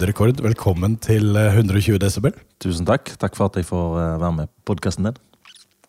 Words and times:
Ford 0.00 0.08
Rekord, 0.08 0.38
velkommen 0.40 0.94
til 1.04 1.34
120 1.36 1.98
desibel. 2.00 2.32
Tusen 2.62 2.86
takk. 2.88 3.10
Takk 3.20 3.34
for 3.36 3.50
at 3.50 3.58
jeg 3.60 3.66
får 3.68 3.98
eh, 4.00 4.12
være 4.22 4.32
med 4.32 4.48
på 4.48 4.70
podkasten 4.72 5.04
din. 5.10 5.18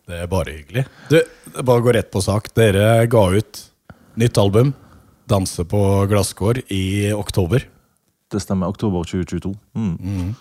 Det 0.10 0.18
er 0.20 0.28
bare 0.28 0.52
hyggelig. 0.52 0.84
Du, 1.08 1.16
bare 1.64 1.84
gå 1.86 1.94
rett 1.96 2.10
på 2.12 2.20
sak. 2.20 2.50
Dere 2.58 3.06
ga 3.08 3.22
ut 3.32 3.62
nytt 4.20 4.40
album, 4.42 4.74
'Danse 5.32 5.64
på 5.64 5.80
glasskår', 6.12 6.60
i 6.68 7.14
oktober. 7.16 7.64
Det 8.28 8.42
stemmer. 8.44 8.68
Oktober 8.68 9.08
2022. 9.08 9.54
Mm. 9.80 10.36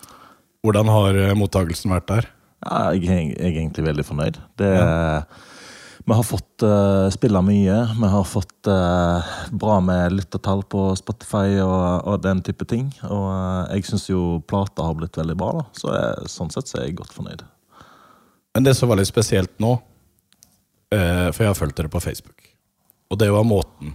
Hvordan 0.66 0.90
har 0.90 1.14
eh, 1.28 1.34
mottagelsen 1.38 1.94
vært 1.94 2.08
der? 2.10 2.26
Ja, 2.66 2.90
jeg, 2.90 3.06
er- 3.06 3.38
jeg 3.38 3.54
er 3.54 3.60
egentlig 3.62 3.86
veldig 3.86 4.04
fornøyd. 4.10 4.42
Det, 4.58 4.72
Vi 6.04 6.16
har 6.16 6.24
fått 6.26 6.64
uh, 6.64 7.10
spille 7.12 7.42
mye. 7.44 7.76
Vi 8.00 8.10
har 8.12 8.24
fått 8.24 8.68
uh, 8.68 9.30
bra 9.52 9.78
med 9.84 10.16
lyttertall 10.16 10.64
på 10.64 10.88
Spotify 10.98 11.60
og, 11.60 12.08
og 12.08 12.22
den 12.24 12.40
type 12.46 12.66
ting. 12.68 12.88
Og 13.06 13.26
uh, 13.28 13.68
jeg 13.74 13.86
syns 13.90 14.08
jo 14.08 14.40
plata 14.48 14.88
har 14.88 14.96
blitt 14.98 15.18
veldig 15.20 15.36
bra, 15.38 15.52
da. 15.60 15.64
Så 15.76 15.92
jeg, 15.94 16.30
sånn 16.32 16.52
sett 16.54 16.70
så 16.70 16.80
er 16.80 16.88
jeg 16.88 16.98
godt 17.02 17.14
fornøyd. 17.14 17.44
Men 18.56 18.66
det 18.66 18.74
som 18.78 18.90
var 18.90 18.98
litt 18.98 19.10
spesielt 19.10 19.52
nå, 19.62 19.76
uh, 19.76 21.28
for 21.30 21.44
jeg 21.44 21.52
har 21.52 21.58
fulgt 21.58 21.78
dere 21.78 21.92
på 21.92 22.02
Facebook, 22.02 22.48
og 23.10 23.20
det 23.20 23.30
var 23.34 23.46
måten 23.46 23.94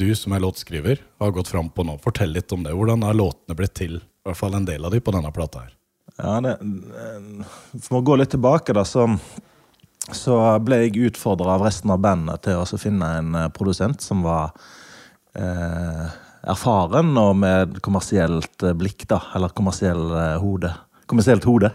du 0.00 0.14
som 0.16 0.32
er 0.32 0.40
låtskriver 0.40 1.02
har 1.18 1.30
gått 1.30 1.48
fram 1.48 1.68
på 1.70 1.84
nå. 1.84 1.98
Fortell 2.00 2.32
litt 2.32 2.52
om 2.52 2.62
det. 2.64 2.72
Hvordan 2.76 3.02
er 3.04 3.18
låtene 3.18 3.56
blitt 3.58 3.74
til? 3.76 3.98
I 3.98 4.30
hvert 4.30 4.38
fall 4.38 4.56
en 4.56 4.68
del 4.68 4.84
av 4.86 4.94
de 4.94 5.00
på 5.02 5.12
denne 5.14 5.32
plata 5.34 5.64
her. 5.66 5.74
Ja, 6.16 6.38
det, 6.44 6.56
eh, 6.60 7.80
For 7.82 7.98
å 7.98 8.04
gå 8.04 8.16
litt 8.16 8.30
tilbake, 8.30 8.72
da, 8.76 8.84
så, 8.84 9.06
så 10.08 10.36
ble 10.64 10.80
jeg 10.84 11.10
utfordra 11.10 11.58
av 11.58 11.66
resten 11.66 11.92
av 11.92 12.00
bandet 12.02 12.46
til 12.46 12.62
å 12.62 12.80
finne 12.80 13.10
en 13.20 13.34
eh, 13.36 13.50
produsent 13.54 14.00
som 14.02 14.24
var 14.24 14.54
eh, 15.36 16.06
erfaren 16.50 17.12
og 17.20 17.34
med 17.42 17.76
kommersielt 17.84 18.64
eh, 18.64 18.76
blikk, 18.76 19.04
da. 19.10 19.20
Eller 19.36 19.52
kommersiell 19.56 20.06
eh, 20.16 20.38
hode. 20.40 20.72
Kommersielt 21.10 21.44
hode. 21.48 21.72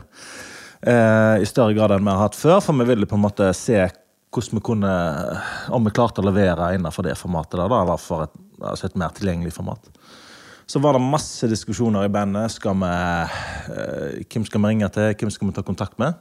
Eh, 0.82 1.36
I 1.42 1.48
større 1.48 1.78
grad 1.78 1.96
enn 1.96 2.06
vi 2.06 2.12
har 2.12 2.26
hatt 2.26 2.40
før, 2.40 2.60
for 2.66 2.78
vi 2.82 2.90
ville 2.90 3.08
på 3.10 3.18
en 3.18 3.26
måte 3.28 3.52
se 3.58 3.80
hvordan 4.36 4.58
vi 4.58 4.62
kunne 4.68 4.94
Om 5.72 5.86
vi 5.88 5.94
klarte 5.96 6.20
å 6.20 6.26
levere 6.28 6.74
innenfor 6.76 7.06
det 7.08 7.14
formatet 7.16 7.56
da, 7.62 7.70
eller 7.70 8.02
for 8.02 8.26
et, 8.26 8.34
altså 8.60 8.90
et 8.90 8.98
mer 9.00 9.14
tilgjengelig 9.16 9.54
format. 9.56 9.86
Så 10.68 10.82
var 10.82 10.98
det 10.98 11.06
masse 11.06 11.48
diskusjoner 11.48 12.08
i 12.08 12.12
bandet. 12.12 12.52
Skal 12.52 12.76
vi, 12.82 12.90
eh, 12.90 14.26
hvem 14.26 14.48
skal 14.50 14.62
vi 14.62 14.72
ringe 14.74 14.90
til? 14.92 15.14
Hvem 15.14 15.32
skal 15.32 15.48
vi 15.48 15.56
ta 15.56 15.64
kontakt 15.64 16.00
med? 16.02 16.18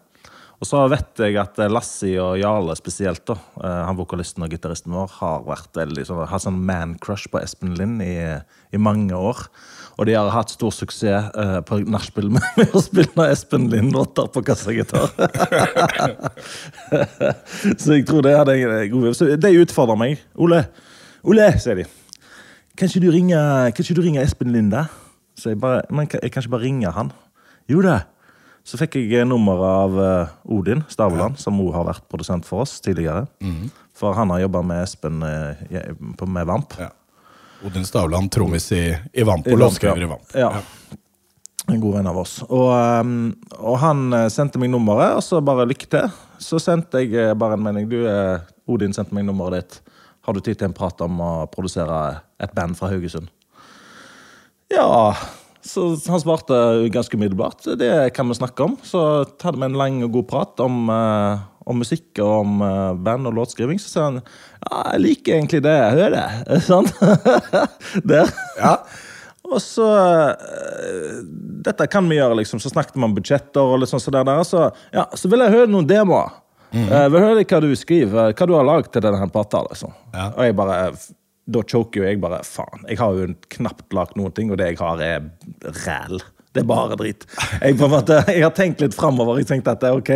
Og 0.65 0.69
så 0.71 0.79
vet 0.89 1.21
jeg 1.21 1.37
at 1.37 1.59
Lassie 1.61 1.69
Lassi 1.69 2.11
og 2.17 2.39
Jarle 2.41 2.73
spesielt, 2.79 3.21
da, 3.29 3.35
eh, 3.61 3.81
han 3.85 3.99
vokalisten 3.99 4.47
og 4.47 4.49
gitaristen 4.49 4.95
vår, 4.97 5.11
har 5.19 5.43
vært 5.45 5.77
veldig 5.77 6.05
sånn, 6.09 6.23
har 6.31 6.41
sånn 6.41 6.57
man-crush 6.65 7.29
på 7.29 7.37
Espen 7.43 7.75
Lind 7.77 8.01
i, 8.01 8.15
i 8.73 8.81
mange 8.81 9.13
år. 9.13 9.43
Og 9.99 10.09
de 10.09 10.15
har 10.17 10.31
hatt 10.33 10.55
stor 10.55 10.73
suksess 10.73 11.29
uh, 11.37 11.59
på 11.69 11.83
nachspiel 11.85 12.31
med, 12.33 12.63
å 12.79 12.81
spille 12.81 13.27
Espen 13.29 13.69
Lind-låter 13.69 14.31
på 14.33 14.41
kassagitar. 14.47 15.13
så 17.85 17.99
jeg 17.99 18.09
tror 18.09 18.25
det 18.25 18.33
hadde 18.39 18.57
jeg 18.57 18.91
god 18.95 19.13
Så 19.21 19.29
de 19.37 19.53
utfordrer 19.61 20.01
meg. 20.01 20.25
Ole, 20.41 20.65
Ole, 21.29 21.51
sier 21.61 21.83
de. 21.83 21.85
Kan 22.73 22.89
ikke 22.89 23.05
du 23.05 24.03
ringe, 24.09 24.25
Espen 24.25 24.57
Linde? 24.57 24.89
Så 25.37 25.53
jeg 25.53 25.61
bare, 25.61 25.85
men 25.93 26.09
jeg 26.09 26.33
kan 26.33 26.41
ikke 26.41 26.57
bare 26.57 26.65
ringe 26.65 26.97
han. 26.97 27.13
Jo 27.69 27.85
da. 27.85 28.01
Så 28.65 28.79
fikk 28.81 28.95
jeg 28.97 29.27
nummer 29.29 29.59
nummeret 29.59 29.79
av 29.85 29.99
eh, 30.01 30.35
Odin 30.57 30.85
Stavland, 30.89 31.37
som 31.39 31.59
òg 31.61 31.75
har 31.77 31.85
vært 31.91 32.07
produsent 32.09 32.47
for 32.49 32.63
oss 32.65 32.79
tidligere. 32.81 33.27
For 33.95 34.17
han 34.17 34.31
har 34.33 34.41
jobba 34.47 34.63
med 34.65 34.83
Espen 34.87 35.21
eh, 35.23 35.91
på- 36.17 36.27
med 36.27 36.47
Vamp. 36.49 36.73
Ja. 36.81 36.89
Odin 37.65 37.85
Stavland, 37.85 38.31
trommis 38.33 38.71
i, 38.73 38.87
i 39.13 39.23
Vamp 39.25 39.47
og 39.47 39.53
Vamp, 39.53 39.61
låtskriver 39.67 40.01
ja. 40.01 40.07
i 40.07 40.11
Vamp. 40.15 40.35
Ja. 40.35 40.51
En 41.73 41.81
god 41.81 41.95
venn 41.97 42.07
av 42.11 42.19
oss. 42.21 42.39
Og, 42.49 42.73
og 43.61 43.77
han 43.85 44.03
eh, 44.17 44.27
sendte 44.33 44.61
meg 44.61 44.73
nummeret, 44.73 45.15
og 45.17 45.23
så 45.25 45.41
bare 45.45 45.69
lykke 45.69 45.89
til. 45.93 46.11
Så 46.41 46.59
sendte 46.61 47.05
jeg 47.05 47.15
eh, 47.21 47.35
bare 47.37 47.57
en 47.57 47.65
melding. 47.69 47.87
Du, 47.93 47.99
eh, 48.09 48.41
Odin 48.69 48.93
sendte 48.97 49.17
meg 49.17 49.29
nummeret 49.29 49.61
ditt. 49.61 49.79
Har 50.25 50.33
du 50.37 50.41
tid 50.41 50.57
til 50.57 50.71
en 50.71 50.77
prat 50.77 51.01
om 51.05 51.21
å 51.21 51.31
produsere 51.53 52.01
et 52.41 52.53
band 52.57 52.77
fra 52.81 52.89
Haugesund? 52.93 53.29
Ja. 54.73 55.13
Så 55.65 55.87
han 56.11 56.21
svarte 56.21 56.57
ganske 56.93 57.17
umiddelbart. 57.17 57.65
Det 57.79 58.11
kan 58.15 58.29
vi 58.29 58.37
snakke 58.37 58.67
om. 58.67 58.77
Så 58.83 59.25
hadde 59.43 59.59
vi 59.59 59.65
en 59.65 59.79
lang 59.81 60.03
og 60.05 60.13
god 60.19 60.29
prat 60.29 60.61
om, 60.61 60.91
uh, 60.93 61.41
om 61.65 61.81
musikk 61.81 62.21
og 62.21 62.35
om 62.43 62.61
uh, 62.61 62.93
band 63.01 63.31
og 63.31 63.39
låtskriving. 63.39 63.81
Så 63.81 63.89
sa 63.89 64.07
han 64.11 64.21
ja, 64.21 64.83
jeg 64.93 65.03
liker 65.07 65.39
egentlig 65.39 65.63
det 65.65 65.73
jeg 65.73 65.99
hører. 66.03 66.39
Sånn. 66.69 66.91
Der. 68.13 68.29
Ja. 68.61 68.77
Og 69.45 69.61
så 69.61 69.89
uh, 69.89 71.19
Dette 71.65 71.89
kan 71.89 72.09
vi 72.13 72.21
gjøre, 72.21 72.43
liksom. 72.43 72.61
Så 72.61 72.73
snakket 72.73 72.99
vi 72.99 73.09
om 73.09 73.17
budsjetter 73.17 73.65
og 73.65 73.81
litt 73.81 73.93
sånn 73.93 74.05
så 74.05 74.13
der. 74.13 74.29
der. 74.29 74.45
Så, 74.45 74.69
ja, 74.93 75.09
så 75.17 75.33
vil 75.33 75.47
jeg 75.47 75.57
høre 75.57 75.73
noen 75.73 75.89
demoer. 75.89 76.43
Eh, 76.75 77.05
vil 77.13 77.23
høre 77.23 77.45
hva 77.47 77.61
du 77.63 77.69
skriver, 77.79 78.33
hva 78.35 78.47
du 78.49 78.55
har 78.57 78.67
lagd 78.67 78.91
til 78.95 79.05
denne 79.05 79.29
plata. 79.33 79.63
Liksom. 79.69 79.93
Ja. 80.15 80.31
Og 80.33 80.49
jeg 80.49 80.57
bare 80.59 80.79
Da 81.45 81.61
choker 81.69 82.01
jo 82.01 82.07
jeg 82.09 82.21
bare 82.23 82.41
faen. 82.49 82.87
Jeg 82.89 82.97
har 83.03 83.19
jo 83.19 83.27
knapt 83.59 83.93
lagd 83.93 84.17
noen 84.17 84.33
ting, 84.33 84.53
og 84.53 84.61
det 84.61 84.71
jeg 84.73 84.81
har, 84.81 85.03
er 85.05 85.21
ræl. 85.85 86.23
Det 86.55 86.63
er 86.63 86.67
bare 86.71 86.95
drit. 86.95 87.25
Jeg, 87.59 87.75
måte, 87.91 88.21
jeg 88.31 88.43
har 88.45 88.53
tenkt 88.55 88.79
litt 88.81 88.95
framover. 88.95 89.41
Jeg 89.43 89.49
tenkte 89.49 89.73
at 89.75 89.81
det 89.83 89.89
er 89.91 89.97
ok, 89.99 90.11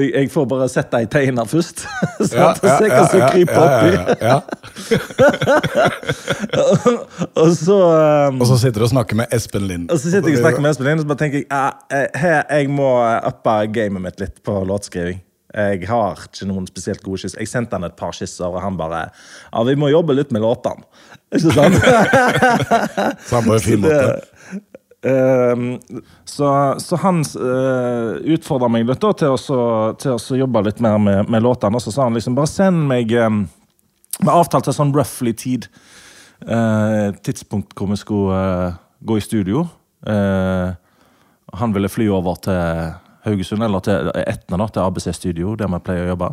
jeg 0.00 0.30
får 0.32 0.46
bare 0.48 0.68
sette 0.72 1.02
ei 1.04 1.08
teiner 1.12 1.44
først. 1.50 1.84
sånn 2.16 2.32
Ja, 2.32 2.46
at 2.54 2.64
jeg 2.64 2.90
kan 2.94 3.04
så 3.12 3.18
kryper 3.28 3.60
oppi. 3.60 3.90
ja, 3.92 4.04
ja, 4.16 4.30
ja. 4.30 4.38
Og 7.42 7.52
så 7.58 7.76
um, 8.32 8.40
Og 8.40 8.48
så 8.48 8.56
sitter 8.64 8.80
du 8.80 8.86
og 8.88 8.92
snakker 8.94 9.20
med 9.20 9.36
Espen 9.36 9.68
Lind. 9.68 9.90
Og 9.92 10.00
så 10.00 10.08
sitter 10.08 10.32
jeg 10.32 10.40
og 10.40 10.46
snakker 10.46 10.64
med 10.64 10.72
Espen 10.72 10.88
Lind, 10.88 11.02
og 11.02 11.04
så 11.04 11.12
bare 11.12 11.22
tenker 11.26 11.42
jeg 11.42 11.48
ja, 11.50 11.68
eh, 11.92 12.08
her, 12.24 12.40
jeg 12.56 12.72
må 12.72 12.88
uppe 13.28 13.58
gamet 13.76 14.08
mitt 14.08 14.24
litt 14.24 14.40
på 14.48 14.56
låtskriving. 14.72 15.20
Jeg 15.56 15.86
har 15.88 16.20
ikke 16.26 16.46
noen 16.50 16.66
spesielt 16.68 17.00
gode 17.04 17.22
skisser. 17.22 17.40
Jeg 17.40 17.48
sendte 17.48 17.78
han 17.78 17.86
et 17.88 17.96
par 17.96 18.12
skisser, 18.12 18.44
og 18.50 18.60
han 18.60 18.76
bare 18.76 19.06
Ja, 19.52 19.62
vi 19.64 19.74
må 19.80 19.88
jobbe 19.88 20.12
litt 20.18 20.32
med 20.36 20.44
låtene. 20.44 20.84
Ikke 21.36 21.54
sant? 21.56 21.78
Sammen 23.26 23.48
på 23.48 23.54
en 23.56 23.64
fin 23.64 23.80
måte. 23.82 24.20
Så, 26.24 26.48
så 26.82 26.96
han 27.02 27.20
uh, 27.38 28.16
utfordra 28.36 28.68
meg 28.72 28.86
litt 28.88 29.00
da, 29.02 29.12
til, 29.16 29.34
å, 29.34 29.38
så- 29.40 29.94
til 30.00 30.16
å 30.16 30.38
jobbe 30.42 30.62
litt 30.66 30.80
mer 30.84 30.98
med, 31.02 31.30
med 31.30 31.44
låtene. 31.44 31.78
Og 31.78 31.84
så 31.84 31.92
sa 31.94 32.06
han 32.08 32.16
liksom 32.16 32.36
bare 32.38 32.50
send 32.50 32.86
meg 32.90 33.12
um, 33.20 33.44
Vi 34.20 34.32
avtalte 34.32 34.74
sånn 34.74 34.94
roughly 34.96 35.32
tid. 35.36 35.68
Uh, 36.44 37.14
tidspunkt 37.24 37.72
hvor 37.78 37.88
vi 37.92 37.96
skulle 38.00 38.36
uh, 38.36 38.78
gå 39.06 39.18
i 39.20 39.24
studio. 39.24 39.66
Uh, 40.06 40.74
han 41.56 41.72
ville 41.76 41.88
fly 41.92 42.08
over 42.12 42.36
til 42.44 42.92
Haugesund, 43.26 43.62
eller 43.66 43.82
til 43.84 44.10
Etna, 44.22 44.56
da, 44.62 44.68
til 44.72 44.82
ABC 44.86 45.10
Studio, 45.16 45.54
der 45.58 45.68
vi 45.72 45.82
pleier 45.86 46.06
å 46.06 46.14
jobbe. 46.14 46.30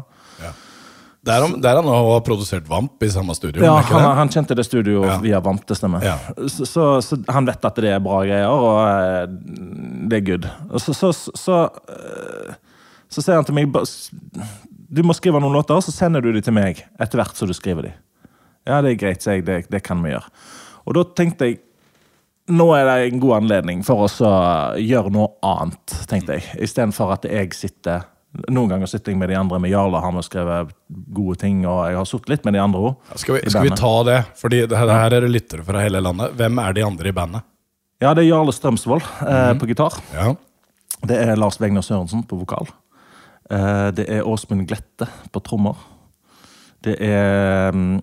Der 1.24 1.40
han, 1.40 1.54
der 1.64 1.78
han 1.80 1.88
har 1.88 2.18
produsert 2.28 2.66
Vamp 2.68 3.04
i 3.06 3.08
samme 3.08 3.32
studio. 3.38 3.64
Ja, 3.64 3.78
han, 3.88 4.10
han 4.18 4.32
kjente 4.34 4.58
det 4.60 4.66
studioet 4.68 5.08
Ja. 5.08 5.14
via 5.24 5.40
Vamp, 5.40 5.62
det 5.70 5.78
stemmer. 5.80 6.04
Ja. 6.04 6.18
Så, 6.52 6.66
så, 6.68 6.88
så 7.02 7.16
han 7.32 7.48
vet 7.48 7.64
at 7.64 7.80
det 7.80 7.94
er 7.96 8.02
bra 8.04 8.18
greier, 8.28 8.52
og 8.52 8.82
eh, 8.84 9.30
det 10.12 10.20
er 10.20 10.26
good. 10.28 10.50
Og 10.68 10.84
så, 10.84 10.92
så, 10.98 11.14
så, 11.16 11.62
eh, 11.88 12.58
så 13.08 13.24
sier 13.24 13.40
han 13.40 13.48
til 13.48 13.56
meg 13.56 13.72
Du 14.92 15.00
må 15.08 15.16
skrive 15.16 15.40
noen 15.40 15.56
låter, 15.56 15.80
og 15.80 15.86
så 15.88 15.96
sender 15.96 16.20
du 16.22 16.34
dem 16.36 16.44
til 16.44 16.58
meg 16.60 16.84
etter 17.00 17.22
hvert 17.22 17.40
som 17.40 17.48
du 17.48 17.56
skriver 17.56 17.88
dem. 17.88 17.96
Ja, 18.68 18.82
det 18.84 18.92
er 18.92 19.00
greit, 19.06 19.24
sier 19.24 19.40
jeg. 19.40 19.48
Det, 19.48 19.62
det 19.72 19.82
kan 19.88 20.04
vi 20.04 20.12
gjøre. 20.12 20.28
Og 20.84 21.00
da 21.00 21.06
tenkte 21.16 21.48
jeg 21.48 21.62
nå 22.52 22.66
er 22.76 22.88
det 22.88 22.96
en 23.08 23.22
god 23.24 23.36
anledning 23.42 23.84
for 23.88 24.06
oss 24.08 24.18
å 24.24 24.34
gjøre 24.80 25.12
noe 25.14 25.30
annet, 25.48 25.94
tenkte 26.10 26.38
jeg. 26.38 26.48
Istedenfor 26.68 27.16
at 27.16 27.30
jeg 27.30 27.54
sitter 27.58 28.10
Noen 28.50 28.72
ganger 28.72 28.90
sitter 28.90 29.14
jeg 29.14 29.20
med 29.22 29.30
de 29.30 29.36
andre. 29.38 29.60
Med 29.62 29.70
Jarle 29.70 30.00
har 30.02 30.14
vi 30.16 30.22
skrevet 30.26 30.72
gode 31.14 31.36
ting, 31.44 31.60
og 31.70 31.84
jeg 31.86 32.00
har 32.00 32.08
sittet 32.10 32.32
litt 32.32 32.48
med 32.48 32.56
de 32.58 32.64
andre 32.64 32.80
også, 32.90 33.20
Skal 33.22 33.36
vi, 33.36 33.42
skal 33.46 33.68
vi 33.68 33.76
ta 33.78 33.92
det? 34.08 34.16
Fordi 34.40 34.62
det 34.72 34.80
her, 34.80 34.90
det 34.90 34.96
her 34.98 35.16
er 35.20 35.26
det 35.28 35.30
lyttere 35.30 35.66
fra 35.68 35.84
hele 35.84 36.02
landet. 36.02 36.34
Hvem 36.40 36.62
er 36.64 36.74
de 36.74 36.86
andre 36.88 37.12
i 37.12 37.14
bandet? 37.14 37.46
Ja, 38.02 38.16
det 38.18 38.24
er 38.24 38.32
Jarle 38.32 38.56
Strømsvold 38.58 39.06
eh, 39.22 39.52
på 39.62 39.70
gitar. 39.70 40.00
Ja. 40.16 40.34
Det 41.06 41.20
er 41.20 41.38
Lars 41.38 41.60
Vegner 41.62 41.86
Sørensen 41.86 42.26
på 42.26 42.40
vokal. 42.42 42.74
Eh, 43.54 43.88
det 43.96 44.08
er 44.10 44.28
Åsmund 44.28 44.66
Glette 44.68 45.08
på 45.32 45.44
trommer. 45.46 45.78
Det 46.84 46.98
er 47.06 47.70
mm, 47.70 48.02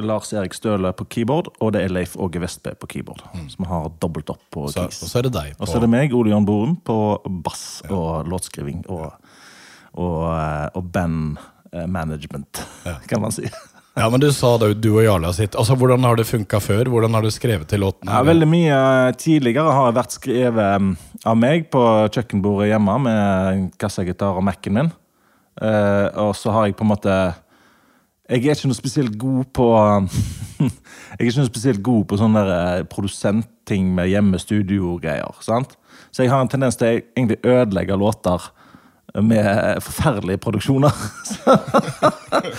Lars 0.00 0.32
Erik 0.32 0.54
Støle 0.56 0.92
på 0.96 1.04
keyboard, 1.12 1.50
og 1.60 1.72
det 1.74 1.82
er 1.84 1.92
Leif 1.92 2.14
Åge 2.16 2.40
Vestbø 2.40 2.72
på 2.80 2.88
keyboard. 2.94 3.20
Som 3.52 3.66
har 3.68 3.90
dobbelt 4.00 4.30
opp 4.32 4.42
på 4.54 4.68
Så, 4.72 4.86
keys. 4.86 5.02
og 5.02 5.10
så 5.10 5.18
er 5.20 5.28
det 5.28 5.34
deg. 5.36 5.52
Og 5.58 5.68
så 5.68 5.76
er 5.76 5.84
det 5.84 5.90
meg, 5.92 6.14
Ole 6.16 6.32
Jørn 6.32 6.46
Boren, 6.48 6.76
på 6.86 6.96
bass 7.44 7.82
og 7.90 8.30
låtskriving 8.30 8.86
og, 8.88 9.10
og, 9.92 10.16
eh, 10.32 10.68
og 10.78 10.88
bandmanagement, 10.94 12.64
kan 13.10 13.22
man 13.22 13.34
si. 13.34 13.44
Ja, 13.92 14.06
men 14.08 14.22
Du 14.22 14.30
sa 14.32 14.54
da 14.56 14.70
du 14.72 14.88
og 14.94 15.02
Jarle 15.04 15.28
sitt. 15.36 15.52
Altså, 15.58 15.76
Hvordan 15.76 16.04
har 16.08 16.16
det 16.16 16.24
funka 16.24 16.60
før? 16.64 16.88
Hvordan 16.88 17.12
har 17.12 17.22
du 17.22 17.30
skrevet 17.30 17.68
til 17.68 17.82
låten? 17.84 18.08
Ja, 18.08 18.22
veldig 18.24 18.48
mye 18.48 18.78
tidligere 19.20 19.74
har 19.76 19.90
jeg 19.90 19.98
vært 19.98 20.16
skrevet 20.16 20.80
um, 20.80 20.94
av 21.28 21.36
meg 21.36 21.68
på 21.72 21.82
kjøkkenbordet 22.08 22.70
hjemme 22.72 22.94
med 23.04 23.66
kassagitar 23.76 24.40
og 24.40 24.46
Mac-en 24.48 24.78
min. 24.78 24.92
Eh, 25.60 26.08
og 26.24 26.32
så 26.38 26.54
har 26.56 26.70
jeg 26.70 26.78
på 26.78 26.86
en 26.86 26.92
måte 26.94 27.16
Jeg 28.32 28.46
er 28.48 28.56
ikke 28.56 28.70
noe 28.70 28.78
spesielt 28.78 29.18
god 29.20 29.44
på 29.52 29.66
Jeg 30.62 30.70
er 31.18 31.26
ikke 31.28 31.42
noe 31.42 31.50
spesielt 31.50 31.82
god 31.84 32.06
på 32.08 32.16
sånne 32.20 32.42
der, 32.46 32.80
eh, 32.80 32.86
produsentting 32.88 33.90
med 33.96 34.08
hjemmestudio-greier. 34.08 35.36
sant? 35.44 35.76
Så 36.12 36.24
jeg 36.24 36.32
har 36.32 36.40
en 36.44 36.50
tendens 36.52 36.78
til 36.80 36.88
å 36.88 37.00
egentlig 37.16 37.40
ødelegge 37.44 37.98
låter 38.00 38.50
med 39.20 39.82
forferdelige 39.84 40.40
produksjoner. 40.40 40.92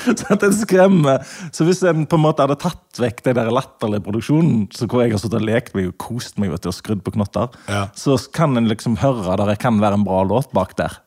så 0.05 0.27
at 0.35 0.43
det 0.43 0.51
skremmer. 0.59 1.23
Så 1.55 1.65
hvis 1.65 1.81
en 1.89 2.05
på 2.09 2.19
en 2.19 2.25
måte 2.27 2.45
hadde 2.45 2.59
tatt 2.61 3.01
vekk 3.01 3.23
den 3.25 3.39
der 3.39 3.49
latterlige 3.53 4.05
produksjonen, 4.05 4.67
så 4.75 4.85
hvor 4.85 5.01
jeg 5.01 5.15
har 5.15 5.23
stått 5.23 5.39
og 5.39 5.47
lekt 5.47 5.73
meg 5.77 5.89
og 5.89 5.97
kost 6.01 6.37
meg 6.41 6.53
vet 6.53 6.65
du, 6.65 6.69
og 6.69 6.77
skrudd 6.77 7.01
på 7.05 7.15
knotter, 7.15 7.49
Ja. 7.71 7.87
så 7.97 8.19
kan 8.35 8.53
en 8.59 8.69
liksom 8.69 8.99
høre 9.01 9.25
der 9.37 9.49
det 9.49 9.57
kan 9.63 9.81
være 9.81 9.97
en 9.97 10.05
bra 10.05 10.21
låt 10.29 10.53
bak 10.53 10.75
der. 10.77 10.99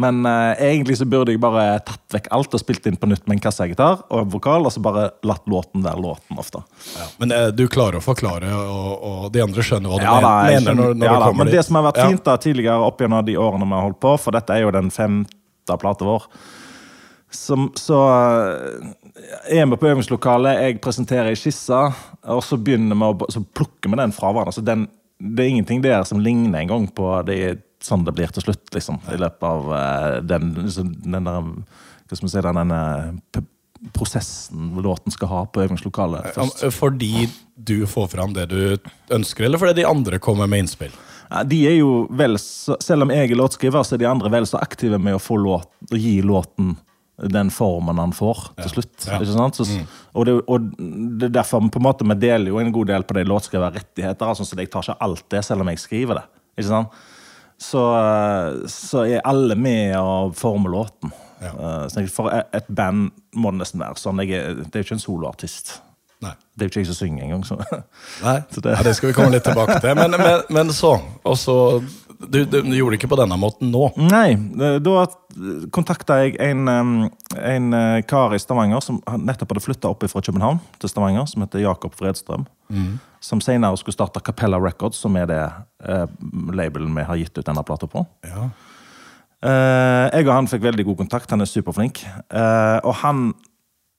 Men 0.00 0.20
uh, 0.26 0.52
egentlig 0.62 0.94
så 1.00 1.06
burde 1.10 1.32
jeg 1.34 1.40
bare 1.42 1.80
tatt 1.82 2.14
vekk 2.14 2.28
alt 2.36 2.54
og 2.54 2.60
spilt 2.62 2.84
inn 2.86 2.96
på 3.00 3.08
nytt 3.10 3.24
med 3.26 3.36
en 3.38 3.42
kassegitar 3.42 4.04
og 4.08 4.20
en 4.22 4.30
vokal, 4.30 4.66
og 4.68 4.72
så 4.74 4.82
bare 4.84 5.08
latt 5.26 5.48
låten 5.50 5.82
være 5.82 6.00
låten 6.04 6.38
ofte. 6.38 6.62
Ja. 6.96 7.08
Men 7.22 7.34
uh, 7.34 7.48
du 7.54 7.64
klarer 7.72 7.98
å 7.98 8.04
forklare, 8.04 8.52
og, 8.54 8.92
og 9.10 9.26
de 9.34 9.42
andre 9.42 9.64
skjønner 9.66 9.90
hva 9.90 9.98
du 9.98 10.06
Ja, 10.06 10.14
da, 10.22 10.30
mener 10.46 10.60
når, 10.60 10.70
skjønner- 10.70 11.00
når 11.02 11.10
ja, 11.10 11.16
du 11.16 11.18
da, 11.24 11.26
kommer 11.32 11.44
men 11.44 11.52
det 11.56 11.64
som 11.66 11.80
har 11.80 11.88
vært 11.90 12.00
Ja. 12.04 12.08
fint 12.12 12.24
da 12.30 12.36
tidligere 12.46 12.86
opp 12.86 13.02
gjennom 13.02 13.26
de 13.26 13.36
årene 13.42 13.66
vi 13.68 13.76
har 13.78 13.86
holdt 13.88 14.00
på, 14.06 14.14
for 14.22 14.38
dette 14.38 14.54
er 14.54 14.62
jo 14.64 14.72
den 14.78 14.90
femte 14.94 15.76
plata 15.82 16.06
vår, 16.06 16.24
som, 17.30 17.68
så 17.78 17.98
eh, 18.10 19.58
er 19.60 19.66
vi 19.70 19.76
på 19.78 19.86
øvingslokalet, 19.90 20.62
jeg 20.64 20.80
presenterer 20.82 21.30
ei 21.30 21.38
skisse, 21.38 21.78
og 22.26 22.40
så 22.42 22.58
begynner 22.58 22.98
vi 22.98 23.06
å 23.06 23.28
så 23.30 23.42
plukker 23.54 23.92
vi 23.92 23.98
den 24.00 24.14
fra 24.16 24.32
hverandre. 24.34 24.54
Så 24.56 24.64
den, 24.66 24.88
det 25.22 25.44
er 25.44 25.52
ingenting 25.52 25.82
der 25.84 26.02
som 26.08 26.22
ligner 26.24 26.58
engang 26.64 26.88
på 26.94 27.12
det 27.28 27.36
sånn 27.84 28.04
det 28.06 28.14
blir 28.16 28.32
til 28.34 28.44
slutt, 28.44 28.66
liksom. 28.74 29.00
I 29.12 29.18
løpet 29.20 29.46
av 29.46 29.70
eh, 29.76 30.18
den, 30.26 30.52
liksom, 30.64 30.92
den 31.06 31.28
der 31.28 31.40
Hva 31.40 32.18
skal 32.18 32.26
man 32.26 32.32
si, 32.32 32.42
den, 32.44 32.60
denne 32.60 33.46
prosessen 33.96 34.74
låten 34.84 35.12
skal 35.12 35.28
ha 35.28 35.44
på 35.46 35.62
øvingslokalet. 35.62 36.34
først. 36.34 36.66
Fordi 36.76 37.28
du 37.54 37.86
får 37.86 38.10
fram 38.12 38.34
det 38.36 38.50
du 38.50 38.76
ønsker, 39.08 39.44
eller 39.44 39.58
fordi 39.58 39.80
de 39.80 39.88
andre 39.88 40.18
kommer 40.18 40.50
med 40.50 40.66
innspill? 40.66 40.92
Ja, 41.30 41.44
de 41.46 41.60
er 41.68 41.76
jo 41.78 42.08
vel 42.10 42.34
Selv 42.42 43.06
om 43.06 43.12
jeg 43.14 43.30
er 43.30 43.38
låtskriver, 43.38 43.84
så 43.86 43.94
er 43.94 44.02
de 44.02 44.10
andre 44.10 44.30
vel 44.32 44.46
så 44.50 44.58
aktive 44.58 44.98
med 44.98 45.14
å 45.14 45.22
få 45.22 45.38
låt, 45.38 45.70
å 45.90 45.96
gi 45.96 46.20
låten 46.26 46.76
den 47.20 47.50
formen 47.52 47.98
han 48.00 48.12
får 48.16 48.38
til 48.62 48.72
slutt. 48.74 49.04
Ja. 49.04 49.18
Mm. 49.18 49.22
Ikke 49.22 49.36
sant? 49.36 49.60
Så, 49.60 49.66
og, 50.16 50.26
det, 50.26 50.34
og 50.48 50.70
det 51.20 51.28
er 51.28 51.34
derfor 51.40 51.62
på 51.68 51.80
en 51.80 51.84
måte 51.84 52.06
vi 52.08 52.16
deler 52.22 52.48
jo 52.48 52.60
en 52.60 52.72
god 52.72 52.92
del 52.92 53.04
på 53.04 53.16
de 53.18 53.26
låtskriverrettigheter. 53.28 54.26
Altså, 54.26 54.46
så 54.48 54.56
jeg 54.56 54.70
tar 54.72 54.86
ikke 54.86 54.96
alt 55.04 55.26
det, 55.32 55.44
selv 55.44 55.64
om 55.64 55.72
jeg 55.72 55.82
skriver 55.82 56.22
det. 56.22 56.26
Ikke 56.56 56.70
sant? 56.70 57.02
Så, 57.60 57.82
eh, 57.96 58.62
så 58.72 59.04
er 59.04 59.20
alle 59.28 59.54
med 59.58 59.94
å 60.00 60.30
forme 60.36 60.70
låten. 60.72 61.12
Ja. 61.40 61.52
Uh, 61.56 61.86
Så 61.88 62.02
for 62.12 62.28
et- 62.32 62.68
band 62.68 63.10
må 63.36 63.50
det 63.52 63.60
nesten 63.62 63.80
være 63.80 63.96
sånn. 64.00 64.20
Jeg 64.26 64.36
er, 64.36 64.54
det 64.64 64.74
er 64.76 64.82
jo 64.82 64.88
ikke 64.90 64.96
en 64.98 65.04
soloartist. 65.06 65.70
Nei. 66.20 66.34
Det 66.56 66.64
er 66.64 66.68
jo 66.68 66.72
ikke 66.74 66.80
jeg 66.82 66.88
som 66.90 66.98
synger 66.98 67.24
engang. 67.24 67.44
Så. 67.48 67.56
Nei, 68.24 68.38
Så 68.52 68.60
det- 68.60 68.76
ja, 68.76 68.82
det 68.84 68.94
skal 68.96 69.08
vi 69.08 69.16
komme 69.16 69.32
litt 69.32 69.44
tilbake 69.44 69.78
til. 69.80 69.94
Men, 69.96 70.10
men, 70.20 70.42
men 70.52 70.72
så 70.76 70.98
Og 71.24 71.36
så 71.40 71.56
du, 72.20 72.44
du, 72.44 72.58
du 72.60 72.74
gjorde 72.76 72.92
det 72.92 72.98
ikke 73.00 73.08
på 73.14 73.16
denne 73.22 73.38
måten 73.40 73.70
nå. 73.72 73.86
Nei, 73.96 74.34
da 74.84 75.06
kontakta 75.72 76.18
jeg 76.20 76.34
en, 76.44 76.68
en 76.68 77.72
eh, 77.78 78.02
kar 78.04 78.34
i 78.36 78.40
Stavanger 78.42 78.82
som 78.84 78.98
nettopp 79.24 79.54
hadde 79.54 79.64
flytta 79.64 79.88
opp 79.88 80.04
fra 80.12 80.20
København 80.20 80.60
til 80.82 80.92
Stavanger, 80.92 81.24
som 81.30 81.40
heter 81.46 81.64
Jakob 81.64 81.96
Fredstrøm. 81.96 82.44
Som 83.20 83.42
senere 83.44 83.76
skulle 83.76 83.96
starte 83.96 84.22
Capella 84.24 84.60
Records, 84.60 85.00
som 85.00 85.16
er 85.20 85.28
det 85.28 85.40
eh, 85.84 86.06
labelen 86.56 86.94
vi 86.96 87.04
har 87.04 87.20
gitt 87.20 87.36
ut 87.36 87.46
denne 87.46 87.64
plata 87.66 87.88
på. 87.90 88.04
Ja. 88.24 88.48
Eh, 89.40 90.06
jeg 90.14 90.26
og 90.26 90.34
han 90.34 90.48
fikk 90.48 90.64
veldig 90.64 90.86
god 90.88 91.02
kontakt. 91.02 91.30
Han 91.32 91.44
er 91.44 91.48
superflink. 91.50 92.02
Eh, 92.04 92.78
og 92.80 92.94
han 93.04 93.30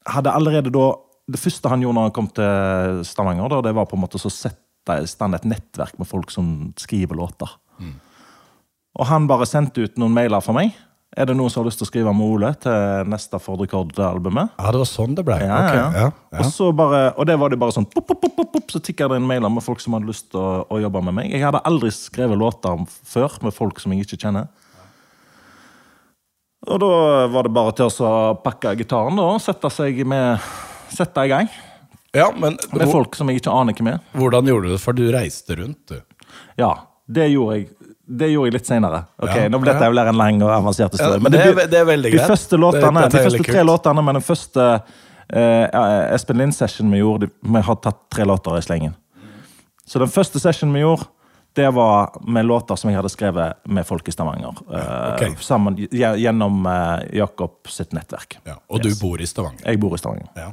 hadde 0.09 0.33
allerede 0.33 0.73
da 0.73 0.91
Det 1.31 1.39
første 1.39 1.69
han 1.69 1.79
gjorde 1.79 1.95
når 1.95 2.07
han 2.07 2.13
kom 2.15 2.27
til 2.33 3.03
Stavanger, 3.07 3.47
da, 3.47 3.59
det 3.63 3.71
var 3.77 3.85
på 3.87 3.95
en 3.95 4.01
måte 4.01 4.19
så 4.19 4.27
å 4.27 4.33
sette 4.33 4.95
i 4.99 5.05
stand 5.07 5.37
et 5.37 5.45
nettverk 5.47 5.93
med 6.01 6.09
folk 6.09 6.33
som 6.33 6.73
skriver 6.81 7.15
låter. 7.15 7.47
Og 8.99 9.05
han 9.07 9.29
bare 9.29 9.47
sendte 9.47 9.85
ut 9.85 10.01
noen 10.01 10.11
mailer 10.11 10.43
for 10.43 10.57
meg. 10.57 10.73
Er 11.11 11.27
det 11.27 11.33
noen 11.35 11.51
som 11.51 11.59
har 11.59 11.67
lyst 11.67 11.81
til 11.81 11.87
å 11.87 11.89
skrive 11.89 12.11
med 12.15 12.23
Ole 12.23 12.53
til 12.63 13.09
neste 13.11 13.39
Ford 13.43 13.59
Record-albumet? 13.59 14.53
ja, 14.55 14.71
det 14.71 14.79
var 14.79 14.87
sånn 14.87 15.17
det 15.17 15.25
ble. 15.27 15.35
Ja, 15.43 15.57
okay. 15.59 15.79
ja. 15.81 16.05
ja, 16.31 16.37
Og, 16.39 16.51
så 16.55 16.69
bare, 16.71 17.01
og 17.19 17.27
det 17.27 17.35
var 17.41 17.51
det 17.51 17.59
bare 17.59 17.75
sånn 17.75 17.87
pop, 17.91 18.05
pop, 18.07 18.21
pop, 18.21 18.37
pop, 18.37 18.51
pop, 18.53 18.71
Så 18.71 18.79
tikka 18.79 19.09
det 19.11 19.19
inn 19.19 19.27
mailer 19.27 19.51
med 19.51 19.65
folk 19.65 19.83
som 19.83 19.97
hadde 19.97 20.07
lyst 20.07 20.29
til 20.31 20.39
å, 20.39 20.63
å 20.71 20.79
jobbe 20.79 21.01
med 21.09 21.17
meg. 21.19 21.33
Jeg 21.35 21.43
hadde 21.43 21.63
aldri 21.67 21.91
skrevet 21.91 22.39
låter 22.39 22.85
før 22.87 23.35
med 23.43 23.55
folk 23.55 23.83
som 23.83 23.91
jeg 23.91 24.07
ikke 24.07 24.21
kjenner. 24.23 24.47
Og 26.69 26.79
da 26.79 26.93
var 27.33 27.47
det 27.47 27.55
bare 27.57 27.73
til 27.75 27.91
å 28.05 28.13
pakke 28.39 28.77
gitaren 28.79 29.19
da, 29.19 29.27
og 29.33 29.43
sette 29.43 29.71
seg 29.73 30.03
med 30.07 30.51
Sette 30.91 31.23
i 31.23 31.29
gang 31.31 31.47
ja, 32.11 32.33
men 32.35 32.57
med 32.75 32.89
folk 32.91 33.15
som 33.15 33.29
jeg 33.31 33.39
ikke 33.39 33.53
aner 33.55 33.75
hvem 33.77 33.93
er. 33.93 33.99
hvordan 34.19 34.49
gjorde 34.49 34.67
du 34.67 34.73
det? 34.73 34.81
For 34.83 34.97
du 34.97 35.05
reiste 35.13 35.55
rundt, 35.55 35.93
du. 35.93 36.01
Ja, 36.59 36.73
det 37.07 37.29
gjorde 37.31 37.55
jeg. 37.57 37.69
Det 38.17 38.27
gjorde 38.31 38.49
jeg 38.49 38.53
litt 38.57 38.67
senere. 38.67 39.03
Okay, 39.21 39.43
Ja, 39.45 39.49
Nå 39.53 39.59
ble 39.61 39.71
dette 39.71 39.87
ja. 39.87 40.07
en 40.09 40.17
lang 40.19 40.41
og 40.43 40.49
avansert 40.51 40.91
historie. 40.97 41.17
Ja, 41.17 41.23
men 41.23 41.31
det 41.31 41.69
det 41.71 41.79
er 41.79 41.85
veldig 41.85 42.11
de 42.11 42.17
greit. 42.17 42.27
første 42.27 42.57
låtene, 42.59 43.01
Det- 43.01 43.11
dette 43.11 43.17
de 43.23 43.29
første 43.29 43.43
tre 43.45 43.53
kult. 43.61 43.69
låtene 43.69 44.03
med 44.03 44.15
den 44.15 44.21
første 44.27 44.65
uh, 45.33 46.13
Espen 46.15 46.37
Lind-session 46.37 46.91
vi 46.91 46.97
gjorde 46.99 47.29
Vi 47.43 47.61
har 47.61 47.75
tatt 47.75 47.97
tre 48.09 48.25
låter 48.25 48.57
i 48.57 48.61
slengen. 48.61 48.95
Så 49.85 49.99
den 49.99 50.07
første 50.11 50.39
session 50.39 50.73
vi 50.73 50.79
gjorde, 50.81 51.07
det 51.55 51.69
var 51.73 52.11
med 52.27 52.45
låter 52.45 52.75
som 52.77 52.89
jeg 52.89 52.97
hadde 52.97 53.09
skrevet 53.11 53.55
med 53.65 53.85
folk 53.85 54.07
i 54.07 54.11
Stavanger. 54.11 54.55
Uh, 54.71 55.13
okay. 55.15 55.35
sammen, 55.39 55.75
gjennom 55.91 56.65
uh, 56.65 56.99
Jakob 57.13 57.51
sitt 57.67 57.91
nettverk. 57.93 58.37
Ja. 58.45 58.55
Og 58.69 58.85
Yes. 58.85 58.99
du 58.99 59.05
bor 59.07 59.19
i 59.21 59.25
Stavanger. 59.25 59.65
Jeg 59.65 59.79
bor 59.79 59.93
i 59.95 59.97
Stavanger. 59.97 60.27
Ja. 60.35 60.51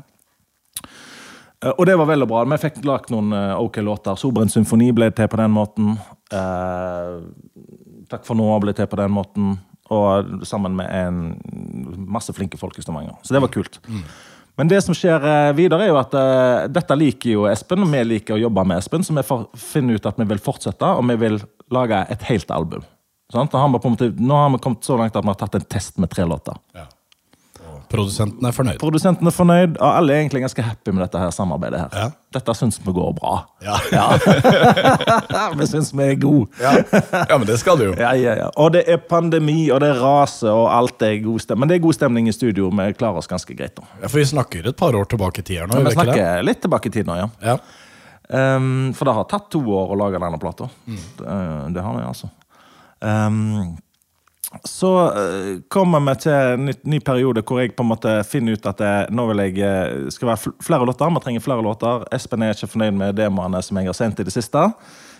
Og 1.76 1.86
det 1.86 1.96
var 1.98 2.06
veldig 2.06 2.28
bra. 2.28 2.44
Vi 2.44 2.56
fikk 2.62 2.84
lagd 2.86 3.10
noen 3.10 3.32
ok 3.58 3.76
låter. 3.82 4.14
'Sobrent 4.14 4.50
symfoni' 4.54 4.92
ble 4.94 5.10
til 5.10 5.26
på 5.26 5.36
den 5.36 5.50
måten. 5.50 5.98
Eh, 6.32 7.18
'Takk 8.08 8.24
for 8.24 8.36
nå' 8.38 8.60
ble 8.60 8.72
til 8.76 8.88
på 8.88 8.98
den 9.00 9.12
måten. 9.12 9.58
Og 9.88 10.44
sammen 10.44 10.74
med 10.76 10.88
en 10.92 11.20
masse 12.08 12.32
flinke 12.36 12.58
folk 12.60 12.76
i 12.78 12.82
Stavanger. 12.84 13.16
Så 13.22 13.32
det 13.32 13.40
var 13.40 13.48
kult. 13.48 13.80
Men 14.58 14.68
det 14.68 14.82
som 14.84 14.96
skjer 14.96 15.22
eh, 15.22 15.52
videre, 15.56 15.86
er 15.86 15.92
jo 15.92 16.00
at 16.00 16.14
eh, 16.18 16.66
dette 16.68 16.96
liker 16.98 17.30
jo 17.30 17.46
Espen, 17.48 17.84
og 17.86 17.92
vi 17.92 18.02
liker 18.04 18.34
å 18.34 18.42
jobbe 18.42 18.64
med 18.66 18.82
Espen, 18.82 19.04
så 19.06 19.14
vi 19.14 19.22
får 19.24 19.46
finne 19.54 19.94
ut 19.94 20.08
at 20.10 20.18
vi 20.18 20.26
vil 20.28 20.42
fortsette, 20.42 20.92
og 20.98 21.06
vi 21.08 21.16
vil 21.20 21.38
lage 21.70 22.02
et 22.10 22.26
helt 22.28 22.50
album. 22.50 22.82
Sånn? 23.32 23.48
Har 23.52 23.64
han 23.64 23.76
på 23.76 23.92
nå 24.18 24.40
har 24.40 24.50
vi 24.50 24.60
kommet 24.64 24.84
så 24.84 24.96
langt 24.98 25.16
at 25.16 25.24
vi 25.24 25.30
har 25.30 25.38
tatt 25.38 25.58
en 25.60 25.68
test 25.76 25.98
med 26.02 26.10
tre 26.10 26.24
låter. 26.26 26.56
Ja. 26.74 26.88
Produsenten 27.88 28.46
er 28.46 28.54
fornøyd. 28.54 28.78
Produsenten 28.82 29.28
er 29.30 29.34
fornøyd, 29.34 29.78
og 29.78 29.88
alle 29.88 30.14
er 30.14 30.22
egentlig 30.22 30.42
ganske 30.44 30.64
happy 30.64 30.92
med 30.92 31.04
dette 31.06 31.22
her 31.22 31.32
samarbeidet. 31.34 31.80
her. 31.80 32.04
Ja. 32.04 32.10
Dette 32.36 32.54
syns 32.58 32.76
vi 32.84 32.92
går 32.92 33.14
bra. 33.16 33.34
Ja. 33.64 33.78
vi 35.58 35.68
syns 35.70 35.94
vi 35.96 36.04
er 36.04 36.18
gode. 36.20 36.50
Ja. 36.60 36.74
ja, 37.30 37.38
men 37.38 37.46
det 37.48 37.58
skal 37.62 37.80
du 37.80 37.86
jo. 37.88 37.96
Ja, 37.96 38.12
ja, 38.18 38.36
ja. 38.42 38.50
Og 38.60 38.72
det 38.76 38.84
er 38.88 39.00
pandemi, 39.00 39.70
og 39.72 39.80
det 39.84 39.94
er 39.94 40.02
rase, 40.04 40.50
og 40.52 40.68
alt 40.74 41.02
er 41.06 41.16
god 41.24 41.44
stemning. 41.46 41.64
Men 41.64 41.72
det 41.72 41.80
er 41.80 41.84
god 41.88 41.98
stemning 41.98 42.28
i 42.28 42.36
studio. 42.36 42.68
Vi 42.68 42.88
klarer 43.00 43.22
oss 43.22 43.30
ganske 43.30 43.56
greit. 43.56 43.78
nå. 43.80 43.88
Ja, 44.02 44.06
for 44.08 44.20
vi 44.20 44.28
snakker 44.28 44.68
et 44.68 44.76
par 44.78 44.96
år 44.96 45.08
tilbake 45.08 45.44
i 45.44 45.48
tida 45.50 45.66
nå. 45.66 45.78
Men 45.78 45.88
vi 45.88 45.96
snakker 45.96 46.20
det? 46.20 46.48
litt 46.48 46.64
tilbake 46.64 46.92
i 46.92 46.96
tid 47.00 47.08
nå, 47.08 47.16
ja. 47.18 47.28
Ja. 47.44 47.58
Ehm, 48.28 48.92
for 48.94 49.08
det 49.08 49.16
har 49.16 49.28
tatt 49.28 49.48
to 49.52 49.62
år 49.64 49.94
å 49.94 49.98
lage 49.98 50.20
denne 50.20 50.40
plata. 50.40 50.68
Det, 50.84 51.36
det 51.74 51.84
har 51.84 51.96
vi, 51.96 52.04
altså. 52.04 52.28
Ehm, 53.00 53.76
så 54.64 55.06
eh, 55.06 55.60
kommer 55.68 56.00
vi 56.00 56.14
til 56.22 56.32
en 56.32 56.64
ny, 56.64 56.72
ny 56.88 56.98
periode 57.04 57.42
hvor 57.44 57.60
jeg 57.60 57.74
på 57.76 57.84
en 57.84 57.90
måte 57.90 58.14
finner 58.24 58.56
ut 58.56 58.68
at 58.70 58.80
jeg, 58.80 59.08
nå 59.12 59.26
vil 59.28 59.42
jeg 59.44 59.58
eh, 59.60 60.06
skal 60.14 60.30
være 60.30 60.52
flere 60.64 60.86
låter. 60.88 61.12
Vi 61.12 61.22
trenger 61.24 61.44
flere 61.44 61.64
låter. 61.64 62.06
Espen 62.16 62.44
er 62.46 62.56
ikke 62.56 62.70
fornøyd 62.72 62.96
med 62.96 63.18
demoene 63.18 63.60
som 63.64 63.80
jeg 63.80 63.90
har 63.90 63.98
sendt 63.98 64.22
i 64.22 64.26
det 64.26 64.32
siste. 64.32 64.62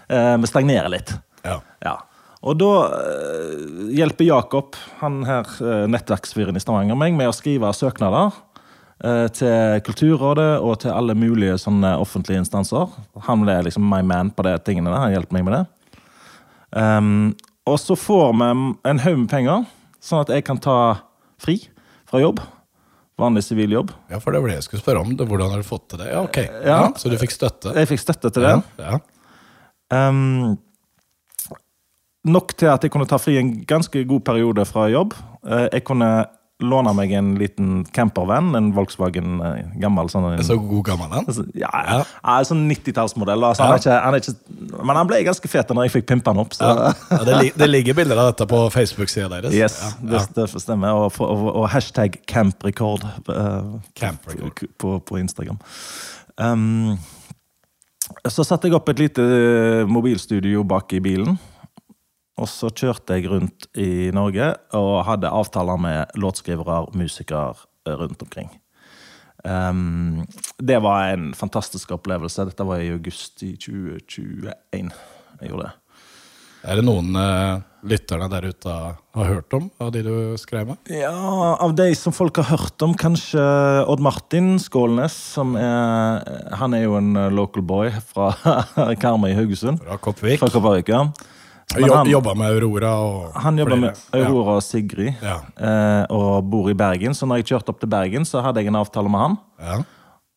Eh, 0.09 0.35
vi 0.41 0.49
stagnerer 0.49 0.89
litt. 0.95 1.13
Ja. 1.45 1.59
Ja. 1.85 1.99
Og 2.41 2.57
da 2.57 2.73
eh, 2.97 3.91
hjelper 3.99 4.31
Jakob, 4.31 4.79
han 5.03 5.21
her 5.29 5.51
nettverksfyren 5.93 6.57
i 6.57 6.63
Stavanger, 6.65 6.97
meg 6.97 7.17
med 7.19 7.29
å 7.29 7.37
skrive 7.37 7.75
søknader 7.77 8.33
eh, 9.05 9.27
til 9.37 9.83
Kulturrådet 9.85 10.55
og 10.65 10.79
til 10.87 10.95
alle 10.95 11.19
mulige 11.19 11.59
sånne 11.61 11.99
offentlige 12.01 12.47
instanser. 12.47 12.97
Han 13.29 13.45
ble 13.45 13.61
liksom 13.69 13.85
my 13.93 14.01
man 14.09 14.33
på 14.33 14.49
de 14.49 14.57
tingene 14.65 14.89
der. 14.89 15.03
Han 15.05 15.15
hjelper 15.19 15.37
meg 15.37 15.51
med 15.51 15.59
det. 15.59 15.67
Um, 16.69 17.13
og 17.69 17.81
så 17.81 17.97
får 17.99 18.33
vi 18.39 18.49
en 18.91 19.03
haug 19.05 19.19
med 19.25 19.29
penger, 19.31 19.67
sånn 20.01 20.25
at 20.25 20.33
jeg 20.35 20.47
kan 20.47 20.61
ta 20.63 20.79
fri 21.43 21.61
fra 22.09 22.23
jobb. 22.23 22.41
Vanlig 23.19 23.43
sivil 23.49 23.73
jobb. 23.75 23.91
ja, 24.13 24.21
for 24.23 24.31
det 24.33 24.41
var 24.41 24.53
det 24.53 24.61
jeg 24.61 24.69
skulle 24.69 24.83
spørre 24.85 25.01
om. 25.03 25.17
Hvordan 25.19 25.51
har 25.51 25.59
du 25.59 25.67
fått 25.67 25.89
til 25.91 25.99
det? 25.99 26.13
Ja, 26.13 26.23
ok. 26.23 26.37
Ja. 26.39 26.61
Ja. 26.71 26.81
Så 26.97 27.11
du 27.11 27.17
fikk 27.19 27.35
støtte? 27.35 27.73
Jeg 27.75 27.91
fikk 27.91 28.05
støtte 28.05 28.31
til 28.31 28.47
det. 28.47 28.53
Ja. 28.79 29.01
Ehm, 29.97 30.55
nok 32.31 32.55
til 32.55 32.71
at 32.71 32.85
jeg 32.87 32.93
kunne 32.95 33.09
ta 33.11 33.19
fri 33.19 33.35
en 33.41 33.51
ganske 33.67 34.05
god 34.07 34.23
periode 34.27 34.65
fra 34.71 34.87
jobb. 34.93 35.17
Eh, 35.43 35.67
jeg 35.73 35.85
kunne 35.89 36.11
låne 36.61 36.91
meg 36.97 37.13
en 37.15 37.35
liten 37.39 37.85
campervan, 37.95 38.49
en 38.59 38.73
Volkswagen 38.75 39.37
eh, 39.47 39.61
gammel 39.79 40.09
sånn 40.11 40.25
en, 40.33 40.41
Så 40.43 40.57
god 40.59 40.85
gammel 40.89 41.13
en. 41.21 41.27
Altså, 41.27 41.45
Ja, 41.55 41.69
Ja. 41.73 41.99
ja. 42.25 42.39
sånn 42.49 42.65
90-tallsmodell. 42.71 43.45
Altså, 43.47 43.63
han 43.63 43.79
han 44.03 44.15
ikke- 44.19 44.83
men 44.85 44.97
han 44.97 45.07
ble 45.07 45.23
ganske 45.25 45.49
fet 45.49 45.69
når 45.71 45.85
jeg 45.87 45.93
fikk 46.03 46.07
pimpa 46.09 46.31
han 46.35 46.39
opp. 46.43 46.53
Så. 46.55 46.65
Ja. 46.67 46.93
Ja, 47.11 47.25
det, 47.25 47.53
det 47.57 47.69
ligger 47.71 47.95
bilder 47.95 48.19
av 48.19 48.33
dette 48.33 48.47
på 48.51 48.65
Facebook-sida 48.75 49.29
deres. 49.29 49.55
Yes, 49.55 49.79
Ja, 50.03 50.19
det, 50.19 50.35
det 50.35 50.49
stemmer. 50.63 50.89
Og, 50.95 51.13
og, 51.21 51.47
og 51.63 51.69
hashtag 51.71 52.19
camprecord 52.27 53.05
uh, 53.29 53.79
Camp 53.95 54.27
record. 54.27 54.67
på, 54.79 54.99
på 55.01 55.19
Instagram. 55.21 55.59
Um, 56.39 56.99
så 58.29 58.43
satte 58.47 58.69
jeg 58.69 58.75
opp 58.75 58.89
et 58.89 58.99
lite 58.99 59.21
eh, 59.23 59.85
mobilstudio 59.87 60.63
bak 60.65 60.93
i 60.97 61.01
bilen. 61.05 61.39
Og 62.39 62.49
så 62.51 62.71
kjørte 62.71 63.19
jeg 63.19 63.31
rundt 63.31 63.69
i 63.79 64.09
Norge 64.15 64.53
og 64.79 64.93
hadde 65.09 65.33
avtaler 65.35 65.81
med 65.83 66.19
låtskrivere, 66.19 66.85
musikere 66.97 67.57
eh, 67.87 67.97
rundt 67.99 68.23
omkring. 68.23 68.53
Um, 69.45 70.27
det 70.59 70.81
var 70.83 71.13
en 71.13 71.33
fantastisk 71.35 71.93
opplevelse. 71.95 72.49
Dette 72.51 72.67
var 72.67 72.83
i 72.83 72.91
august 72.95 73.43
i 73.47 73.55
2021. 73.57 74.91
Jeg 75.39 75.53
gjorde 75.53 75.69
det. 75.69 75.75
Er 76.67 76.81
det 76.81 76.85
noen 76.89 77.15
uh, 77.15 77.61
lytterne 77.87 78.27
der 78.33 78.49
ute 78.51 78.73
har 78.75 79.29
hørt 79.31 79.55
om 79.55 79.69
av 79.79 79.93
de 79.95 80.03
du 80.03 80.15
skrev 80.41 80.73
med? 80.73 80.91
Ja, 80.91 81.15
Av 81.55 81.75
de 81.79 81.87
som 81.97 82.13
folk 82.13 82.41
har 82.43 82.51
hørt 82.51 82.83
om, 82.83 82.97
kanskje 82.99 83.43
Odd 83.87 84.03
Martin 84.03 84.57
Skålnes. 84.61 85.15
Som 85.39 85.55
er, 85.57 86.27
han 86.59 86.75
er 86.75 86.85
jo 86.85 86.99
en 86.99 87.15
eh, 87.17 87.31
local 87.33 87.63
boy 87.63 87.93
fra 88.11 88.33
Karmøy 89.03 89.31
i 89.31 89.39
Haugesund. 89.39 89.81
Fra 89.87 90.01
Koppvik? 90.03 90.43
Fra 90.43 90.51
Kopervik, 90.53 90.91
ja. 90.91 91.07
Men 91.77 91.91
han- 91.91 92.09
Jobba 92.09 92.35
med 92.35 92.49
Aurora 92.55 92.93
og 92.97 93.33
Han 93.43 93.59
jobber 93.59 93.77
med. 93.77 93.99
Aurora 94.15 94.57
og 94.57 94.63
Sigrid 94.63 95.15
Ja. 95.23 95.41
eh, 95.59 96.07
og 96.11 96.45
bor 96.51 96.71
i 96.71 96.75
Bergen. 96.75 97.13
Så 97.15 97.27
når 97.29 97.43
jeg 97.43 97.47
kjørte 97.53 97.69
opp 97.69 97.81
til 97.81 97.89
Bergen, 97.89 98.25
så 98.25 98.43
hadde 98.43 98.57
jeg 98.63 98.69
en 98.69 98.77
avtale 98.77 99.09
med 99.11 99.21
han. 99.21 99.39
Ja. 99.61 99.83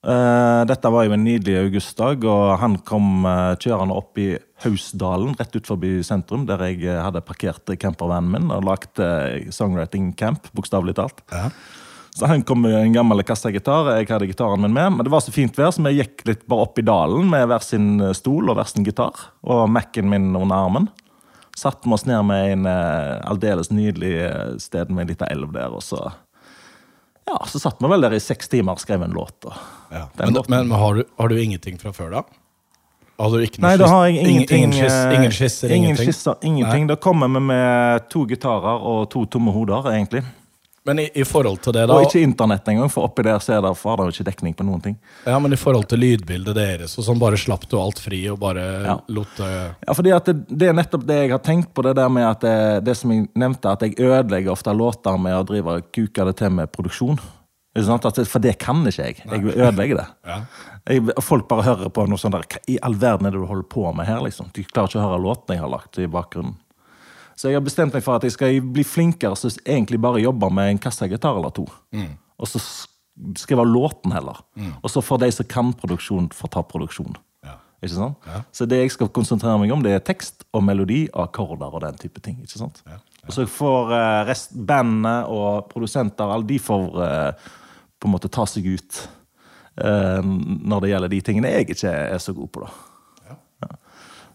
Eh, 0.04 0.66
dette 0.66 0.90
var 0.92 1.06
jo 1.06 1.14
en 1.14 1.24
nydelig 1.24 1.58
augustdag, 1.62 2.24
og 2.26 2.58
han 2.60 2.78
kom 2.78 3.24
eh, 3.26 3.56
kjørende 3.56 3.96
opp 3.96 4.18
i 4.18 4.38
Hausdalen, 4.64 5.36
rett 5.40 5.56
ut 5.56 5.68
forbi 5.68 6.00
sentrum, 6.04 6.46
der 6.48 6.58
jeg 6.58 6.82
hadde 7.02 7.22
parkert 7.22 7.66
campervanen 7.80 8.32
min 8.32 8.52
og 8.52 8.64
lagt 8.66 9.00
eh, 9.00 9.46
songwriting 9.54 10.16
camp, 10.18 10.48
bokstavelig 10.54 10.96
talt. 10.96 11.22
Ja. 11.32 11.50
Så 12.14 12.28
han 12.28 12.42
kom 12.44 12.62
med 12.66 12.74
en 12.74 12.92
gammel 12.94 13.24
kassagitar, 13.24 13.96
jeg 13.98 14.10
hadde 14.10 14.28
gitaren 14.28 14.60
min 14.60 14.74
med. 14.74 14.92
Men 14.98 15.06
det 15.06 15.12
var 15.14 15.22
så 15.22 15.32
fint 15.32 15.56
vær, 15.56 15.72
så 15.72 15.82
vi 15.86 15.94
gikk 16.02 16.26
litt 16.28 16.42
bare 16.50 16.66
opp 16.66 16.78
i 16.78 16.84
dalen 16.84 17.30
med 17.30 17.48
hver 17.48 17.64
sin 17.64 18.02
stol 18.14 18.50
og 18.52 18.58
hver 18.58 18.68
sin 18.68 18.84
gitar. 18.84 19.14
Og 19.48 19.70
Mac-en 19.72 20.10
min 20.10 20.36
under 20.36 20.56
armen. 20.66 20.90
Satte 21.62 21.86
vi 21.89 21.94
oss 21.94 22.06
ned 22.10 22.24
med 22.25 22.51
en 22.56 22.65
eh, 22.65 23.20
aldeles 23.30 23.70
nydelig 23.70 24.15
eh, 24.25 24.58
sted 24.63 24.89
med 24.89 25.03
en 25.06 25.12
liten 25.13 25.27
elv 25.30 25.51
der, 25.53 25.70
og 25.77 25.84
så 25.86 26.00
Ja, 27.30 27.38
så 27.48 27.60
satt 27.62 27.77
vi 27.80 27.88
vel 27.91 28.01
der 28.01 28.15
i 28.18 28.20
seks 28.20 28.50
timer 28.50 28.74
og 28.75 28.82
skrev 28.82 29.03
en 29.06 29.13
låt. 29.13 29.46
Og, 29.46 29.53
Ja. 29.94 30.08
Men, 30.18 30.34
låten- 30.34 30.50
men 30.50 30.72
har, 30.72 30.96
du, 30.96 31.03
har 31.20 31.27
du 31.30 31.36
ingenting 31.38 31.77
fra 31.80 31.91
før, 31.94 32.10
da? 32.12 32.24
Har 33.22 33.30
du 33.30 33.44
ikke 33.46 33.60
noe 33.62 33.70
Nei, 33.70 33.77
da 33.77 33.88
har 33.91 34.06
jeg 34.08 34.15
ingen- 34.18 34.32
ingenting. 34.32 34.63
Ingen, 34.74 34.86
eh, 34.89 35.13
ingen 35.20 35.32
skisser, 35.32 35.68
ingen 35.70 35.91
ingenting? 35.91 36.08
skisser, 36.10 36.36
ingenting. 36.41 36.88
Da 36.89 36.96
kommer 36.96 37.27
vi 37.30 37.39
med 37.46 38.10
to 38.10 38.25
gitarer 38.25 38.82
og 38.82 39.10
to 39.13 39.25
tomme 39.25 39.51
hoder, 39.53 39.86
egentlig. 39.94 40.24
Men 40.86 41.00
i, 41.00 41.10
i 41.14 41.24
forhold 41.28 41.60
til 41.62 41.76
det, 41.76 41.84
da 41.90 41.94
Og 41.94 42.08
ikke 42.08 42.24
internett 42.26 42.70
engang, 42.72 42.90
for 42.90 43.06
oppi 43.06 43.22
der 43.28 43.38
så 43.44 43.54
er 43.58 43.62
det, 43.62 43.72
for 43.78 44.00
det 44.00 44.08
jo 44.10 44.16
ikke 44.16 44.30
dekning 44.32 44.56
på 44.58 44.66
noen 44.66 44.82
ting. 44.82 44.96
Ja, 45.30 45.38
men 45.40 45.54
i 45.54 45.60
forhold 45.60 45.86
til 45.92 46.02
lydbildet 46.02 46.58
deres, 46.58 46.96
og 46.98 47.06
sånn 47.06 47.22
bare 47.22 47.38
slapp 47.38 47.68
du 47.70 47.76
alt 47.78 48.02
fri 48.02 48.24
og 48.32 48.40
bare 48.42 48.64
Ja. 48.88 48.96
lot 49.14 49.36
det 49.38 49.52
Ja, 49.86 49.94
fordi 49.94 50.16
at 50.16 50.26
det, 50.26 50.36
det 50.50 50.72
er 50.72 50.74
nettopp 50.74 51.06
det 51.06 51.20
jeg 51.20 51.32
har 51.36 51.44
tenkt 51.46 51.70
på, 51.74 51.86
det 51.86 51.94
der 52.00 52.10
med 52.10 52.26
at 52.26 52.42
det, 52.42 52.56
det 52.88 52.98
som 52.98 53.14
jeg 53.14 53.30
nevnte, 53.38 53.70
at 53.70 53.86
jeg 53.86 53.94
ødelegger 54.00 54.56
ofte 54.56 54.74
låter 54.74 55.22
med 55.22 55.38
å 55.38 55.46
drive 55.46 55.78
og 55.78 55.92
kuke 55.94 56.26
det 56.26 56.36
til 56.42 56.50
med 56.50 56.74
produksjon. 56.74 57.22
For 57.72 58.40
det 58.44 58.58
kan 58.60 58.82
ikke 58.84 59.06
jeg. 59.06 59.22
Jeg 59.24 59.54
ødelegger 59.54 60.02
det. 60.02 60.08
Ja. 60.28 60.40
Jeg, 60.90 61.14
folk 61.24 61.48
bare 61.48 61.64
hører 61.64 61.94
på 61.94 62.04
noe 62.10 62.20
sånt 62.20 62.34
der 62.36 62.44
Hva 62.44 62.60
i 62.68 62.80
all 62.84 62.98
verden 63.00 63.30
er 63.30 63.32
det 63.32 63.40
du 63.40 63.46
holder 63.48 63.70
på 63.70 63.86
med 63.96 64.10
her? 64.10 64.20
liksom? 64.26 64.50
De 64.52 64.66
klarer 64.66 64.90
ikke 64.90 65.00
å 65.00 65.06
høre 65.06 65.22
låtene 65.24 65.56
jeg 65.56 65.64
har 65.64 65.72
lagt 65.72 66.02
i 66.02 66.10
bakgrunnen. 66.12 66.58
Så 67.36 67.50
jeg 67.50 67.58
har 67.58 67.66
bestemt 67.66 67.94
meg 67.94 68.04
for 68.06 68.16
at 68.20 68.24
jeg 68.28 68.32
skal 68.36 68.60
bli 68.62 68.84
flinkere 68.86 69.36
så 69.40 69.50
egentlig 69.66 70.00
bare 70.02 70.22
jobbe 70.22 70.50
med 70.54 70.72
en 70.72 70.80
kassagitar 70.84 71.38
eller 71.40 71.50
to. 71.56 71.66
Og 72.40 72.48
så 72.48 72.60
sk- 72.62 73.36
skrive 73.38 73.66
låten 73.66 74.12
heller. 74.14 74.40
Og 74.84 74.90
så 74.90 75.02
får 75.04 75.20
de 75.26 75.32
som 75.32 75.46
kan 75.46 75.74
produksjon, 75.74 76.30
få 76.34 76.48
ta 76.50 76.62
produksjon. 76.64 77.16
Ja. 77.46 77.56
Ikke 77.84 77.96
sant? 77.96 78.18
Ja. 78.28 78.42
Så 78.54 78.66
det 78.70 78.78
jeg 78.84 78.92
skal 78.94 79.10
konsentrere 79.10 79.58
meg 79.60 79.72
om, 79.74 79.82
det 79.84 79.92
er 79.96 80.00
tekst 80.06 80.46
og 80.54 80.64
melodi 80.64 81.08
og 81.14 81.28
akkorder 81.30 81.74
og 81.74 81.82
den 81.82 81.98
type 81.98 82.22
ting. 82.22 82.38
ikke 82.42 82.58
sant? 82.62 82.84
Ja. 82.88 83.00
Og 83.28 83.34
så 83.36 83.46
får 83.50 83.92
eh, 83.94 84.20
rest, 84.30 84.54
bandet 84.68 85.28
og 85.30 85.68
produsenter 85.70 86.30
alle 86.34 86.48
de 86.50 86.58
får 86.60 87.02
eh, 87.06 87.50
på 88.02 88.08
en 88.10 88.16
måte 88.16 88.30
ta 88.34 88.46
seg 88.50 88.66
ut 88.66 89.02
eh, 89.78 90.22
når 90.24 90.82
det 90.82 90.90
gjelder 90.94 91.12
de 91.14 91.22
tingene 91.26 91.52
jeg 91.54 91.70
ikke 91.76 91.92
er 92.16 92.18
så 92.22 92.34
god 92.38 92.50
på. 92.54 92.64
da. 92.66 92.72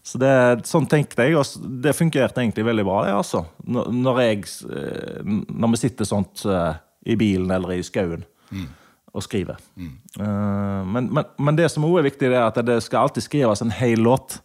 Så 0.07 0.19
det, 0.21 0.31
sånn 0.69 0.87
tenkte 0.87 1.25
jeg, 1.27 1.35
og 1.35 1.69
det 1.83 1.91
fungerte 1.97 2.39
egentlig 2.39 2.63
veldig 2.63 2.85
bra. 2.87 3.01
det 3.03 3.15
altså. 3.17 3.43
Når, 3.67 4.21
jeg, 4.23 4.45
eh, 4.71 5.21
når 5.51 5.73
vi 5.73 5.79
sitter 5.81 6.07
sånt 6.07 6.45
eh, 6.47 6.77
i 7.11 7.17
bilen 7.19 7.51
eller 7.51 7.75
i 7.75 7.83
skauen 7.83 8.23
og 9.17 9.23
skriver. 9.25 9.57
Mm. 9.75 9.93
men, 10.93 11.07
men, 11.15 11.25
men 11.41 11.57
det 11.57 11.71
som 11.73 11.85
også 11.87 11.99
er 11.99 12.05
viktig, 12.05 12.27
det 12.29 12.37
er 12.37 12.45
at 12.45 12.59
det 12.67 12.75
skal 12.85 13.07
alltid 13.07 13.25
skrives 13.25 13.63
en 13.65 13.73
hel 13.73 14.03
låt. 14.05 14.37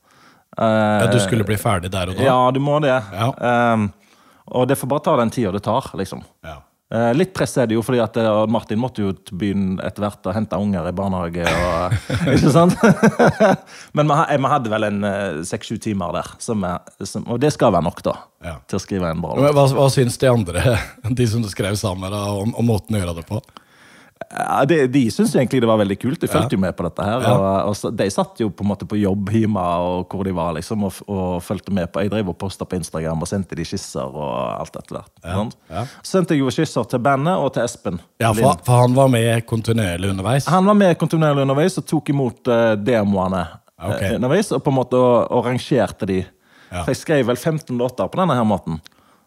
Eh, 0.58 0.64
ja, 0.64 1.06
Du 1.12 1.20
skulle 1.20 1.44
bli 1.44 1.56
ferdig 1.60 1.90
der 1.92 2.10
og 2.12 2.18
da? 2.18 2.24
Ja, 2.26 2.38
du 2.52 2.60
må 2.60 2.78
det. 2.84 2.94
Ja. 3.12 3.28
Eh, 3.32 3.86
og 4.52 4.68
det 4.68 4.76
får 4.80 4.90
bare 4.90 5.04
ta 5.06 5.16
den 5.20 5.32
tida 5.32 5.52
det 5.54 5.62
tar, 5.64 5.92
liksom. 5.98 6.24
Ja. 6.44 6.58
Eh, 6.92 7.10
Litt 7.16 7.30
press 7.32 7.54
er 7.56 7.70
det 7.70 7.76
jo, 7.78 7.82
fordi 7.86 8.02
at 8.04 8.16
eh, 8.20 8.28
Martin 8.52 8.80
måtte 8.82 9.00
jo 9.04 9.12
til 9.16 9.38
byen 9.40 9.62
etter 9.80 10.04
hvert 10.04 10.28
og 10.28 10.34
hente 10.36 10.58
unger 10.60 10.90
i 10.90 10.92
barnehage. 10.96 11.46
Og, 11.48 11.96
ikke 12.34 12.52
sant? 12.52 12.76
Men 13.96 14.12
vi 14.12 14.36
vi 14.42 14.50
hadde 14.52 14.72
vel 14.74 14.88
en 14.90 15.00
seks-sju 15.48 15.78
timer 15.80 16.12
der, 16.18 16.28
som 16.42 16.64
er, 16.68 16.82
som, 17.08 17.24
og 17.32 17.40
det 17.40 17.52
skal 17.56 17.72
være 17.72 17.86
nok 17.88 18.02
da, 18.04 18.16
Ja. 18.44 18.56
til 18.68 18.76
å 18.76 18.82
skrive 18.82 19.08
en 19.14 19.22
bra 19.24 19.36
låt. 19.38 19.54
Hva, 19.56 19.66
hva 19.78 19.88
syns 19.94 20.18
de 20.20 20.28
andre, 20.28 20.76
de 21.22 21.26
som 21.30 21.42
du 21.44 21.48
skrev 21.52 21.78
sammen 21.80 22.04
med, 22.08 22.12
da, 22.16 22.24
om, 22.42 22.52
om 22.58 22.68
måten 22.74 22.98
å 22.98 23.02
gjøre 23.02 23.16
det 23.22 23.26
på? 23.30 23.40
Ja, 24.30 24.64
de, 24.68 24.86
de 24.92 25.02
syntes 25.10 25.34
egentlig 25.36 25.62
det 25.62 25.68
var 25.70 25.78
veldig 25.80 25.96
kult. 26.00 26.20
De 26.20 26.28
fulgte 26.30 26.56
jo 26.56 26.60
med 26.62 26.74
på 26.76 26.84
dette. 26.86 27.04
her 27.06 27.24
og, 27.32 27.44
og 27.70 27.76
så, 27.78 27.90
De 27.94 28.08
satt 28.12 28.40
jo 28.42 28.50
på 28.52 28.64
en 28.64 28.70
måte 28.72 28.88
på 28.88 28.98
jobb 29.00 29.32
hjemme 29.34 29.62
og 29.62 30.12
hvor 30.12 30.26
de 30.26 30.34
var, 30.36 30.52
liksom, 30.56 30.84
og, 30.88 31.00
og 31.10 31.40
fulgte 31.44 31.74
med 31.74 31.90
på. 31.92 32.04
Jeg 32.04 32.12
drev 32.12 32.32
og 32.32 32.38
posta 32.40 32.66
på 32.68 32.78
Instagram 32.78 33.24
og 33.24 33.30
sendte 33.30 33.58
de 33.58 33.66
skisser 33.66 34.04
og 34.04 34.34
alt 34.58 34.76
etter 34.78 34.98
hvert. 34.98 35.12
Ja. 35.24 35.46
Ja. 35.72 35.86
Så 36.02 36.18
sendte 36.18 36.36
jeg 36.36 36.44
jo 36.44 36.52
skisser 36.54 36.86
til 36.88 37.02
bandet 37.04 37.40
og 37.40 37.52
til 37.56 37.64
Espen. 37.64 38.00
Ja, 38.22 38.32
for, 38.36 38.60
for 38.66 38.84
han 38.84 38.96
var 38.96 39.10
med 39.12 39.46
kontinuerlig 39.48 40.12
underveis? 40.12 40.48
Han 40.52 40.68
var 40.68 40.78
med 40.78 40.94
kontinuerlig 41.00 41.46
underveis 41.46 41.78
og 41.80 41.88
tok 41.88 42.12
imot 42.12 42.52
uh, 42.52 42.72
demoene 42.78 43.44
okay. 43.78 44.12
uh, 44.12 44.16
underveis. 44.20 44.52
Og 44.52 44.62
på 44.64 44.72
en 44.72 44.78
måte 44.78 45.00
og, 45.00 45.16
og 45.32 45.48
rangerte 45.48 46.08
de. 46.10 46.22
Ja. 46.72 46.82
For 46.82 46.94
jeg 46.94 47.02
skrev 47.02 47.28
vel 47.28 47.40
15 47.40 47.76
låter 47.78 48.08
på 48.08 48.20
denne 48.20 48.36
her 48.38 48.48
måten. 48.48 48.80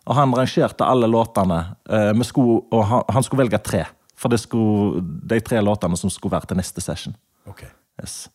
Og 0.05 0.17
han 0.17 0.33
rangerte 0.37 0.85
alle 0.85 1.09
låtene. 1.09 1.61
Uh, 1.89 2.11
med 2.17 2.27
sko, 2.27 2.47
og 2.71 2.89
han, 2.91 3.05
han 3.15 3.25
skulle 3.25 3.45
velge 3.45 3.61
tre. 3.65 3.85
For 4.15 4.31
det 4.31 4.39
skulle, 4.39 5.01
de 5.27 5.39
tre 5.43 5.59
låtene 5.63 5.97
som 5.99 6.11
skulle 6.13 6.37
være 6.37 6.51
til 6.51 6.59
neste 6.59 6.83
session. 6.83 7.15
Ok. 7.49 7.65
Yes. 8.01 8.27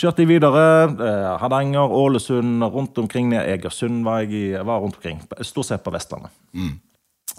Kjørte 0.00 0.24
jeg 0.24 0.32
videre. 0.32 0.64
Eh, 0.90 1.30
Hardanger, 1.40 1.92
Ålesund, 1.94 2.64
rundt 2.74 2.98
omkring. 2.98 3.28
ned 3.30 3.46
Egersund 3.46 4.02
var 4.04 4.24
jeg 4.24 4.32
i, 4.32 4.44
var 4.58 4.82
rundt 4.82 4.98
omkring. 4.98 5.22
Stort 5.40 5.70
sett 5.70 5.84
på 5.84 5.92
Vestlandet. 5.94 6.34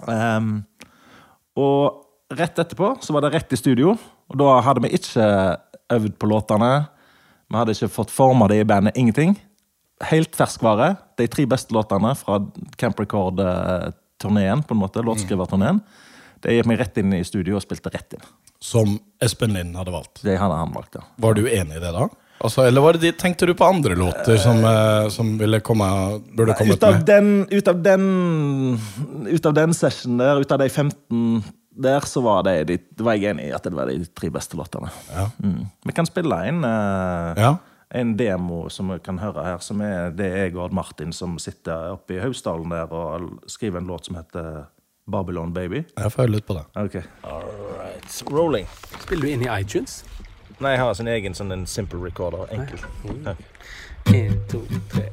Ehm, 0.08 0.64
og 1.56 2.02
rett 2.32 2.58
etterpå 2.58 2.96
så 3.04 3.14
var 3.14 3.26
det 3.26 3.34
rett 3.34 3.52
i 3.52 3.60
studio. 3.60 3.96
Og 4.28 4.40
da 4.40 4.60
hadde 4.64 4.82
vi 4.82 4.94
ikke 4.96 5.26
øvd 5.92 6.16
på 6.18 6.30
låtene. 6.30 6.86
Vi 7.46 7.60
hadde 7.60 7.76
ikke 7.76 7.92
fått 7.92 8.10
forma 8.10 8.48
det 8.50 8.62
i 8.62 8.68
bandet. 8.68 8.96
Ingenting. 8.96 9.36
Helt 10.10 10.34
ferskvare. 10.36 10.96
De 11.16 11.28
tre 11.30 11.46
beste 11.46 11.76
låtene 11.76 12.14
fra 12.18 12.40
Camp 12.80 12.98
Record-turneen, 13.00 14.64
på 14.66 14.74
en 14.74 14.80
måte, 14.80 15.04
låtskriverturneen. 15.04 15.80
Det 16.46 16.54
gikk 16.54 16.68
meg 16.70 16.78
rett 16.78 16.98
inn 17.02 17.10
i 17.16 17.24
studio 17.26 17.56
og 17.58 17.64
spilte 17.64 17.90
rett 17.90 18.14
inn. 18.14 18.22
Som 18.62 18.92
Espen 19.22 19.56
Lind 19.56 19.74
hadde 19.74 19.90
valgt. 19.94 20.20
Det 20.22 20.36
hadde 20.38 20.54
han 20.60 20.70
valgt, 20.76 20.94
ja. 20.94 21.02
Var 21.24 21.34
du 21.34 21.42
enig 21.50 21.80
i 21.80 21.82
det 21.82 21.90
da? 21.96 22.06
Altså, 22.46 22.66
eller 22.68 22.84
var 22.84 22.94
det 22.94 23.00
de, 23.02 23.10
tenkte 23.16 23.46
du 23.48 23.54
på 23.56 23.64
andre 23.64 23.96
låter 23.96 24.36
som, 24.38 24.58
eh, 24.68 25.08
som 25.10 25.30
ville 25.40 25.58
komme, 25.64 25.86
burde 26.36 26.54
kommet 26.58 26.76
Ut 26.76 26.84
av, 26.84 26.98
med? 26.98 27.06
den, 27.08 27.30
ut, 27.50 27.68
av 27.72 27.80
den, 27.82 28.04
ut 29.32 29.46
av 29.48 29.54
den 29.56 29.72
session 29.74 30.18
der, 30.20 30.42
ut 30.44 30.52
av 30.52 30.60
de 30.60 30.68
15 30.68 31.42
der, 31.76 32.04
så 32.08 32.20
var, 32.24 32.42
det, 32.46 32.54
de, 32.70 32.76
var 33.04 33.16
jeg 33.16 33.32
enig 33.34 33.48
i 33.50 33.54
at 33.56 33.64
det 33.66 33.72
var 33.76 33.88
de 33.90 33.98
tre 34.16 34.30
beste 34.32 34.56
låtene. 34.56 34.92
Ja. 35.12 35.26
Mm. 35.42 35.64
Vi 35.88 35.96
kan 35.96 36.06
spille 36.08 36.38
inn 36.48 36.62
eh, 36.64 37.40
Ja. 37.42 37.50
en 37.96 38.14
demo 38.20 38.66
som 38.72 38.92
vi 38.92 39.00
kan 39.04 39.18
høre 39.20 39.44
her, 39.44 39.58
som 39.64 39.80
er 39.84 40.12
det 40.16 40.28
er 40.30 40.46
jeg 40.46 40.56
og 40.60 40.72
Martin 40.76 41.12
som 41.16 41.38
sitter 41.42 41.92
oppe 41.96 42.16
i 42.16 42.22
Hausdalen 42.22 42.72
der 42.72 42.92
og 42.92 43.42
skriver 43.50 43.80
en 43.82 43.88
låt 43.90 44.08
som 44.08 44.20
heter 44.20 44.66
Babylon 45.06 45.52
Baby. 45.54 45.84
Jeg 45.96 46.12
får 46.12 46.22
høre 46.22 46.32
litt 46.34 46.46
på 46.46 46.56
det. 46.58 46.64
Ok. 46.82 46.96
Alright. 47.22 48.22
Rolling. 48.30 48.66
Spiller 49.04 49.22
du 49.22 49.30
inn 49.30 49.44
i 49.46 49.50
iTunes? 49.60 50.00
Nei, 50.58 50.72
jeg 50.72 50.80
har 50.80 50.94
sin 50.98 51.08
egen 51.12 51.36
sånn 51.36 51.52
en 51.54 51.66
simple 51.68 52.00
recorder. 52.02 52.48
Enkel. 52.56 52.80
Én, 54.10 54.34
to, 54.50 54.62
tre. 54.90 55.08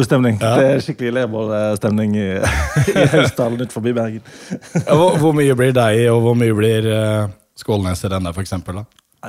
God 0.00 0.08
stemning. 0.08 0.38
Ja. 0.40 0.54
Det 0.56 0.70
er 0.76 0.84
skikkelig 0.84 1.12
Lervoll-stemning 1.18 2.16
i, 2.16 2.30
i 2.94 3.04
Hausdalen 3.12 3.60
ut 3.60 3.74
forbi 3.74 3.92
Bergen. 3.96 4.24
Ja, 4.80 4.96
Hvor, 4.96 5.18
hvor 5.20 5.36
mye 5.36 5.56
blir 5.58 5.76
deg, 5.76 6.06
og 6.12 6.24
hvor 6.24 6.38
mye 6.38 6.56
blir 6.56 6.88
uh, 6.88 7.28
Skålnes 7.60 8.04
i 8.06 8.12
denne? 8.12 8.32
Da? 8.32 8.86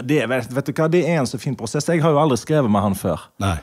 Det, 0.07 0.23
vet 0.31 0.55
vet 0.55 0.71
du 0.71 0.73
hva, 0.77 0.87
det 0.91 1.03
er 1.03 1.19
en 1.19 1.29
så 1.29 1.39
fin 1.41 1.57
prosess. 1.57 1.89
Jeg 1.91 2.03
har 2.03 2.15
jo 2.15 2.21
aldri 2.21 2.39
skrevet 2.39 2.71
med 2.71 2.85
han 2.85 2.97
før. 2.97 3.27
Nei. 3.43 3.57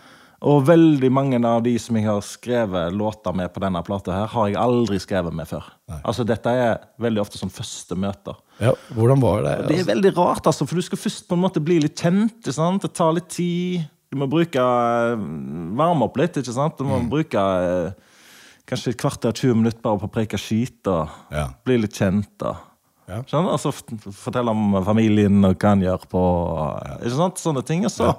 Og 0.47 0.61
veldig 0.69 1.09
mange 1.11 1.39
av 1.49 1.65
de 1.65 1.73
som 1.83 1.97
jeg 1.99 2.07
har 2.07 2.21
skrevet 2.23 2.95
låter 2.95 3.35
med 3.35 3.51
på 3.51 3.63
denne 3.65 3.81
plata, 3.83 4.13
her, 4.15 4.29
har 4.31 4.51
jeg 4.53 4.59
aldri 4.63 5.01
skrevet 5.03 5.35
med 5.35 5.49
før. 5.51 5.65
Altså, 6.05 6.23
Dette 6.29 6.53
er 6.55 6.77
veldig 7.03 7.25
ofte 7.25 7.41
som 7.41 7.51
første 7.51 7.99
møter. 7.99 8.37
Ja, 8.63 8.77
hvordan 8.95 9.23
var 9.23 9.43
det? 9.43 9.57
Det 9.67 9.81
er 9.81 9.89
veldig 9.89 10.13
rart, 10.15 10.47
altså, 10.47 10.69
for 10.69 10.79
du 10.79 10.85
skal 10.87 11.01
først 11.01 11.27
på 11.27 11.35
en 11.35 11.43
måte 11.43 11.63
bli 11.65 11.81
litt 11.83 11.99
kjent. 11.99 12.53
Sant? 12.55 12.85
Det 12.87 12.93
tar 12.95 13.17
litt 13.17 13.33
tid. 13.35 13.89
Du 14.09 14.17
må 14.17 14.29
bruke 14.31 14.57
eh, 14.63 15.17
varme 15.77 16.07
opp 16.07 16.17
litt. 16.21 16.37
ikke 16.41 16.55
sant? 16.57 16.79
Du 16.81 16.85
må 16.89 17.01
bruke 17.11 17.37
eh, 17.37 17.91
kanskje 18.69 18.95
et 18.95 19.01
kvarter 19.01 19.33
20 19.37 19.59
minutter 19.61 19.83
bare 19.85 20.01
på 20.01 20.09
å 20.09 20.13
preke 20.13 20.41
skit 20.41 20.89
og 20.93 21.09
Ja. 21.35 21.49
bli 21.65 21.77
litt 21.83 21.97
kjent. 21.99 22.33
og 22.43 22.57
Ja. 23.09 23.23
Skjønner? 23.25 23.53
Altså, 23.57 23.73
Fortelle 24.13 24.53
om 24.53 24.79
familien 24.85 25.45
og 25.45 25.57
hva 25.59 25.71
han 25.75 25.81
gjør 25.85 26.03
på 26.13 26.23
ikke 27.03 27.17
sant? 27.17 27.39
Sånne 27.41 27.65
ting. 27.65 27.85
Og 27.89 27.91
så, 27.93 28.15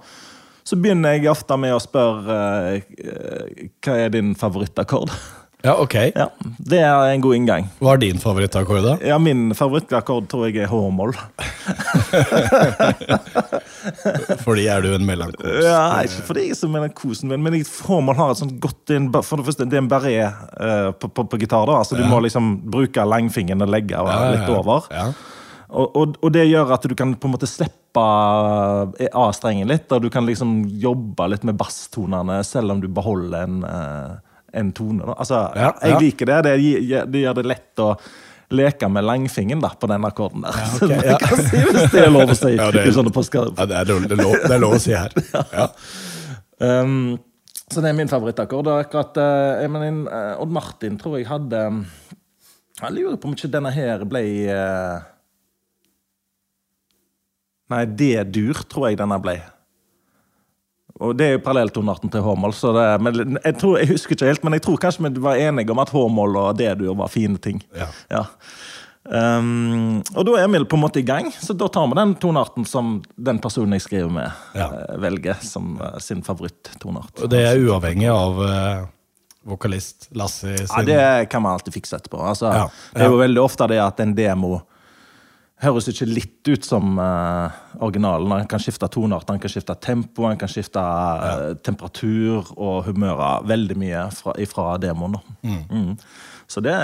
så 0.66 0.76
begynner 0.82 1.14
jeg 1.18 1.30
ofte 1.30 1.58
med 1.62 1.74
å 1.74 1.82
spørre 1.82 2.40
eh, 2.78 3.70
hva 3.86 3.98
er 4.06 4.10
din 4.14 4.36
favorittakkord. 4.38 5.10
Ja, 5.60 5.74
ok. 5.76 5.96
Ja, 6.16 6.30
Det 6.58 6.80
er 6.80 7.12
en 7.12 7.22
god 7.22 7.36
inngang. 7.36 7.66
Hva 7.84 7.98
er 7.98 8.02
din 8.06 8.20
favorittakkord, 8.22 8.84
da? 8.86 8.94
Ja, 9.04 9.18
Min 9.20 9.52
favorittakkord 9.58 10.30
tror 10.32 10.48
jeg 10.48 10.56
er 10.64 10.70
H-moll. 10.72 11.12
Fordi 14.46 14.68
er 14.72 14.82
du 14.84 14.94
en 14.96 15.06
melankos? 15.08 15.66
Ja, 15.66 16.02
ikke 16.04 16.24
fordi 16.28 16.42
jeg 16.46 16.52
er 16.56 16.60
så 16.60 16.68
melankosen, 16.72 17.30
men, 17.32 17.40
men 17.44 17.66
får 17.66 18.14
har 18.16 18.32
et 18.32 18.42
sånt 18.42 18.60
godt 18.64 18.90
inn, 18.96 19.06
For 19.20 19.36
det 19.40 19.46
første, 19.50 19.68
det 19.68 19.76
er 19.78 19.84
en 19.84 19.92
barré 19.92 20.16
uh, 20.24 20.90
på, 20.96 21.06
på, 21.12 21.22
på 21.32 21.40
gitar. 21.42 21.66
da, 21.68 21.74
altså 21.82 21.94
Du 22.00 22.06
må 22.08 22.18
liksom 22.24 22.46
bruke 22.72 23.06
langfingeren 23.08 23.66
og 23.66 23.70
legge 23.74 23.96
og, 24.00 24.08
ja, 24.12 24.32
litt 24.36 24.48
ja. 24.48 24.56
over. 24.56 24.80
Ja. 24.94 25.06
Og, 25.70 25.96
og, 25.96 26.18
og 26.24 26.32
det 26.34 26.48
gjør 26.50 26.74
at 26.74 26.88
du 26.90 26.96
kan 26.98 27.14
på 27.20 27.28
en 27.30 27.36
måte 27.36 27.50
slippe 27.50 27.76
A-strengen 28.00 29.68
litt. 29.70 29.92
Og 29.92 30.02
du 30.06 30.10
kan 30.14 30.26
liksom 30.26 30.64
jobbe 30.82 31.28
litt 31.30 31.44
med 31.48 31.58
basstonene, 31.60 32.44
selv 32.48 32.72
om 32.74 32.82
du 32.82 32.88
beholder 32.90 33.44
en, 33.44 33.64
eh, 33.68 34.12
en 34.54 34.72
tone. 34.76 35.06
Da. 35.06 35.14
Altså, 35.20 35.44
Ja, 35.56 35.74
jeg 35.84 36.02
liker 36.02 36.26
det. 36.30 36.40
Det 36.48 36.58
det 37.14 37.22
gjør 37.24 37.38
det 37.40 37.46
lett 37.46 37.84
å 37.84 37.94
leke 38.50 38.88
med 38.90 39.06
langfingeren 39.06 39.62
da, 39.62 39.70
på 39.78 39.88
den 39.92 40.06
akkorden 40.08 40.42
der. 40.42 40.58
ok, 40.74 40.80
Så 40.80 40.88
man 40.90 41.06
ja. 41.06 41.18
kan 41.22 41.42
si, 41.46 41.60
hvis 41.68 41.92
det 41.94 42.02
er 42.02 42.14
lov 42.14 42.32
å 42.34 42.38
si. 42.38 42.54
Ja, 42.58 42.70
det 42.74 42.82
er-. 42.82 42.90
Ja, 42.90 43.66
det, 43.66 43.76
er, 43.78 43.90
lov- 43.92 44.06
det, 44.08 44.16
er 44.16 44.24
lov, 44.24 44.38
det 44.42 44.56
er 44.56 44.64
lov 44.64 44.78
å 44.78 44.82
si 44.82 44.96
her. 44.96 45.14
Ja. 45.60 45.68
Um, 46.60 47.18
så 47.70 47.80
det 47.84 47.92
er 47.92 47.96
min 48.00 48.10
favorittakkord. 48.12 48.68
Og 48.68 48.82
akkurat 48.82 49.16
uh, 49.22 49.62
mener, 49.70 50.02
uh, 50.10 50.42
Odd 50.42 50.52
Martin 50.52 50.98
tror 51.00 51.20
jeg 51.20 51.28
hadde 51.30 51.62
Jeg 52.82 52.96
lurer 52.98 53.16
på 53.22 53.30
om 53.30 53.36
ikke 53.38 53.52
denne 53.54 53.72
her 53.76 54.04
ble 54.10 54.24
uh, 54.50 54.98
Nei, 57.70 57.84
D-dur 57.86 58.64
tror 58.66 58.90
jeg 58.90 58.98
denne 58.98 59.20
ble. 59.22 59.38
Og 61.00 61.16
Det 61.18 61.26
er 61.26 61.32
jo 61.38 61.40
parallelltonarten 61.40 62.12
til 62.12 62.22
H-moll. 62.22 62.52
så 62.54 62.74
det- 62.76 63.02
men 63.02 63.38
Jeg, 63.46 63.58
tror, 63.58 63.78
jeg 63.80 63.88
husker 63.88 64.16
ikke 64.16 64.26
helt, 64.28 64.44
men 64.44 64.54
jeg 64.54 64.62
tror 64.62 64.78
kanskje 64.78 65.14
vi 65.14 65.20
var 65.22 65.36
enige 65.38 65.70
om 65.72 65.80
at 65.80 65.90
Håmål 65.90 66.36
og 66.36 66.48
og 66.50 66.58
D-dur 66.58 66.96
var 66.96 67.08
fine 67.08 67.38
ting. 67.38 67.62
Ja. 68.10 68.26
Um, 69.10 70.04
og 70.14 70.26
da 70.28 70.34
er 70.44 70.48
vi 70.52 70.60
på 70.70 70.76
en 70.78 70.84
måte 70.84 71.00
i 71.00 71.06
gang, 71.08 71.32
så 71.32 71.56
da 71.58 71.68
tar 71.72 71.88
vi 71.88 71.96
den 71.98 72.12
tonarten 72.22 72.66
som 72.68 73.02
den 73.18 73.40
personen 73.42 73.72
jeg 73.74 73.82
skriver 73.88 74.12
med, 74.12 74.32
Ja. 74.54 74.68
eh, 74.68 74.98
velger 75.02 75.40
som 75.42 75.80
eh, 75.82 75.98
sin 76.00 76.22
favoritt-tonart. 76.22 77.24
Og 77.24 77.30
det 77.32 77.40
er 77.48 77.58
uavhengig 77.64 78.10
av 78.12 78.42
eh, 78.46 78.86
vokalist 79.48 80.10
Lassie 80.14 80.58
sin 80.68 80.68
Ja, 80.68 80.84
det 80.84 81.30
kan 81.32 81.42
man 81.42 81.54
alltid 81.58 81.74
fikse 81.74 81.96
etterpå. 81.98 82.20
Altså, 82.22 82.52
Ja, 82.54 82.68
Det 82.94 83.02
er 83.02 83.10
jo 83.10 83.18
veldig 83.18 83.42
ofte 83.42 83.68
det 83.68 83.80
at 83.80 84.00
en 84.02 84.14
demo 84.14 84.62
høres 85.60 85.90
ikke 85.92 86.08
litt 86.08 86.50
ut 86.50 86.66
som 86.66 87.00
uh, 87.02 87.52
originalen. 87.84 88.32
Han 88.32 88.50
kan 88.50 88.62
skifte 88.64 88.88
tonart, 88.92 89.28
han 89.30 89.42
kan 89.44 89.52
skifte 89.52 89.76
tempo, 89.84 90.26
han 90.30 90.40
kan 90.40 90.52
skifte 90.52 90.80
uh, 90.80 91.52
temperatur 91.66 92.54
og 92.56 92.88
humører 92.88 93.46
veldig 93.50 93.78
mye 93.80 94.06
fra, 94.16 94.36
ifra 94.40 94.78
demoen. 94.82 95.20
Mm. 95.44 95.64
Mm. 95.68 95.92
Så 96.50 96.64
det, 96.66 96.78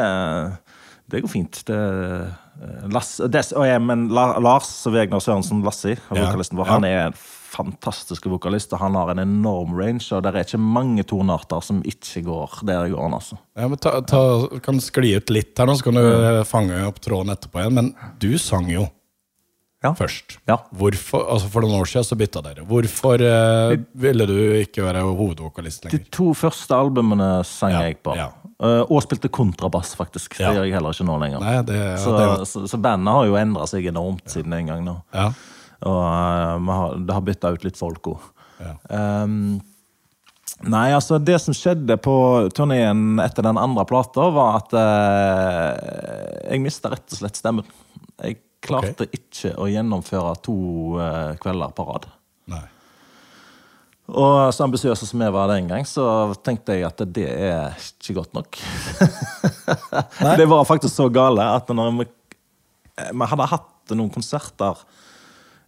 det 1.11 1.23
går 1.23 1.31
fint. 1.31 1.61
Det, 1.67 1.77
eh, 1.77 2.83
Lass, 2.91 3.17
des, 3.31 3.53
oh, 3.55 3.65
ja, 3.67 3.79
men 3.79 4.09
La, 4.13 4.35
Lars 4.43 4.69
Vegner 4.91 5.23
Sørensen 5.23 5.63
Lassi, 5.65 5.95
vokalisten 6.09 6.59
vår, 6.59 6.69
ja. 6.69 6.75
han 6.77 6.87
er 6.89 7.17
en 7.63 7.71
fantastisk 7.71 8.25
vokalist, 8.27 8.73
og 8.75 8.79
han 8.81 8.95
har 8.99 9.11
en 9.13 9.19
enorm 9.23 9.75
range, 9.79 10.09
og 10.11 10.23
det 10.25 10.33
er 10.33 10.43
ikke 10.43 10.59
mange 10.59 11.03
tonarter 11.07 11.63
som 11.63 11.79
ikke 11.87 12.21
går 12.25 12.59
der 12.67 12.89
i 12.89 12.91
går. 12.93 13.07
Altså. 13.15 13.37
Ja, 13.57 13.67
men 13.71 13.79
ta, 13.79 14.01
ta, 14.01 14.21
kan 14.65 14.81
skli 14.83 15.15
ut 15.15 15.29
litt 15.33 15.57
her 15.57 15.69
nå, 15.69 15.77
så 15.79 15.87
kan 15.87 15.99
du 15.99 16.43
fange 16.49 16.81
opp 16.87 16.99
tråden 17.03 17.31
etterpå 17.33 17.63
igjen. 17.63 17.73
Men 17.79 17.91
du 18.19 18.37
sang 18.41 18.67
jo 18.71 18.87
Ja. 19.83 19.91
først. 19.93 20.39
Ja. 20.49 20.57
Hvorfor, 20.73 21.27
altså 21.29 21.47
For 21.53 21.61
noen 21.61 21.79
år 21.81 21.85
siden 21.85 22.05
så 22.07 22.15
bytta 22.17 22.41
dere. 22.41 22.63
Hvorfor 22.65 23.21
eh, 23.21 23.75
ville 23.93 24.25
du 24.25 24.37
ikke 24.63 24.81
være 24.81 25.03
hovedvokalist 25.05 25.85
lenger? 25.85 25.99
De 25.99 26.09
to 26.09 26.31
første 26.33 26.73
albumene 26.73 27.43
sang 27.45 27.71
Ja, 27.75 27.81
jeg 27.85 27.99
på. 28.01 28.15
Eh, 28.17 28.81
og 28.89 29.03
spilte 29.03 29.29
kontrabass, 29.29 29.93
faktisk. 29.99 30.37
Det 30.39 30.47
gjør 30.47 30.63
jeg 30.65 30.73
heller 30.73 30.95
ikke 30.95 31.05
nå 31.05 31.19
lenger. 31.21 31.43
Nei, 31.43 31.57
det, 31.67 31.81
så, 32.01 32.15
så, 32.47 32.63
så 32.71 32.79
bandet 32.81 33.13
har 33.13 33.27
jo 33.29 33.35
endra 33.37 33.67
seg 33.69 33.85
enormt 33.91 34.25
siden 34.31 34.55
den 34.55 34.71
gang. 34.71 34.81
nå. 34.87 34.97
ja. 35.13 35.29
Og 35.83 36.01
eh, 36.01 36.73
har, 36.79 36.97
det 37.03 37.15
har 37.17 37.25
bytta 37.25 37.53
ut 37.55 37.65
litt 37.67 37.79
folk 37.79 38.11
òg. 38.13 38.27
Ja. 38.61 38.75
Um, 39.25 39.57
nei, 40.71 40.87
altså 40.95 41.19
det 41.19 41.41
som 41.43 41.55
skjedde 41.57 41.97
på 41.99 42.15
turneen 42.55 43.19
etter 43.23 43.45
den 43.45 43.59
andre 43.59 43.83
plata, 43.89 44.29
var 44.35 44.61
at 44.61 44.75
eh, 44.79 46.51
jeg 46.53 46.63
mista 46.63 46.93
rett 46.93 47.07
og 47.09 47.19
slett 47.19 47.41
stemmen. 47.41 47.67
Jeg 48.21 48.39
klarte 48.65 49.09
ikke 49.13 49.53
å 49.61 49.67
gjennomføre 49.69 50.37
to 50.45 50.57
eh, 51.01 51.35
kvelder 51.41 51.75
på 51.75 51.89
rad. 51.89 52.07
Nei. 52.53 52.63
Og 54.05 54.53
så 54.53 54.67
ambisiøse 54.67 55.07
som 55.09 55.21
jeg 55.21 55.33
var 55.33 55.49
den 55.49 55.69
gang, 55.69 55.85
så 55.89 56.05
tenkte 56.45 56.75
jeg 56.77 56.85
at 56.85 57.01
det 57.09 57.25
er 57.25 57.73
ikke 57.81 58.19
godt 58.19 58.35
nok. 58.37 58.59
det 60.39 60.45
var 60.45 60.67
faktisk 60.69 60.93
så 60.93 61.07
gale 61.09 61.47
at 61.55 61.71
når 61.73 61.95
vi, 62.03 62.05
vi 63.09 63.29
hadde 63.31 63.49
hatt 63.49 63.95
noen 63.97 64.13
konserter 64.13 64.77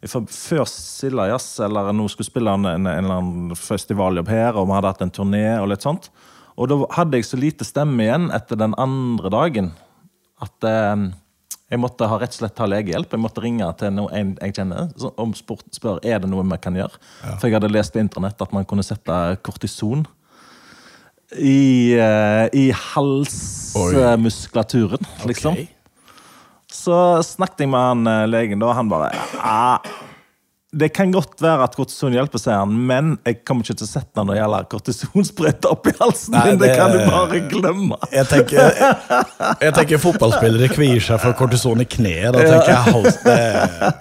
før 0.09 0.65
Silla 0.69 1.27
Jazz, 1.31 1.59
eller 1.63 1.91
nå 1.95 2.07
skulle 2.11 2.29
spille 2.29 2.53
en, 2.53 2.65
en, 2.69 2.87
en 2.87 3.03
eller 3.03 3.19
annen 3.19 3.55
festivaljobb 3.57 4.29
her, 4.31 4.55
og 4.55 4.69
vi 4.69 4.73
hadde 4.77 4.91
hatt 4.93 5.05
en 5.05 5.13
turné 5.13 5.45
og 5.59 5.67
litt 5.71 5.85
sånt. 5.85 6.03
Og 6.57 6.65
da 6.71 6.75
hadde 6.97 7.17
jeg 7.19 7.29
så 7.29 7.37
lite 7.39 7.65
stemme 7.67 8.03
igjen 8.05 8.25
etter 8.33 8.55
den 8.59 8.73
andre 8.81 9.29
dagen 9.33 9.67
at 10.41 10.57
eh, 10.65 10.97
jeg 11.67 11.79
måtte 11.83 12.07
ha 12.07 12.15
rett 12.21 12.31
og 12.31 12.37
slett 12.39 12.55
ta 12.57 12.65
legehjelp. 12.69 13.11
Jeg 13.11 13.21
måtte 13.21 13.41
ringe 13.43 13.67
til 13.79 13.89
noen 13.93 14.35
jeg 14.39 14.53
kjenner 14.55 14.81
og 15.03 15.11
om 15.19 15.33
spør, 15.37 15.59
spør 15.75 15.97
er 16.05 16.19
det 16.23 16.29
noe 16.31 16.43
vi 16.47 16.57
kan 16.63 16.75
gjøre. 16.77 16.95
For 17.37 17.47
jeg 17.47 17.55
hadde 17.57 17.73
lest 17.73 17.93
på 17.95 18.01
internett 18.01 18.43
at 18.43 18.53
man 18.55 18.65
kunne 18.69 18.87
sette 18.87 19.15
kortison 19.45 20.01
i, 21.35 21.91
eh, 21.99 22.47
i 22.55 22.71
halsmuskulaturen, 22.71 25.03
liksom. 25.27 25.53
Ok. 25.59 25.67
Så 26.73 27.23
snakket 27.23 27.63
jeg 27.63 27.69
med 27.71 27.79
han 27.79 28.07
eh, 28.11 28.25
legen, 28.27 28.63
og 28.65 28.73
han 28.75 28.89
bare 28.91 29.07
ja, 29.15 29.77
Det 30.75 30.89
kan 30.93 31.13
godt 31.15 31.39
være 31.41 31.63
at 31.63 31.77
kortison 31.79 32.11
hjelper, 32.13 32.41
sier 32.43 32.59
han, 32.59 32.73
men 32.89 33.13
jeg 33.25 33.39
kommer 33.47 33.63
ikke 33.63 33.77
til 33.79 33.87
å 33.87 33.91
sette 33.93 34.19
når 34.25 34.33
det 34.35 34.41
gjelder 34.41 34.67
kortisonsprøyte 34.73 35.71
opp 35.71 35.87
i 35.87 35.93
halsen 36.01 36.35
Nei, 36.35 36.43
din. 36.49 36.59
Det, 36.59 36.67
det- 36.67 36.75
kan 36.77 36.91
du 36.91 36.99
bare 37.07 37.39
glemme. 37.53 37.99
Jeg 38.11 38.27
tenker, 38.33 38.59
jeg, 38.59 39.55
jeg 39.63 39.73
tenker 39.79 40.03
fotballspillere 40.03 40.69
kvier 40.75 40.99
seg 41.07 41.23
for 41.23 41.37
kortison 41.39 41.81
i 41.81 41.87
kneet. 41.87 42.35
Da 42.35 42.43
tenker 42.43 42.73
jeg 42.75 42.83
hals, 42.91 43.21
det, 43.27 43.93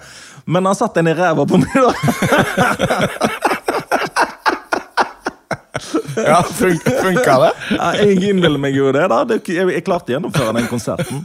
Men 0.47 0.67
han 0.69 0.75
satt 0.79 0.95
den 0.99 1.07
i 1.11 1.15
ræva 1.17 1.47
på 1.47 1.57
meg, 1.59 1.71
da. 1.87 1.91
ja, 6.15 6.39
fun, 6.43 6.77
Funka 6.79 7.35
det? 7.43 7.51
Ja, 7.77 7.89
jeg 8.01 8.21
innbiller 8.31 8.59
meg 8.61 8.75
jo 8.77 8.91
det. 8.95 9.05
da 9.11 9.19
jeg, 9.29 9.43
jeg 9.73 9.83
klarte 9.85 10.11
å 10.11 10.15
gjennomføre 10.17 10.53
den 10.57 10.67
konserten. 10.71 11.23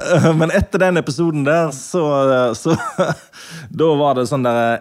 Eh, 0.00 0.28
Men 0.36 0.50
etter 0.56 0.82
den 0.86 1.00
episoden 1.00 1.44
der, 1.46 1.70
så, 1.76 2.02
så 2.58 2.74
Da 3.80 3.88
var 4.00 4.18
det 4.20 4.26
sånn 4.30 4.44
der 4.46 4.80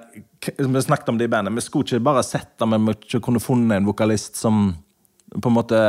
Vi 0.57 0.81
snakket 0.85 1.09
om 1.13 1.17
det 1.19 1.27
i 1.29 1.31
bandet. 1.31 1.53
Vi 1.57 1.65
skulle 1.65 1.85
ikke 1.87 2.03
bare 2.09 2.23
sette 2.25 2.67
Vi 2.69 2.79
må 2.81 2.95
ikke 2.97 3.21
kunne 3.25 3.41
funnet 3.43 3.77
en 3.81 3.87
vokalist 3.89 4.39
som 4.39 4.69
på 5.29 5.45
en 5.51 5.53
måte 5.59 5.79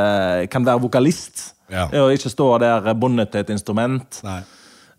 kan 0.53 0.61
være 0.67 0.83
vokalist. 0.83 1.47
Ja. 1.73 1.87
Og 2.03 2.11
ikke 2.13 2.29
stå 2.29 2.45
der 2.61 2.91
bundet 2.93 3.31
til 3.33 3.41
et 3.41 3.49
instrument. 3.49 4.19
Nei. 4.27 4.41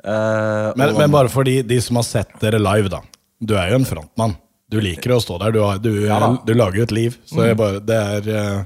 Uh, 0.02 0.72
Men, 0.74 0.88
og- 0.90 0.98
men 0.98 1.12
bare 1.14 1.30
for 1.30 1.46
de, 1.46 1.60
de 1.62 1.76
som 1.84 2.00
har 2.00 2.02
sett 2.08 2.32
dere 2.42 2.58
live, 2.58 2.90
da. 2.90 2.98
Du 3.38 3.54
er 3.54 3.70
jo 3.70 3.76
en 3.78 3.86
frontmann. 3.86 4.34
Du 4.72 4.78
liker 4.80 5.14
å 5.14 5.20
stå 5.22 5.38
der. 5.42 5.54
Du, 5.54 5.60
har, 5.64 5.80
du, 5.82 5.90
Ja 6.06 6.20
du 6.46 6.54
lager 6.56 6.82
jo 6.82 6.86
et 6.88 6.94
liv. 6.96 7.16
Så 7.28 7.44
jeg 7.44 7.58
bare, 7.60 7.82
det 7.84 7.98
er 7.98 8.30
eh, 8.32 8.62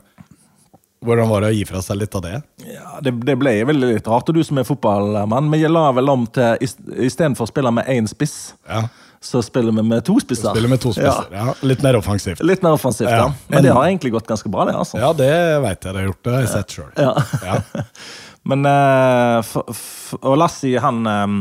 Hvordan 1.06 1.28
var 1.30 1.44
det 1.44 1.50
å 1.52 1.54
gi 1.54 1.64
fra 1.68 1.80
seg 1.84 1.98
litt 2.00 2.14
av 2.18 2.22
det? 2.24 2.36
Ja, 2.66 2.98
det, 3.04 3.12
det 3.28 3.34
ble 3.38 3.52
veldig 3.68 3.90
litt 3.92 4.06
rart. 4.10 4.30
Og 4.30 4.38
du 4.38 4.42
som 4.46 4.58
er 4.58 4.66
fotballmann, 4.66 5.50
vi 5.52 5.60
la 5.68 5.90
vel 5.94 6.08
om 6.10 6.24
til 6.34 6.62
Istedenfor 6.64 7.46
å 7.46 7.50
spille 7.50 7.70
med 7.74 7.90
én 7.92 8.08
spiss, 8.10 8.54
Ja. 8.66 8.86
så 9.22 9.42
spiller 9.44 9.76
vi 9.76 9.84
med 9.86 10.06
to 10.08 10.16
spisser. 10.22 10.50
Spiller 10.56 10.72
med 10.72 10.82
to 10.82 10.94
spisser. 10.96 11.28
Ja. 11.36 11.54
Litt 11.62 11.84
mer 11.84 12.00
offensivt. 12.00 12.42
Litt 12.42 12.64
mer 12.64 12.78
offensivt, 12.78 13.12
ja. 13.12 13.26
Ja. 13.26 13.50
Men 13.52 13.66
det 13.68 13.74
har 13.76 13.86
egentlig 13.86 14.14
gått 14.16 14.26
ganske 14.26 14.50
bra, 14.50 14.64
det. 14.66 14.74
altså. 14.80 14.98
Ja, 15.02 15.12
det 15.14 15.30
veit 15.62 15.84
jeg. 15.84 15.92
Det 15.92 16.00
har 16.00 16.08
gjort 16.08 16.22
det. 16.22 16.34
har 16.34 16.46
jeg 16.46 16.54
sett 16.54 16.78
sjøl. 16.78 16.90
Ja. 16.96 17.12
Ja. 17.44 17.84
Men 18.50 18.66
uh, 18.66 19.42
for, 19.46 19.74
for, 19.74 20.22
Og 20.22 20.36
Lassie, 20.38 20.78
han 20.78 21.06
eh, 21.10 21.32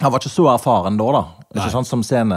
Han 0.00 0.12
var 0.12 0.22
ikke 0.22 0.32
så 0.32 0.46
erfaren 0.54 0.96
da, 1.00 1.06
da. 1.12 1.22
Ikke 1.50 1.64
Nei. 1.66 1.72
sånn 1.74 1.88
som 1.88 2.02
scene, 2.06 2.36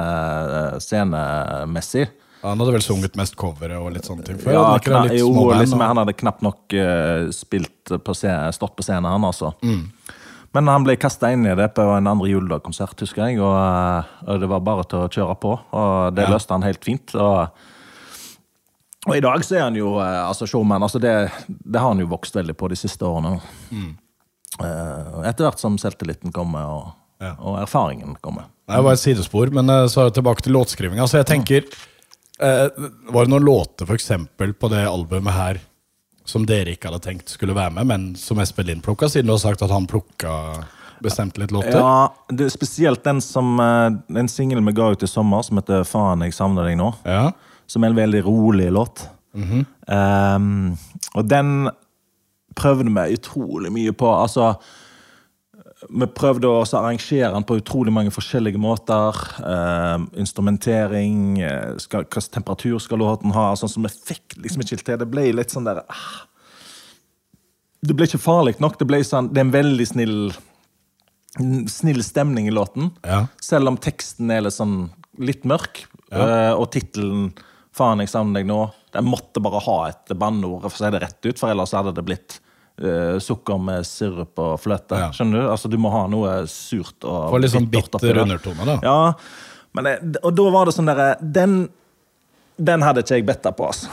scenemessig. 0.83 2.07
Han 2.43 2.59
hadde 2.59 2.73
vel 2.75 2.83
sunget 2.83 3.15
mest 3.15 3.37
covere 3.39 3.77
og 3.79 3.93
litt 3.95 4.07
sånne 4.09 4.25
ting 4.27 4.39
før? 4.41 4.51
Ja, 4.57 4.63
han, 4.73 4.81
kna, 4.83 5.03
jo, 5.15 5.29
liksom, 5.55 5.79
han 5.79 6.01
hadde 6.01 6.15
knapt 6.19 6.43
nok 6.43 6.75
uh, 6.75 7.29
spilt 7.31 7.93
på 8.03 8.15
scene, 8.19 8.51
stått 8.55 8.75
på 8.75 8.83
scenen, 8.83 9.07
han 9.07 9.23
altså. 9.29 9.53
Mm. 9.63 9.85
Men 10.53 10.67
han 10.69 10.83
ble 10.85 10.97
kasta 11.01 11.31
inn 11.33 11.47
i 11.49 11.55
det 11.57 11.69
på 11.73 11.81
en 11.95 12.09
andre 12.11 12.27
juledagskonsert, 12.29 12.99
husker 13.01 13.23
jeg. 13.25 13.39
Og, 13.41 13.55
eh, 13.57 14.11
og 14.29 14.43
det 14.43 14.49
var 14.51 14.59
bare 14.61 14.83
til 14.85 14.99
å 15.01 15.07
kjøre 15.09 15.35
på. 15.41 15.53
Og 15.73 16.13
det 16.13 16.27
Ja. 16.27 16.29
løste 16.35 16.53
han 16.53 16.61
helt 16.61 16.83
fint. 16.85 17.15
Og, 17.17 17.47
og 19.07 19.15
i 19.17 19.23
dag 19.25 19.41
så 19.41 19.55
er 19.57 19.63
han 19.63 19.79
jo 19.79 19.95
eh, 19.97 20.19
altså 20.27 20.45
showman. 20.45 20.85
Altså 20.85 21.01
det, 21.01 21.31
det 21.49 21.81
har 21.81 21.87
han 21.89 22.03
jo 22.03 22.11
vokst 22.11 22.37
veldig 22.37 22.53
på 22.59 22.69
de 22.69 22.77
siste 22.77 23.01
årene. 23.01 23.39
Mm. 23.71 23.95
Eh, 24.61 25.23
etter 25.31 25.47
hvert 25.47 25.57
som 25.63 25.79
selvtilliten 25.81 26.29
kommer, 26.35 26.69
og, 26.69 26.93
Ja. 27.23 27.33
og 27.39 27.61
erfaringen 27.63 28.17
kommer. 28.21 28.49
Det 28.67 28.83
var 28.83 28.95
et 28.95 29.01
sidespor, 29.01 29.51
men 29.55 29.69
eh, 29.69 29.87
så 29.91 30.09
tilbake 30.13 30.43
til 30.45 30.55
låtskrivinga. 30.55 31.07
Så 31.07 31.19
jeg 31.21 31.27
tenker 31.29 31.65
eh, 32.39 32.67
Var 33.09 33.25
det 33.25 33.31
noen 33.33 33.45
låter 33.47 33.87
for 33.89 33.95
eksempel, 33.97 34.53
på 34.53 34.69
det 34.71 34.85
albumet 34.87 35.35
her 35.35 35.61
som 36.27 36.45
dere 36.47 36.71
ikke 36.71 36.87
hadde 36.87 37.03
tenkt 37.03 37.33
skulle 37.33 37.55
være 37.55 37.73
med, 37.75 37.87
men 37.89 38.03
som 38.15 38.39
Espen 38.39 38.69
Lind 38.69 38.83
plukka, 38.85 39.09
siden 39.11 39.27
du 39.27 39.33
har 39.33 39.41
sagt 39.43 39.65
at 39.65 39.71
han 39.73 39.89
plukka 39.91 40.31
bestemt 41.03 41.35
litt 41.41 41.51
låter? 41.51 41.75
Ja, 41.75 42.13
det 42.31 42.45
er 42.47 42.53
Spesielt 42.53 43.03
den 43.03 43.19
som 43.19 43.57
Den 44.07 44.29
singelen 44.31 44.63
vi 44.69 44.71
ga 44.77 44.93
ut 44.93 45.03
i 45.03 45.09
sommer, 45.11 45.43
som 45.43 45.59
heter 45.59 45.83
'Faen, 45.83 46.23
jeg 46.23 46.37
savner 46.37 46.69
deg 46.69 46.79
nå'. 46.79 46.93
Ja. 47.03 47.33
Som 47.67 47.83
er 47.83 47.91
en 47.91 47.99
veldig 47.99 48.23
rolig 48.23 48.71
låt. 48.71 49.03
Ehm, 49.35 50.77
og 51.15 51.27
den 51.27 51.69
prøvde 52.55 52.87
vi 52.87 53.17
utrolig 53.17 53.71
mye 53.73 53.93
på. 53.95 54.07
Altså 54.07 54.53
Vi 55.89 56.07
prøvde 56.15 56.49
å 56.49 56.61
arrangere 56.63 57.31
den 57.33 57.45
på 57.47 57.57
utrolig 57.59 57.93
mange 57.93 58.13
forskjellige 58.13 58.59
måter. 58.61 59.17
Ehm, 59.43 60.07
instrumentering, 60.19 61.41
eh, 61.41 61.77
skal, 61.77 62.05
hvilken 62.05 62.31
temperatur 62.39 62.79
skal 62.79 62.99
låten 62.99 63.33
ha? 63.35 63.53
Sånn 63.55 63.69
som 63.69 63.83
vi 63.83 63.89
fikk 63.89 64.37
liksom 64.37 64.63
ikke 64.63 64.83
til. 64.83 64.97
Det 64.97 65.09
ble 65.09 65.31
litt 65.33 65.53
sånn 65.53 65.67
der 65.67 65.83
ah. 65.83 66.27
Det 67.83 67.95
ble 67.95 68.07
ikke 68.07 68.21
farlig 68.23 68.59
nok. 68.63 68.77
Det, 68.79 68.87
ble 68.87 69.01
sånn, 69.03 69.33
det 69.33 69.41
er 69.41 69.47
en 69.47 69.57
veldig 69.57 69.87
snill 69.87 70.17
snill 71.67 72.03
stemning 72.05 72.47
i 72.47 72.53
låten. 72.53 72.91
Ja. 73.01 73.25
Selv 73.41 73.71
om 73.71 73.79
teksten 73.81 74.29
er 74.31 74.43
litt 74.45 74.53
sånn 74.53 74.91
litt 75.17 75.43
mørk. 75.49 75.87
eh, 76.13 76.53
og 76.53 76.69
tittelen 76.71 77.33
'Faen, 77.73 77.99
jeg 77.99 78.09
savner 78.09 78.41
deg 78.41 78.47
nå' 78.47 78.71
Den 78.93 79.05
måtte 79.09 79.41
bare 79.41 79.59
ha 79.65 79.77
et 79.89 80.13
banneord, 80.13 80.61
for 80.61 80.69
å 80.69 80.77
si 80.77 80.91
det 80.91 81.01
rett 81.01 81.25
ut, 81.25 81.39
for 81.39 81.49
ellers 81.49 81.71
hadde 81.73 81.95
det 81.95 82.05
blitt 82.05 82.39
sukker 83.21 83.59
med 83.61 83.85
sirup 83.85 84.39
og 84.41 84.55
fløte. 84.59 84.97
Ja. 84.97 85.11
Skjønner 85.13 85.43
du? 85.43 85.49
Altså 85.53 85.69
Du 85.69 85.77
må 85.77 85.91
ha 85.93 86.07
noe 86.09 86.39
surt 86.49 87.05
og 87.05 87.29
Få 87.29 87.37
litt 87.41 87.53
sånn 87.53 87.69
bitter, 87.69 88.01
bitter 88.01 88.17
der. 88.17 88.25
undertone, 88.25 88.65
da. 88.65 88.79
Ja, 88.81 89.13
men 89.77 90.17
og 90.23 90.33
da 90.37 90.43
var 90.53 90.65
det 90.69 90.73
sånn 90.75 90.89
derre 90.89 91.15
Den 91.21 91.69
den 92.57 92.81
hadde 92.85 93.01
ikke 93.01 93.15
jeg 93.17 93.25
betta 93.25 93.51
på, 93.55 93.65
altså. 93.65 93.87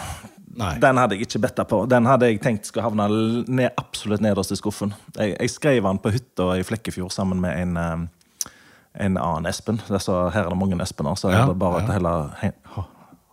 Nei. 0.60 0.74
Den 0.82 0.98
hadde 1.00 1.14
jeg 1.16 1.22
ikke 1.24 1.40
betta 1.46 1.64
på. 1.64 1.86
Den 1.88 2.04
hadde 2.08 2.26
jeg 2.28 2.40
tenkt 2.44 2.66
skulle 2.68 2.84
havne 2.84 3.06
ned, 3.48 3.70
absolutt 3.80 4.20
nederst 4.24 4.52
i 4.52 4.56
skuffen. 4.58 4.90
Jeg, 5.16 5.36
jeg 5.38 5.50
skrev 5.52 5.84
den 5.86 5.98
på 6.02 6.12
hytta 6.12 6.44
i 6.58 6.62
Flekkefjord 6.66 7.12
sammen 7.14 7.40
med 7.40 7.52
en, 7.56 7.76
eh, 7.80 8.00
en 9.06 9.14
annen 9.16 9.46
Espen. 9.48 9.78
Det 9.86 9.96
er 9.96 10.04
så, 10.04 10.14
her 10.34 10.44
er 10.44 10.50
det 10.52 10.58
mange 10.60 10.76
Espener, 10.84 11.14
så 11.16 11.30
Ja, 11.32 11.38
er 11.44 11.48
det 11.54 11.60
bare 11.62 11.80
ja. 11.80 11.86
å 11.86 11.94
heller 11.94 12.20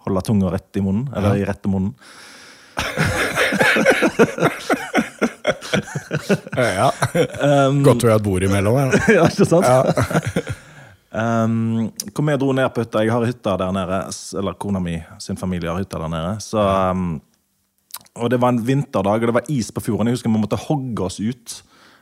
holde 0.07 0.21
tunga 0.29 0.47
rett 0.53 0.71
i 0.79 0.81
munnen. 0.86 1.05
Eller 1.17 1.31
i 1.41 1.47
rette 1.49 1.67
munnen. 1.73 1.91
Ja. 6.77 6.91
Godt 7.83 8.03
vi 8.03 8.10
har 8.10 8.17
et 8.19 8.25
bord 8.25 8.43
imellom. 8.43 8.79
Ja. 8.79 9.03
ja, 9.19 9.27
ikke 9.31 9.47
sant? 9.49 9.67
Um, 11.17 11.88
hvor 12.12 12.25
vi 12.27 12.33
dro 12.36 12.51
ned 12.51 12.67
på 12.75 12.83
hytta 12.83 13.01
Jeg 13.05 13.13
har 13.15 13.23
hytta 13.25 13.53
der 13.57 13.71
nede, 13.73 13.99
eller 14.38 14.57
kona 14.60 14.81
mi 14.83 14.97
sin 15.23 15.39
familie 15.39 15.71
har 15.71 15.79
hytta 15.79 16.01
der 16.03 16.12
nede. 16.12 16.33
Så, 16.43 16.60
um, 16.91 17.21
og 18.17 18.29
det 18.29 18.41
var 18.41 18.51
en 18.53 18.60
vinterdag, 18.67 19.23
og 19.23 19.31
det 19.31 19.38
var 19.39 19.47
is 19.49 19.71
på 19.71 19.81
fjorden. 19.86 20.10
Jeg 20.12 20.17
husker 20.17 20.33
vi 20.33 20.41
måtte 20.41 20.60
hogge 20.67 21.07
oss 21.07 21.19
ut. 21.23 21.55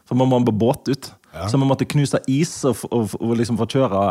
For 0.05 0.17
vi 0.17 0.25
må 0.25 0.41
på 0.45 0.53
båt 0.53 0.89
ut. 0.89 1.11
Ja. 1.33 1.47
Så 1.49 1.57
vi 1.61 1.67
måtte 1.67 1.87
knuse 1.89 2.19
is 2.31 2.57
og, 2.65 2.81
og, 2.91 3.15
og 3.19 3.37
liksom 3.37 3.57
få 3.59 3.67
kjøre, 3.69 4.01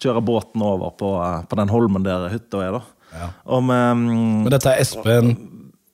kjøre 0.00 0.24
båten 0.24 0.64
over 0.64 0.92
på, 0.96 1.12
på 1.48 1.58
den 1.60 1.72
holmen 1.72 2.04
der 2.06 2.28
hytta 2.32 2.64
er. 2.66 2.80
da 2.80 2.82
Ja. 3.12 3.26
Vi, 3.44 3.56
um, 3.60 4.04
Men 4.46 4.52
dette 4.54 4.70
er 4.72 4.80
Espen 4.80 5.34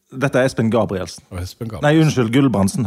Dette 0.08 0.40
er 0.40 0.48
Espen 0.48 0.70
Gabrielsen. 0.72 1.24
Espen 1.36 1.68
Gabrielsen. 1.68 1.84
Nei, 1.84 1.98
unnskyld, 2.00 2.30
Gulbrandsen. 2.32 2.86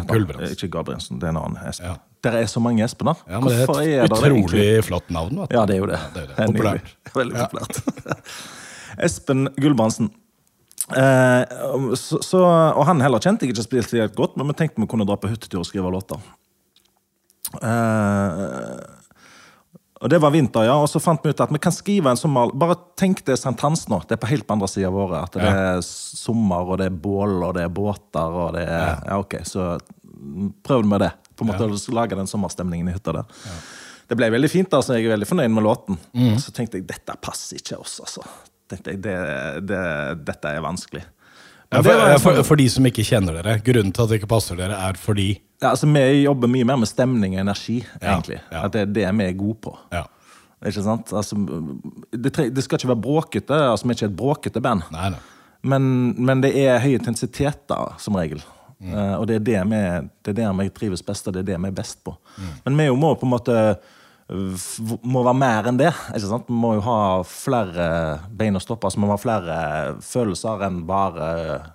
Ikke 0.50 0.72
Gabrielsen, 0.74 1.20
det 1.22 1.30
er 1.30 1.36
en 1.36 1.42
annen 1.44 1.60
Espen. 1.70 1.92
Ja. 1.92 2.00
Der 2.26 2.38
er 2.38 2.50
så 2.50 2.62
mange 2.62 2.84
Espener. 2.86 3.22
Ja, 3.28 3.40
men 3.42 3.50
det 3.50 3.60
er 3.60 3.64
et 3.64 3.70
er 3.70 4.10
det 4.10 4.18
det 4.24 4.32
utrolig 4.32 4.66
flott 4.86 5.14
navn. 5.14 5.44
Vet 5.44 5.52
du. 5.52 5.56
Ja, 5.58 5.66
det 5.70 5.76
er 5.76 5.80
jo 5.84 5.90
det. 5.90 6.00
det 6.16 6.24
er 6.24 6.34
det. 6.34 6.50
Populært. 6.50 6.92
Veldig 7.20 7.38
populært. 7.46 8.34
Espen 9.08 9.48
Gulbrandsen. 9.58 10.12
Eh, 10.98 11.96
så, 11.96 12.20
så, 12.26 12.42
og 12.76 12.86
han 12.90 13.02
heller 13.06 13.22
kjente 13.24 13.46
jeg 13.46 13.54
ikke 13.54 13.66
spesielt 13.66 14.18
godt, 14.18 14.38
men 14.38 14.50
vi 14.50 14.58
tenkte 14.60 14.82
vi 14.82 14.90
kunne 14.90 15.08
dra 15.08 15.18
på 15.22 15.30
hyttetur 15.32 15.62
og 15.62 15.70
skrive 15.70 15.94
låter. 15.94 16.22
Eh, 17.62 18.66
og 20.02 20.10
Det 20.10 20.18
var 20.22 20.32
vinter, 20.34 20.66
ja. 20.66 20.76
Og 20.82 20.88
så 20.90 21.00
fant 21.04 21.22
vi 21.24 21.30
ut 21.30 21.42
at 21.44 21.52
vi 21.54 21.60
kan 21.62 21.74
skrive 21.76 22.10
en 22.10 22.18
sommer 22.20 22.50
Bare 22.58 22.76
tenk 22.98 23.24
det 23.28 23.38
Sankthans 23.40 23.88
nå. 23.92 24.02
Det 24.10 24.16
er 24.18 24.22
på 24.24 24.30
helt 24.32 24.48
på 24.50 24.56
andre 24.58 24.70
sida 24.72 24.88
av 24.90 24.98
året. 24.98 25.24
At 25.30 25.38
det 25.38 25.44
Ja. 25.46 25.52
er 25.78 25.82
sommer, 25.86 26.66
og 26.74 26.78
det 26.82 26.88
er 26.90 26.98
bål, 27.04 27.44
og 27.44 27.54
det 27.58 27.64
er 27.68 27.70
båter, 27.70 28.38
og 28.46 28.54
det 28.58 28.66
er 28.68 29.04
Ja, 29.06 29.20
ok, 29.20 29.40
så 29.46 29.78
prøvde 30.64 30.90
vi 30.90 30.98
det. 31.06 31.12
På 31.38 31.46
en 31.46 31.52
måte 31.54 31.70
ja. 31.70 31.94
lage 31.96 32.16
den 32.18 32.28
sommerstemningen 32.30 32.90
i 32.90 32.94
hytta 32.98 33.14
der. 33.14 33.26
Det 34.10 34.18
ble 34.18 34.28
veldig 34.34 34.50
fint, 34.52 34.74
altså. 34.74 34.98
Jeg 34.98 35.06
er 35.08 35.14
veldig 35.16 35.28
fornøyd 35.30 35.54
med 35.54 35.64
låten. 35.64 35.98
Mm. 36.14 36.36
Så 36.38 36.52
tenkte 36.52 36.78
jeg 36.82 36.88
dette 36.90 37.16
passer 37.22 37.58
ikke 37.62 37.80
oss, 37.80 38.00
altså. 38.04 38.26
Tenkte 38.70 38.92
jeg, 38.92 39.02
det, 39.04 39.16
det, 39.70 39.80
dette 40.26 40.52
er 40.52 40.62
vanskelig. 40.66 41.04
Ja, 41.72 41.80
for, 41.84 41.92
ja, 41.96 42.18
for, 42.20 42.36
sånn- 42.36 42.48
for 42.50 42.60
de 42.60 42.66
som 42.70 42.86
ikke 42.90 43.04
kjenner 43.08 43.38
dere, 43.40 43.60
grunnen 43.64 43.94
til 43.96 44.04
at 44.04 44.10
det 44.12 44.18
ikke 44.20 44.32
passer 44.34 44.58
dere, 44.60 44.76
er 44.90 44.98
fordi 45.00 45.30
ja, 45.62 45.70
altså, 45.70 45.88
Vi 45.88 46.24
jobber 46.24 46.50
mye 46.52 46.66
mer 46.66 46.80
med 46.82 46.90
stemning 46.90 47.36
og 47.38 47.44
energi, 47.46 47.78
egentlig. 48.02 48.40
ja. 48.52 48.64
At 48.66 48.74
det 48.74 48.82
er 48.82 48.86
det 48.96 49.12
vi 49.20 49.28
er 49.30 49.38
gode 49.38 49.60
på. 49.62 49.76
Ja. 49.94 50.04
Ikke 50.66 50.84
sant? 50.86 51.14
Altså, 51.14 51.38
det, 52.12 52.34
tre, 52.34 52.50
det 52.50 52.64
skal 52.66 52.80
ikke 52.80 52.90
være 52.92 53.02
bråkete. 53.06 53.60
altså 53.72 53.88
Vi 53.88 53.94
er 53.94 54.00
ikke 54.00 54.10
et 54.10 54.18
bråkete 54.18 54.62
band. 54.62 54.84
Nei, 54.92 55.10
nei. 55.14 55.20
Men, 55.64 55.84
men 56.18 56.42
det 56.42 56.56
er 56.58 56.82
høy 56.82 56.96
intensitet, 56.98 57.62
da, 57.70 57.94
som 58.02 58.18
regel. 58.18 58.42
Mm. 58.82 58.94
Uh, 58.96 59.16
og 59.20 59.28
det 59.30 59.36
er 59.36 59.44
det, 59.46 59.58
vi, 59.70 59.82
det 60.26 60.34
er 60.34 60.38
der 60.42 60.54
vi 60.58 60.70
trives 60.74 61.04
best, 61.06 61.28
og 61.30 61.36
det 61.38 61.44
er 61.44 61.50
det 61.54 61.60
vi 61.62 61.70
er 61.70 61.76
best 61.78 62.00
på. 62.04 62.16
Mm. 62.38 62.54
Men 62.66 62.78
vi 62.82 62.88
må 62.98 63.14
på 63.16 63.28
en 63.30 63.34
måte 63.36 63.58
må 64.32 65.24
være 65.26 65.38
mer 65.38 65.68
enn 65.72 65.78
det. 65.82 65.92
ikke 66.16 66.28
sant? 66.30 66.50
Man 66.50 66.62
må 66.64 66.74
jo 66.78 66.84
ha 66.86 66.98
flere 67.28 67.88
bein 68.32 68.56
å 68.56 68.62
stoppe. 68.64 68.88
altså 68.88 69.00
man 69.02 69.12
må 69.12 69.18
ha 69.18 69.22
flere 69.22 69.58
følelser 70.06 70.64
enn 70.68 70.82
bare 70.88 71.30
øh, 71.42 71.70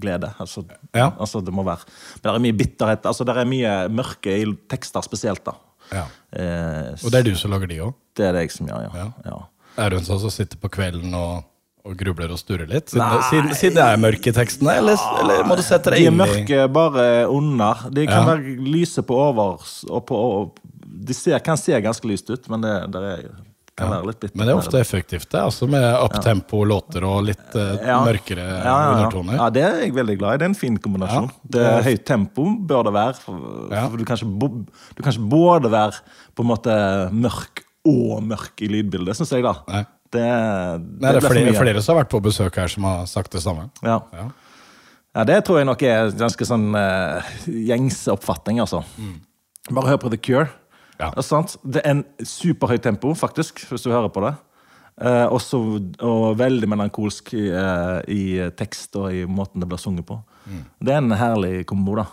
glede. 0.00 0.32
Altså, 0.40 0.64
Ja. 0.94 1.10
altså 1.18 1.40
det 1.44 1.52
må 1.54 1.64
være 1.64 1.84
Men 2.22 2.22
det 2.28 2.34
er 2.34 2.44
mye 2.46 2.58
bitterhet. 2.58 3.06
altså 3.06 3.24
Det 3.24 3.36
er 3.36 3.44
mye 3.48 3.88
mørke 3.88 4.26
i 4.42 4.44
tekster 4.68 5.02
spesielt. 5.02 5.44
da. 5.44 5.54
Ja. 5.92 6.04
Eh, 6.32 6.92
Og 7.04 7.10
det 7.10 7.18
er 7.20 7.22
du 7.30 7.34
som 7.36 7.50
lager 7.50 7.66
de 7.68 7.78
òg? 7.80 7.94
det 8.16 8.24
er 8.26 8.32
det 8.32 8.40
jeg 8.46 8.50
som 8.52 8.66
gjør, 8.66 8.82
ja. 8.84 8.90
Ja. 8.94 9.10
ja. 9.24 9.40
Er 9.76 9.90
du 9.90 9.96
en 9.96 10.04
sånn 10.06 10.20
som 10.20 10.30
sitter 10.30 10.56
på 10.56 10.68
kvelden 10.70 11.12
og, 11.14 11.42
og 11.84 11.96
grubler 11.98 12.30
og 12.30 12.38
sturrer 12.38 12.68
litt? 12.70 12.88
Siden, 12.90 13.22
siden, 13.30 13.54
siden 13.58 13.74
det 13.74 13.82
er 13.84 13.96
mørke 13.98 14.28
i 14.30 14.32
tekstene, 14.32 14.76
eller, 14.78 14.96
eller 15.20 15.42
må 15.44 15.56
du 15.56 15.62
sette 15.66 15.90
De 15.90 15.96
deg 15.96 16.04
er 16.06 16.12
inn 16.12 16.14
i 16.14 16.22
mørke 16.22 16.60
bare 16.72 17.26
under. 17.28 17.74
De 17.90 18.06
kan 18.06 18.22
Ja. 18.22 18.34
være 18.36 18.54
lyse 18.62 19.02
på 19.02 19.14
over 19.18 19.58
og 19.90 20.06
på 20.06 20.14
og, 20.14 20.60
De 21.04 21.14
ser, 21.16 21.38
kan 21.44 21.58
se 21.60 21.76
ganske 21.84 22.08
lyst 22.08 22.30
ut, 22.32 22.48
men 22.52 22.62
det, 22.64 22.72
det 22.94 23.02
er, 23.10 23.24
kan 23.74 23.90
være 23.90 24.06
litt 24.10 24.20
bittert. 24.22 24.36
Men 24.38 24.46
det 24.48 24.52
er 24.54 24.60
ofte 24.62 24.78
effektivt, 24.80 25.26
det. 25.32 25.40
Altså 25.42 25.66
med 25.70 25.84
uptempo-låter 25.98 27.04
og 27.08 27.24
litt 27.26 27.56
uh, 27.58 27.74
Ja. 27.82 27.96
mørkere 28.06 28.44
ja, 28.44 28.60
ja, 28.62 28.74
ja. 28.78 28.92
undertoner. 28.94 29.38
ja, 29.40 29.48
det 29.56 29.64
er 29.66 29.80
jeg 29.82 29.94
veldig 29.96 30.16
glad 30.20 30.34
i. 30.36 30.38
Det 30.42 30.46
er 30.46 30.52
en 30.52 30.58
fin 30.60 30.76
kombinasjon. 30.84 31.26
Ja. 31.32 31.50
Det 31.56 31.64
er 31.72 31.82
Høyt 31.88 32.04
tempo 32.06 32.46
bør 32.70 32.86
det 32.88 32.94
være. 32.94 33.16
For, 33.24 33.42
Ja. 33.74 33.88
for 33.88 33.98
du, 33.98 34.04
kan 34.08 34.20
ikke, 34.20 34.50
du 34.94 35.02
kan 35.02 35.12
ikke 35.12 35.28
både 35.34 35.72
være 35.74 36.00
på 36.34 36.46
en 36.46 36.50
måte 36.52 36.78
mørk 37.12 37.64
og 37.84 38.22
mørk 38.24 38.62
i 38.64 38.70
lydbildet, 38.70 39.18
syns 39.18 39.34
jeg. 39.34 39.42
da. 39.44 39.56
Nei. 39.68 39.82
Det, 40.14 40.22
Nei, 40.22 41.10
det 41.10 41.18
er 41.18 41.24
flere, 41.26 41.52
flere 41.58 41.80
som 41.82 41.96
har 41.96 42.04
vært 42.04 42.12
på 42.14 42.20
besøk 42.22 42.54
her, 42.62 42.68
som 42.70 42.84
har 42.86 43.04
sagt 43.10 43.32
det 43.34 43.42
samme. 43.42 43.66
Ja. 43.82 43.98
Ja. 44.14 44.28
Ja, 45.14 45.24
Det 45.26 45.40
tror 45.46 45.58
jeg 45.60 45.66
nok 45.66 45.82
er 45.86 46.10
ganske 46.18 46.46
sånn 46.46 46.68
uh, 46.74 47.22
gjengs 47.46 48.00
oppfatning, 48.10 48.60
altså. 48.62 48.80
Bare 49.70 49.90
hør 49.92 49.98
på 50.02 50.10
The 50.14 50.18
Cure. 50.22 50.46
Mm. 50.94 51.04
Ja. 51.04 51.10
Det, 51.64 51.80
er 51.82 51.90
en 51.90 52.04
superhøyt 52.22 52.82
tempo, 52.82 53.14
faktisk, 53.14 53.64
hvis 53.68 53.82
du 53.82 53.90
hører 53.90 54.12
på 54.12 54.22
det. 54.24 54.34
Eh, 55.02 55.26
også, 55.26 55.58
og 56.06 56.38
veldig 56.38 56.68
melankolsk 56.70 57.32
i, 57.34 57.48
eh, 57.50 57.98
i 58.14 58.50
tekst 58.54 58.94
og 58.94 59.10
i 59.10 59.24
måten 59.26 59.60
det 59.60 59.68
blir 59.68 59.80
sunget 59.82 60.06
på. 60.06 60.20
Mm. 60.46 60.62
Det 60.86 60.94
er 60.94 61.02
en 61.02 61.18
herlig 61.18 61.66
kombo, 61.66 61.96
da. 61.98 62.06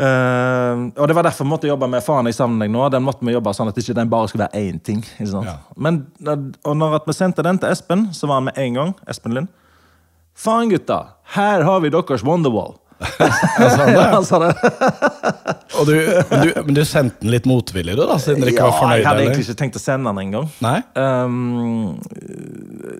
Eh, 0.00 0.80
og 0.96 1.08
det 1.10 1.16
var 1.18 1.26
derfor 1.26 1.44
vi 1.44 1.50
måtte 1.50 1.68
jobbe 1.68 1.88
med 1.90 2.04
Faen 2.06 2.30
i 2.30 2.32
sammenheng 2.32 2.72
nå. 2.72 2.88
Den 2.94 3.04
måtte 3.04 3.26
vi 3.26 3.34
jobbe 3.34 3.52
sånn 3.52 3.68
at 3.68 3.76
ikke 3.82 3.98
den 3.98 4.08
bare 4.08 4.30
skulle 4.30 4.46
være 4.46 4.64
én 4.64 4.80
ting. 4.80 5.04
Ja. 5.20 5.58
Men, 5.76 6.06
og 6.64 6.76
når 6.78 7.02
vi 7.04 7.16
sendte 7.18 7.44
den 7.44 7.60
til 7.60 7.74
Espen, 7.74 8.08
så 8.16 8.30
var 8.30 8.40
han 8.40 8.48
med 8.48 8.56
en 8.56 8.80
gang. 8.80 8.94
Espen 9.10 9.36
Lind. 9.36 9.52
Faen, 10.40 10.70
gutta! 10.72 11.18
Her 11.34 11.66
har 11.68 11.82
vi 11.84 11.92
deres 11.92 12.24
Wonderwall. 12.24 12.78
Han 13.00 14.24
sa 14.28 14.38
det. 14.42 14.50
Og 15.80 15.86
du, 15.88 15.94
men, 16.30 16.42
du, 16.44 16.48
men 16.66 16.74
du 16.76 16.80
sendte 16.84 17.22
den 17.24 17.32
litt 17.32 17.46
motvillig, 17.48 17.94
du, 17.96 18.02
da, 18.08 18.18
siden 18.20 18.42
dere 18.44 18.52
ikke 18.52 18.66
var 18.66 18.72
Ja, 18.74 18.78
fornøyde? 18.82 18.98
jeg 19.00 19.08
hadde 19.08 19.24
egentlig 19.24 19.46
ikke 19.48 19.58
tenkt 19.62 19.78
å 19.78 19.82
sende 19.82 20.12
den 20.12 20.20
engang. 20.26 20.48
Um, 20.98 21.94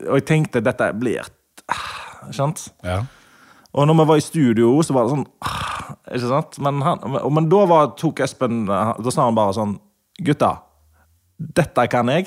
og 0.09 0.15
jeg 0.21 0.27
tenkte 0.31 0.63
dette 0.65 0.89
blir 0.97 1.21
ah, 1.71 2.31
Sant? 2.37 2.69
Ja. 2.87 3.03
Og 3.77 3.87
når 3.87 4.01
vi 4.01 4.09
var 4.11 4.19
i 4.19 4.25
studio, 4.25 4.73
så 4.83 4.97
var 4.97 5.07
det 5.07 5.13
sånn 5.15 5.27
ah, 5.47 5.93
Ikke 6.11 6.31
sant? 6.33 6.57
Men, 6.65 6.81
han, 6.83 7.05
men 7.37 7.47
da 7.53 7.61
var, 7.71 7.93
tok 8.01 8.25
Espen 8.25 8.65
Da 8.67 9.13
sa 9.15 9.29
han 9.29 9.37
bare 9.39 9.55
sånn 9.57 9.77
Gutta, 10.21 10.51
dette 11.41 11.87
kan 11.89 12.11
jeg. 12.13 12.27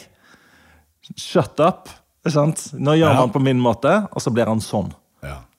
Shut 1.19 1.59
up. 1.61 1.91
Ikke 2.23 2.31
sant? 2.33 2.63
Nå 2.73 2.95
gjør 2.97 3.11
Ja. 3.13 3.19
man 3.19 3.33
på 3.35 3.41
min 3.43 3.59
måte, 3.61 3.91
og 4.09 4.23
så 4.23 4.31
blir 4.33 4.49
han 4.49 4.63
sånn. 4.63 4.87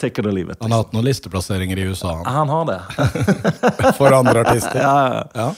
Take 0.01 0.21
it 0.21 0.27
or 0.27 0.35
leave 0.35 0.51
it. 0.53 0.59
Han 0.63 0.75
har 0.75 0.85
hatt 0.85 0.95
noen 0.97 1.07
listeplasseringer 1.07 1.79
i 1.79 1.87
USA 1.91 2.17
han, 2.17 2.27
Han 2.27 2.53
har 2.53 2.67
det. 2.73 2.81
for 3.99 4.13
andre 4.13 4.43
artister. 4.45 4.81
ja, 4.83 5.25
ja. 5.35 5.55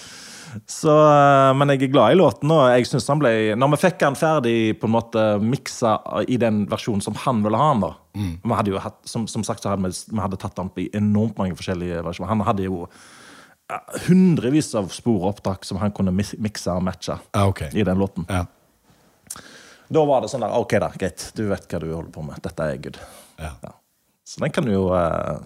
Så, 0.67 0.89
eh, 0.89 1.51
men 1.59 1.69
jeg 1.73 1.83
er 1.85 1.93
glad 1.93 2.15
i 2.15 2.17
låten, 2.17 2.51
og 2.53 2.71
jeg 2.73 2.87
synes 2.89 3.09
han 3.13 3.21
ble 3.21 3.33
Når 3.61 3.75
vi 3.75 3.79
fikk 3.83 4.05
han 4.07 4.17
ferdig 4.17 4.55
på 4.81 4.89
en 4.89 4.95
måte 4.95 5.25
miksa 5.43 5.99
i 6.25 6.39
den 6.41 6.63
versjonen 6.71 7.05
som 7.05 7.19
han 7.27 7.43
ville 7.45 7.61
ha 7.61 7.67
den, 7.75 7.85
da 7.85 7.93
Vi 8.17 8.57
hadde 8.57 8.73
jo 8.73 8.81
hatt, 8.81 8.97
som, 9.05 9.27
som 9.29 9.45
sagt 9.45 9.65
så 9.65 9.75
hadde 9.75 9.85
vi, 9.85 9.93
vi 10.15 10.23
hadde 10.23 10.41
tatt 10.41 10.57
han 10.63 10.73
i 10.81 10.89
enormt 10.97 11.37
mange 11.37 11.59
forskjellige 11.59 12.01
versjoner. 12.07 12.33
Han 12.33 12.47
hadde 12.47 12.69
jo 12.69 12.87
hundrevis 14.07 14.71
av 14.79 14.89
spor 14.95 15.25
og 15.25 15.31
opptak 15.35 15.67
som 15.67 15.81
han 15.83 15.93
kunne 15.95 16.15
mikse 16.15 16.73
og 16.73 16.85
matche 16.87 17.17
ah, 17.35 17.49
okay. 17.51 17.73
i 17.75 17.85
den 17.85 17.99
låten. 17.99 18.29
Ja. 18.31 18.47
Da 19.89 20.05
var 20.07 20.23
det 20.23 20.31
sånn 20.31 20.43
der 20.43 20.55
OK, 20.55 20.79
da, 20.83 20.91
greit. 20.99 21.31
Du 21.37 21.47
vet 21.51 21.67
hva 21.71 21.81
du 21.83 21.91
holder 21.91 22.13
på 22.15 22.23
med. 22.27 22.39
Dette 22.43 22.71
er 22.71 22.79
good. 22.83 22.99
Ja. 23.39 23.53
Ja. 23.63 23.75
Så 24.29 24.41
den 24.41 24.51
kan 24.51 24.65
du 24.67 24.73
jo 24.73 24.89
eh, 24.95 25.37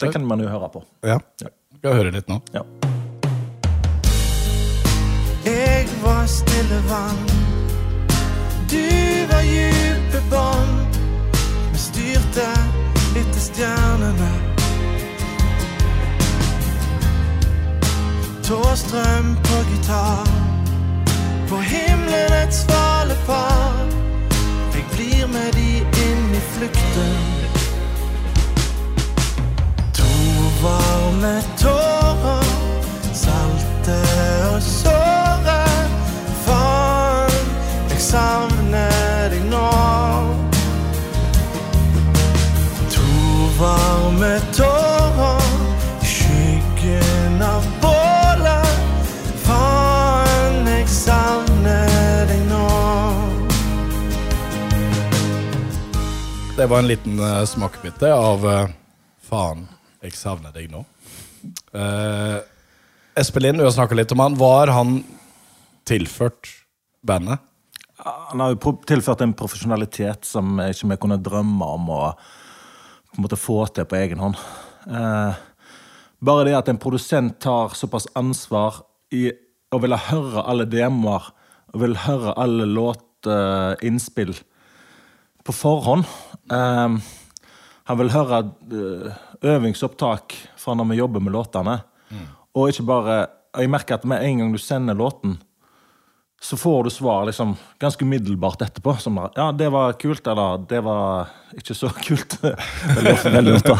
Den 0.00 0.12
kan 0.12 0.24
man 0.26 0.40
jo 0.40 0.48
høre 0.48 0.68
på. 0.72 0.84
ja. 1.04 1.18
Vi 1.72 1.78
Skal 1.78 1.94
høre 1.98 2.10
litt 2.14 2.28
nå. 2.30 2.36
Ja. 2.54 2.62
Jeg 5.44 5.88
var 6.02 6.26
stille 6.30 6.78
vann. 6.88 7.22
Du 8.70 8.84
var 9.32 9.42
dype 9.42 10.20
bånd. 10.30 10.98
Vi 11.72 11.78
styrte 11.82 12.46
etter 13.18 13.42
stjernene. 13.48 14.30
Tåstrøm 18.46 19.36
på 19.42 19.58
gitar. 19.72 20.26
På 21.50 21.56
himmelen 21.56 22.32
et 22.42 22.54
svalepar. 22.54 23.84
Jeg 24.74 24.84
blir 24.94 25.26
med 25.34 25.52
de 25.58 25.70
inn 26.06 26.34
i 26.38 26.42
flukten. 26.54 27.31
Varme 30.62 31.42
tårer, 31.58 32.44
salte 33.14 33.96
og 34.54 34.62
såre. 34.62 35.58
Faen, 36.44 37.50
jeg 37.90 38.02
savner 38.04 39.32
deg 39.32 39.48
nå. 39.50 39.64
To 42.94 43.08
varme 43.58 44.32
tårer, 44.54 45.50
i 45.98 46.12
skyggen 46.12 47.42
av 47.42 47.66
bålet. 47.82 49.18
Faen, 49.42 50.62
jeg 50.70 50.88
savner 50.94 52.26
deg 52.30 52.46
nå. 52.52 52.64
Det 56.56 56.70
var 56.70 56.78
en 56.84 56.90
liten 56.94 57.18
uh, 57.18 57.42
smakebit 57.48 58.02
av 58.14 58.46
uh, 58.46 58.66
Faen, 59.26 59.66
jeg 60.02 60.16
savner 60.18 60.54
deg 60.54 60.70
nå. 60.72 60.82
Uh, 61.74 62.42
Espen 63.18 63.44
Lind, 63.44 63.60
du 63.60 63.66
har 63.66 63.74
snakka 63.74 63.96
litt 63.98 64.12
om 64.14 64.22
han. 64.22 64.38
Var 64.38 64.72
han 64.74 64.98
tilført 65.88 66.50
bandet? 67.06 67.42
Han 68.02 68.42
har 68.42 68.54
jo 68.54 68.74
tilført 68.88 69.22
en 69.22 69.34
profesjonalitet 69.38 70.26
som 70.26 70.58
ikke 70.64 70.98
kunne 71.04 71.20
drømme 71.22 71.68
om 71.76 71.90
å 71.94 72.02
på 73.12 73.20
en 73.20 73.26
måte 73.26 73.38
få 73.38 73.60
til 73.76 73.86
på 73.86 73.98
egen 74.00 74.22
hånd. 74.22 74.38
Uh, 74.88 75.36
bare 76.24 76.48
det 76.48 76.56
at 76.58 76.70
en 76.72 76.80
produsent 76.80 77.36
tar 77.44 77.76
såpass 77.76 78.08
ansvar 78.18 78.80
i 79.14 79.28
å 79.72 79.78
ville 79.82 79.98
høre 80.08 80.42
alle 80.48 80.66
demoer 80.66 81.28
og 81.72 81.82
vil 81.84 81.98
høre 82.06 82.34
alle 82.40 82.66
låtinnspill 82.68 84.34
på 85.44 85.54
forhånd. 85.54 86.08
Uh, 86.50 86.98
han 87.90 87.98
vil 87.98 88.12
høre 88.14 88.38
eh, 88.72 89.22
øvingsopptak 89.42 90.34
fra 90.56 90.74
når 90.78 90.90
vi 90.92 90.96
jobber 91.00 91.20
med 91.24 91.32
låtene. 91.34 91.78
Og 92.54 92.68
ikke 92.68 92.84
bare 92.86 93.26
Jeg 93.56 93.68
merker 93.68 93.94
at 93.98 94.04
med 94.08 94.22
en 94.24 94.38
gang 94.38 94.52
du 94.54 94.58
sender 94.58 94.94
låten, 94.96 95.34
så 96.42 96.56
får 96.56 96.84
du 96.84 96.90
svar 96.90 97.26
liksom 97.28 97.52
ganske 97.78 98.02
umiddelbart 98.04 98.62
etterpå. 98.64 98.94
Som 98.98 99.14
da, 99.20 99.26
ja, 99.36 99.50
det 99.52 99.68
var 99.70 99.92
kult, 100.00 100.26
eller 100.26 100.56
det 100.70 100.80
var 100.82 101.28
ikke 101.54 101.74
så 101.76 101.90
kult. 102.02 102.38
veldig 102.96 103.12
ofte, 103.12 103.30
veldig 103.30 103.54
ofte. 103.58 103.76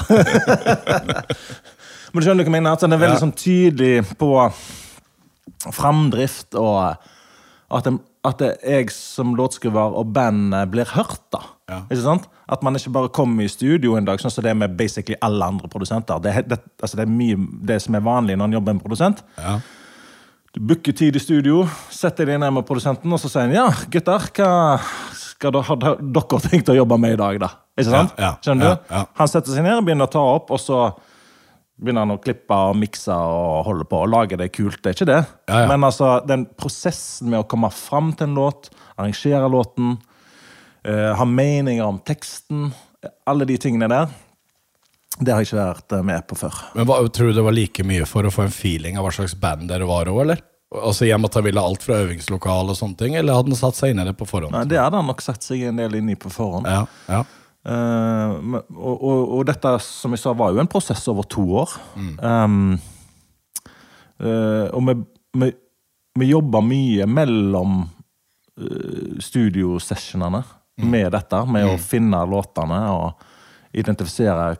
Men 2.12 2.20
du 2.20 2.26
skjønner 2.26 2.44
hva 2.44 2.50
jeg 2.50 2.56
mener? 2.58 2.72
At 2.76 2.84
den 2.84 2.92
er 2.92 3.00
veldig 3.00 3.16
Ja. 3.16 3.22
sånn 3.24 3.32
tydelig 3.32 4.04
på 4.20 4.28
framdrift, 5.72 6.54
og 6.60 6.96
at, 7.72 7.84
den, 7.88 7.98
at 8.24 8.38
det 8.38 8.50
jeg 8.62 8.90
som 8.94 9.32
låtskriver 9.34 9.96
og 9.98 10.12
bandet 10.14 10.70
blir 10.70 10.86
hørt. 10.94 11.18
da. 11.34 11.40
Ja. 11.68 11.78
Ikke 11.90 12.02
sant? 12.04 12.28
At 12.52 12.62
man 12.62 12.76
ikke 12.78 12.92
bare 12.94 13.08
kommer 13.10 13.42
i 13.42 13.48
studio 13.50 13.96
en 13.98 14.04
dag, 14.06 14.20
sånn 14.22 14.30
som 14.30 14.44
det 14.44 14.50
er 14.52 14.58
med 14.60 14.76
basically 14.78 15.16
alle 15.24 15.44
andre 15.54 15.68
produsenter. 15.72 16.20
Det, 16.22 16.34
er- 16.36 16.46
det, 16.46 16.58
altså 16.82 16.96
det 17.00 17.06
er 17.08 17.10
mye 17.10 17.38
det 17.66 17.80
som 17.82 17.94
er 17.98 18.04
vanlig 18.06 18.36
når 18.38 18.44
en 18.50 18.52
jobber 18.58 18.72
med 18.74 18.78
en 18.80 18.84
produsent. 18.84 19.24
Ja. 19.40 19.56
Du 20.52 20.60
booker 20.60 20.92
tid 20.92 21.16
i 21.16 21.22
studio, 21.22 21.62
setter 21.90 22.28
deg 22.28 22.38
ned 22.42 22.52
med 22.52 22.66
produsenten, 22.68 23.10
og 23.16 23.18
så 23.22 23.30
sier 23.32 23.46
han 23.48 23.54
ja, 23.56 23.66
gutter, 23.90 24.26
hva 24.36 24.50
skal 25.16 25.54
dere, 25.56 25.64
har 25.64 26.02
dere 26.02 26.40
tenkt 26.44 26.68
å 26.68 26.76
jobbe 26.76 26.98
med 27.00 27.14
i 27.16 27.20
dag, 27.22 27.38
da? 27.40 27.48
Ikke 27.78 27.88
sant? 27.88 28.12
Ja, 28.20 28.34
Skjønner 28.44 28.74
du? 28.76 28.92
Han 29.18 29.30
setter 29.32 29.54
seg 29.56 29.64
ned 29.64 29.78
og 29.80 29.86
begynner 29.88 30.10
å 30.10 30.12
ta 30.12 30.20
opp, 30.34 30.52
og 30.52 30.60
så 30.60 30.82
begynner 31.82 32.06
han 32.06 32.14
å 32.14 32.20
klippe 32.22 32.56
og 32.70 32.78
mikse 32.78 33.12
og 33.12 33.66
holde 33.66 33.86
på 33.90 34.00
og 34.04 34.10
lage 34.12 34.38
det 34.40 34.52
kult. 34.54 34.80
Det 34.80 34.92
er 34.92 34.96
ikke 34.96 35.10
det. 35.10 35.20
Ja, 35.50 35.64
ja. 35.64 35.68
Men 35.72 35.86
altså, 35.88 36.14
den 36.28 36.46
prosessen 36.58 37.32
med 37.32 37.42
å 37.42 37.48
komme 37.50 37.72
fram 37.74 38.12
til 38.16 38.30
en 38.30 38.38
låt, 38.38 38.70
arrangere 38.94 39.50
låten, 39.50 39.96
uh, 40.88 41.10
ha 41.18 41.26
meninger 41.28 41.84
om 41.84 41.98
teksten, 42.06 42.70
alle 43.26 43.48
de 43.48 43.58
tingene 43.58 43.90
der, 43.90 44.12
det 45.18 45.34
har 45.34 45.42
jeg 45.42 45.50
ikke 45.50 45.58
vært 45.58 45.92
eh, 45.92 46.06
med 46.08 46.24
på 46.24 46.38
før. 46.40 46.62
Men 46.78 46.86
hva, 46.88 46.96
Tror 47.12 47.30
du 47.30 47.36
det 47.36 47.44
var 47.44 47.54
like 47.54 47.84
mye 47.84 48.06
for 48.08 48.24
å 48.24 48.32
få 48.32 48.46
en 48.46 48.54
feeling 48.54 48.96
av 48.96 49.04
hva 49.06 49.12
slags 49.12 49.34
band 49.38 49.68
dere 49.70 49.86
var 49.88 50.08
òg, 50.08 50.22
eller? 50.24 50.40
Altså 50.72 51.04
hjem 51.04 51.28
at 51.28 51.36
han 51.36 51.44
ville 51.44 51.60
alt 51.60 51.84
fra 51.84 51.98
øvingslokal 52.00 52.72
og 52.72 52.78
sånne 52.78 52.96
ting, 52.96 53.16
eller 53.20 53.36
hadde 53.36 53.52
han 53.52 53.60
satt 53.60 53.76
seg 53.76 53.92
inn 53.92 54.00
i 54.00 54.06
det 54.08 54.14
på 54.16 54.26
forhånd? 54.30 54.54
Nei, 54.56 54.64
det 54.70 54.80
hadde 54.80 55.02
han 55.02 55.10
nok 55.10 55.20
satt 55.20 55.44
seg 55.44 55.66
en 55.68 55.82
del 55.82 55.98
inn 56.00 56.08
i 56.14 56.16
på 56.16 56.32
forhånd. 56.32 56.70
Ja, 56.70 56.86
ja. 57.12 57.20
Eh, 57.62 58.30
og, 58.74 58.94
og, 58.96 59.20
og 59.38 59.44
dette, 59.46 59.74
som 59.84 60.14
jeg 60.14 60.22
sa, 60.22 60.34
var 60.36 60.54
jo 60.54 60.62
en 60.62 60.70
prosess 60.70 61.04
over 61.10 61.26
to 61.30 61.44
år. 61.62 61.74
Um, 61.94 62.72
eh, 64.18 64.66
og 64.72 64.82
vi, 64.88 64.96
vi, 65.42 65.50
vi 66.18 66.30
jobba 66.32 66.62
mye 66.66 67.06
mellom 67.06 67.84
uh, 67.84 69.20
studiosessionene 69.22 70.42
med 70.82 71.12
dette, 71.14 71.44
med 71.46 71.68
å 71.68 71.78
finne 71.80 72.24
låtene 72.26 72.80
og 72.90 73.22
identifisere 73.76 74.50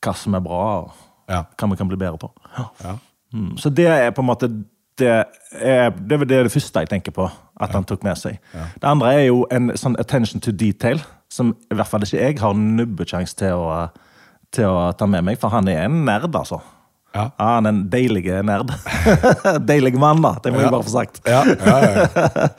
hva 0.00 0.16
som 0.16 0.34
er 0.36 0.44
bra, 0.44 0.64
og 0.82 1.06
Ja. 1.30 1.44
hva 1.54 1.70
vi 1.70 1.76
kan 1.78 1.88
bli 1.88 1.96
bedre 2.00 2.18
på. 2.18 2.32
Ja. 2.56 2.66
Ja. 2.82 2.98
Mm. 3.32 3.56
Så 3.56 3.70
det 3.70 3.86
er 3.86 4.10
på 4.10 4.24
en 4.24 4.26
måte 4.26 4.48
det 5.00 5.08
er, 5.08 5.90
det 5.94 6.16
er 6.18 6.24
det, 6.28 6.52
første 6.52 6.82
jeg 6.82 6.90
tenker 6.90 7.14
på 7.14 7.24
at 7.60 7.72
han 7.72 7.86
tok 7.88 8.02
med 8.04 8.18
seg. 8.18 8.36
Det 8.52 8.84
andre 8.84 9.14
er 9.14 9.22
jo 9.30 9.46
en 9.54 9.70
sånn 9.78 9.96
attention 10.00 10.42
to 10.44 10.52
detail, 10.52 11.00
som 11.30 11.54
i 11.70 11.78
hvert 11.78 11.88
fall 11.90 12.02
ikke 12.06 12.18
jeg 12.20 12.38
har 12.42 12.54
nubbekjangs 12.58 13.36
til 13.38 13.64
til 14.50 14.66
å 14.66 14.90
ta 14.98 15.06
med 15.06 15.22
meg, 15.22 15.36
for 15.38 15.52
han 15.54 15.68
er 15.70 15.84
en 15.86 16.00
nerd, 16.08 16.34
altså. 16.34 16.58
Ja. 17.14 17.28
Ja, 17.38 17.44
han 17.56 17.66
er 17.68 17.70
en 17.70 17.84
deilig 17.90 18.24
nerd. 18.46 18.72
deilig 19.70 19.92
mann, 19.98 20.18
da. 20.24 20.32
Det 20.42 20.50
må 20.50 20.58
jeg 20.64 20.72
bare 20.74 20.86
få 20.88 20.94
sagt. 20.96 21.20
Ja, 21.26 21.44
ja, 21.46 21.76
ja. 21.86 22.48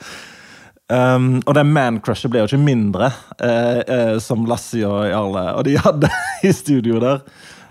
Um, 0.92 1.38
og 1.46 1.54
den 1.56 1.70
man-crushet 1.72 2.28
ble 2.28 2.42
jo 2.42 2.48
ikke 2.50 2.58
mindre, 2.60 3.06
eh, 3.40 3.78
eh, 3.80 4.16
som 4.20 4.42
Lassie 4.44 4.84
og 4.84 5.06
Jarle 5.08 5.44
og 5.56 5.62
de 5.64 5.78
hadde 5.80 6.10
i 6.48 6.50
studio 6.52 6.98
der. 7.00 7.22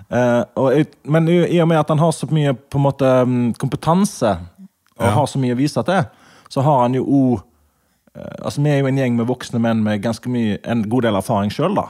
Eh, 0.09 0.39
og, 0.57 0.95
men 1.05 1.27
i, 1.29 1.35
i 1.53 1.59
og 1.61 1.67
med 1.69 1.77
at 1.83 1.91
han 1.93 2.01
har 2.01 2.15
så 2.17 2.25
mye 2.33 2.55
på 2.55 2.79
en 2.79 2.85
måte 2.87 3.11
um, 3.27 3.35
kompetanse, 3.61 4.31
og 4.97 5.05
Ja. 5.05 5.11
har 5.19 5.29
så 5.29 5.41
mye 5.43 5.53
å 5.53 5.59
vise 5.59 5.83
til, 5.85 6.01
så 6.49 6.63
har 6.65 6.81
han 6.87 6.97
jo 6.97 7.03
òg 7.05 7.43
Altså, 8.13 8.59
vi 8.63 8.71
er 8.73 8.81
jo 8.81 8.89
en 8.89 8.99
gjeng 8.99 9.17
med 9.19 9.29
voksne 9.29 9.61
menn 9.63 9.83
med 9.85 10.01
ganske 10.03 10.31
mye, 10.31 10.57
en 10.67 10.83
god 10.91 11.07
del 11.07 11.19
erfaring 11.19 11.53
sjøl, 11.53 11.77
da. 11.77 11.87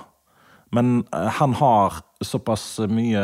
Men 0.76 1.02
eh, 1.10 1.30
han 1.40 1.56
har 1.58 2.02
såpass 2.22 2.76
mye 2.92 3.24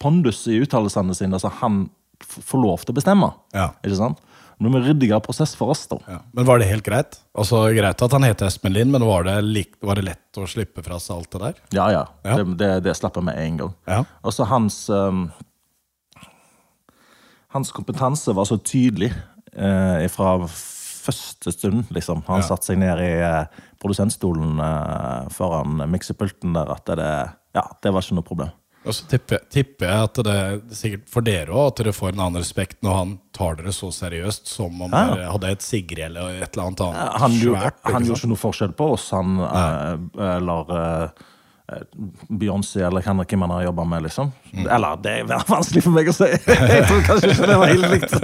pondus 0.00 0.42
i 0.50 0.58
uttalelsene 0.64 1.14
sine, 1.14 1.38
så 1.38 1.52
han 1.60 1.84
får 2.20 2.60
lov 2.62 2.82
til 2.82 2.94
å 2.94 2.98
bestemme. 2.98 3.30
Ja. 3.54 3.70
Ikke 3.84 4.00
sant? 4.00 4.20
Nå 4.60 4.68
må 4.68 4.80
vi 4.82 4.90
ryddigere 4.90 5.22
prosess 5.24 5.54
for 5.56 5.72
oss, 5.72 5.86
da. 5.88 5.96
Ja. 6.10 6.18
Men 6.36 6.44
var 6.48 6.60
det 6.60 6.66
helt 6.68 6.84
greit? 6.84 7.16
Altså 7.32 7.62
Greit 7.72 8.02
at 8.04 8.12
han 8.12 8.26
heter 8.26 8.50
Espen 8.50 8.74
Lind, 8.74 8.92
men 8.92 9.06
var 9.08 9.24
det, 9.24 9.38
lik, 9.46 9.78
var 9.80 9.96
det 9.96 10.04
lett 10.10 10.40
å 10.40 10.44
slippe 10.50 10.84
fra 10.84 10.98
seg 11.00 11.16
alt 11.16 11.30
det 11.32 11.40
der? 11.46 11.62
Ja, 11.78 11.86
ja. 11.94 12.02
Ja. 12.26 12.36
Det, 12.36 12.58
det, 12.60 12.68
det 12.84 12.96
slapp 12.98 13.16
jeg 13.16 13.24
med 13.30 13.40
en 13.40 13.56
gang. 13.62 13.72
Ja. 13.88 14.02
Og 14.20 14.36
så 14.36 14.48
hans 14.50 14.82
um, 14.92 15.30
Hans 17.50 17.72
kompetanse 17.74 18.30
var 18.36 18.46
så 18.46 18.60
tydelig 18.62 19.08
eh, 19.56 20.04
fra 20.12 20.36
første 21.00 21.52
stund, 21.54 21.84
liksom. 21.96 22.22
Han 22.28 22.40
Ja. 22.42 22.46
satte 22.52 22.66
seg 22.70 22.78
ned 22.78 22.98
i 23.04 23.10
eh, 23.24 23.44
produsentstolen 23.80 24.58
eh, 24.60 25.28
foran 25.34 25.80
miksepulten 25.90 26.54
der 26.54 26.70
at 26.76 26.84
det 26.86 27.10
Ja, 27.54 27.64
det 27.82 27.90
var 27.92 28.00
ikke 28.04 28.14
noe 28.14 28.22
problem. 28.28 28.50
Og 28.86 28.94
så 28.96 29.04
tipper, 29.10 29.40
tipper 29.52 29.86
jeg 29.90 30.04
at 30.06 30.14
det 30.24 30.34
er 30.34 30.60
sikkert 30.72 31.08
for 31.10 31.20
dere 31.20 31.48
òg, 31.52 31.66
at 31.72 31.80
dere 31.82 31.92
får 31.92 32.12
en 32.14 32.20
annen 32.24 32.40
respekt 32.40 32.78
når 32.82 32.94
han 32.96 33.10
tar 33.36 33.56
dere 33.58 33.72
så 33.76 33.90
seriøst 33.92 34.46
som 34.48 34.80
om 34.86 34.90
Ja. 34.94 35.02
dere 35.14 35.32
hadde 35.32 35.50
et 35.50 35.60
Sigrid 35.66 35.98
eller 36.06 36.38
et 36.40 36.54
eller 36.56 36.64
annet 36.70 36.80
annet 36.86 37.20
Han, 37.20 37.30
svært. 37.32 37.74
han 37.84 38.04
gjorde 38.06 38.20
ikke 38.22 38.28
noe 38.30 38.40
forskjell 38.40 38.72
på 38.78 38.92
oss, 38.94 39.10
han 39.10 39.36
eller 40.16 41.12
Beyoncé 42.40 42.82
eller 42.86 43.02
hvem 43.04 43.38
man 43.40 43.50
har 43.54 43.62
jobba 43.68 43.84
med, 43.84 44.02
liksom. 44.08 44.32
Mm. 44.52 44.66
Eller, 44.66 44.96
det 45.04 45.14
er 45.20 45.44
vanskelig 45.48 45.82
for 45.86 45.94
meg 45.96 46.10
å 46.10 46.14
si. 46.16 46.28
Jeg 46.74 46.84
tror 46.88 47.02
kanskje 47.08 47.30
ikke 47.34 47.48
det 47.50 47.58
var 47.62 47.72
helt 47.72 47.90
likt. 47.94 48.14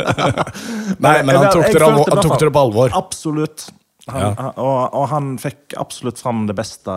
Nei, 1.06 1.16
men 1.26 1.32
han 1.36 1.48
tok 1.52 1.66
dere, 1.72 1.90
han 1.92 2.22
tok 2.26 2.38
dere 2.40 2.52
på 2.56 2.64
alvor. 2.66 2.96
Absolutt. 2.98 3.68
Han, 4.08 4.20
Ja. 4.22 4.28
han- 4.38 4.52
og, 4.62 4.94
og 4.94 5.08
han 5.10 5.32
fikk 5.42 5.74
absolutt 5.82 6.20
fram 6.22 6.44
det 6.46 6.54
beste 6.58 6.92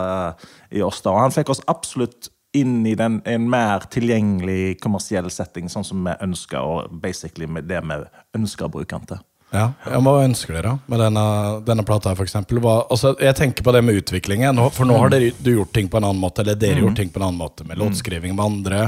i 0.70 0.82
oss. 0.86 1.00
da. 1.02 1.10
Og 1.16 1.24
han 1.24 1.34
fikk 1.34 1.50
oss 1.54 1.62
absolutt 1.70 2.30
inn 2.54 2.80
i 2.86 2.96
den, 2.98 3.20
en 3.30 3.44
mer 3.50 3.84
tilgjengelig 3.94 4.80
kommersiell 4.82 5.28
setting, 5.30 5.68
sånn 5.70 5.84
som 5.86 6.02
vi 6.06 6.14
ønsker, 6.26 6.58
og 6.58 6.94
basically 7.02 7.46
med 7.46 7.68
det 7.70 7.78
vi 7.86 7.98
ønsker 8.38 8.66
å 8.66 8.72
bruke 8.74 8.96
han 8.98 9.06
til. 9.06 9.20
Ja, 9.52 9.72
ja, 9.86 9.98
Hva 9.98 10.12
ønsker 10.24 10.54
dere 10.54 10.76
med 10.86 11.00
denne, 11.02 11.24
denne 11.66 11.82
plata, 11.86 12.12
for 12.14 12.22
eksempel? 12.26 12.60
Hva, 12.62 12.76
altså, 12.90 13.16
jeg 13.18 13.34
tenker 13.34 13.66
på 13.66 13.72
det 13.74 13.82
med 13.82 13.98
utviklingen. 13.98 14.54
Nå- 14.54 14.68
For 14.72 14.86
nå 14.86 14.98
har 15.02 15.10
dere, 15.10 15.32
du 15.42 15.50
gjort 15.56 15.72
ting 15.74 15.88
på 15.90 15.98
en 15.98 16.04
annen 16.06 16.20
måte, 16.22 16.44
eller 16.44 16.54
dere 16.60 16.84
gjort 16.84 16.96
ting 17.00 17.10
på 17.10 17.18
en 17.18 17.26
annen 17.28 17.40
måte, 17.40 17.66
med 17.66 17.78
låtskriving 17.82 18.36
med 18.36 18.44
andre. 18.44 18.82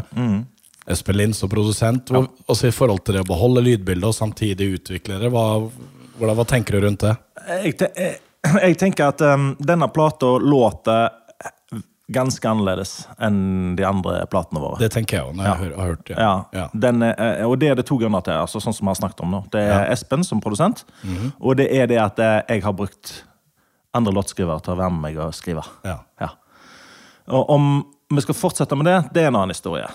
Espen 0.86 1.16
Lind 1.18 1.34
som 1.36 1.48
produsent. 1.50 2.08
Hvor, 2.10 2.28
Også 2.50 2.68
i 2.68 2.74
forhold 2.74 3.04
til 3.06 3.14
det 3.18 3.24
å 3.24 3.28
beholde 3.28 3.62
lydbildet 3.62 4.08
og 4.08 4.14
samtidig 4.14 4.70
utvikle 4.78 5.18
det. 5.22 5.30
Hva, 5.34 5.44
hva 6.18 6.44
tenker 6.46 6.78
du 6.78 6.86
rundt 6.86 7.00
det? 7.06 7.16
Jeg, 7.48 7.74
jeg, 7.96 8.16
jeg 8.66 8.78
tenker 8.78 9.10
at 9.12 9.20
um, 9.22 9.52
denne 9.62 9.88
plata 9.94 10.36
låter 10.42 11.10
ganske 12.12 12.48
annerledes 12.48 12.92
enn 13.22 13.74
de 13.78 13.84
andre 13.88 14.20
platene 14.32 14.60
våre. 14.62 14.78
Det 14.82 14.90
tenker 14.94 15.18
jeg 15.18 15.26
òg, 15.30 15.34
når 15.38 15.48
jeg 15.48 15.60
hør, 15.62 15.72
har 15.80 15.90
hørt 15.92 16.04
det. 16.10 16.16
Ja, 16.18 16.32
Ja. 16.56 16.66
Den 16.74 17.02
er, 17.02 17.14
eh, 17.18 17.44
og 17.48 17.58
det 17.60 17.70
er 17.72 17.74
det 17.80 17.86
to 17.88 17.98
grunner 18.00 18.22
til, 18.24 18.34
altså, 18.34 18.60
sånn 18.62 18.74
som 18.76 18.86
vi 18.86 18.92
har 18.94 19.00
snakket 19.00 19.24
om 19.24 19.30
nå. 19.34 19.42
Det 19.50 19.60
er 19.64 19.90
Espen 19.92 20.24
som 20.24 20.40
produsent, 20.40 20.84
og 21.40 21.56
det 21.56 21.68
er 21.72 21.86
det 21.90 21.98
at 22.02 22.18
eh, 22.22 22.42
jeg 22.56 22.62
har 22.64 22.72
brukt 22.76 23.24
andre 23.94 24.12
låtskrivere 24.16 24.62
til 24.64 24.72
å 24.72 24.78
være 24.78 24.90
med 24.94 25.00
meg 25.08 25.18
og 25.20 25.34
skrive. 25.36 25.64
Ja. 25.84 25.98
Ja. 26.20 26.30
Og 27.28 27.50
om 27.50 27.66
vi 28.12 28.20
skal 28.20 28.34
fortsette 28.36 28.76
med 28.76 28.86
det, 28.88 28.96
det 29.14 29.22
er 29.22 29.28
en 29.30 29.36
annen 29.40 29.54
historie. 29.54 29.86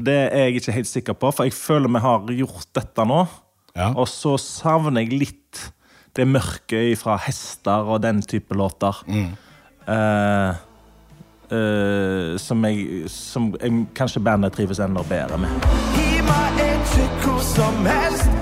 Det 0.00 0.14
er 0.32 0.46
jeg 0.48 0.60
ikke 0.62 0.72
helt 0.78 0.88
sikker 0.88 1.16
på, 1.20 1.32
for 1.32 1.44
jeg 1.44 1.52
føler 1.56 1.88
vi 1.92 2.00
har 2.04 2.20
gjort 2.38 2.68
dette 2.76 3.04
nå. 3.08 3.26
Ja. 3.76 3.90
Og 3.92 4.06
så 4.08 4.36
savner 4.40 5.02
jeg 5.04 5.12
litt 5.20 5.64
det 6.16 6.24
mørket 6.24 6.96
fra 6.96 7.18
hester 7.20 7.84
og 7.92 8.00
den 8.00 8.22
type 8.24 8.56
låter. 8.56 8.96
Eh, 9.86 10.54
eh, 11.52 12.36
som, 12.38 12.64
jeg, 12.64 13.10
som 13.10 13.52
jeg, 13.62 13.86
kanskje 13.94 14.20
bandet 14.20 14.52
trives 14.52 14.80
enda 14.80 15.04
bedre 15.08 15.38
med. 15.38 15.70
Gi 15.96 16.24
meg 16.26 16.64
et 16.66 16.90
trykk 16.94 17.30
som 17.54 17.86
helst. 17.86 18.35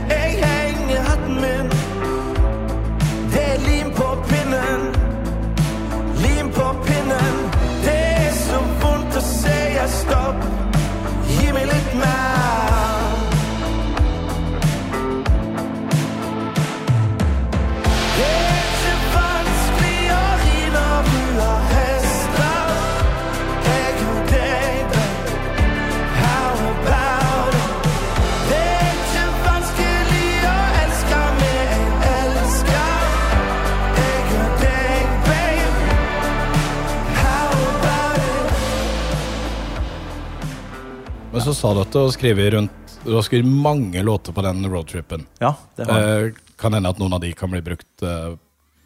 Så 41.44 41.52
sa 41.54 41.74
du 41.74 41.82
at 41.82 41.92
du 41.92 42.00
har 42.00 42.12
skrevet 42.14 42.54
rundt 42.54 42.96
Du 43.04 43.12
har 43.12 43.24
skrevet 43.26 43.48
mange 43.48 44.00
låter 44.02 44.32
på 44.32 44.42
den 44.44 44.64
roadtripen. 44.70 45.26
Ja, 45.42 45.52
det 45.76 45.84
har 45.90 46.00
jeg. 46.00 46.28
Eh, 46.30 46.56
kan 46.60 46.72
hende 46.72 46.88
at 46.88 47.00
noen 47.02 47.12
av 47.16 47.20
de 47.20 47.32
kan 47.36 47.50
bli 47.52 47.60
brukt 47.64 48.04
eh, 48.06 48.36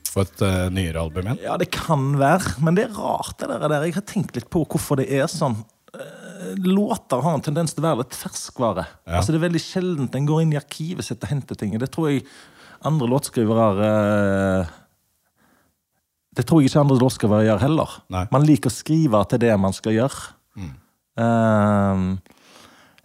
for 0.09 0.27
et 0.27 0.43
eh, 0.43 0.65
nyere 0.75 1.05
album 1.05 1.29
igjen? 1.29 1.39
Ja, 1.45 1.55
det 1.61 1.69
kan 1.75 2.09
være, 2.19 2.57
men 2.65 2.75
det 2.75 2.89
er 2.89 2.97
rart 2.97 3.37
det 3.39 3.51
der. 3.53 3.77
Jeg 3.87 3.95
har 3.95 4.07
tenkt 4.09 4.35
litt 4.35 4.49
på 4.51 4.65
hvorfor 4.65 4.99
det 4.99 5.07
er 5.15 5.29
sånn. 5.31 5.61
Låter 6.65 7.23
har 7.23 7.37
en 7.37 7.45
tendens 7.45 7.75
til 7.75 7.85
å 7.85 7.87
være 7.87 8.03
litt 8.03 8.17
ferskvare. 8.17 8.87
Ja. 9.05 9.21
Altså 9.21 9.35
Det 9.35 9.39
er 9.39 9.47
veldig 9.47 9.63
sjeldent 9.63 10.19
en 10.19 10.27
går 10.27 10.43
inn 10.43 10.57
i 10.57 10.59
arkivet 10.59 11.07
sitt 11.07 11.23
og 11.23 11.31
henter 11.31 11.59
ting. 11.59 11.77
Det 11.79 11.91
tror 11.95 12.11
jeg 12.11 12.25
andre 12.89 13.09
låtskrivere 13.11 13.93
Det 16.35 16.45
tror 16.47 16.63
jeg 16.63 16.71
ikke 16.71 16.83
andre 16.83 16.99
låtskrivere 17.03 17.47
gjør 17.47 17.63
heller. 17.67 17.97
Nei. 18.15 18.25
Man 18.35 18.47
liker 18.49 18.73
å 18.73 18.75
skrive 18.75 19.23
til 19.31 19.43
det 19.47 19.55
man 19.61 19.77
skal 19.77 19.95
gjøre. 19.99 20.35
Eh, 21.19 22.05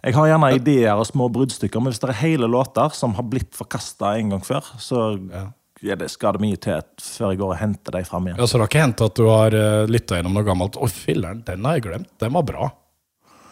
jeg 0.04 0.16
har 0.18 0.28
gjerne 0.28 0.50
ideer 0.58 1.00
og 1.00 1.06
små 1.08 1.30
bruddstykker, 1.32 1.80
men 1.80 1.92
hvis 1.94 2.02
det 2.02 2.10
er 2.12 2.18
hele 2.20 2.48
låter 2.50 2.92
som 2.92 3.14
har 3.16 3.24
blitt 3.24 3.54
forkasta 3.56 4.14
en 4.18 4.34
gang 4.34 4.44
før, 4.44 4.66
så 4.78 5.04
Ja. 5.32 5.46
ja, 5.80 5.96
det 5.96 6.10
skal 6.12 6.36
det 6.36 6.42
mye 6.44 6.60
til 6.60 6.82
før 7.00 7.32
jeg 7.32 7.40
går 7.40 7.54
og 7.54 7.60
henter 7.60 7.96
dem 7.96 8.04
fram 8.04 8.28
igjen. 8.28 8.38
Ja, 8.38 8.46
så 8.46 8.58
det 8.58 8.66
har 8.66 8.72
ikke 8.72 8.84
hendt 8.84 9.04
at 9.06 9.16
du 9.16 9.24
har 9.30 9.56
uh, 9.56 9.86
lytta 9.88 10.18
gjennom 10.18 10.36
noe 10.36 10.44
gammelt? 10.44 10.76
Å, 10.76 10.90
filler'n, 10.92 11.44
den 11.46 11.64
har 11.64 11.78
jeg 11.78 11.86
glemt. 11.88 12.12
Den 12.20 12.36
var 12.36 12.44
bra. 12.44 12.70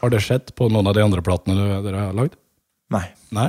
Har 0.03 0.13
det 0.13 0.21
skjedd 0.25 0.55
på 0.59 0.69
noen 0.69 0.91
av 0.91 0.97
de 0.99 1.03
andre 1.05 1.25
platene 1.25 1.57
du, 1.57 1.67
dere 1.87 2.07
har 2.09 2.17
lagd? 2.17 2.37
Nei. 2.93 3.07
Nei? 3.33 3.49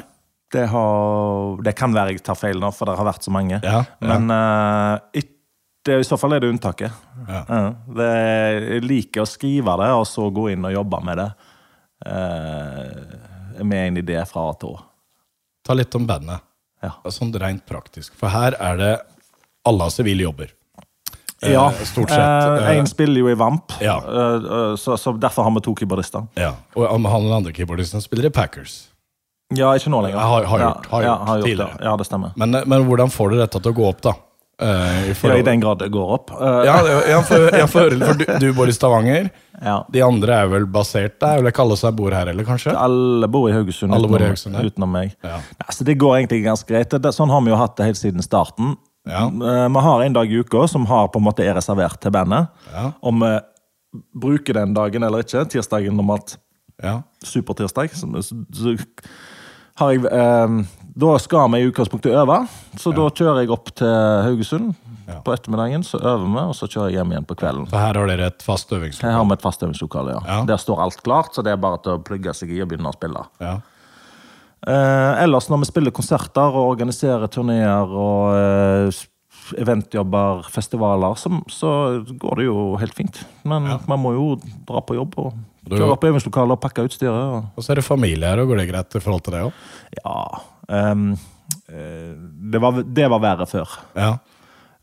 Det, 0.53 0.67
har, 0.69 1.61
det 1.65 1.73
kan 1.75 1.95
være 1.95 2.13
jeg 2.13 2.23
tar 2.23 2.37
feil 2.37 2.59
nå, 2.61 2.69
for 2.71 2.87
det 2.87 2.95
har 2.99 3.07
vært 3.09 3.25
så 3.25 3.33
mange. 3.33 3.59
Ja, 3.65 3.79
ja. 3.83 4.07
Men 4.13 4.29
uh, 4.31 5.01
it, 5.17 5.31
det, 5.83 5.99
i 5.99 6.07
så 6.07 6.15
fall 6.15 6.37
er 6.37 6.43
det 6.43 6.51
unntaket. 6.53 6.93
Ja. 7.27 7.41
Uh, 7.49 7.95
det, 7.97 8.11
jeg 8.53 8.83
liker 8.85 9.25
å 9.25 9.27
skrive 9.27 9.75
det, 9.81 9.89
og 9.97 10.05
så 10.07 10.29
gå 10.31 10.53
inn 10.53 10.69
og 10.69 10.75
jobbe 10.77 11.01
med 11.03 11.19
det. 11.19 11.31
Eh, 12.05 13.63
med 13.63 13.87
en 13.87 13.97
idé 13.97 14.19
fra 14.27 14.49
A 14.49 14.53
til 14.59 14.69
Å. 14.75 14.79
Ta 15.65 15.73
litt 15.77 15.95
om 15.95 16.07
bandet. 16.07 16.41
Ja. 16.83 16.91
Sånn 17.13 17.31
rent 17.39 17.65
praktisk. 17.69 18.13
For 18.19 18.27
her 18.33 18.57
er 18.59 18.77
det 18.81 18.91
alle 19.65 19.85
har 19.87 19.93
sivile 19.95 20.25
jobber. 20.25 20.49
Eh, 21.43 21.51
Ja, 21.53 21.69
stort 21.71 22.09
sett. 22.09 22.19
Eh, 22.19 22.83
spiller 22.85 23.19
jo 23.19 23.29
i 23.29 23.35
Vamp, 23.35 23.71
Ja. 23.81 23.97
eh, 23.99 24.35
eh, 24.35 24.75
så, 24.79 24.97
så 24.99 25.13
derfor 25.19 25.43
har 25.43 25.51
vi 25.51 25.59
to 25.61 25.73
keyboardister. 25.75 26.27
ja. 26.35 26.53
Og 26.75 26.87
han 26.89 27.23
den 27.23 27.31
andre 27.33 27.51
keyboardisten 27.53 28.01
spiller 28.01 28.25
i 28.27 28.29
Packers. 28.31 28.87
Ja, 29.53 29.71
ikke 29.75 29.89
nå 29.91 30.01
lenger. 30.01 30.17
Har- 30.19 30.45
har 30.45 30.59
gjort- 30.59 30.85
har 30.87 31.01
ja, 31.03 31.07
gjort 31.17 31.27
har 31.27 31.37
gjort 31.37 31.45
tidligere. 31.45 31.77
det. 31.77 31.83
Ja, 31.85 31.95
det 31.97 32.05
stemmer. 32.07 32.31
Men, 32.35 32.55
eh, 32.55 32.63
men 32.65 32.85
hvordan 32.87 33.09
får 33.11 33.29
du 33.31 33.37
dette 33.37 33.59
til 33.61 33.71
å 33.71 33.75
gå 33.75 33.87
opp, 33.89 34.01
da? 34.01 34.13
Eh, 34.61 35.09
i 35.11 35.13
Ja, 35.23 35.35
I 35.37 35.41
den 35.41 35.59
grad 35.63 35.79
det 35.79 35.89
går 35.91 36.11
opp. 36.17 36.31
Uh, 36.31 36.63
Ja, 36.67 36.75
ja, 37.09 37.21
for, 37.23 37.49
ja, 37.57 37.65
for, 37.67 37.89
for 38.05 38.13
du, 38.19 38.25
du 38.39 38.53
bor 38.53 38.67
i 38.67 38.73
Stavanger. 38.73 39.29
ja. 39.61 39.79
De 39.93 40.01
andre 40.03 40.33
er 40.43 40.47
vel 40.51 40.65
basert 40.65 41.19
der? 41.19 41.37
Eller 41.39 41.51
kaller 41.51 41.75
seg 41.79 41.95
bor 41.95 42.11
her, 42.11 42.27
eller 42.27 42.43
kanskje? 42.47 42.73
Alle 42.77 43.27
bor 43.27 43.49
i 43.49 43.53
Haugesund, 43.53 43.93
Alle 43.93 44.07
bor 44.07 44.17
i 44.19 44.23
utenom, 44.23 44.33
Haugesund, 44.33 44.55
ja. 44.55 44.63
utenom 44.69 44.91
meg. 44.91 45.15
Ja. 45.23 45.39
Ja, 45.59 45.65
så 45.71 45.83
det 45.87 45.95
går 46.01 46.17
egentlig 46.19 46.43
ganske 46.45 46.67
greit. 46.73 46.89
Det, 47.01 47.13
sånn 47.15 47.29
har 47.33 47.41
vi 47.41 47.49
jo 47.53 47.59
hatt 47.59 47.75
det 47.77 47.85
helt 47.91 47.97
siden 48.01 48.21
starten. 48.25 48.75
Ja. 49.09 49.25
Eh, 49.27 49.65
Vi 49.69 49.79
har 49.87 50.01
en 50.05 50.13
dag 50.15 50.31
i 50.31 50.39
uka 50.39 50.67
som 50.67 50.85
har 50.87 51.07
på 51.11 51.19
en 51.19 51.25
måte 51.27 51.43
er 51.43 51.55
reservert 51.57 51.99
til 52.01 52.11
bandet. 52.15 52.47
Ja. 52.73 52.91
Om 53.03 53.19
vi 53.25 53.33
bruker 54.15 54.53
den 54.53 54.73
dagen 54.73 55.03
eller 55.03 55.25
ikke. 55.25 55.43
Tirsdagen 55.49 55.95
normalt 55.97 56.37
Ja. 56.81 57.01
supertirsdag. 57.23 57.91
Så, 57.95 58.07
så, 58.23 58.35
så 58.53 58.77
har 59.79 59.91
jeg, 59.91 60.05
da 60.95 61.17
skal 61.19 61.49
vi 61.51 61.59
i 61.63 61.67
utgangspunktet 61.71 62.13
øve, 62.13 62.39
så 62.77 62.91
da 62.93 63.07
kjører 63.09 63.41
jeg 63.43 63.53
opp 63.55 63.71
til 63.75 63.87
Haugesund 64.27 64.73
Ja. 65.07 65.17
på 65.19 65.33
ettermiddagen. 65.33 65.83
Så 65.83 65.97
øver 65.99 66.23
vi, 66.23 66.39
og 66.47 66.53
så 66.55 66.67
kjører 66.69 66.91
jeg 66.93 66.99
hjem 67.01 67.11
igjen 67.11 67.25
på 67.27 67.35
kvelden. 67.35 67.65
Så 67.67 67.75
her 67.75 67.97
har 67.97 68.07
dere 68.07 68.27
et 68.31 68.41
fast 68.45 68.69
Her 68.71 69.11
har 69.11 69.25
vi 69.25 69.33
et 69.33 69.41
fast 69.43 69.61
øvingslokale, 69.65 70.13
ja. 70.15 70.21
Ja. 70.27 70.45
Der 70.47 70.57
står 70.57 70.79
alt 70.79 71.01
klart, 71.03 71.33
så 71.35 71.43
det 71.43 71.51
er 71.51 71.57
bare 71.59 71.81
til 71.83 71.97
å 71.97 72.03
plugge 72.03 72.31
seg 72.33 72.49
i 72.55 72.61
og 72.63 72.69
begynne 72.69 72.87
å 72.87 72.95
spille. 72.95 73.25
Ja. 73.41 73.57
Eh, 74.65 75.23
ellers 75.25 75.49
når 75.51 75.59
vi 75.65 75.67
spiller 75.67 75.91
konserter 75.91 76.55
og 76.55 76.69
organiserer 76.77 77.27
turneer 77.27 77.83
og 77.91 78.35
eh, 78.37 79.01
eventjobber, 79.59 80.45
festivaler, 80.53 81.15
så, 81.19 81.31
så 81.51 81.71
går 82.19 82.41
det 82.41 82.45
jo 82.47 82.57
helt 82.81 82.95
fint. 82.97 83.21
Men 83.47 83.67
man 83.89 84.01
må 84.01 84.13
jo 84.15 84.27
dra 84.67 84.81
på 84.85 84.97
jobb 84.97 85.17
og 85.23 85.33
kjøre 85.69 85.93
opp 85.95 86.03
øvingslokalet 86.09 86.57
og 86.57 86.61
pakke 86.63 86.85
utstyret. 86.87 87.13
Og, 87.37 87.45
Og 87.55 87.63
så 87.65 87.73
er 87.73 87.81
det 87.81 87.87
familie 87.87 88.29
her, 88.29 88.43
og 88.43 88.51
går 88.51 88.63
det 88.63 88.69
greit 88.71 88.99
i 88.99 89.03
forhold 89.03 89.25
til 89.27 89.37
det 89.37 89.45
òg? 89.47 89.63
ja 90.01 90.19
eh, 90.69 91.05
det, 92.53 92.59
var, 92.59 92.83
det 92.83 93.09
var 93.11 93.23
verre 93.23 93.47
før. 93.49 93.79
Ja. 93.97 94.13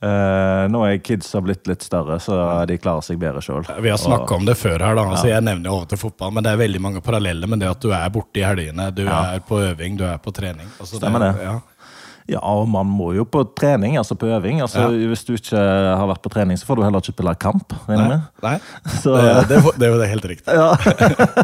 Uh, 0.01 0.65
nå 0.73 0.81
er 0.89 0.95
kidsa 1.05 1.43
blitt 1.45 1.67
litt 1.69 1.83
større, 1.85 2.17
så 2.25 2.33
de 2.65 2.79
klarer 2.81 3.05
seg 3.05 3.19
bedre 3.21 3.43
sjøl. 3.45 3.67
Vi 3.85 3.91
har 3.93 3.99
snakka 4.01 4.39
om 4.39 4.47
det 4.49 4.55
før 4.57 4.81
her, 4.81 4.97
da. 4.97 5.03
Altså, 5.13 5.29
jeg 5.29 5.45
nevner 5.45 5.69
jo 5.69 5.75
over 5.77 5.91
til 5.91 6.01
fotball, 6.01 6.33
men 6.33 6.47
det 6.47 6.55
er 6.55 6.63
veldig 6.63 6.81
mange 6.81 7.03
paralleller 7.05 7.51
med 7.53 7.61
det 7.61 7.69
at 7.69 7.83
du 7.85 7.91
er 7.93 8.07
borte 8.15 8.41
i 8.41 8.47
helgene, 8.47 8.87
du 8.97 9.03
Ja. 9.05 9.19
er 9.37 9.45
på 9.45 9.59
øving, 9.61 9.99
du 10.01 10.07
er 10.09 10.17
på 10.17 10.33
trening. 10.33 10.71
Altså, 10.81 10.97
Stemmer 10.97 11.27
det. 11.27 11.31
Ja. 11.45 11.59
Ja, 12.31 12.39
og 12.47 12.69
man 12.71 12.87
må 12.87 13.11
jo 13.17 13.25
på 13.27 13.43
trening, 13.59 13.97
altså 13.99 14.15
på 14.19 14.29
øving. 14.31 14.61
Altså, 14.63 14.85
Ja. 14.87 15.09
Hvis 15.11 15.25
du 15.27 15.33
ikke 15.35 15.59
har 15.59 16.07
vært 16.07 16.23
på 16.23 16.31
trening, 16.31 16.59
så 16.61 16.69
får 16.69 16.79
du 16.79 16.83
heller 16.85 17.03
ikke 17.03 17.15
spille 17.17 17.35
kamp. 17.43 17.75
Nei, 17.89 18.21
nei. 18.45 18.55
Så, 19.03 19.17
Det, 19.17 19.49
det, 19.51 19.59
det 19.81 19.89
er 19.89 19.93
jo 19.95 19.99
det 20.01 20.09
helt 20.13 20.29
riktig. 20.31 20.55
Ja. 20.55 20.69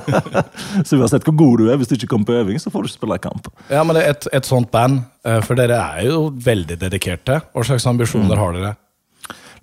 så 0.86 0.98
uansett 1.00 1.26
hvor 1.26 1.36
god 1.38 1.58
du 1.62 1.70
er, 1.72 1.78
hvis 1.80 1.90
du 1.90 1.96
ikke 1.96 2.10
kommer 2.12 2.28
på 2.30 2.36
øving, 2.38 2.60
så 2.62 2.70
får 2.70 2.84
du 2.84 2.90
ikke 2.90 2.98
spille 3.00 3.18
kamp. 3.24 3.48
Ja, 3.72 3.82
men 3.86 3.98
det 3.98 4.04
et, 4.12 4.28
et 4.38 4.48
sånt 4.48 4.70
band, 4.74 5.02
eh, 5.26 5.40
for 5.46 5.58
dere 5.58 5.78
er 5.98 6.06
jo 6.10 6.28
veldig 6.46 6.78
dedikerte. 6.84 7.40
Hva 7.54 7.64
slags 7.66 7.86
ambisjoner 7.90 8.38
har 8.40 8.54
dere? 8.56 8.74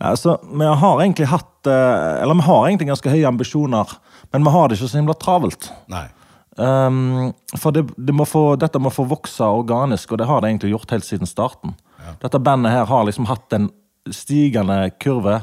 Nei, 0.01 0.15
så 0.19 0.35
Vi 0.41 0.65
har 0.65 0.99
egentlig 1.03 1.27
hatt 1.29 1.69
eh, 1.69 2.21
Eller 2.23 2.35
vi 2.39 2.43
har 2.47 2.63
egentlig 2.67 2.89
ganske 2.89 3.11
høye 3.13 3.27
ambisjoner, 3.29 3.93
men 4.33 4.43
vi 4.43 4.53
har 4.55 4.67
det 4.67 4.79
ikke 4.79 4.89
så 4.91 4.99
himla 4.99 5.15
travelt. 5.21 5.69
Nei. 5.93 6.07
Um, 6.55 7.31
for 7.57 7.73
det, 7.73 7.87
det 7.97 8.13
må 8.13 8.27
få, 8.29 8.53
dette 8.61 8.81
må 8.81 8.91
få 8.93 9.07
vokse 9.09 9.45
organisk, 9.45 10.11
og 10.13 10.21
det 10.21 10.27
har 10.29 10.41
det 10.41 10.51
egentlig 10.51 10.73
gjort 10.75 10.93
helt 10.93 11.07
siden 11.07 11.29
starten. 11.29 11.73
Dette 12.21 12.41
bandet 12.43 12.73
her 12.75 12.85
har 12.89 13.05
liksom 13.07 13.29
hatt 13.29 13.55
en 13.55 13.69
stigende 14.11 14.91
kurve, 15.01 15.41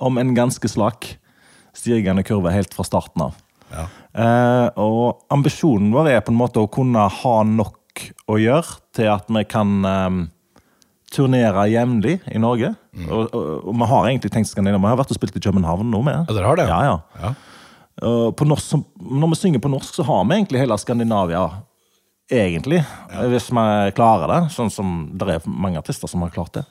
om 0.00 0.16
en 0.16 0.32
ganske 0.34 0.64
slak 0.68 1.10
stigende 1.76 2.24
kurve 2.24 2.52
helt 2.54 2.72
fra 2.74 2.86
starten 2.88 3.26
av. 3.28 3.36
Ja. 3.70 3.86
Uh, 4.10 4.68
og 4.80 5.20
ambisjonen 5.30 5.92
vår 5.94 6.08
er 6.16 6.22
på 6.24 6.32
en 6.32 6.40
måte 6.40 6.62
å 6.62 6.70
kunne 6.72 7.04
ha 7.20 7.34
nok 7.46 8.06
å 8.30 8.38
gjøre 8.40 8.80
til 8.96 9.10
at 9.12 9.28
vi 9.30 9.44
kan 9.46 9.84
um, 9.84 10.22
turnere 11.12 11.68
jevnlig 11.70 12.16
i 12.30 12.40
Norge. 12.42 12.72
Og, 13.06 13.28
og, 13.28 13.68
og 13.68 13.76
vi 13.76 13.88
har 13.92 14.08
egentlig 14.08 14.32
tenkt 14.34 14.50
Skandinavia. 14.50 14.82
Vi 14.82 14.92
har 14.94 15.00
vært 15.02 15.14
og 15.14 15.20
spilt 15.20 15.36
i 15.38 15.44
København 15.44 15.90
nå 15.92 16.02
med. 16.06 16.24
Ja, 16.24 16.36
dere 16.36 16.50
har 16.50 16.60
det? 16.60 16.66
Ja, 16.70 16.80
ja. 16.86 16.96
ja. 17.22 17.32
På 18.00 18.46
norsk, 18.48 18.78
når 18.96 19.32
vi 19.32 19.36
synger 19.36 19.60
på 19.60 19.70
norsk, 19.72 19.94
så 19.94 20.06
har 20.08 20.24
vi 20.24 20.38
egentlig 20.38 20.62
hele 20.62 20.78
Skandinavia. 20.80 21.44
Egentlig. 22.30 22.84
Hvis 23.32 23.48
vi 23.50 23.64
klarer 23.96 24.30
det. 24.30 24.40
Sånn 24.54 24.70
som 24.72 24.92
det 25.18 25.34
er 25.34 25.48
mange 25.50 25.80
artister 25.80 26.08
som 26.08 26.22
har 26.24 26.32
klart 26.32 26.54
det. 26.60 26.64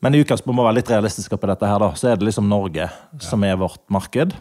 Men 0.00 0.14
i 0.14 0.22
utgangspunktet 0.22 0.56
må 0.56 0.64
vi 0.64 0.68
være 0.70 0.78
litt 0.78 0.92
realistiske 0.94 1.36
på 1.36 1.50
dette. 1.50 1.66
her 1.68 1.78
da, 1.82 1.90
Så 1.92 2.08
er 2.08 2.16
det 2.16 2.24
liksom 2.24 2.48
Norge 2.48 2.88
som 3.20 3.44
er 3.44 3.58
vårt 3.60 3.82
marked. 3.92 4.32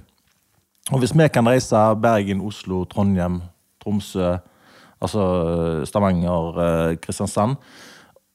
Og 0.92 1.00
hvis 1.02 1.14
vi 1.14 1.28
kan 1.30 1.46
reise 1.46 1.76
Bergen, 2.02 2.42
Oslo, 2.42 2.86
Trondheim, 2.86 3.42
Tromsø, 3.84 4.38
altså 5.02 5.86
Stavanger, 5.86 6.60
eh, 6.64 6.96
Kristiansand, 6.98 7.58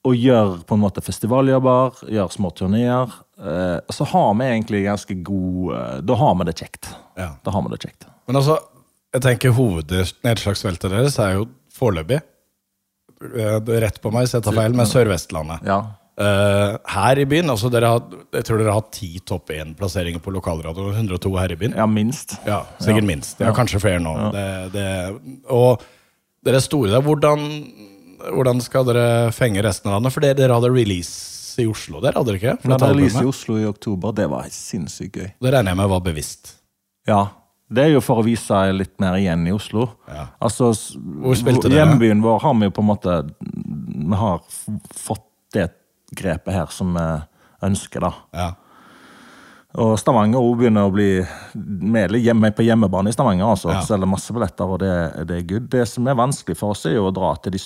og 0.05 0.15
gjør 0.21 0.59
på 0.69 0.77
en 0.77 0.83
måte 0.83 1.01
festivaljobber, 1.05 2.03
gjør 2.13 2.33
små 2.35 2.51
turneer, 2.57 3.13
eh, 3.41 3.79
så 3.95 4.05
har 4.11 4.35
vi 4.37 4.45
egentlig 4.51 4.83
ganske 4.85 5.17
god 5.25 5.75
eh, 5.79 5.97
Da 6.05 6.19
har 6.21 6.35
vi 6.41 6.45
det 6.51 6.57
kjekt. 6.61 6.91
Ja. 7.17 7.31
Da 7.45 7.55
har 7.55 7.63
vi 7.65 7.73
det 7.73 7.81
kjekt. 7.87 8.07
Men 8.29 8.37
altså, 8.41 8.59
jeg 9.15 9.23
tenker 9.25 9.55
hovednedslagsfeltet 9.57 10.93
deres 10.93 11.19
er 11.23 11.39
jo 11.39 11.47
foreløpig 11.75 12.21
eh, 12.21 13.59
Rett 13.85 14.01
på 14.05 14.13
meg, 14.15 14.29
så 14.29 14.39
jeg 14.41 14.47
tar 14.49 14.57
feil, 14.59 14.77
men 14.77 14.89
Sør-Vestlandet. 14.91 15.65
Ja. 15.69 15.79
Eh, 16.15 16.77
her 16.95 17.19
i 17.19 17.25
byen, 17.27 17.49
altså 17.51 17.71
dere 17.75 17.89
har, 17.95 18.05
jeg 18.37 18.47
tror 18.47 18.61
dere 18.61 18.75
har 18.77 18.85
ti 18.95 19.09
topp 19.27 19.51
én-plasseringer 19.57 20.21
på 20.23 20.31
lokalradio. 20.37 20.93
102 20.93 21.33
her 21.41 21.57
i 21.57 21.59
byen. 21.65 21.75
ja, 21.81 21.87
minst. 21.91 22.37
Ja, 22.47 22.61
sikkert 22.79 23.03
Ja. 23.03 23.09
minst. 23.09 23.41
Ja, 23.41 23.51
Kanskje 23.57 23.81
flere 23.83 23.99
nå. 24.05 24.13
Det, 24.37 24.47
det, 24.77 24.87
og 25.51 25.83
dere 26.45 26.61
er 26.61 26.67
store 26.69 26.93
der. 26.93 27.03
Hvordan, 27.03 27.49
hvordan 28.33 28.61
skal 28.65 28.87
dere 28.89 29.31
fenge 29.35 29.63
resten 29.65 29.91
av 29.91 29.99
landet? 29.99 30.15
For 30.15 30.25
dere, 30.25 30.53
hadde 30.55 30.73
release 30.73 31.61
i 31.63 31.67
Oslo, 31.71 32.01
der 32.03 32.17
hadde 32.17 32.33
dere 32.33 32.41
ikke? 32.41 32.57
For 32.63 32.75
hadde 32.75 32.91
release 32.95 33.23
i. 33.23 33.29
Oslo 33.31 33.59
i 33.61 33.67
oktober. 33.69 34.15
Det 34.17 34.27
var 34.33 34.49
sinnssykt 34.53 35.19
gøy. 35.21 35.31
Det 35.43 35.55
regner 35.55 35.75
jeg 35.75 35.81
med 35.83 35.93
var 35.93 36.05
bevisst. 36.05 36.57
Ja. 37.09 37.23
Det 37.75 37.87
er 37.87 37.95
jo 37.95 38.03
for 38.05 38.21
å 38.21 38.25
vise 38.27 38.59
litt 38.77 38.97
mer 39.03 39.17
igjen 39.19 39.47
i 39.49 39.55
Oslo. 39.55 39.87
Ja. 40.11 40.27
Altså, 40.45 40.73
Hvor 40.75 41.39
spilte 41.39 41.71
dere? 41.71 41.85
Hjembyen 41.85 42.21
vår 42.25 42.43
har 42.45 42.59
vi 42.59 42.69
jo 42.69 42.75
på 42.77 42.85
en 42.85 42.91
måte 42.91 43.15
Vi 43.41 44.19
har 44.21 44.43
fått 44.95 45.25
det 45.57 45.71
grepet 46.15 46.53
her 46.55 46.71
som 46.75 46.93
vi 46.95 47.07
ønsker, 47.65 48.05
da. 48.05 48.13
Ja. 48.37 48.51
Og 49.83 49.97
Stavanger 49.99 50.39
også 50.39 50.59
begynner 50.61 50.87
å 50.87 50.93
bli 50.95 51.09
med 51.55 52.15
hjemme 52.23 52.53
på 52.55 52.63
hjemmebane 52.63 53.11
i 53.11 53.17
Stavanger. 53.17 53.49
altså. 53.49 53.73
Ja. 53.75 53.81
Selger 53.83 54.11
masse 54.11 54.35
billetter, 54.35 54.71
og 54.71 54.79
det, 54.85 54.93
det 55.27 55.41
er 55.41 55.49
good. 55.49 55.67
Det 55.73 55.87
som 55.91 56.07
er 56.07 56.19
vanskelig 56.19 56.59
for 56.61 56.77
oss, 56.77 56.85
er 56.87 56.99
jo 56.99 57.09
å 57.09 57.15
dra 57.15 57.33
til 57.43 57.57
de, 57.57 57.63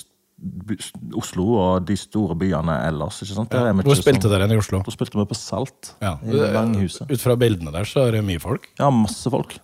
Oslo 1.19 1.47
og 1.59 1.87
de 1.89 1.97
store 1.99 2.37
byene 2.39 2.77
ellers. 2.87 3.23
ikke 3.25 3.35
sant? 3.35 3.55
Ja, 3.55 3.73
Hvor 3.75 3.99
spilte 3.99 4.31
dere 4.31 4.47
i 4.47 4.59
Oslo? 4.59 4.83
Da 4.87 4.95
spilte 4.95 5.19
vi 5.19 5.27
på 5.27 5.39
Salt. 5.39 5.95
Ja. 6.05 6.17
I 6.23 6.37
Langhuset. 6.55 7.11
Ut 7.11 7.23
fra 7.23 7.35
bildene 7.41 7.73
der 7.75 7.89
så 7.89 8.07
er 8.07 8.19
det 8.19 8.27
mye 8.27 8.43
folk. 8.43 8.69
Ja, 8.79 8.91
masse 8.95 9.33
folk. 9.33 9.57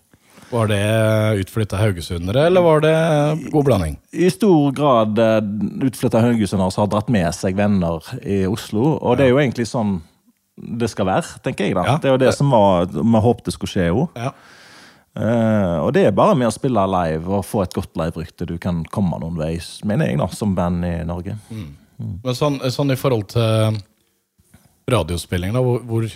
Var 0.51 0.69
det 0.71 0.81
utflytta 1.43 1.79
haugesundere, 1.81 2.47
eller 2.47 2.63
var 2.63 2.83
det 2.85 2.95
god 3.51 3.65
blanding? 3.67 3.95
I 4.13 4.29
stor 4.31 4.75
grad 4.77 5.19
eh, 5.19 5.39
utflytta 5.89 6.21
haugesundere 6.23 6.75
som 6.75 6.85
har 6.85 6.91
dratt 6.93 7.11
med 7.11 7.31
seg 7.35 7.57
venner 7.59 8.05
i 8.23 8.45
Oslo. 8.47 8.97
Og 9.01 9.17
det 9.19 9.29
er 9.29 9.33
jo 9.33 9.41
egentlig 9.43 9.67
sånn 9.71 9.97
det 10.55 10.87
skal 10.93 11.09
være, 11.09 11.41
tenker 11.43 11.67
jeg. 11.67 11.75
da. 11.75 11.83
Ja. 11.89 11.95
Det 11.99 12.11
er 12.11 12.15
jo 12.15 12.21
det 12.23 12.35
som 12.37 12.53
var, 12.55 12.87
vi 12.95 13.23
håpte 13.25 13.55
skulle 13.55 13.73
skje 13.73 13.89
òg. 13.91 14.05
Ja. 14.21 14.31
Eh, 15.15 15.77
og 15.79 15.93
det 15.95 16.09
er 16.09 16.17
bare 16.17 16.35
med 16.39 16.49
å 16.51 16.55
spille 16.55 16.85
live 16.91 17.31
og 17.39 17.47
få 17.47 17.63
et 17.63 17.75
godt 17.77 17.95
liverykte 18.01 18.49
du 18.51 18.57
kan 18.59 18.83
komme 18.91 19.21
noen 19.23 19.39
vei, 19.39 19.55
mener 19.87 20.11
jeg, 20.11 20.19
da, 20.19 20.29
som 20.35 20.57
band 20.59 20.87
i 20.89 20.97
Norge. 21.07 21.37
Men 21.99 22.35
sånn, 22.35 22.59
sånn 22.75 22.91
i 22.91 22.99
forhold 22.99 23.29
til 23.37 23.79
radiospilling, 24.91 25.55
da, 25.55 25.63
hvor, 25.65 25.85
hvor 25.87 26.09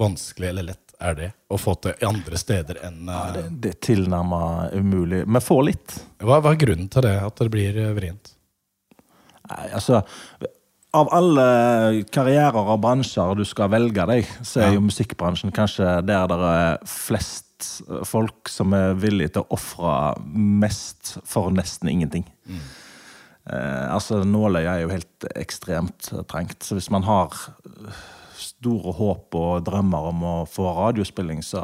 vanskelig 0.00 0.52
eller 0.52 0.70
lett 0.70 0.94
er 1.04 1.16
det 1.18 1.30
å 1.50 1.58
få 1.58 1.74
til 1.82 2.06
andre 2.06 2.38
steder 2.38 2.78
enn 2.86 3.08
eh, 3.10 3.32
Det, 3.34 3.44
det 3.62 3.72
er 3.74 3.80
tilnærma 3.90 4.42
umulig. 4.72 5.24
Vi 5.26 5.42
får 5.42 5.64
litt. 5.70 5.98
hva, 6.22 6.38
hva 6.38 6.54
er 6.54 6.60
grunnen 6.62 6.90
til 6.90 7.06
det, 7.06 7.16
at 7.26 7.42
det 7.42 7.50
blir 7.52 7.80
eh, 7.82 7.92
vrient? 7.96 8.34
Nei, 9.50 9.66
altså 9.76 10.04
Av 10.94 11.08
alle 11.16 12.04
karrierer 12.14 12.54
og 12.70 12.78
bransjer 12.84 13.34
du 13.40 13.42
skal 13.48 13.70
velge 13.72 14.04
deg, 14.06 14.28
så 14.46 14.60
er 14.62 14.68
Ja. 14.68 14.74
jo 14.76 14.84
musikkbransjen 14.86 15.50
kanskje 15.52 15.88
der 16.06 16.26
det 16.30 16.38
er 16.38 16.78
flest 16.86 17.42
folk 18.06 18.48
som 18.48 18.72
er 18.76 18.94
villige 18.94 19.32
til 19.34 19.42
å 19.42 19.56
ofre 19.56 19.94
mest 20.26 21.16
for 21.24 21.50
nesten 21.50 21.88
ingenting. 21.90 22.24
Eh, 23.50 23.86
altså 23.94 24.22
Nåløyet 24.24 24.70
er 24.70 24.80
jo 24.84 24.88
helt 24.92 25.26
ekstremt 25.36 26.10
trengt. 26.30 26.62
Så 26.64 26.76
hvis 26.78 26.90
man 26.90 27.02
har 27.04 27.28
store 28.38 28.92
håp 28.96 29.34
og 29.38 29.64
drømmer 29.66 30.08
om 30.10 30.22
å 30.24 30.34
få 30.48 30.70
radiospilling, 30.76 31.42
så 31.42 31.60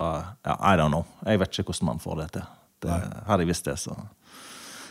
ja, 0.47 0.57
I 0.61 0.77
don't 0.77 0.93
know. 0.93 1.05
Jeg 1.27 1.39
vet 1.43 1.59
ikke 1.59 1.73
hvordan 1.73 1.87
man 1.95 2.03
får 2.03 2.17
det 2.25 2.29
til. 2.39 2.43
Det, 2.81 2.97
hadde 3.27 3.45
jeg 3.45 3.49
visst 3.53 3.65
det, 3.69 3.77
så 3.79 3.95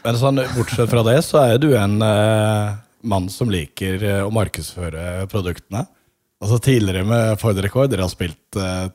Men 0.05 0.15
sånn, 0.15 0.39
bortsett 0.55 0.89
fra 0.89 1.03
det, 1.03 1.17
så 1.25 1.41
er 1.43 1.57
du 1.59 1.73
en 1.75 2.01
eh, 2.05 2.75
mann 3.01 3.29
som 3.31 3.51
liker 3.51 4.03
eh, 4.03 4.21
å 4.25 4.31
markedsføre 4.33 5.27
produktene. 5.31 5.85
Altså 6.39 6.59
Tidligere 6.63 7.03
med 7.07 7.39
Ford 7.39 7.59
Record, 7.59 7.91
dere 7.91 8.05
har 8.05 8.11
spilt 8.11 8.57
uh, 8.59 8.87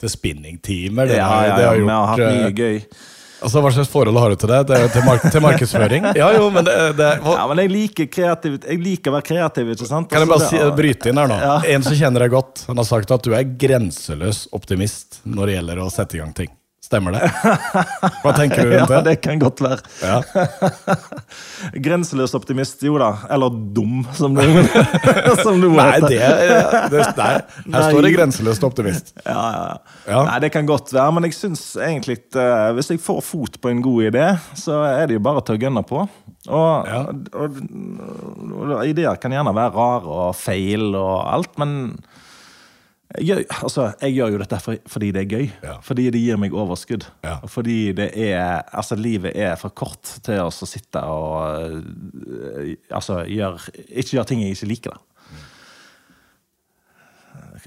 til 0.00 0.12
spinningtimer. 0.12 1.12
Ja, 1.14 1.28
ja, 1.46 1.58
ja, 1.60 1.68
har 1.70 1.78
vi 1.80 1.88
har 1.88 2.08
hatt 2.10 2.24
mye 2.24 2.48
eh, 2.50 2.56
gøy. 2.56 2.80
Altså, 3.44 3.60
Hva 3.60 3.70
slags 3.76 3.90
forhold 3.92 4.16
har 4.20 4.32
du 4.32 4.40
til 4.40 4.52
det? 4.52 4.60
det 4.70 4.80
til, 4.94 5.04
mark 5.04 5.24
til 5.28 5.42
markedsføring? 5.44 6.06
Ja, 6.20 6.30
jo, 6.36 6.48
men 6.52 6.64
det, 6.64 6.74
det 6.96 7.10
Ja, 7.20 7.44
men 7.50 7.60
jeg 7.60 7.72
liker, 7.72 8.08
kreativ, 8.08 8.58
jeg 8.62 8.80
liker 8.80 9.12
å 9.12 9.16
være 9.18 9.28
kreativ, 9.28 9.72
ikke 9.74 9.88
sant? 9.88 10.08
Kan 10.12 10.24
jeg 10.24 10.30
bare 10.30 10.44
Altså, 10.44 10.56
si, 10.56 10.76
bryte 10.78 11.12
inn 11.12 11.20
her 11.20 11.28
nå? 11.28 11.38
Ja. 11.42 11.56
En 11.74 11.84
som 11.84 11.96
kjenner 11.98 12.24
deg 12.24 12.36
godt, 12.36 12.64
han 12.70 12.80
har 12.80 12.88
sagt 12.88 13.12
at 13.16 13.26
du 13.26 13.34
er 13.36 13.48
grenseløs 13.60 14.46
optimist 14.56 15.20
når 15.28 15.50
det 15.50 15.58
gjelder 15.58 15.82
å 15.84 15.90
sette 15.92 16.16
i 16.16 16.22
gang 16.22 16.32
ting. 16.36 16.52
Stemmer 16.84 17.14
det? 17.16 17.28
Hva 18.20 18.32
tenker 18.36 18.66
du 18.66 18.74
rundt 18.74 18.90
Ja, 18.92 18.98
det? 19.00 19.04
det 19.06 19.14
kan 19.24 19.38
godt 19.40 19.62
være. 19.64 19.80
Ja. 20.04 20.18
Grenseløs 21.86 22.34
optimist, 22.36 22.82
jo 22.84 22.98
da. 23.00 23.08
Eller 23.32 23.54
dum, 23.74 24.02
som 24.16 24.34
du, 24.36 24.42
som 25.44 25.60
du 25.62 25.70
må 25.72 25.78
Nei, 25.78 25.86
hete. 25.96 26.10
det, 26.12 26.90
det, 26.92 27.06
nei, 27.16 27.30
her 27.78 27.86
står 27.88 28.04
det 28.06 28.12
grenseløst 28.16 28.66
optimist. 28.68 29.14
Ja, 29.24 29.44
ja, 29.56 29.64
ja. 30.10 30.20
Nei, 30.28 30.36
Det 30.44 30.52
kan 30.54 30.68
godt 30.68 30.92
være, 30.94 31.14
men 31.16 31.28
jeg 31.30 31.38
syns 31.38 31.64
egentlig 31.80 32.18
at 32.20 32.74
hvis 32.76 32.92
jeg 32.94 33.02
får 33.04 33.22
fot 33.24 33.56
på 33.64 33.72
en 33.72 33.80
god 33.84 34.10
idé, 34.10 34.26
så 34.60 34.82
er 34.90 35.08
det 35.08 35.16
jo 35.18 35.24
bare 35.24 35.44
til 35.46 35.56
å 35.56 35.62
gønne 35.64 35.84
på. 35.88 36.04
Og, 36.04 36.90
Ja. 36.90 37.00
og, 37.32 37.56
og, 37.64 38.74
ideer 38.84 39.16
kan 39.16 39.32
gjerne 39.32 39.54
være 39.56 39.72
rare 39.72 40.18
og 40.20 40.36
feil 40.36 40.90
og 40.92 41.14
alt, 41.32 41.54
men 41.62 41.94
jeg 43.20 43.44
altså, 43.62 43.92
jeg 44.00 44.14
gjør 44.16 44.32
jo 44.34 44.38
dette 44.40 44.58
for, 44.64 44.78
fordi 44.90 45.10
det 45.14 45.22
er 45.22 45.30
gøy. 45.30 45.48
Ja. 45.62 45.76
Fordi 45.84 46.06
det 46.10 46.22
gir 46.22 46.38
meg 46.40 46.54
overskudd. 46.56 47.06
Ja. 47.24 47.36
Fordi 47.46 47.92
det 47.92 48.10
er 48.16 48.62
Altså, 48.74 48.96
livet 48.96 49.36
er 49.36 49.54
for 49.60 49.74
kort 49.76 50.16
til 50.24 50.40
å 50.40 50.50
sitte 50.50 51.02
og 51.04 51.60
øh, 51.68 52.74
Altså, 52.90 53.22
gjør, 53.28 53.68
ikke 53.88 54.16
gjøre 54.16 54.28
ting 54.30 54.42
jeg 54.42 54.56
ikke 54.56 54.70
liker, 54.72 54.96
da. 54.96 55.13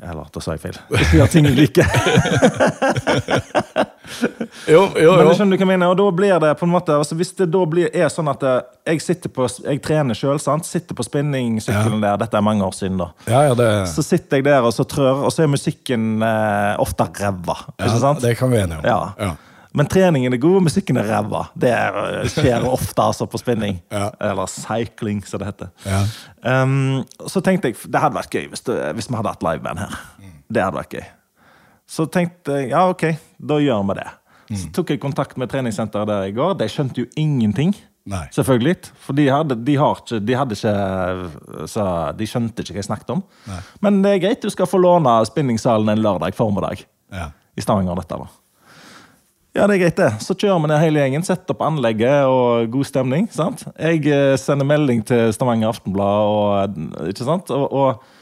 Eller, 0.02 0.28
da 0.34 0.43
sa 0.43 0.56
jeg 0.56 0.62
feil. 0.64 0.80
Du 1.12 1.18
gjøre 1.18 1.32
ting 1.34 1.48
liker. 1.58 1.88
Jo, 4.68 4.88
jo, 4.95 5.12
Men 5.18 5.26
jo. 5.26 5.32
du 5.32 5.36
skjønner 5.36 5.58
du 5.58 5.60
hva 5.60 5.66
jeg 5.66 5.70
mener, 5.70 5.91
og 5.91 5.98
da 6.00 6.06
blir 6.16 6.38
det 6.39 6.52
på 6.60 6.68
en 6.68 6.72
måte 6.72 6.95
altså 6.95 7.16
Hvis 7.20 7.34
det 7.38 7.50
da 7.52 7.64
blir, 7.70 7.89
er 7.91 8.08
sånn 8.12 8.30
at 8.32 8.43
eh, 8.48 8.62
jeg 8.93 9.04
sitter 9.04 9.32
på 9.36 9.48
Jeg 9.66 9.82
trener 9.84 10.18
sjøl, 10.18 10.39
sitter 10.39 10.95
på 10.98 11.06
spinningsykkelen 11.06 12.04
der, 12.04 12.20
dette 12.22 12.39
er 12.39 12.45
mange 12.45 12.64
år 12.66 12.76
siden, 12.76 13.02
da. 13.02 13.10
Ja, 13.28 13.41
ja, 13.50 13.58
det, 13.58 13.68
Så 13.91 14.06
sitter 14.08 14.39
jeg 14.39 14.48
der 14.48 14.68
og 14.68 14.72
så 14.76 14.88
trør, 14.88 15.26
og 15.28 15.34
så 15.36 15.43
er 15.43 15.52
musikken 15.52 16.24
eh, 16.24 16.74
ofte 16.80 17.10
ræva. 17.20 17.58
Ja, 17.84 18.14
det 18.24 18.38
kan 18.39 18.52
vi 18.54 18.62
enige 18.64 18.80
om. 18.80 18.88
Ja. 18.88 19.00
Ja. 19.20 19.34
Men 19.78 19.90
treningen 19.92 20.34
er 20.34 20.40
god, 20.42 20.62
musikken 20.66 20.98
er 20.98 21.06
ræva. 21.12 21.44
Det 21.54 21.70
er- 21.70 22.26
skjer 22.34 22.66
ofte 22.78 23.04
altså 23.04 23.28
på 23.30 23.38
spinning. 23.42 23.78
Ja. 23.94 24.08
Eller 24.32 24.50
cycling, 24.50 25.22
som 25.30 25.40
det 25.44 25.52
heter. 25.52 25.70
Ja. 25.86 26.00
Um, 26.64 27.04
så 27.30 27.44
tenkte 27.46 27.70
jeg 27.72 27.78
det 27.86 28.02
hadde 28.02 28.18
vært 28.18 28.34
gøy 28.34 28.48
hvis, 28.50 28.64
det, 28.66 28.78
hvis 28.98 29.10
vi 29.12 29.20
hadde 29.20 29.36
hatt 29.36 29.46
liveband 29.46 29.84
her. 29.86 29.94
Det 30.50 30.64
hadde 30.64 30.80
vært 30.80 30.96
gøy. 30.98 31.06
Så 31.88 32.08
tenkte 32.12 32.56
jeg 32.62 32.72
ja, 32.74 32.82
ok, 32.90 33.04
da 33.40 33.60
gjør 33.64 33.86
vi 33.92 33.98
det. 34.00 34.08
Så 34.58 34.70
tok 34.76 34.90
jeg 34.96 35.00
kontakt 35.04 35.38
med 35.38 35.50
treningssenteret 35.52 36.08
der 36.08 36.26
i 36.30 36.34
går. 36.36 36.54
De 36.60 36.68
skjønte 36.72 37.04
jo 37.04 37.08
ingenting. 37.20 37.74
Nei. 38.08 38.24
Selvfølgelig. 38.32 38.78
For 39.04 39.16
de 39.18 39.26
hadde, 39.28 39.58
de 39.68 39.74
har 39.76 39.98
ikke, 40.00 40.20
de 40.24 40.36
hadde 40.40 40.56
ikke 40.56 41.68
så 41.68 41.86
De 42.16 42.28
skjønte 42.32 42.64
ikke 42.64 42.78
hva 42.78 42.80
jeg 42.80 42.88
snakket 42.88 43.12
om. 43.18 43.24
Nei. 43.50 43.58
Men 43.84 43.98
det 44.06 44.14
er 44.16 44.22
greit, 44.24 44.40
du 44.46 44.50
skal 44.54 44.70
få 44.72 44.80
låne 44.80 45.18
spinningsalen 45.28 45.92
en 45.92 46.04
lørdag 46.06 46.36
formiddag 46.38 46.86
Ja. 47.12 47.30
i 47.58 47.62
Stavanger. 47.64 48.00
dette 48.00 48.20
da. 48.24 48.30
Ja, 49.58 49.66
det 49.66 49.78
er 49.78 49.82
greit, 49.88 49.97
det. 49.97 50.12
Så 50.22 50.36
kjører 50.38 50.60
vi 50.62 50.70
ned 50.70 50.82
hele 50.84 51.01
gjengen, 51.01 51.24
setter 51.26 51.55
opp 51.55 51.64
anlegget 51.66 52.30
og 52.30 52.70
god 52.76 52.86
stemning. 52.86 53.26
sant? 53.34 53.64
Jeg 53.74 54.03
eh, 54.05 54.36
sender 54.38 54.68
melding 54.70 55.01
til 55.08 55.32
Stavanger 55.34 55.72
Aftenblad 55.72 56.30
og, 56.30 56.78
ikke 57.10 57.26
sant? 57.26 57.49
og, 57.55 57.66
og 57.74 58.14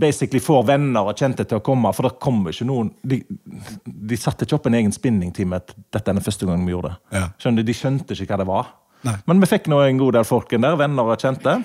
basically 0.00 0.40
får 0.44 0.64
venner 0.68 1.08
og 1.08 1.18
kjente 1.18 1.44
til 1.48 1.60
å 1.60 1.64
komme, 1.64 1.90
for 1.96 2.08
det 2.08 2.20
kommer 2.22 2.52
ikke 2.52 2.66
noen 2.68 2.90
De, 3.02 3.20
de 3.84 4.18
satte 4.20 4.44
ikke 4.44 4.58
opp 4.58 4.68
en 4.70 4.76
egen 4.78 4.94
spinningtime. 4.94 5.60
Dette 5.92 6.04
er 6.04 6.16
den 6.16 6.24
første 6.24 6.48
gangen 6.48 6.64
vi 6.68 6.74
gjorde 6.74 6.94
det. 6.94 7.18
Ja. 7.18 7.26
Skjønner 7.40 7.64
du, 7.64 7.68
De 7.68 7.76
skjønte 7.76 8.16
ikke 8.16 8.32
hva 8.32 8.40
det 8.40 8.48
var. 8.48 8.72
Nei. 9.08 9.18
Men 9.30 9.44
vi 9.44 9.50
fikk 9.50 9.68
nå 9.70 9.82
en 9.84 10.00
god 10.00 10.18
del 10.18 10.26
folk 10.26 10.52
inn 10.54 10.64
der, 10.64 10.78
venner 10.80 11.12
og 11.12 11.20
kjente. 11.20 11.58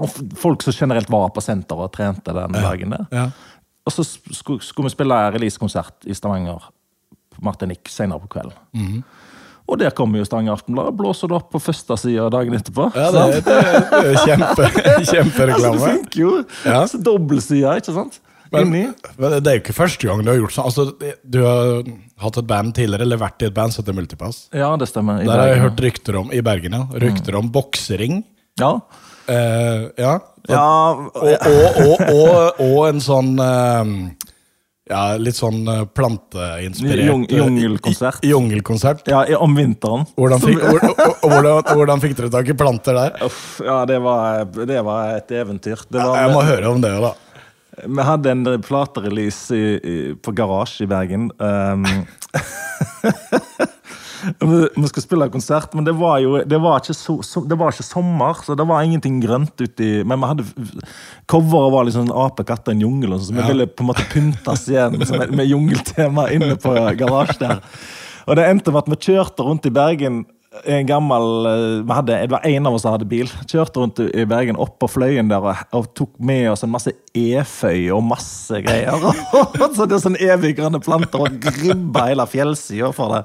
Og 0.00 0.18
folk 0.38 0.64
som 0.64 0.74
generelt 0.76 1.10
var 1.12 1.30
på 1.34 1.42
senteret 1.44 1.86
og 1.86 1.94
trente 1.94 2.34
den 2.34 2.58
dagen 2.58 2.94
der. 2.96 3.06
Ja. 3.14 3.28
Og 3.86 3.94
så 3.94 4.04
skulle, 4.04 4.86
vi 4.86 4.92
spille 4.92 5.16
releasekonsert 5.34 6.06
i 6.10 6.14
Stavanger 6.16 6.68
Martinique 7.42 7.92
senere 7.92 8.22
på 8.24 8.30
kvelden. 8.36 8.56
Mhm. 8.76 9.02
Og 9.70 9.78
der 9.78 9.92
kommer 9.94 10.18
jo 10.18 10.24
Stavanger 10.26 10.56
Aftenblad 10.56 10.96
blåser 10.98 11.30
det 11.30 11.36
opp 11.36 11.52
på 11.54 11.60
første 11.62 11.94
side 12.02 12.24
dagen 12.34 12.56
etterpå. 12.56 12.88
Ja, 12.90 13.10
det, 13.14 13.44
det, 13.46 13.58
det 13.92 14.00
er 14.00 14.16
kjempe, 14.24 14.64
altså, 14.66 14.82
det 14.82 15.06
kjempereklame. 15.12 15.78
funker 15.84 16.20
jo! 16.24 16.32
Ja. 16.64 16.80
Altså, 16.80 16.98
Dobbeltside, 17.06 17.76
ikke 17.78 17.94
sant? 17.94 18.18
Men, 18.50 18.72
men 18.74 19.36
det 19.38 19.46
er 19.46 19.60
jo 19.60 19.62
ikke 19.62 19.76
første 19.76 20.08
gang 20.08 20.24
du 20.26 20.32
har 20.32 20.40
gjort 20.40 20.56
sånn. 20.56 20.66
Altså, 20.66 21.12
du 21.22 21.38
har 21.44 21.84
hatt 22.24 22.40
et 22.40 22.48
band 22.50 22.74
tidligere, 22.74 23.06
eller 23.06 23.20
vært 23.20 23.44
i 23.44 23.46
et 23.46 23.54
band 23.54 23.70
som 23.70 23.84
heter 23.84 23.94
Multipass. 23.94 24.40
Ja, 24.50 24.72
det 24.80 24.90
stemmer. 24.90 25.22
I 25.22 25.28
Der 25.28 25.38
har 25.38 25.52
jeg 25.52 25.62
hørt 25.62 25.84
rykter 25.86 26.18
om 26.18 26.34
i 26.34 26.42
Bergen, 26.42 26.74
ja. 26.74 26.82
Rykter 27.04 27.38
om 27.38 27.52
boksering. 27.54 28.24
Ja. 28.58 28.72
Eh, 29.30 29.86
ja. 30.02 30.16
ja. 30.50 30.66
Og, 30.98 31.46
og, 31.46 32.02
og, 32.10 32.60
og 32.66 32.80
en 32.88 32.98
sånn 33.04 33.36
eh, 33.38 33.94
Ja, 34.90 35.02
litt 35.22 35.38
sånn 35.38 35.60
eh, 35.70 35.84
planteinspirert 35.94 37.30
jungelkonsert. 37.30 38.24
eh, 38.24 38.30
Jungelkonsert. 38.32 39.06
ja, 39.06 39.22
om 39.38 39.54
vinteren. 39.54 40.02
Hvordan 40.18 40.42
fikk, 40.42 40.64
hvordan, 41.22 41.62
hvordan 41.70 42.02
fikk 42.02 42.16
dere 42.18 42.30
tak 42.34 42.50
i 42.50 42.56
planter 42.58 42.98
der? 42.98 43.14
Uff, 43.28 43.60
ja, 43.64 43.84
det 43.86 44.00
var, 44.02 44.44
det 44.66 44.80
var 44.86 45.14
et 45.20 45.30
eventyr. 45.30 45.84
Det 45.86 46.02
var, 46.02 46.18
Jeg 46.24 46.34
må 46.34 46.42
høre 46.48 46.72
om 46.74 46.82
det, 46.82 46.90
da. 47.06 47.14
Vi 47.80 48.04
hadde 48.04 48.32
en 48.34 48.42
platerelease 48.66 49.60
på 50.20 50.34
Garasje 50.36 50.84
i 50.84 50.90
Bergen. 50.90 51.30
Um, 51.38 51.86
vi, 54.40 54.58
skal 54.74 54.88
skulle 54.90 55.04
spille 55.06 55.28
konsert, 55.32 55.74
men 55.74 55.84
det 55.86 55.94
var 55.98 56.18
jo 56.22 56.40
det 56.46 56.58
var 56.60 56.80
ikke, 56.82 56.94
so, 56.96 57.18
so, 57.26 57.42
det 57.48 57.56
var 57.60 57.72
ikke 57.72 57.86
sommer, 57.86 58.40
så 58.44 58.56
det 58.58 58.66
var 58.68 58.82
ingenting 58.86 59.20
grønt 59.22 59.60
uti 59.60 60.02
Men 60.04 60.20
vi 60.20 60.30
hadde 60.32 60.44
coveret 61.30 61.72
var 61.72 61.84
liksom 61.88 62.10
ape, 62.12 62.44
katter, 62.48 62.72
en 62.74 62.80
jungel, 62.84 63.16
så 63.20 63.32
vi 63.32 63.40
Ja. 63.40 63.46
ville 63.48 63.66
på 63.66 63.84
en 63.84 63.90
måte 63.92 64.04
pyntes 64.12 64.66
igjen 64.68 64.98
med, 64.98 65.32
med 65.36 65.46
jungeltema 65.46 66.28
inne 66.34 66.56
på 66.60 66.74
garasjen 66.98 67.40
der. 67.46 67.62
Og 68.26 68.36
det 68.36 68.44
endte 68.50 68.70
med 68.74 68.84
at 68.84 68.90
vi 68.92 69.00
kjørte 69.08 69.42
rundt 69.46 69.66
i 69.66 69.70
Bergen 69.74 70.24
en 70.64 70.86
gammel 70.86 71.46
eh, 71.46 71.84
vi 71.86 71.92
hadde, 71.94 72.16
Det 72.26 72.30
var 72.30 72.46
en 72.46 72.66
av 72.66 72.74
oss 72.74 72.82
som 72.82 72.94
hadde 72.94 73.06
bil. 73.08 73.30
Kjørte 73.46 73.82
rundt 73.82 74.00
i 74.02 74.24
Bergen 74.28 74.58
opp 74.58 74.80
på 74.82 74.88
Fløyen 74.90 75.30
der 75.30 75.44
og, 75.46 75.62
og 75.76 75.88
tok 75.94 76.16
med 76.18 76.48
oss 76.50 76.64
en 76.66 76.72
masse 76.72 76.92
eføy 77.14 77.90
og 77.94 78.02
masse 78.08 78.58
greier. 78.66 78.98
så 79.76 79.86
det 79.86 79.98
er 79.98 80.02
sånn 80.02 80.18
evig 80.18 80.56
grønne 80.58 80.82
planter 80.82 81.22
og 81.22 81.38
gribba 81.44 82.08
hele 82.10 82.26
fjellsida 82.30 82.90
for 82.96 83.14
det. 83.14 83.24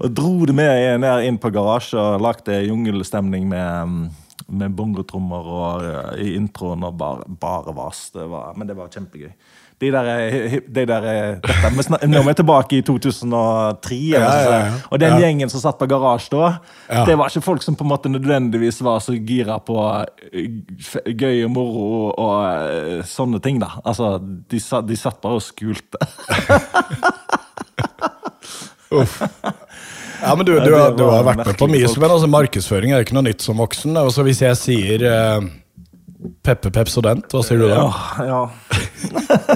Og 0.00 0.10
dro 0.18 0.36
det 0.48 0.56
med 0.58 1.02
ned 1.06 1.28
inn 1.28 1.40
på 1.42 1.54
garasje 1.54 2.02
og 2.02 2.24
lagde 2.26 2.64
jungelstemning 2.66 3.46
med 3.52 3.92
mm, 3.92 4.06
med 4.46 4.74
bongotrommer 4.78 5.48
og 5.50 5.86
eh, 5.86 6.24
i 6.26 6.34
introen 6.38 6.84
og 6.86 6.98
bare, 6.98 7.26
bare 7.26 7.74
vas. 7.76 8.08
Det 8.14 8.26
var, 8.30 8.52
men 8.58 8.68
det 8.68 8.76
var 8.78 8.92
kjempegøy. 8.92 9.32
De 9.76 9.90
der, 9.92 10.06
eh, 10.08 10.54
de 10.68 10.84
der 10.88 11.04
eh, 11.04 11.36
dette, 11.44 12.06
Nå 12.08 12.22
er 12.22 12.24
vi 12.30 12.34
tilbake 12.38 12.78
i 12.78 12.84
2003. 12.86 13.98
Ja, 14.14 14.20
ja, 14.20 14.54
ja. 14.54 14.70
Og 14.88 15.00
den 15.02 15.18
gjengen 15.20 15.52
som 15.52 15.60
satt 15.60 15.76
på 15.80 15.88
garasje 15.90 16.32
da, 16.32 16.48
det 17.04 17.16
var 17.20 17.28
ikke 17.28 17.44
folk 17.44 17.64
som 17.64 17.76
på 17.76 17.84
en 17.84 17.90
måte 17.92 18.08
nødvendigvis 18.12 18.80
var 18.86 19.02
så 19.04 19.12
gira 19.18 19.58
på 19.60 19.76
eh, 20.32 20.48
gøy 21.12 21.44
og 21.44 21.52
moro 21.52 21.90
og, 22.08 23.04
sånne 23.04 23.42
ting. 23.44 23.60
da. 23.60 23.74
Altså, 23.84 24.16
De, 24.22 24.60
de 24.60 24.96
satt 24.96 25.20
bare 25.20 25.36
og 25.36 25.44
skulte. 25.44 26.00
Ja, 30.22 30.32
men 30.34 30.46
du, 30.46 30.54
du, 30.54 30.70
du, 30.70 30.96
du 30.96 31.04
har 31.10 31.24
vært 31.26 31.42
med 31.42 31.58
på 31.60 31.66
mye, 31.68 31.88
men 32.00 32.10
altså, 32.10 32.28
markedsføring 32.30 32.94
er 32.94 33.04
ikke 33.04 33.16
noe 33.18 33.26
nytt 33.28 33.44
som 33.44 33.60
voksen. 33.60 33.96
Altså, 34.00 34.24
hvis 34.26 34.40
jeg 34.40 34.58
sier 34.58 35.04
eh, 35.04 35.48
Peppe 36.44 36.70
Pepsodent, 36.74 37.28
hva 37.32 37.42
sier 37.44 37.60
du 37.62 37.68
da? 37.70 37.86
Ja, 38.20 38.26
ja. 38.26 38.42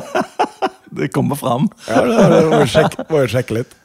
det 1.00 1.10
kommer 1.14 1.38
fram. 1.38 1.68
Ja, 1.88 2.02
det 2.04 2.42
må 2.50 2.62
jo 2.62 2.70
sjekke, 2.70 3.06
må 3.10 3.22
sjekke 3.30 3.60
litt. 3.60 3.76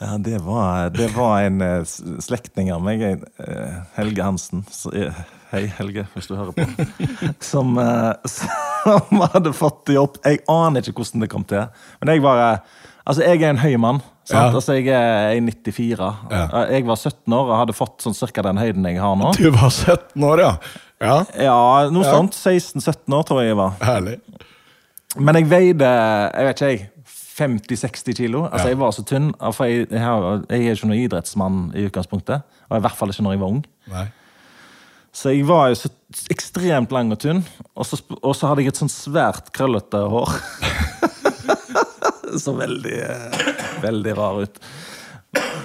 Ja, 0.00 0.18
det 0.20 0.38
var, 0.44 0.90
det 0.92 1.08
var 1.16 1.40
en 1.46 1.62
eh, 1.64 1.84
slektning 2.20 2.68
av 2.74 2.82
meg, 2.84 3.02
eh, 3.02 3.76
Helge 3.96 4.24
Hansen. 4.26 4.66
Så, 4.68 4.92
eh, 4.92 5.22
hei, 5.54 5.62
Helge, 5.78 6.04
hvis 6.12 6.28
du 6.28 6.34
hører 6.36 6.52
på. 6.52 6.66
Som, 7.50 7.78
som 8.28 9.22
hadde 9.32 9.54
fått 9.56 9.88
jobb. 9.94 10.18
Jeg 10.26 10.42
aner 10.52 10.84
ikke 10.84 11.00
hvordan 11.00 11.24
det 11.24 11.30
kom 11.32 11.46
til. 11.48 11.64
Men 12.02 12.12
jeg 12.12 12.24
var 12.26 12.42
eh, 12.44 12.76
Altså, 13.06 13.22
jeg 13.22 13.38
er 13.38 13.52
en 13.52 13.60
høy 13.62 13.76
mann. 13.78 14.00
Ja. 14.32 14.48
Altså, 14.48 14.74
jeg 14.74 14.90
er 14.90 15.36
94. 15.38 16.08
Ja. 16.32 16.64
Jeg 16.72 16.86
var 16.88 16.96
17 16.98 17.36
år 17.36 17.52
og 17.52 17.60
hadde 17.60 17.76
fått 17.78 18.02
sånn 18.02 18.16
cirka 18.18 18.42
den 18.42 18.58
høyden 18.58 18.88
jeg 18.88 18.98
har 18.98 19.14
nå. 19.14 19.30
Du 19.38 19.46
var 19.54 19.70
17 19.70 20.24
år, 20.26 20.42
ja. 20.42 20.48
Ja, 21.00 21.24
Ja, 21.36 21.88
noe 21.92 22.04
Ja. 22.04 22.12
sånt. 22.14 22.32
16-17 22.34 23.12
år, 23.12 23.22
tror 23.28 23.40
jeg 23.42 23.48
jeg 23.52 23.56
var. 23.56 23.72
Herlig. 23.82 24.20
Men 25.18 25.34
jeg 25.34 25.48
veide 25.50 25.88
jeg 26.34 26.46
vet 26.46 26.56
ikke 26.60 26.70
jeg, 26.70 26.90
50-60 27.36 28.14
kilo. 28.16 28.44
Altså 28.48 28.64
Ja. 28.68 28.72
Jeg 28.72 28.78
var 28.78 28.90
så 28.96 29.02
tynn. 29.04 29.32
For 29.52 29.64
jeg, 29.68 29.88
jeg, 29.90 30.00
jeg 30.50 30.66
er 30.66 30.74
ikke 30.74 30.86
noen 30.88 31.02
idrettsmann 31.04 31.58
i 31.76 31.84
utgangspunktet. 31.88 32.42
Og 32.70 32.78
i 32.78 32.80
hvert 32.80 32.96
fall 32.96 33.08
ikke 33.12 33.22
når 33.26 33.32
jeg 33.36 33.40
var 33.40 33.48
ung. 33.48 33.64
Nei. 33.92 34.06
Så 35.12 35.30
jeg 35.32 35.46
var 35.48 35.68
jo 35.68 35.74
så 35.74 35.88
ekstremt 36.32 36.90
lang 36.92 37.12
og 37.12 37.18
tynn. 37.20 37.44
Og 37.76 37.86
så, 37.86 38.00
og 38.22 38.34
så 38.36 38.48
hadde 38.48 38.64
jeg 38.64 38.68
et 38.72 38.80
sånn 38.80 38.92
svært 38.92 39.52
krøllete 39.56 40.00
hår. 40.12 40.32
så 42.42 42.52
veldig 42.56 42.98
Veldig 43.82 44.16
rar 44.16 44.42
ut. 44.42 44.58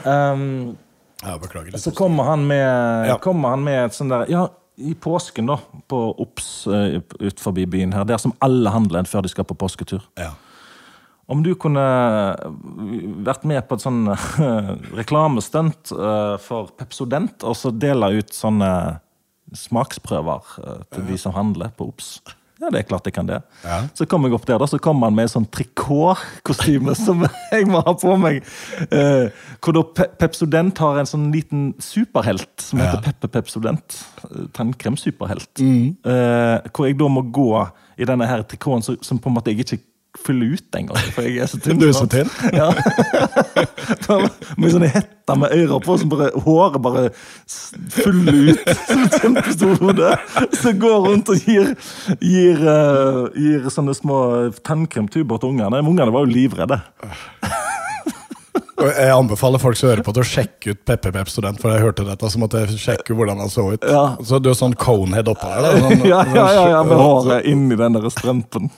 Um, 0.05 0.77
Ja, 1.23 1.35
beklager. 1.37 1.71
litt. 1.71 1.81
så 1.83 1.91
kommer 1.93 2.23
han 2.31 2.47
med, 2.47 3.07
Ja. 3.07 3.17
kommer 3.17 3.49
han 3.49 3.63
med 3.63 3.85
et 3.85 3.93
sånn 3.93 4.09
der 4.09 4.25
Ja, 4.29 4.47
i 4.75 4.93
påsken, 4.95 5.49
da, 5.51 5.57
på 5.91 5.99
Ops 6.23 6.67
uh, 6.67 7.01
ut 7.19 7.41
forbi 7.43 7.65
byen 7.69 7.93
her, 7.93 8.05
der 8.07 8.21
som 8.21 8.33
alle 8.43 8.71
handler 8.73 9.01
en 9.01 9.09
før 9.09 9.25
de 9.25 9.31
skal 9.33 9.47
på 9.47 9.57
påsketur. 9.59 10.05
Ja. 10.19 10.31
Om 11.31 11.43
du 11.45 11.53
kunne 11.55 11.83
vært 13.23 13.45
med 13.47 13.63
på 13.67 13.77
et 13.77 13.83
sånn 13.85 14.01
reklamestunt 14.99 15.93
eh, 15.95 16.33
for 16.43 16.73
Pepsodent, 16.75 17.45
og 17.47 17.55
så 17.55 17.71
dele 17.71 18.09
ut 18.17 18.35
sånne 18.35 18.71
smaksprøver 19.55 20.51
eh, 20.59 20.81
til 20.91 21.07
de 21.07 21.19
som 21.21 21.35
handler 21.37 21.71
på 21.77 21.87
Ops. 21.91 22.17
Ja, 22.61 22.69
det 22.69 22.83
er 22.83 22.85
klart 22.85 23.07
jeg 23.09 23.15
kan 23.15 23.25
det. 23.25 23.39
Ja. 23.65 23.79
Så 23.97 24.05
kom 24.05 24.27
jeg 24.27 24.35
opp 24.37 24.45
der, 24.45 24.59
da, 24.61 24.67
så 24.69 24.77
kom 24.81 25.01
han 25.01 25.15
med 25.17 25.25
en 25.25 25.33
sånn 25.33 25.47
trikotkostyme 25.49 26.93
som 27.05 27.23
jeg 27.49 27.65
må 27.69 27.81
ha 27.81 27.95
på 27.97 28.13
meg. 28.21 28.43
Eh, 28.87 29.33
hvor 29.57 29.77
da 29.77 29.83
Pe 29.97 30.07
Pepsodent 30.21 30.81
har 30.83 31.01
en 31.01 31.09
sånn 31.09 31.31
liten 31.33 31.71
superhelt 31.81 32.51
som 32.61 32.83
heter 32.83 32.99
Ja. 32.99 33.05
Peppe 33.09 33.31
Pepsodent. 33.33 33.97
Tannkremsuperhelt. 34.53 35.49
Mm. 35.57 35.95
Eh, 36.05 36.69
hvor 36.69 36.85
jeg 36.85 36.99
da 37.01 37.09
må 37.09 37.25
gå 37.33 37.49
i 37.97 38.05
denne 38.07 38.29
her 38.29 38.45
trikoten 38.45 38.85
som, 38.85 39.01
som 39.01 39.19
på 39.21 39.31
en 39.31 39.39
måte 39.39 39.53
jeg 39.53 39.65
ikke 39.65 39.81
fyller 40.25 40.55
ut 40.55 40.77
engang. 40.77 40.99
For 41.15 41.27
jeg 41.27 41.41
er 41.43 41.49
så 41.51 41.59
tynn. 41.61 41.79
Du 41.81 41.87
er 41.87 41.95
så 41.97 42.07
tynn? 42.09 42.29
Ja. 42.53 42.69
Med 44.61 44.73
sånne 44.73 44.89
hetter 44.91 45.37
med 45.39 45.53
ører 45.55 45.79
på, 45.83 45.95
som 45.99 46.09
bare 46.11 46.29
håret 46.43 46.81
bare 46.83 47.03
fyller 47.93 48.51
ut. 48.51 48.71
Som 48.89 49.05
et 49.05 49.17
kjempestort 49.21 49.83
hode. 49.83 50.09
Så 50.59 50.73
går 50.81 50.97
rundt 51.05 51.31
og 51.31 51.47
gir, 51.47 51.71
gir, 52.19 52.59
uh, 52.65 53.29
gir 53.37 53.69
sånne 53.71 53.95
små 53.95 54.19
tannkremtuber 54.67 55.39
til 55.39 55.53
ungene. 55.55 55.83
Ungene 55.85 56.11
var 56.11 56.25
jo 56.25 56.33
livredde. 56.33 56.81
Jeg 58.81 59.13
anbefaler 59.13 59.61
folk 59.61 59.77
som 59.77 59.91
hører 59.91 60.03
på 60.05 60.13
til 60.15 60.23
å 60.23 60.27
sjekke 60.27 60.73
ut 60.73 60.79
Peppe 60.87 61.11
Pep 61.13 61.29
Student, 61.29 61.59
for 61.61 61.73
jeg 61.73 61.83
hørte 61.83 62.05
dette, 62.07 62.29
så 62.33 62.41
måtte 62.41 62.63
jeg 62.63 62.79
sjekke 62.81 63.15
hvordan 63.17 63.41
han 63.43 63.51
så 63.53 63.67
ut. 63.75 63.85
Ja. 63.85 64.15
Så 64.25 64.39
du 64.41 64.49
har 64.51 64.57
sånn 64.57 64.73
conehead 64.79 65.29
oppå 65.31 65.49
her? 65.51 65.65
da, 65.67 65.73
Sånn, 65.85 66.05
Ja, 66.09 66.23
ja, 66.33 66.47
ja, 66.55 66.63
ja 66.77 66.79
med 66.87 66.97
håret 66.97 67.49
inni 67.51 67.77
den 67.77 67.99
der 67.99 68.09
strømpen. 68.13 68.71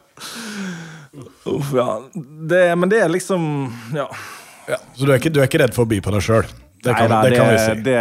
Uff, 1.45 1.72
ja. 1.77 2.03
Det, 2.49 2.77
men 2.77 2.89
det 2.89 3.01
er 3.05 3.09
liksom 3.12 3.72
Ja. 3.95 4.09
Ja. 4.68 4.79
Så 4.95 5.05
du 5.05 5.12
er, 5.12 5.18
ikke, 5.20 5.31
du 5.31 5.43
er 5.43 5.49
ikke 5.49 5.61
redd 5.61 5.75
for 5.77 5.85
å 5.85 5.91
by 5.91 5.99
på 6.05 6.12
deg 6.14 6.22
sjøl? 6.25 6.47
Det, 6.85 6.93
Neida, 6.93 7.20
det 7.25 7.37
kan 7.37 7.51
vi 7.51 7.59
si. 7.61 7.75
Det, 7.85 7.97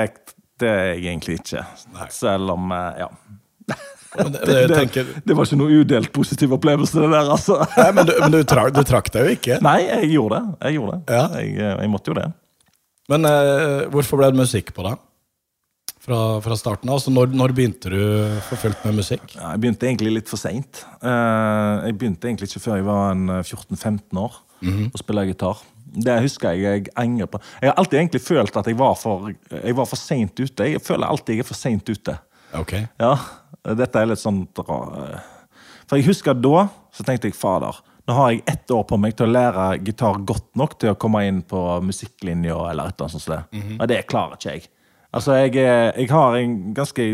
det 0.64 0.70
er 0.70 0.86
jeg 0.94 1.02
egentlig 1.12 1.36
ikke. 1.42 1.64
Nei. 1.98 2.08
Selv 2.14 2.56
om 2.56 2.72
eh, 2.72 3.04
Ja. 3.04 3.10
Det, 4.14 4.30
det, 4.46 4.76
tenker, 4.78 5.08
det 5.26 5.34
var 5.34 5.48
ikke 5.48 5.58
noe 5.58 5.80
udelt 5.82 6.12
positiv 6.14 6.52
opplevelse, 6.54 7.00
det 7.02 7.08
der, 7.10 7.32
altså. 7.34 7.56
nei, 7.80 7.88
men 7.98 8.06
du, 8.06 8.12
men 8.22 8.36
du, 8.36 8.44
tra, 8.46 8.68
du 8.70 8.84
trakk 8.86 9.10
deg 9.10 9.26
jo 9.26 9.38
ikke. 9.40 9.58
Nei, 9.66 9.80
jeg 9.88 10.12
gjorde 10.12 10.38
det. 10.38 10.58
Jeg 10.68 10.78
gjorde 10.78 10.94
det. 10.94 11.16
Ja. 11.18 11.24
Jeg, 11.40 11.56
eh, 11.58 11.72
jeg 11.82 11.90
måtte 11.90 12.14
jo 12.14 12.18
det. 12.20 12.28
Men 13.12 13.26
uh, 13.26 13.90
hvorfor 13.92 14.22
ble 14.22 14.30
det 14.32 14.40
musikk 14.40 14.70
på 14.76 14.86
deg? 14.86 15.02
Fra, 16.04 16.42
fra 16.44 16.56
starten 16.60 16.90
av? 16.92 16.98
Altså, 17.00 17.12
når, 17.16 17.32
når 17.32 17.54
begynte 17.56 17.92
du 17.94 18.00
for 18.50 18.60
fullt 18.60 18.82
med 18.84 18.98
musikk? 19.00 19.24
Ja, 19.38 19.54
jeg 19.54 19.62
begynte 19.64 19.88
egentlig 19.88 20.12
litt 20.18 20.32
for 20.32 20.42
seint. 20.42 20.82
jeg 21.00 21.96
begynte 22.00 22.28
egentlig 22.28 22.50
ikke 22.50 22.64
før 22.66 22.76
jeg 22.82 22.88
var 22.90 23.14
eh, 23.16 23.46
14-15 23.46 24.20
år 24.20 24.36
å 24.92 25.00
spille 25.00 25.24
gitar. 25.30 25.62
Det 25.94 26.18
husker 26.26 26.58
jeg 26.58 26.64
jeg 26.66 26.92
angrer 27.00 27.30
på. 27.32 27.40
Jeg 27.62 27.70
har 27.72 27.80
alltid 27.80 28.00
egentlig 28.02 28.22
følt 28.26 28.60
at 28.60 28.68
jeg 28.68 28.78
var 28.80 28.96
for, 29.00 29.32
jeg 29.54 29.78
var 29.78 29.88
for 29.88 30.00
seint 30.00 30.40
ute. 30.44 30.68
Jeg 30.74 30.84
føler 30.84 31.08
alltid 31.08 31.38
jeg 31.38 31.46
er 31.46 31.50
for 31.54 31.60
seint 31.60 31.88
ute. 31.94 32.18
Ok. 32.60 32.76
Ja, 33.00 33.14
dette 33.80 34.02
er 34.02 34.10
litt 34.12 34.22
sånn 34.22 34.44
For 34.58 35.96
jeg 35.96 36.08
husker 36.08 36.36
da, 36.36 36.68
så 36.94 37.06
tenkte 37.08 37.30
jeg 37.32 37.38
fader, 37.38 37.80
nå 38.08 38.16
har 38.18 38.34
jeg 38.34 38.44
ett 38.52 38.72
år 38.76 38.84
på 38.90 38.98
meg 39.00 39.16
til 39.16 39.30
å 39.30 39.32
lære 39.32 39.68
gitar 39.88 40.20
godt 40.28 40.50
nok 40.60 40.76
til 40.82 40.92
å 40.92 41.00
komme 41.00 41.24
inn 41.30 41.40
på 41.48 41.62
musikklinja 41.86 42.58
eller 42.74 42.92
et 42.92 42.98
eller 43.00 43.08
annet 43.08 43.16
sånt. 43.16 43.24
som 43.24 43.38
det. 43.38 43.64
Og 43.80 43.88
det 43.88 44.02
klarer 44.12 44.36
ikke 44.36 44.58
jeg. 44.58 44.66
Altså, 45.14 45.36
jeg, 45.44 45.56
er- 45.62 45.94
jeg 46.00 46.10
har 46.10 46.36
en 46.40 46.74
ganske 46.74 47.06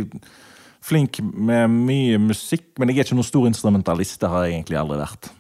flink 0.82 1.20
med 1.24 1.68
mye 1.74 2.18
musikk, 2.24 2.70
men 2.80 2.90
jeg 2.90 2.98
er 3.02 3.04
ikke 3.10 3.18
noen 3.20 3.28
stor 3.28 3.48
instrumentalist. 3.50 4.22
Det 4.22 4.30
har 4.32 4.46
jeg 4.48 4.54
egentlig 4.58 4.78
aldri 4.80 4.98
vært. 5.02 5.32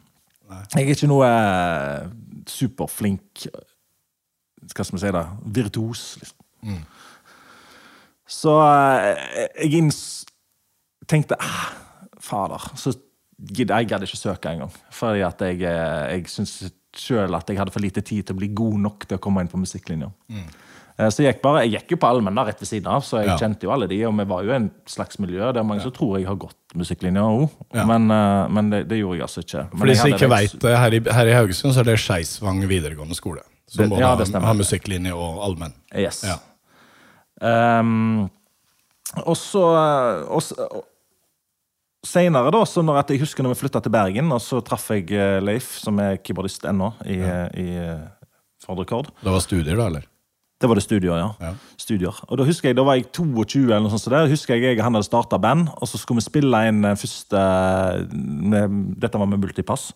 Jeg 0.75 0.83
er 0.89 0.95
ikke 0.95 1.07
noe 1.07 1.27
eh, 1.29 2.07
superflink 2.49 3.45
Hva 3.49 4.83
skal 4.85 4.97
vi 4.97 5.01
si, 5.05 5.11
da? 5.15 5.21
Virtuos, 5.55 6.01
liksom. 6.19 6.81
Så 8.29 8.53
eh, 8.61 9.47
jeg 9.63 9.77
inns 9.79 10.01
tenkte 11.09 11.37
ah, 11.41 11.69
Fader. 12.21 12.65
Så 12.77 12.93
jeg 13.55 13.69
gadd 13.87 14.03
ikke 14.05 14.19
søke 14.19 14.51
engang. 14.51 14.73
Fordi 14.93 15.23
at 15.25 15.41
jeg, 15.47 15.61
eh, 15.63 16.17
jeg 16.17 16.27
syns 16.29 16.57
sjøl 16.99 17.33
at 17.37 17.49
jeg 17.49 17.57
hadde 17.61 17.71
for 17.73 17.79
lite 17.85 18.01
tid 18.05 18.25
til 18.27 18.35
å 18.35 18.39
bli 18.41 18.49
god 18.57 18.77
nok 18.83 19.07
til 19.07 19.17
å 19.17 19.21
komme 19.23 19.41
inn 19.45 19.49
på 19.51 19.61
musikklinja. 19.61 20.09
Eh, 20.33 20.49
Så 20.99 21.23
jeg 21.23 21.31
gikk, 21.35 21.41
bare, 21.45 21.61
jeg 21.63 21.71
gikk 21.79 21.93
jo 21.93 21.97
på 22.01 22.07
allmenn 22.09 22.35
da, 22.35 22.43
rett 22.43 22.59
ved 22.59 22.67
siden 22.67 22.87
av, 22.91 23.01
så 23.07 23.21
jeg 23.21 23.29
Ja. 23.29 23.37
kjente 23.39 23.63
jo 23.63 23.71
alle 23.71 23.87
de. 23.87 24.01
Og 24.05 24.17
vi 24.17 24.25
var 24.27 24.43
jo 24.43 24.51
en 24.51 24.65
slags 24.85 25.19
miljø. 25.23 25.51
Det 25.53 25.61
er 25.61 25.63
mange 25.63 25.81
som 25.81 25.93
tror 25.95 26.17
jeg 26.19 26.27
har 26.27 26.35
gått 26.35 26.57
musikklinja 26.75 27.21
òg, 27.23 27.49
Ja. 27.73 27.85
men, 27.85 28.11
eh, 28.11 28.47
men 28.49 28.69
det, 28.69 28.81
det 28.89 28.97
gjorde 28.99 29.15
jeg 29.17 29.23
altså 29.29 29.39
ikke. 29.45 29.63
Men 29.71 29.79
For 29.79 29.85
de 29.87 29.95
som 29.95 30.11
ikke 30.11 30.29
veit 30.29 30.59
det, 30.59 30.77
her 30.77 30.91
i, 30.91 30.99
her 30.99 31.25
i 31.31 31.37
Haugesund 31.37 31.73
så 31.73 31.79
er 31.79 31.83
det 31.87 31.97
Skeisvang 31.99 32.59
videregående 32.67 33.15
skole. 33.15 33.41
Som 33.67 33.83
Det- 33.83 33.89
både 33.91 33.99
ja, 34.01 34.15
har, 34.15 34.41
har 34.41 34.53
musikklinje 34.55 35.13
og 35.15 35.39
allmenn. 35.47 35.73
Yes. 35.95 36.23
Ja. 36.27 36.35
Um, 37.79 38.29
og 39.25 39.37
så 39.37 39.63
Seinere, 42.05 42.51
da, 42.51 42.61
så 42.63 42.79
når 42.85 43.01
jeg 43.11 43.19
husker 43.19 43.43
når 43.43 43.55
vi 43.55 43.59
flytta 43.67 43.81
til 43.83 43.91
Bergen, 43.91 44.31
og 44.31 44.39
så 44.39 44.61
traff 44.63 44.85
jeg 44.93 45.11
eh, 45.11 45.39
Leif, 45.43 45.73
som 45.83 45.97
er 45.99 46.15
keyboardist 46.23 46.63
ennå, 46.69 46.93
i, 47.05 47.17
ja. 47.19 47.41
i 47.59 47.65
eh, 47.75 48.05
Ford 48.63 48.79
Rekord. 48.79 49.09
Det 49.19 49.33
var 49.33 49.43
studier, 49.43 49.75
da, 49.75 49.87
eller? 49.91 50.05
Det 50.59 50.67
var 50.67 50.75
det 50.75 50.83
studier, 50.83 51.15
ja. 51.15 51.27
Ja. 51.39 51.53
Studier. 51.79 52.17
Og 52.27 52.37
da 52.41 52.43
husker 52.43 52.69
jeg, 52.69 52.75
da 52.75 52.83
var 52.83 52.97
jeg 52.99 53.05
22, 53.15 53.61
eller 53.69 53.85
noe 53.85 53.93
sånt. 53.93 54.03
Så 54.03 54.11
der 54.11 54.27
husker 54.27 54.57
jeg 54.57 54.65
jeg 54.67 54.79
og 54.81 54.83
han 54.89 54.97
hadde 54.97 55.07
starta 55.07 55.39
band, 55.39 55.69
og 55.71 55.87
så 55.87 55.97
skulle 56.01 56.19
vi 56.19 56.25
spille 56.27 56.59
inn 56.67 56.83
første 56.99 57.43
med, 58.11 58.75
Dette 58.99 59.21
var 59.21 59.29
med 59.31 59.39
multipass, 59.39 59.93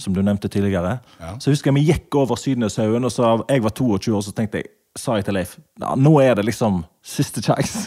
som 0.00 0.16
du 0.16 0.22
nevnte 0.24 0.48
tidligere. 0.48 0.96
Ja. 1.20 1.34
Så 1.36 1.52
husker 1.52 1.68
jeg 1.72 1.76
vi 1.82 1.86
gikk 1.92 2.16
over 2.16 2.40
Sydneshaugen, 2.40 3.04
og 3.04 3.12
så 3.12 3.36
jeg 3.50 3.62
var 3.66 3.76
22 3.76 4.16
år, 4.16 4.24
så 4.24 4.32
tenkte 4.32 4.62
jeg 4.62 4.72
sa 4.98 5.14
jeg 5.18 5.28
til 5.28 5.36
Leif 5.36 5.52
ja, 5.78 5.92
nå 5.94 6.10
er 6.24 6.34
det 6.34 6.46
liksom 6.48 6.80
siste 7.06 7.42
sjanse. 7.44 7.86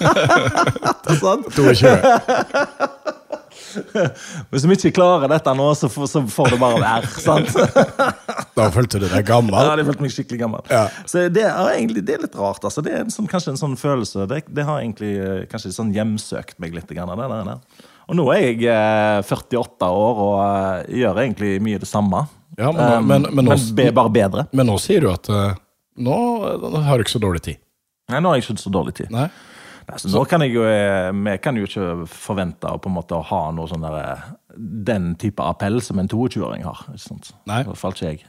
Det 0.00 1.14
er 1.14 1.20
sant? 1.20 1.52
22. 1.54 3.14
Hvis 4.50 4.66
vi 4.66 4.76
ikke 4.76 4.92
klarer 4.98 5.30
dette 5.32 5.54
nå, 5.56 5.68
så 5.78 5.90
får, 5.92 6.08
så 6.12 6.22
får 6.30 6.54
det 6.54 6.58
bare 6.62 6.80
være. 6.82 7.12
sant? 7.26 7.54
Da 8.56 8.66
følte 8.74 9.02
du 9.02 9.06
deg 9.06 9.28
gammel? 9.28 9.56
Ja, 9.56 9.76
det 9.78 9.86
følte 9.88 10.04
meg 10.06 10.14
skikkelig 10.14 10.40
gammel. 10.42 10.66
Ja. 10.72 10.86
Så 11.08 11.26
det 11.32 11.46
er 11.48 11.72
egentlig 11.74 12.04
det 12.08 12.18
er 12.18 12.26
litt 12.26 12.36
rart. 12.38 12.64
altså. 12.64 12.84
Det 12.84 12.94
er 12.94 13.04
en 13.04 13.14
sånn, 13.14 13.30
kanskje 13.30 13.54
en 13.54 13.62
sånn 13.62 13.78
følelse. 13.80 14.26
Det, 14.30 14.42
det 14.50 14.66
har 14.68 14.82
egentlig 14.82 15.14
eh, 15.20 15.46
kanskje 15.50 15.74
sånn 15.76 15.94
hjemsøkt 15.96 16.58
meg 16.62 16.76
litt. 16.76 16.90
Grann, 16.90 17.12
det 17.14 17.30
der, 17.30 17.54
der. 17.54 17.88
Og 18.10 18.18
nå 18.18 18.26
er 18.34 18.42
jeg 18.48 18.66
eh, 18.66 19.22
48 19.22 19.90
år 19.94 20.22
og 20.24 20.36
eh, 20.42 21.00
gjør 21.04 21.22
egentlig 21.22 21.56
mye 21.62 21.80
det 21.80 21.88
samme. 21.88 22.26
Ja, 22.58 22.72
men, 22.72 22.80
Um, 22.80 23.06
men, 23.06 23.22
men, 23.30 23.44
nå, 23.46 23.56
men, 23.56 23.94
bare 23.94 24.10
bedre. 24.10 24.46
men 24.52 24.66
nå 24.66 24.74
sier 24.82 25.04
du 25.04 25.10
at 25.12 25.28
eh, 25.30 25.54
nå 26.02 26.16
eh, 26.48 26.80
har 26.84 26.98
du 26.98 27.04
ikke 27.04 27.14
så 27.14 27.22
dårlig 27.22 27.42
tid. 27.46 27.60
Nei, 28.10 28.18
nå 28.18 28.32
har 28.32 28.40
jeg 28.40 28.48
ikke 28.48 28.58
så 28.58 28.72
dårlig 28.74 28.96
tid. 28.98 29.12
Nei? 29.14 29.28
Så 29.98 30.10
nå 30.12 30.22
kan 30.28 30.42
jeg 30.44 30.54
jo, 30.54 30.62
eh, 30.62 31.10
Vi 31.12 31.36
kan 31.42 31.56
jo 31.56 31.66
ikke 31.66 32.06
forvente 32.06 32.70
å 32.70 32.78
på 32.80 32.90
en 32.90 32.96
måte 32.98 33.18
ha 33.30 33.40
noe 33.50 33.66
sånn 33.70 33.82
der, 33.82 33.96
eh, 33.98 34.30
den 34.90 35.14
type 35.16 35.42
appell 35.42 35.80
som 35.82 35.98
en 35.98 36.08
22-åring 36.08 36.62
har. 36.64 36.84
Nei. 37.46 37.60
I 37.62 37.68
hvert 37.68 37.80
fall 37.80 37.96
ikke 37.96 38.06
jeg. 38.12 38.24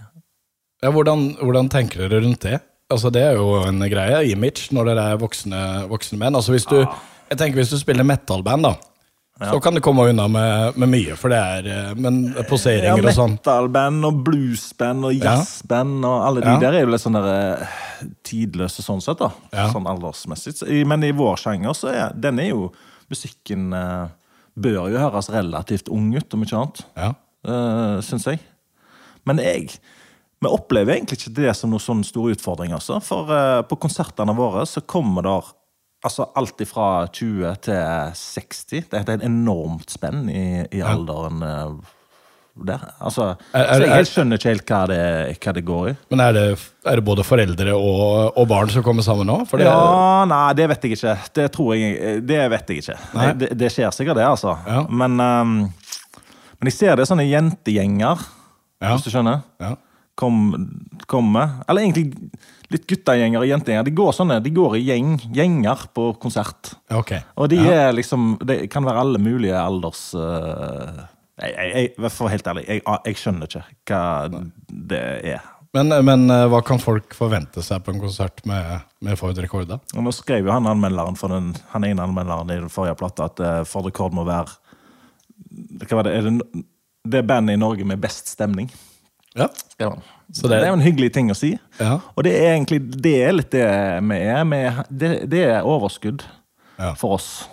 Ja, 0.81 0.89
hvordan, 0.89 1.35
hvordan 1.37 1.69
tenker 1.69 2.07
dere 2.07 2.23
rundt 2.23 2.41
det? 2.41 2.59
Altså, 2.91 3.11
det 3.13 3.21
er 3.23 3.37
jo 3.37 3.61
en 3.63 3.79
greie. 3.79 4.23
Image 4.31 4.73
når 4.75 4.91
dere 4.91 5.03
er 5.11 5.19
voksne, 5.21 5.59
voksne 5.91 6.17
menn. 6.19 6.35
Altså, 6.35 6.51
hvis 6.55 6.65
du, 6.65 6.79
jeg 7.29 7.37
tenker 7.37 7.61
hvis 7.61 7.71
du 7.71 7.77
spiller 7.79 8.03
metal-band, 8.07 8.65
da, 8.65 8.73
så 9.49 9.57
kan 9.63 9.73
du 9.73 9.81
komme 9.81 10.05
unna 10.11 10.27
med, 10.29 10.77
med 10.77 10.91
mye. 10.91 11.15
For 11.17 11.33
det 11.33 11.39
er 11.39 11.97
men 11.97 12.21
poseringer 12.49 13.01
Ja, 13.01 13.09
og 13.09 13.17
sånn 13.17 13.35
Metal-band 13.39 14.07
og 14.07 14.21
blues-band 14.27 15.07
og 15.09 15.17
jazzband 15.17 16.05
og 16.05 16.27
alle 16.27 16.43
de 16.45 16.53
Ja. 16.53 16.59
der 16.61 16.77
er 16.77 16.85
jo 16.85 16.91
litt 16.93 17.03
sånn 17.03 17.17
eh, 17.17 17.75
tidløse 18.27 18.85
sånn 18.85 19.01
sett, 19.01 19.21
da. 19.21 19.31
Ja. 19.55 19.67
Sånn 19.73 19.89
aldersmessig. 19.89 20.59
Men 20.87 21.03
i 21.07 21.13
vår 21.15 21.41
sjanger 21.41 21.77
så 21.77 21.93
er 21.93 22.15
den 22.15 22.39
er 22.43 22.51
jo 22.53 22.71
Musikken 23.11 23.73
eh, 23.75 24.05
bør 24.55 24.85
jo 24.91 24.99
høres 25.01 25.29
relativt 25.33 25.89
ung 25.91 26.13
ut, 26.15 26.33
om 26.33 26.45
ikke 26.45 26.59
annet. 26.59 26.83
Ja. 26.95 27.09
Uh, 27.47 27.97
Syns 28.05 28.27
jeg. 28.29 28.39
Men 29.25 29.41
jeg 29.41 29.79
Vi 30.41 30.49
opplever 30.49 30.95
egentlig 30.95 31.19
ikke 31.19 31.35
det 31.37 31.51
som 31.53 31.69
noen 31.69 31.83
sånn 31.83 31.99
stor 32.05 32.31
utfordring, 32.33 32.71
altså. 32.73 32.97
For 33.05 33.29
uh, 33.29 33.61
på 33.61 33.77
konsertene 33.77 34.33
våre 34.33 34.63
så 34.65 34.81
kommer 34.81 35.27
der 35.27 35.51
altså 36.03 36.25
alt 36.35 36.61
fra 36.67 37.07
20 37.13 37.55
til 37.61 38.13
60. 38.17 38.61
Det 38.91 38.99
er 39.01 39.09
et 39.15 39.25
enormt 39.27 39.91
spenn 39.93 40.29
i, 40.29 40.43
i 40.71 40.81
alderen 40.81 41.41
eh, 41.45 41.97
der. 42.67 42.81
Altså, 42.99 43.29
Er- 43.53 43.63
er- 43.63 43.73
så 43.79 43.85
jeg 43.85 43.99
er- 43.99 44.09
skjønner 44.09 44.37
ikke 44.41 44.49
helt 44.51 44.65
hva 44.67 44.79
det, 44.91 45.37
hva 45.45 45.53
det 45.55 45.63
går 45.65 45.89
i. 45.89 45.95
Men 46.11 46.19
er 46.19 46.31
det, 46.35 46.43
er 46.85 46.95
det 46.99 47.05
både 47.05 47.23
foreldre 47.23 47.73
og, 47.77 48.33
og 48.37 48.47
barn 48.49 48.69
som 48.69 48.83
kommer 48.83 49.05
sammen 49.05 49.27
nå? 49.29 49.37
For 49.47 49.57
det, 49.57 49.65
Ja, 49.69 50.25
nei, 50.27 50.53
det 50.59 50.67
vet 50.69 50.83
jeg 50.83 50.97
ikke. 50.97 51.13
Det 51.33 51.51
tror 51.55 51.75
jeg 51.77 52.25
Det 52.27 52.41
vet 52.51 52.69
jeg 52.69 52.83
ikke. 52.83 52.97
Det, 53.39 53.51
det 53.57 53.71
skjer 53.71 53.91
sikkert, 53.95 54.17
det, 54.19 54.25
altså. 54.27 54.57
Ja. 54.67 54.83
Men, 54.89 55.19
um, 55.19 55.55
men 56.59 56.69
jeg 56.69 56.73
ser 56.75 56.95
det 56.95 57.05
er 57.07 57.13
sånne 57.13 57.29
jentegjenger, 57.29 58.19
Ja. 58.81 58.91
hvis 58.95 59.03
du 59.07 59.09
skjønner. 59.13 59.41
Ja. 59.61 59.75
kom, 60.17 60.51
kommer. 61.07 61.63
Eller 61.69 61.81
egentlig 61.81 62.11
litt 62.71 62.87
guttegjenger 62.89 63.43
og 63.43 63.49
jentegjenger. 63.49 63.87
De 63.87 63.93
går 63.95 64.11
sånne, 64.15 64.39
de 64.43 64.53
går 64.55 64.77
i 64.79 64.83
gjeng, 64.87 65.15
gjenger 65.35 65.87
på 65.95 66.11
konsert. 66.21 66.73
Okay. 67.01 67.23
Og 67.35 67.51
de 67.51 67.59
ja. 67.61 67.87
er 67.87 67.95
liksom 67.95 68.35
Det 68.47 68.63
kan 68.71 68.85
være 68.87 69.03
alle 69.03 69.21
mulige 69.21 69.57
alders 69.57 70.11
uh, 70.17 71.05
jeg, 71.41 71.53
jeg, 71.97 72.11
For 72.13 72.31
helt 72.31 72.47
ærlig, 72.47 72.67
jeg, 72.69 72.83
jeg 72.85 73.19
skjønner 73.19 73.49
ikke 73.49 73.63
hva 73.89 74.43
det 74.91 75.01
er. 75.33 75.49
Men, 75.71 75.93
men 76.03 76.25
eh, 76.27 76.45
hva 76.51 76.59
kan 76.67 76.81
folk 76.83 77.13
forvente 77.15 77.63
seg 77.63 77.79
på 77.85 77.93
en 77.93 78.01
konsert 78.01 78.41
med, 78.49 78.83
med 78.99 79.15
Ford 79.19 79.37
Rekord? 79.39 79.69
da? 79.69 79.77
Og 79.95 80.03
nå 80.03 80.11
skrev 80.11 80.49
jo 80.49 80.51
han 80.51 80.67
anmelderen 80.67 81.15
for 81.15 81.31
den, 81.31 81.53
han 81.71 81.87
ene 81.87 82.03
anmelderen 82.03 82.51
i 82.51 82.59
den 82.59 82.73
forrige 82.73 82.97
plata 82.99 83.29
at 83.31 83.39
uh, 83.39 83.61
Ford 83.67 83.87
Rekord 83.87 84.15
må 84.17 84.27
være 84.27 84.51
Hva 85.85 86.01
var 86.01 86.09
det? 86.09 86.17
Er 86.17 86.27
det, 86.27 86.65
det 87.15 87.23
bandet 87.27 87.55
i 87.55 87.61
Norge 87.61 87.87
med 87.87 88.03
best 88.03 88.27
stemning. 88.29 88.67
Ja. 89.35 89.47
Så 90.33 90.47
det- 90.47 90.59
det, 90.59 90.63
er 90.63 90.67
jo 90.67 90.73
en 90.79 90.81
hyggelig 90.85 91.13
ting 91.13 91.29
å 91.31 91.35
si. 91.35 91.57
Ja. 91.79 91.99
Og 92.15 92.23
det 92.23 92.33
er 92.35 92.53
egentlig 92.55 92.79
det 93.01 93.15
er 93.27 93.31
litt 93.33 93.51
det 93.51 93.65
vi 94.03 94.15
er. 94.15 94.43
Vi- 94.45 94.83
Det, 94.97 95.29
det 95.29 95.43
er 95.49 95.63
overskudd 95.63 96.23
Ja. 96.79 96.93
for 96.93 97.13
oss. 97.15 97.47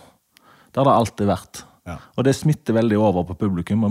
Det 0.73 0.77
har 0.77 0.85
det 0.85 0.93
alltid 0.99 1.27
vært. 1.27 1.63
Ja. 1.87 1.97
Og 2.17 2.25
det 2.25 2.35
smitter 2.37 2.75
veldig 2.75 2.99
over 2.99 3.25
på 3.25 3.39
publikum. 3.39 3.85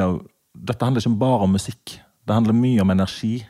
Av, 0.00 0.20
dette 0.56 0.82
handler 0.84 1.00
ikke 1.00 1.18
bare 1.18 1.42
om 1.42 1.52
musikk. 1.52 2.00
Det 2.26 2.34
handler 2.34 2.54
mye 2.54 2.80
om 2.80 2.90
energi 2.90 3.46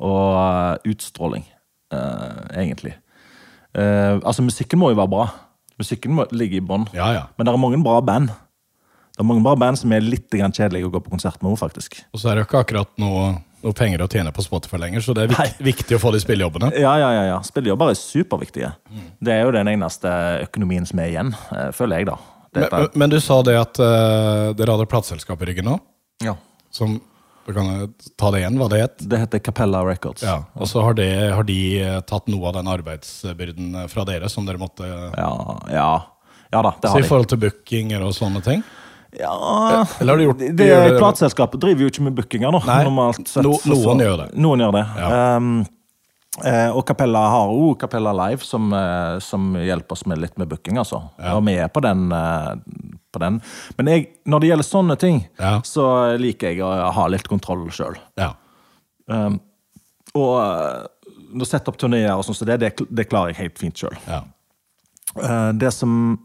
og 0.00 0.34
eh, 0.34 0.90
utstråling, 0.90 1.44
uh, 1.92 2.48
egentlig. 2.56 2.94
Uh, 3.76 4.18
altså, 4.24 4.42
musikken 4.42 4.78
må 4.78 4.88
jo 4.90 4.96
være 4.96 5.10
bra. 5.12 5.26
Musikken 5.78 6.12
må 6.16 6.24
ligge 6.32 6.56
i 6.56 6.60
bånn. 6.60 6.88
Ja, 6.92 7.12
ja. 7.12 7.22
Men 7.36 7.46
det 7.46 7.52
er 7.52 7.58
mange 7.58 7.82
bra 7.84 8.00
band. 8.00 8.30
Det 9.14 9.22
er 9.22 9.28
mange 9.28 9.44
bra 9.44 9.54
band 9.58 9.78
som 9.80 9.92
er 9.92 10.04
litt 10.04 10.32
kjedelige 10.32 10.88
å 10.88 10.92
gå 10.94 11.02
på 11.04 11.12
konsert 11.12 11.40
med, 11.42 11.56
faktisk. 11.60 12.00
Og 12.14 12.22
så 12.22 12.30
er 12.30 12.38
det 12.38 12.44
jo 12.44 12.48
ikke 12.48 12.62
akkurat 12.64 12.90
noe, 13.02 13.32
noe 13.64 13.76
penger 13.76 14.04
å 14.04 14.08
tjene 14.10 14.32
på 14.34 14.44
Spotify 14.46 14.80
lenger, 14.80 15.04
så 15.04 15.14
det 15.16 15.26
er 15.26 15.34
vik 15.34 15.60
viktig 15.72 15.98
å 15.98 16.02
få 16.02 16.14
de 16.14 16.22
spillejobbene. 16.22 16.72
Ja, 16.84 16.94
ja, 17.00 17.10
ja. 17.16 17.24
ja. 17.34 17.38
Spillejobber 17.46 17.92
er 17.92 18.00
superviktige. 18.00 18.72
Det 19.20 19.36
er 19.36 19.44
jo 19.44 19.54
den 19.56 19.70
eneste 19.74 20.12
økonomien 20.46 20.88
som 20.88 21.02
er 21.02 21.12
igjen, 21.12 21.34
eh, 21.56 21.70
føler 21.76 22.02
jeg, 22.02 22.12
da. 22.12 22.18
Men, 22.56 22.88
men, 22.98 23.12
du 23.12 23.20
sa 23.22 23.36
det 23.46 23.54
at 23.60 23.78
uh, 23.78 24.50
dere 24.58 24.74
hadde 24.74 24.88
plateselskap 24.90 25.42
i 25.44 25.52
ryggen 25.52 25.68
nå, 25.70 25.76
ja. 26.24 26.32
som 26.74 26.96
du 27.46 27.54
kan 27.54 27.94
ta 28.16 28.30
det 28.30 28.42
igjen, 28.42 28.58
hva 28.60 28.68
det 28.70 28.80
het? 28.82 28.96
Det 29.10 29.18
heter 29.18 29.40
Capella 29.42 29.80
Records. 29.86 30.22
Ja, 30.22 30.36
og 30.54 30.68
så 30.70 30.84
har, 30.86 30.98
har 31.34 31.46
de 31.48 31.60
eh, 31.82 31.96
tatt 32.06 32.28
noe 32.30 32.50
av 32.50 32.54
den 32.58 32.68
arbeidsbyrden 32.70 33.72
eh, 33.82 33.88
fra 33.90 34.04
dere 34.06 34.28
som 34.30 34.46
dere 34.46 34.60
måtte 34.60 34.86
ja, 34.86 35.30
ja. 35.72 35.88
ja 36.52 36.62
da, 36.62 36.74
det 36.76 36.92
Så 36.92 36.94
har 36.94 37.02
i 37.02 37.08
forhold 37.08 37.30
til 37.32 37.40
bookinger 37.42 38.04
og 38.06 38.14
sånne 38.14 38.44
ting? 38.44 38.62
Ja, 39.18 39.84
Eller 40.00 40.16
gjort- 40.22 40.38
det, 40.38 40.52
de 40.56 40.64
gjør 40.68 40.88
det- 40.90 40.98
Plateselskapet 41.00 41.60
driver 41.60 41.80
jo 41.82 41.88
ikke 41.90 42.02
med 42.06 42.14
bookinger, 42.14 42.52
nå. 42.52 42.60
Nei, 42.66 42.84
normalt 42.84 43.26
sett. 43.28 43.42
no- 43.44 43.58
så- 43.58 43.68
noen 43.74 43.98
gjør 44.04 44.16
det. 44.24 44.28
Noen 44.38 44.60
gjør 44.60 44.72
det. 44.72 44.84
Ja. 45.00 45.36
Um, 45.36 45.66
eh, 46.44 46.70
og 46.70 46.86
Capella 46.86 47.24
har 47.30 47.48
jo 47.50 47.74
Capella 47.74 48.12
Live, 48.12 48.38
som, 48.46 48.72
eh, 48.72 49.18
som 49.18 49.54
hjelper 49.56 49.92
oss 49.92 50.06
med 50.06 50.18
litt 50.18 50.38
med 50.38 50.48
booking, 50.48 50.78
altså. 50.78 51.02
Og 51.18 51.44
vi 51.44 51.56
er 51.58 51.68
på 51.68 51.80
den, 51.82 52.12
eh, 52.12 52.54
på 53.12 53.18
den. 53.18 53.40
Men 53.76 53.86
jeg, 53.86 54.06
når 54.26 54.40
det 54.40 54.48
gjelder 54.50 54.68
sånne 54.70 54.98
ting, 54.98 55.26
Ja. 55.40 55.58
så 55.60 56.16
liker 56.18 56.48
jeg 56.54 56.58
å 56.60 56.92
ha 56.92 57.06
litt 57.08 57.26
kontroll 57.28 57.66
sjøl. 57.70 57.96
Ja. 58.16 58.32
Um, 59.08 59.40
og 60.14 60.40
eh, 60.40 60.86
å 61.34 61.46
sette 61.46 61.66
opp 61.68 61.76
turneer 61.78 62.16
og 62.16 62.22
sånn 62.24 62.36
som 62.36 62.46
det, 62.46 62.60
det, 62.60 62.76
det 62.94 63.08
klarer 63.10 63.34
jeg 63.34 63.36
helt 63.42 63.58
fint 63.58 63.74
sjøl. 63.74 63.96
ja. 64.06 64.22
Eh, 65.20 65.52
Det 65.52 65.72
som 65.72 66.18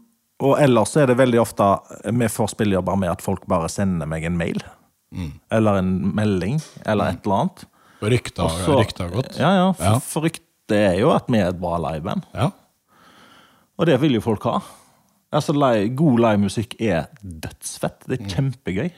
Og 0.44 0.58
ellers 0.60 0.92
er 1.00 1.06
det 1.08 1.16
veldig 1.16 1.38
ofte 1.40 1.64
vi 2.12 2.26
får 2.28 2.50
spillejobber 2.52 2.96
med 3.00 3.08
at 3.14 3.22
folk 3.24 3.46
bare 3.48 3.68
sender 3.72 4.06
meg 4.10 4.24
en 4.28 4.36
mail. 4.36 4.60
Eller 5.50 5.78
en 5.80 5.92
melding, 6.14 6.58
eller 6.84 7.14
et 7.14 7.24
eller 7.24 7.36
annet. 7.40 7.64
Og 8.02 8.50
så- 8.50 8.76
rykta 8.76 9.04
har 9.06 9.10
gått? 9.14 9.38
Ja, 9.38 9.50
ja. 9.54 9.72
For, 9.72 9.84
Ja. 9.84 9.98
for 9.98 10.20
ryktet 10.26 10.76
er 10.76 10.98
jo 11.00 11.10
at 11.10 11.24
vi 11.28 11.38
er 11.38 11.48
et 11.48 11.60
bra 11.60 11.78
liveband. 11.78 12.22
Ja. 12.34 12.50
Og 13.78 13.86
det 13.86 13.98
vil 14.00 14.12
jo 14.14 14.20
folk 14.20 14.42
ha. 14.44 14.60
Altså, 15.32 15.52
live, 15.52 15.88
God 15.96 16.18
livemusikk 16.20 16.76
er 16.80 17.08
dødsfett. 17.24 18.06
Det 18.06 18.20
er 18.20 18.26
kjempegøy. 18.28 18.90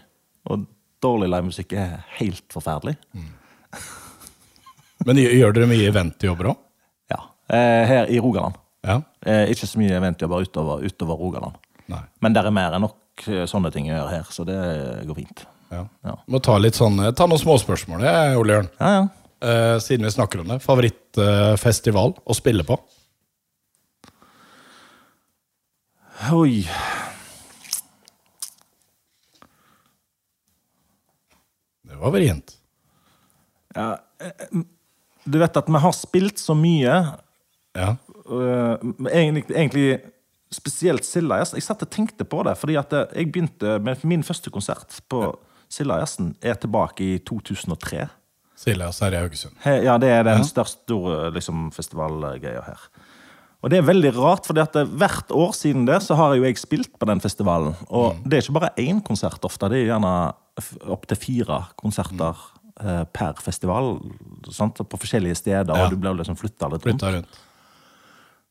Og 0.51 0.67
dårlig 1.03 1.29
livemusikk 1.31 1.73
er 1.73 2.05
helt 2.19 2.49
forferdelig. 2.53 2.97
Men 5.07 5.17
gjør 5.17 5.35
gjør 5.39 5.55
dere 5.55 5.67
mye 5.71 5.89
eventjobber 5.93 6.51
òg? 6.53 6.57
Ja. 7.11 7.21
Eh, 7.51 7.87
Her 7.87 8.07
i 8.11 8.19
Rogaland. 8.19 8.55
Ja. 8.87 9.01
Eh, 9.27 9.51
Ikke 9.53 9.67
så 9.67 9.81
mye 9.81 9.97
eventjobber 9.99 10.45
utover, 10.47 10.85
utover 10.87 11.19
Rogaland. 11.19 11.59
Nei. 11.91 12.03
Men 12.23 12.35
det 12.37 12.45
er 12.45 12.55
mer 12.55 12.77
enn 12.77 12.85
nok 12.87 13.25
eh, 13.29 13.45
sånne 13.51 13.73
ting 13.75 13.89
å 13.91 13.95
gjøre 13.97 14.13
her, 14.13 14.29
så 14.35 14.45
det 14.47 14.59
går 15.09 15.19
fint. 15.19 15.45
Ja. 15.73 15.83
Ja. 16.07 16.15
Må 16.31 16.41
ta 16.41 16.55
litt 16.61 16.79
sånn 16.79 16.97
Ta 17.17 17.27
noen 17.29 17.41
småspørsmål, 17.43 18.05
Ole 18.41 18.55
Jørn. 18.55 18.71
Ja, 18.81 18.93
ja. 18.95 19.09
Eh, 19.39 19.79
siden 19.85 20.07
vi 20.09 20.11
snakker 20.15 20.41
om 20.43 20.49
det. 20.51 20.61
Favorittfestival 20.65 22.17
å 22.25 22.35
spille 22.37 22.65
på? 22.67 22.79
Oi. 26.35 26.65
Det 31.89 31.97
var 32.01 32.13
vrient. 32.15 32.57
Ja, 33.75 33.93
eh, 34.21 34.63
du 35.25 35.39
vet 35.39 35.57
at 35.61 35.69
vi 35.71 35.81
har 35.85 35.95
spilt 35.97 36.41
så 36.41 36.57
mye, 36.59 36.95
Ja. 37.79 37.95
øh, 38.29 38.77
egentlig, 39.13 39.45
egentlig 39.55 40.01
spesielt 40.53 41.05
Sildajazz. 41.05 41.55
Jeg 41.57 41.63
satt 41.67 41.83
og 41.85 41.91
tenkte 41.93 42.25
på 42.25 42.43
det, 42.47 42.57
fordi 42.59 42.77
at 42.81 42.93
eh, 42.97 43.07
jeg 43.21 43.33
begynte 43.33 43.79
med 43.85 44.05
min 44.09 44.23
første 44.25 44.51
konsert 44.51 45.01
på 45.13 45.23
ja. 45.27 45.33
Silla 45.69 45.99
Jazzen 46.01 46.31
er 46.43 46.55
tilbake 46.57 47.05
i 47.05 47.19
2003. 47.29 48.07
Silla 48.59 48.87
Jazz 48.89 49.03
her 49.05 49.13
i 49.15 49.21
Haugesund. 49.21 49.55
He, 49.65 49.75
ja, 49.85 49.99
det 50.01 50.09
er 50.11 50.23
den 50.27 50.41
Ja. 50.41 50.49
største 50.49 50.81
store 50.89 51.31
liksom, 51.35 51.69
festivalgreia 51.77 52.63
her. 52.65 52.87
Og 53.63 53.71
det 53.71 53.79
er 53.81 53.83
veldig 53.89 54.13
rart, 54.17 54.47
for 54.47 54.55
hvert 54.87 55.31
år 55.35 55.53
siden 55.53 55.85
det 55.87 55.99
så 56.05 56.15
har 56.15 56.37
jo 56.39 56.45
jeg 56.47 56.57
spilt 56.59 56.93
på 56.99 57.07
den 57.11 57.21
festivalen. 57.21 57.75
Og 57.91 58.17
det 58.25 58.39
er 58.39 58.43
ikke 58.47 58.55
bare 58.61 58.71
én 58.79 59.01
konsert 59.05 59.45
ofte, 59.45 59.69
det 59.69 59.81
er 59.83 59.89
gjerne 59.93 60.13
opptil 60.87 61.17
fire 61.19 61.59
konserter 61.77 62.39
eh, 62.81 63.05
per 63.13 63.35
festival. 63.43 63.99
Sant? 64.55 64.79
På 64.89 64.97
forskjellige 65.03 65.35
steder, 65.43 65.75
Ja. 65.77 65.85
og 65.85 65.91
du 65.91 65.97
blir 65.97 66.15
liksom 66.15 66.37
flytta 66.39 66.71
litt 66.73 66.87
rundt. 66.87 67.27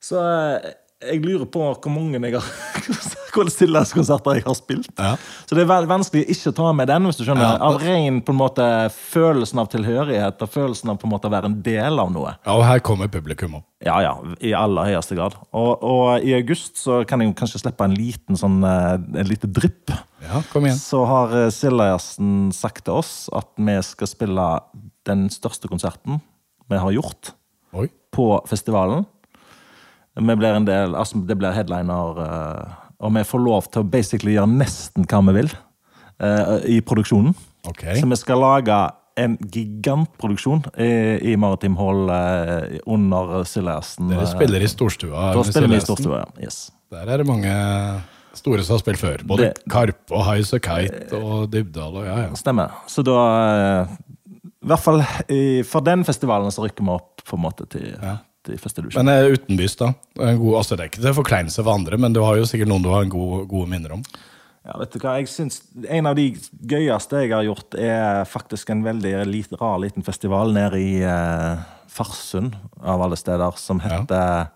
Så 0.08 0.22
eh, 0.24 0.76
jeg 1.12 1.22
lurer 1.22 1.46
på 1.46 1.62
hvor 1.62 1.94
mange 1.94 2.18
jeg 2.18 2.40
har 2.40 2.46
stillhetskonserter 3.54 4.40
jeg 4.40 4.46
har 4.48 4.56
spilt. 4.58 4.90
Ja. 4.98 5.12
Så 5.46 5.54
det 5.54 5.62
er 5.62 5.70
vanskelig 5.70 5.90
vanskelig 5.92 6.24
å 6.24 6.34
ikke 6.34 6.54
ta 6.58 6.72
med 6.74 6.90
den, 6.90 7.06
hvis 7.06 7.20
du 7.20 7.24
skjønner. 7.28 7.46
Ja. 7.46 7.68
Av 7.68 7.78
ren 7.84 8.18
på 8.26 8.34
en 8.34 8.40
måte 8.40 8.66
følelsen 8.96 9.62
av 9.62 9.70
tilhørighet 9.70 10.42
og 10.42 10.50
følelsen 10.54 10.90
av 10.90 10.98
på 10.98 11.06
en 11.06 11.14
måte 11.14 11.30
å 11.30 11.34
være 11.36 11.52
en 11.52 11.60
del 11.66 12.02
av 12.02 12.10
noe. 12.14 12.34
ja, 12.40 12.56
og 12.56 12.66
her 12.66 12.82
kommer 12.86 13.12
publikum 13.14 13.60
opp. 13.60 13.68
Ja, 13.86 14.00
ja, 14.02 14.16
i 14.42 14.56
aller 14.58 14.90
høyeste 14.90 15.20
grad. 15.20 15.36
Og, 15.54 15.84
og 15.86 16.26
i 16.26 16.34
august 16.34 16.82
så 16.82 17.04
kan 17.06 17.22
jeg 17.22 17.36
kanskje 17.38 17.62
slippe 17.62 17.86
en 17.86 17.94
liten 17.94 18.40
sånn 18.40 18.64
eh, 18.66 18.96
En 19.22 19.30
lite 19.30 19.50
drypp. 19.54 19.94
Ja, 20.26 20.42
kom 20.50 20.66
igjen. 20.66 20.80
Så 20.82 21.04
har 21.06 21.36
eh, 21.38 21.52
Sildajazzen 21.54 22.50
sagt 22.58 22.88
til 22.88 22.98
oss 22.98 23.28
at 23.38 23.52
vi 23.62 23.78
skal 23.86 24.10
spille 24.10 24.48
den 25.06 25.28
største 25.34 25.70
konserten 25.70 26.24
vi 26.68 26.82
har 26.82 26.92
gjort 26.92 27.36
Oi. 27.78 27.86
på 28.12 28.32
festivalen. 28.50 29.06
Vi 30.18 30.36
blir 30.40 30.56
en 30.58 30.66
del, 30.66 30.96
altså 30.98 31.20
det 31.30 31.38
blir 31.38 31.54
headliner, 31.54 32.22
eh, 32.26 32.78
og 33.06 33.14
vi 33.14 33.22
får 33.30 33.44
lov 33.44 33.68
til 33.72 33.84
å 33.84 33.90
basically 33.94 34.34
gjøre 34.34 34.50
nesten 34.58 35.06
hva 35.06 35.20
vi 35.30 35.36
vil 35.42 35.52
eh, 35.54 36.56
i 36.78 36.80
produksjonen. 36.82 37.36
Okay. 37.70 38.00
Så 38.02 38.08
vi 38.10 38.18
skal 38.18 38.42
lage 38.42 38.78
en 39.18 39.36
gigantproduksjon 39.50 40.64
i, 40.78 40.90
i 41.32 41.36
Maritim 41.42 41.78
Hall 41.80 42.10
eh, 42.14 42.78
under 42.86 43.44
Sildajazzen. 43.50 44.12
Dere 44.14 44.28
spiller 44.30 44.66
i 44.66 44.70
storstua. 44.70 45.32
Da 45.38 45.44
spiller 45.48 45.72
vi 45.74 45.80
i 45.80 45.86
storstua, 45.86 46.22
ja. 46.24 46.46
Yes. 46.48 46.60
Der 46.94 47.10
er 47.14 47.22
det 47.22 47.28
mange 47.28 47.54
store 48.38 48.62
som 48.64 48.78
har 48.78 48.84
spilt 48.84 49.02
før. 49.02 49.24
Både 49.28 49.50
Det- 49.50 49.66
Karp 49.74 50.14
og 50.14 50.24
Highs 50.30 50.54
og 50.54 50.62
Kite 50.66 51.18
og 51.18 51.48
Dybdahl 51.54 51.98
og 52.02 52.06
ja, 52.06 52.18
ja. 52.28 52.30
Stemmer. 52.38 52.78
Så 52.90 53.04
da 53.06 53.18
eh, 53.26 53.98
I 54.64 54.70
hvert 54.72 54.84
fall 54.86 55.02
i, 55.34 55.42
for 55.68 55.86
den 55.86 56.06
festivalen 56.08 56.54
så 56.54 56.66
rykker 56.66 56.86
vi 56.86 56.94
opp 56.98 57.26
på 57.28 57.38
en 57.38 57.44
måte 57.44 57.66
til, 57.74 57.90
til 58.48 58.62
første 58.62 58.84
divisjon. 58.84 59.06
Men 59.06 59.14
eh, 59.14 59.36
utenbys, 59.36 59.78
da? 59.80 59.92
En 60.18 60.40
god, 60.42 60.58
altså, 60.62 60.78
det 60.78 60.86
er 60.86 60.92
ikke 60.92 61.04
til 61.04 61.20
forkleinelse 61.20 61.64
for 61.64 61.74
andre, 61.76 62.00
men 62.02 62.16
du 62.16 62.24
har 62.26 62.40
jo 62.40 62.48
sikkert 62.50 62.72
noen 62.72 62.86
du 62.86 62.92
har 62.94 63.06
en 63.06 63.14
god, 63.14 63.46
gode 63.52 63.72
minner 63.72 63.98
om. 64.00 64.04
Ja, 64.68 64.76
vet 64.82 64.92
du 64.92 65.00
hva, 65.00 65.14
jeg 65.16 65.30
synes 65.32 65.62
En 65.88 66.10
av 66.10 66.18
de 66.18 66.26
gøyeste 66.68 67.22
jeg 67.24 67.32
har 67.32 67.46
gjort, 67.48 67.78
er 67.80 68.26
faktisk 68.28 68.74
en 68.74 68.84
veldig 68.84 69.14
lit, 69.30 69.54
rar 69.62 69.80
liten 69.80 70.04
festival 70.04 70.52
nede 70.56 70.82
i 70.84 70.94
eh, 71.08 71.66
Farsund, 71.92 72.58
av 72.84 73.04
alle 73.06 73.18
steder, 73.20 73.56
som 73.62 73.80
heter 73.82 74.48
ja. 74.48 74.50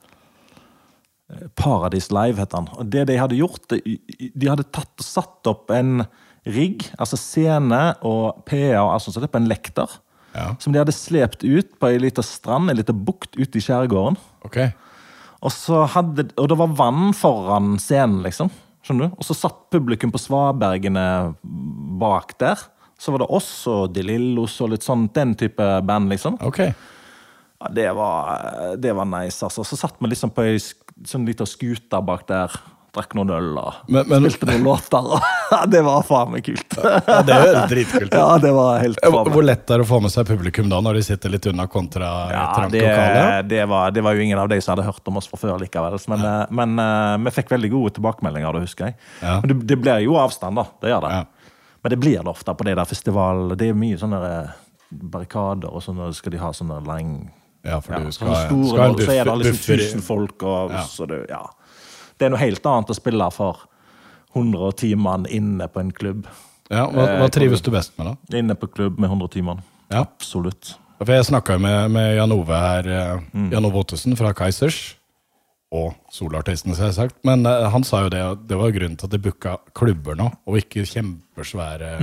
Paradis 1.55 2.09
Live, 2.11 2.41
heter 2.41 2.59
den. 2.59 2.67
Og 2.75 2.89
det 2.91 3.05
de 3.07 3.15
hadde 3.21 3.37
gjort, 3.39 3.63
de, 3.71 3.95
de 4.35 4.49
hadde 4.51 4.67
tatt 4.67 4.91
og 4.99 5.07
satt 5.07 5.47
opp 5.47 5.71
en 5.71 6.03
rigg, 6.49 6.87
altså 6.99 7.19
scene 7.19 7.81
og 8.07 8.41
PA 8.47 8.81
altså, 8.81 9.13
så 9.13 9.21
det 9.21 9.29
er 9.29 9.35
på 9.35 9.41
en 9.41 9.49
lekter, 9.51 9.99
Ja. 10.31 10.55
som 10.63 10.71
de 10.71 10.79
hadde 10.79 10.95
slept 10.95 11.43
ut 11.43 11.73
på 11.79 11.89
ei 11.91 11.99
lita 11.99 12.23
strand, 12.23 12.71
ei 12.71 12.77
lita 12.79 12.95
bukt 12.95 13.35
ute 13.35 13.59
i 13.59 13.63
skjærgården. 13.63 14.15
Okay. 14.47 14.71
Og, 15.41 15.51
så 15.51 15.83
hadde, 15.89 16.29
og 16.37 16.51
det 16.51 16.57
var 16.59 16.75
vann 16.77 17.15
foran 17.17 17.73
scenen, 17.81 18.21
liksom. 18.23 18.51
Skjønner 18.85 19.09
du? 19.09 19.17
Og 19.17 19.27
så 19.27 19.35
satt 19.37 19.67
publikum 19.73 20.13
på 20.13 20.21
svabergene 20.21 21.05
bak 22.01 22.37
der. 22.41 22.61
Så 23.01 23.13
var 23.13 23.23
det 23.23 23.31
oss 23.33 23.49
og 23.69 23.93
De 23.95 24.03
Lillos 24.05 24.59
og 24.61 24.71
litt 24.73 24.85
sånn 24.85 25.07
den 25.13 25.33
type 25.37 25.67
band, 25.85 26.11
liksom. 26.13 26.37
Okay. 26.45 26.73
Ja, 27.61 27.71
det 27.73 27.89
var, 27.97 28.77
det 28.81 28.93
var 28.97 29.09
nice, 29.09 29.41
altså. 29.45 29.65
Så 29.65 29.77
satt 29.77 29.99
vi 29.99 30.13
liksom 30.13 30.33
på 30.33 30.45
ei 30.45 30.59
sånn 30.61 31.25
lita 31.27 31.47
skute 31.49 32.01
bak 32.05 32.27
der. 32.29 32.53
Drakk 32.91 33.13
noen 33.15 33.29
øl 33.31 33.53
og 33.55 33.73
Men- 33.87 34.07
men- 34.09 34.25
spilte 34.33 34.51
noen 34.57 34.65
låter. 34.65 34.99
og 34.99 35.69
det 35.71 35.79
var 35.85 36.01
faen 36.03 36.31
meg 36.33 36.43
kult. 36.43 36.75
Ja, 36.75 37.21
det 37.23 37.37
høres 37.39 37.69
dritkult. 37.71 38.11
Ja, 38.19 38.37
det 38.43 38.51
var 38.51 38.79
helt 38.83 38.99
Hvor 38.99 39.23
faen 39.23 39.31
hvor 39.37 39.45
lett 39.47 39.71
er 39.71 39.79
det 39.79 39.85
å 39.85 39.89
få 39.93 40.01
med 40.03 40.11
seg 40.11 40.27
publikum 40.27 40.67
da, 40.69 40.81
når 40.83 40.99
de 40.99 41.03
sitter 41.07 41.31
litt 41.31 41.47
unna 41.47 41.67
kontra 41.71 42.09
Ja, 42.33 42.41
trangt 42.55 42.75
det, 42.75 42.81
lokale? 42.83 43.43
det, 43.47 43.61
var, 43.71 43.91
det 43.95 44.03
var 44.03 44.17
jo 44.19 44.25
ingen 44.25 44.41
av 44.43 44.49
de 44.51 44.59
som 44.59 44.73
hadde 44.75 44.87
hørt 44.89 45.07
om 45.07 45.17
oss 45.21 45.29
fra 45.31 45.39
før 45.39 45.61
likevel. 45.63 45.95
Men, 46.11 46.25
ja. 46.27 46.33
men 46.51 46.75
uh, 46.83 47.15
vi 47.29 47.31
fikk 47.39 47.53
veldig 47.55 47.71
gode 47.71 47.93
tilbakemeldinger, 47.95 48.53
det 48.59 48.65
husker 48.67 48.89
jeg. 48.91 48.97
Ja. 49.21 49.37
Men 49.39 49.53
det, 49.53 49.57
det 49.71 49.79
blir 49.85 50.03
jo 50.03 50.17
avstand, 50.19 50.59
da. 50.59 50.67
Det 50.83 50.91
gjør 50.91 51.07
det. 51.07 51.13
Ja. 51.21 51.55
Men 51.81 51.95
det 51.95 52.01
blir 52.03 52.19
det 52.19 52.29
ofte 52.29 52.53
på 52.53 52.67
de 52.67 52.75
der 52.77 52.85
festival 52.85 53.55
Det 53.57 53.71
er 53.71 53.73
mye 53.73 53.97
sånne 53.97 54.19
eh, 54.27 54.51
barrikader, 54.91 55.71
og 55.71 55.81
sånn 55.81 56.03
skal 56.13 56.35
de 56.35 56.43
ha 56.43 56.51
sånne 56.53 56.81
lang 56.85 57.15
Ja, 57.63 57.79
for 57.79 57.95
ja, 57.95 58.11
skal, 58.11 58.35
store 58.35 58.67
skal 58.67 58.83
ha 58.83 58.85
en 58.91 58.95
buffer, 58.99 59.07
så 59.07 59.15
er 59.15 59.31
det 59.31 59.35
liksom 59.47 59.79
tusen 59.79 60.03
folk, 60.05 60.43
og 60.43 60.75
Ja. 60.75 60.83
så 60.91 61.07
det, 61.09 61.23
ja. 61.31 61.41
Det 62.21 62.27
er 62.29 62.33
noe 62.35 62.41
helt 62.43 62.65
annet 62.69 62.91
å 62.93 62.95
spille 62.97 63.27
for 63.33 63.63
110 64.35 64.93
mann 65.01 65.25
inne 65.25 65.65
på 65.73 65.81
en 65.81 65.89
klubb. 65.91 66.27
Ja, 66.71 66.85
hva, 66.87 67.07
hva 67.19 67.27
trives 67.33 67.63
du 67.65 67.71
best 67.73 67.97
med, 67.97 68.11
da? 68.13 68.37
Inne 68.39 68.53
på 68.55 68.69
klubb 68.71 68.99
med 69.01 69.09
110 69.09 69.41
mann. 69.43 69.63
Ja. 69.91 70.05
Absolutt. 70.05 70.75
For 71.01 71.09
Jeg 71.09 71.25
snakka 71.27 71.57
med, 71.59 71.89
med 71.91 72.13
Jan 72.19 72.31
Ove 72.35 72.57
her, 72.61 72.87
eh, 72.87 73.21
Mm. 73.33 73.49
Jan 73.51 73.65
Ove 73.65 73.81
Ottesen 73.81 74.13
fra 74.19 74.31
Kaizers. 74.37 74.95
Og 75.73 75.93
soloartisten, 76.11 76.75
som 76.75 76.83
jeg 76.85 76.91
har 76.93 76.97
sagt. 77.07 77.17
Men 77.27 77.45
eh, 77.47 77.65
han 77.73 77.83
sa 77.87 78.03
jo 78.05 78.11
det, 78.13 78.21
det 78.47 78.57
var 78.59 78.73
grunnen 78.75 78.97
til 78.99 79.07
at 79.09 79.13
de 79.15 79.19
booka 79.23 79.57
klubber 79.73 80.15
nå, 80.19 80.29
og 80.45 80.59
ikke 80.61 80.85
kjempesvære 80.85 81.95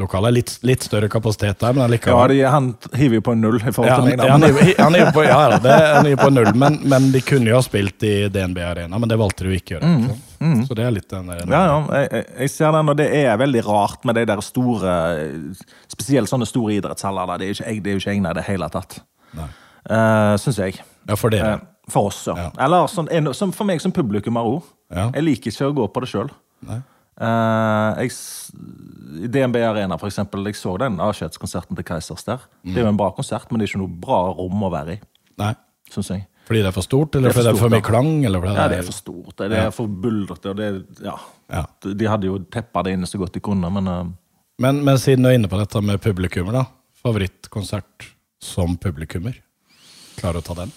lokaler. 0.00 0.32
Litt, 0.32 0.58
litt 0.64 0.82
større 0.86 1.08
kapasitet 1.12 1.58
der, 1.60 1.72
men 1.72 1.82
Mm. 1.90 1.98
Ja, 2.06 2.14
allikevel. 2.14 2.28
de, 2.28 2.42
Han 2.50 2.74
hiver 2.94 3.14
jo 3.14 3.20
på 3.20 3.34
null 3.36 3.56
i 3.56 3.72
forhold 3.72 3.86
Ja, 3.90 3.96
til 3.96 4.04
han, 4.04 4.08
meg. 4.08 4.18
da. 4.18 4.28
han, 4.32 4.42
er 4.42 4.82
han 4.82 4.94
hiver 4.94 5.12
på, 5.12 5.24
ja, 5.26 5.58
det, 5.58 5.72
han 5.96 6.04
hiver 6.06 6.22
på 6.22 6.30
null, 6.32 6.52
men, 6.54 6.78
men 6.88 7.10
de 7.12 7.20
kunne 7.20 7.46
jo 7.50 7.54
ha 7.58 7.62
spilt 7.62 8.02
i 8.08 8.28
DNB 8.32 8.58
Arena, 8.64 8.98
men 8.98 9.08
det 9.08 9.18
valgte 9.20 9.44
de 9.44 9.52
jo 9.52 9.60
ikke 9.60 9.76
å 9.76 9.80
gjøre. 9.80 9.96
ikke 10.08 10.18
Mm. 10.42 10.64
Så 10.66 10.74
det 10.74 10.82
er 10.84 10.90
litt 10.90 11.08
den 11.08 11.26
der 11.30 11.44
Mm, 11.46 11.52
Ja, 11.52 11.60
ja, 11.66 12.00
jeg, 12.02 12.24
jeg- 12.40 12.50
ser 12.50 12.72
den, 12.72 12.88
og 12.88 12.96
det 12.96 13.06
er 13.14 13.36
veldig 13.38 13.60
rart 13.64 14.04
med 14.04 14.16
de 14.16 14.24
der 14.26 14.40
store 14.42 14.94
Spesielt 15.92 16.28
sånne 16.28 16.46
store 16.48 16.72
idrettshaller. 16.80 17.38
Det 17.38 17.44
er 17.46 17.52
jo 17.52 17.54
ikke, 17.62 17.66
jeg- 17.68 17.82
det 17.84 17.90
er 17.90 17.94
jo 17.94 18.00
ikke 18.00 18.14
egnet 18.16 18.30
i 18.30 18.34
det 18.40 18.44
hele 18.48 18.68
tatt. 18.68 19.00
Nei. 19.36 19.46
Uh, 19.88 20.34
Syns 20.38 20.56
jeg. 20.58 20.80
Ja, 21.08 21.14
for 21.14 21.30
dere. 21.30 21.52
Uh, 21.54 21.58
for 21.88 22.06
oss, 22.08 22.26
ja. 22.26 22.34
Ja. 22.36 22.50
Eller 22.58 22.86
sånn, 22.88 23.08
en, 23.12 23.32
som 23.34 23.52
for 23.52 23.64
meg 23.64 23.80
som 23.80 23.92
publikummer 23.92 24.42
òg. 24.42 24.62
Ja. 24.94 25.10
Jeg 25.14 25.22
liker 25.24 25.50
ikke 25.50 25.70
å 25.70 25.74
gå 25.74 25.86
på 25.92 26.00
det 26.00 26.10
sjøl. 26.10 26.30
Nei. 27.20 28.06
jeg, 28.06 28.14
I 29.22 29.28
DNB 29.28 29.58
Arena, 29.68 29.98
for 30.00 30.08
eksempel, 30.08 30.46
jeg 30.48 30.56
så 30.56 30.76
den 30.80 30.96
avskjedskonserten 31.02 31.76
til 31.78 31.86
Keisers 31.86 32.24
der. 32.24 32.46
Det 32.64 32.78
er 32.78 32.86
jo 32.86 32.92
en 32.94 33.00
bra 33.00 33.10
konsert, 33.14 33.50
men 33.50 33.60
det 33.60 33.66
er 33.66 33.74
ikke 33.74 33.82
noe 33.84 34.00
bra 34.06 34.22
rom 34.38 34.64
å 34.64 34.72
være 34.72 34.96
i, 34.96 35.02
Nei. 35.42 35.54
Synes 35.92 36.08
jeg. 36.08 36.24
Fordi 36.48 36.62
det 36.64 36.70
er 36.70 36.74
for 36.74 36.86
stort, 36.86 37.16
eller 37.16 37.30
er 37.30 37.36
fordi 37.36 37.44
det 37.44 37.52
er 37.52 37.58
for 37.58 37.68
for 37.68 37.74
mye 37.74 37.84
klang? 37.84 38.10
Eller 38.26 38.42
det 38.44 38.54
Ja, 38.56 38.64
det 38.72 38.78
er 38.80 38.86
for 38.86 38.96
stort. 38.96 39.36
Det 39.38 39.58
er 39.58 39.70
for 39.74 39.86
buldrete. 39.86 40.54
Ja. 41.04 41.14
Ja. 41.52 41.62
De 41.84 42.08
hadde 42.08 42.28
jo 42.28 42.38
teppa 42.52 42.82
det 42.86 42.96
inne 42.96 43.08
så 43.08 43.20
godt 43.20 43.36
de 43.36 43.42
kunne, 43.44 43.70
men 43.70 43.88
uh... 43.88 44.02
Men, 44.62 44.82
men 44.84 44.98
siden 45.00 45.24
du 45.24 45.30
er 45.30 45.36
inne 45.38 45.50
på 45.50 45.58
dette 45.60 45.80
med 45.84 46.00
publikummer, 46.02 46.54
da. 46.54 46.64
Favorittkonsert 47.02 48.08
som 48.42 48.76
publikummer? 48.80 49.38
Klarer 50.18 50.38
du 50.38 50.42
å 50.42 50.46
ta 50.46 50.58
den? 50.62 50.74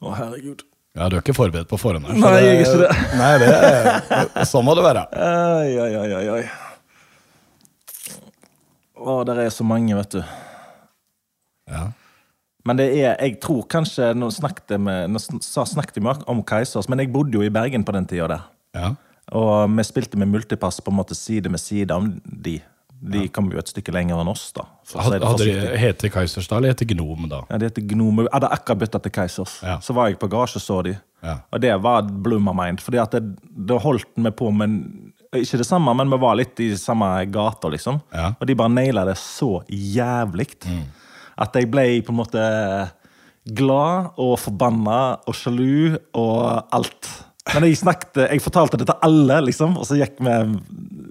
Å, 0.00 0.12
herregud. 0.18 0.64
Ja, 0.94 1.08
du 1.10 1.16
er 1.16 1.24
ikke 1.24 1.34
forberedt 1.34 1.66
på 1.66 1.78
forhånd? 1.80 2.06
her, 2.06 2.14
Nei, 2.22 2.34
jeg 2.38 2.50
er 2.54 2.60
ikke 2.62 2.82
det. 2.84 2.90
Nei, 3.18 3.32
det 3.42 3.48
er, 3.50 4.44
Sånn 4.46 4.62
må 4.66 4.76
det 4.78 4.84
være. 4.86 5.02
Oi, 5.10 5.72
oi, 5.82 5.90
oi, 5.98 6.10
oi, 6.20 6.26
oi. 6.36 6.44
Å, 9.02 9.16
der 9.26 9.40
er 9.42 9.50
så 9.50 9.66
mange, 9.66 9.96
vet 9.98 10.14
du. 10.14 10.20
Ja. 11.72 11.88
Men 12.64 12.78
det 12.78 12.86
er, 12.94 13.16
jeg 13.18 13.38
tror 13.42 13.64
kanskje 13.72 14.10
Nå 14.16 14.28
snakket 14.32 14.74
jeg 14.76 14.80
med, 14.84 15.10
nå 15.12 15.20
snakket 15.20 15.98
jeg 15.98 16.04
med 16.04 16.22
om 16.30 16.42
Keisers, 16.46 16.86
men 16.88 17.02
jeg 17.02 17.10
bodde 17.12 17.36
jo 17.36 17.44
i 17.44 17.50
Bergen 17.52 17.84
på 17.84 17.92
den 17.96 18.06
tida 18.08 18.30
der. 18.36 18.46
ja. 18.78 18.94
Og 19.32 19.70
vi 19.72 19.80
spilte 19.88 20.18
med 20.20 20.28
multipass 20.28 20.82
på 20.84 20.92
en 20.92 20.98
måte 20.98 21.16
side 21.16 21.48
med 21.48 21.58
side 21.58 21.94
om 21.96 22.10
de. 22.44 22.58
De 23.12 23.26
kom 23.28 23.50
jo 23.52 23.60
et 23.60 23.68
stykke 23.68 23.92
lenger 23.92 24.20
enn 24.22 24.30
oss, 24.32 24.46
da. 24.56 24.64
Hadde, 24.96 25.18
hadde 25.20 25.46
de. 25.48 25.54
Heter 25.80 26.12
Kaisersdal 26.12 26.62
eller 26.62 26.72
heter 26.72 26.88
Gnom 26.94 27.26
da? 27.28 27.42
Ja, 27.50 27.58
de 27.60 27.68
heter 27.68 27.84
Gnome. 27.90 28.24
Jeg 28.24 28.32
hadde 28.32 28.52
akkurat 28.56 28.80
bytta 28.80 29.00
til 29.04 29.12
Keisers. 29.12 29.58
Ja. 29.64 29.76
Så 29.84 29.96
var 29.96 30.08
jeg 30.08 30.16
på 30.22 30.30
garasje 30.32 30.62
så 30.62 30.78
de. 30.86 30.94
Ja. 31.24 31.38
Og 31.52 31.60
det 31.60 31.74
var 31.84 32.08
blew 32.24 32.40
my 32.40 32.54
mind. 32.56 32.80
Fordi 32.84 33.00
at 33.02 33.16
det, 33.16 33.22
da 33.68 33.78
holdt 33.80 34.08
vi 34.16 34.32
på 34.32 34.50
med 34.56 34.78
Ikke 35.34 35.58
det 35.58 35.66
samme, 35.66 35.90
men 35.98 36.12
vi 36.12 36.18
var 36.22 36.36
litt 36.38 36.60
i 36.62 36.68
samme 36.78 37.08
gata, 37.34 37.68
liksom. 37.72 38.00
Ja. 38.14 38.28
Mm. 38.30 38.36
Og 38.38 38.46
de 38.48 38.58
bare 38.60 38.70
naila 38.70 39.04
det 39.08 39.16
så 39.18 39.56
jævlig 39.68 40.52
at 41.34 41.56
jeg 41.58 41.66
ble 41.70 41.86
på 42.06 42.12
en 42.14 42.20
måte 42.20 42.42
glad 43.58 44.14
og 44.22 44.36
forbanna 44.40 45.00
og 45.26 45.36
sjalu 45.36 45.96
og 46.14 46.70
alt. 46.74 47.10
Men 47.52 47.66
jeg 47.68 47.76
snakket, 47.76 48.22
jeg 48.32 48.40
fortalte 48.40 48.78
det 48.80 48.86
til 48.88 49.02
alle, 49.04 49.36
liksom, 49.44 49.74
og 49.76 49.84
så 49.84 49.98
gikk 49.98 50.16
vi 50.24 50.32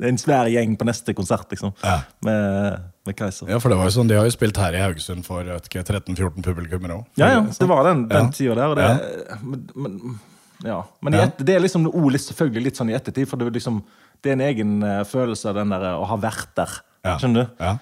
en 0.10 0.18
svær 0.18 0.50
gjeng 0.50 0.74
på 0.80 0.88
neste 0.90 1.14
konsert, 1.14 1.46
liksom. 1.54 1.76
Ja. 1.84 2.00
Med, 2.26 2.80
med 3.06 3.16
Kaiser. 3.20 3.52
Ja, 3.54 3.60
for 3.62 3.70
det 3.70 3.78
var 3.78 3.86
jo 3.92 3.94
sånn, 3.94 4.10
De 4.10 4.18
har 4.18 4.26
jo 4.26 4.34
spilt 4.34 4.58
her 4.58 4.74
i 4.74 4.82
Haugesund 4.82 5.28
for 5.28 5.46
jeg 5.46 5.54
vet 5.54 5.70
ikke, 5.70 5.84
13-14 5.86 6.42
publikummere 6.48 6.98
òg. 6.98 7.06
Ja, 7.22 7.30
ja, 7.36 7.44
det 7.46 7.70
var 7.70 7.86
den, 7.92 8.08
den 8.10 8.32
Ja. 8.32 8.34
tida 8.34 8.56
der. 8.58 8.74
Og 8.74 8.82
det, 8.82 9.38
men, 9.46 9.68
men, 9.76 10.20
ja. 10.66 10.80
men 11.06 11.14
i 11.20 11.22
Ja. 11.22 11.30
det 11.38 11.56
er 11.56 11.62
liksom 11.68 11.86
noe 11.86 12.18
selvfølgelig 12.18 12.64
litt 12.72 12.82
sånn 12.82 12.90
i 12.90 12.98
ettertid, 12.98 13.30
for 13.30 13.38
det 13.38 13.48
er, 13.52 13.58
liksom, 13.60 13.84
det 14.24 14.34
er 14.34 14.40
en 14.40 14.48
egen 14.50 14.74
følelse 14.82 15.06
følelse 15.14 15.54
den 15.54 15.70
der, 15.78 15.86
eh, 15.92 16.02
å 16.02 16.08
ha 16.10 16.18
vært 16.18 16.56
der. 16.58 16.80
Ja. 17.06 17.18
Skjønner 17.22 17.46
du? 17.46 17.62
Ja. 17.62 17.78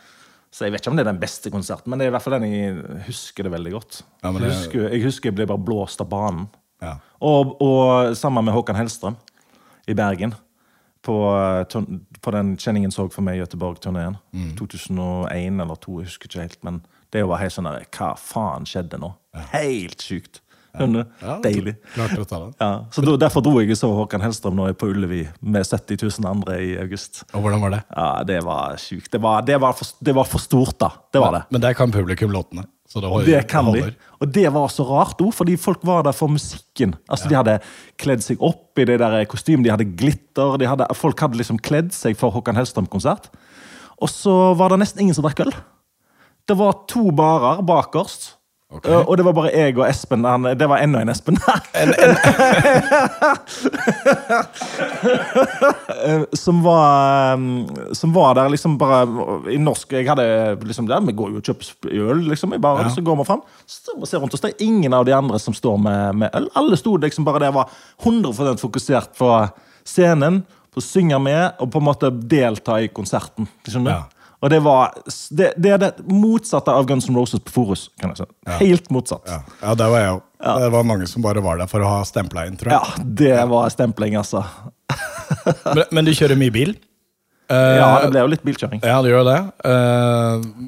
Så 0.51 0.65
jeg 0.67 0.73
vet 0.73 0.81
ikke 0.83 0.91
om 0.91 0.97
det 0.99 1.05
er 1.07 1.13
den 1.13 1.21
beste 1.21 1.49
konserten, 1.53 1.87
men 1.87 1.99
det 2.01 2.09
er 2.09 2.11
i 2.11 2.15
hvert 2.17 2.25
fall 2.25 2.35
den 2.35 2.51
jeg 2.51 3.03
husker 3.07 3.47
det 3.47 3.53
veldig 3.53 3.71
godt. 3.71 4.01
Ja, 4.25 4.31
men 4.35 4.43
jeg, 4.43 4.51
husker, 4.57 4.89
jeg 4.91 5.05
husker 5.05 5.29
jeg 5.31 5.37
ble 5.39 5.47
bare 5.47 5.63
blåst 5.63 6.01
av 6.03 6.09
banen. 6.11 6.49
Ja. 6.81 6.95
Og, 7.21 7.55
og 7.61 8.15
sammen 8.17 8.45
med 8.47 8.55
Håkan 8.55 8.79
Hellstrøm 8.79 9.17
i 9.87 9.95
Bergen. 9.97 10.33
På, 11.01 11.15
eh, 11.33 11.81
på 12.21 12.33
den 12.35 12.55
Kjenningen 12.61 12.93
så 12.93 13.07
for 13.09 13.25
meg 13.25 13.39
Göteborg-turneen. 13.41 14.19
Mm. 14.33 14.53
2001 14.59 15.61
eller 15.61 15.81
2002, 15.81 15.97
jeg 16.01 16.11
husker 16.11 16.29
ikke 16.29 16.45
helt. 16.45 16.63
Men 16.67 16.81
det 17.13 17.25
var 17.27 17.41
helt 17.41 17.55
sånn 17.55 17.69
der 17.69 17.87
Hva 17.89 18.13
faen 18.19 18.67
skjedde 18.69 19.01
nå? 19.01 19.13
Helt 19.53 20.03
sjukt. 20.05 20.41
Ja. 20.71 20.85
Ja, 21.19 21.33
Deilig. 21.43 21.73
Ja, 21.97 22.05
så 22.95 23.03
da, 23.03 23.17
Derfor 23.19 23.43
dro 23.43 23.57
jeg 23.59 23.73
og 23.73 23.79
så 23.79 23.89
Håkan 23.91 24.23
Hellstrøm 24.23 24.55
nå 24.55 24.69
på 24.79 24.87
Ullevi 24.93 25.25
med 25.43 25.67
70 25.67 25.99
000 26.21 26.29
andre 26.29 26.59
i 26.63 26.69
august. 26.79 27.25
Og 27.33 27.43
hvordan 27.43 27.63
var 27.65 27.73
det? 27.75 27.81
Ja, 27.91 28.23
Det 28.27 28.37
var 28.45 28.77
sjukt. 28.79 29.11
Det 29.11 29.19
var, 29.21 29.41
det, 29.47 29.57
var 29.59 29.75
for, 29.75 29.91
det 29.99 30.15
var 30.15 30.29
for 30.29 30.39
stort, 30.39 30.77
da. 30.79 30.93
Det 31.11 31.19
var 31.19 31.35
det. 31.35 31.43
Men 31.51 31.65
der 31.65 31.75
kan 31.75 31.91
publikum 31.91 32.31
låtene. 32.31 32.63
Så 32.91 32.99
det, 32.99 33.07
holder, 33.07 33.27
Det 33.29 33.47
kan 33.47 33.69
de. 33.71 33.85
Og 34.19 34.31
det 34.35 34.49
var 34.51 34.67
så 34.67 34.83
rart 34.83 35.21
òg, 35.23 35.31
fordi 35.31 35.55
folk 35.55 35.79
var 35.87 36.03
der 36.03 36.15
for 36.15 36.27
musikken. 36.27 36.91
Altså 37.07 37.29
De 37.31 37.37
hadde 37.39 37.53
kledd 38.01 38.23
seg 38.25 38.41
opp 38.43 38.79
i 38.81 38.85
det 38.89 38.97
der 38.99 39.15
de 39.23 39.71
hadde 39.71 39.87
glitter. 39.95 40.57
De 40.59 40.67
hadde, 40.67 40.89
folk 40.99 41.23
hadde 41.23 41.39
liksom 41.39 41.61
kledd 41.63 41.93
seg 41.95 42.19
for 42.19 42.35
Håkan 42.35 42.59
Hellstrøm-konsert. 42.59 43.29
Og 44.01 44.11
så 44.11 44.33
var 44.59 44.73
det 44.73 44.81
nesten 44.81 45.05
ingen 45.05 45.15
som 45.15 45.23
drakk 45.23 45.39
øl. 45.45 45.53
Det 46.49 46.57
var 46.59 46.83
to 46.91 47.11
barer 47.15 47.63
bakerst. 47.63 48.33
Ok. 48.71 48.85
Uh, 48.87 49.01
Og 49.03 49.17
det 49.19 49.25
var 49.27 49.33
bare 49.35 49.51
jeg 49.51 49.77
og 49.77 49.83
Espen. 49.89 50.23
Han, 50.25 50.43
det 50.55 50.67
var 50.69 50.79
enda 50.79 51.01
en 51.03 51.09
Espen. 51.11 51.37
Eh, 56.05 56.21
som 56.33 56.63
var 56.63 57.33
um, 57.33 57.67
Som 57.93 58.13
var 58.13 58.35
der 58.35 58.49
liksom 58.49 58.77
bare 58.77 59.03
i 59.53 59.57
norsk 59.61 59.91
Jeg 59.93 60.07
hadde 60.09 60.25
liksom 60.65 60.87
der, 60.89 61.01
Vi 61.05 61.13
går 61.17 61.29
jo 61.33 61.41
og 61.41 61.45
kjøper 61.45 61.91
øl 61.93 62.23
liksom, 62.31 62.53
i 62.55 62.59
baren, 62.61 62.87
Ja. 62.87 62.93
så 62.95 63.01
går 63.05 63.17
vi 63.19 63.25
fram. 63.27 63.41
Så 63.65 64.05
ser 64.05 64.17
rundt 64.23 64.33
oss, 64.33 64.41
det 64.41 64.53
er 64.55 64.65
ingen 64.65 64.93
av 64.93 65.05
de 65.05 65.13
andre 65.13 65.39
som 65.39 65.53
står 65.53 65.77
med, 65.77 66.15
med 66.23 66.29
øl. 66.37 66.47
Alle 66.57 66.77
sto 66.79 66.95
liksom 66.97 67.25
bare 67.27 67.39
der, 67.43 67.51
var 67.53 67.69
100% 68.03 68.57
fokusert 68.61 69.13
på 69.17 69.29
scenen, 69.85 70.41
på 70.73 70.81
å 70.81 70.85
synge 70.85 71.19
med 71.21 71.59
og 71.61 71.71
på 71.73 71.81
en 71.81 71.85
måte 71.85 72.09
delta 72.09 72.79
i 72.81 72.87
konserten. 72.89 73.47
Skjønner 73.67 73.91
du? 73.91 73.95
Ja. 73.97 74.20
Og 74.41 74.49
det 74.49 74.57
var 74.65 74.95
det, 75.29 75.51
det 75.61 75.71
er 75.75 75.79
det 75.81 75.89
motsatte 76.09 76.73
av 76.73 76.87
Guns 76.89 77.05
N' 77.09 77.15
Roses 77.17 77.43
på 77.45 77.53
Forus. 77.53 77.87
kan 78.01 78.09
jeg 78.15 78.23
si. 78.23 78.55
Helt 78.63 78.89
motsatt. 78.93 79.21
Ja. 79.29 79.41
ja, 79.61 79.75
det 79.77 79.89
var 79.93 80.01
jeg 80.01 80.13
òg. 80.15 80.21
Det 80.41 80.69
var 80.73 80.85
mange 80.89 81.05
som 81.09 81.21
bare 81.21 81.43
var 81.45 81.59
der 81.61 81.69
for 81.69 81.85
å 81.85 81.89
ha 81.91 81.99
stempla 82.07 82.47
inn, 82.49 82.55
tror 82.57 82.73
jeg. 82.73 82.79
Ja, 82.81 83.05
det 83.21 83.35
var 83.51 83.69
stempling, 83.69 84.17
altså. 84.17 84.41
Men, 85.77 85.83
men 85.95 86.05
du 86.07 86.11
kjører 86.17 86.35
mye 86.35 86.51
bil? 86.53 86.73
Uh, 87.51 87.77
Ja, 87.77 87.85
det 88.03 88.09
ble 88.11 88.23
jo 88.25 88.31
litt 88.33 88.43
bilkjøring. 88.45 88.81
Ja, 88.83 88.97
du 89.05 89.07
gjør 89.11 89.23
det. 89.29 89.37
Uh, 89.63 90.67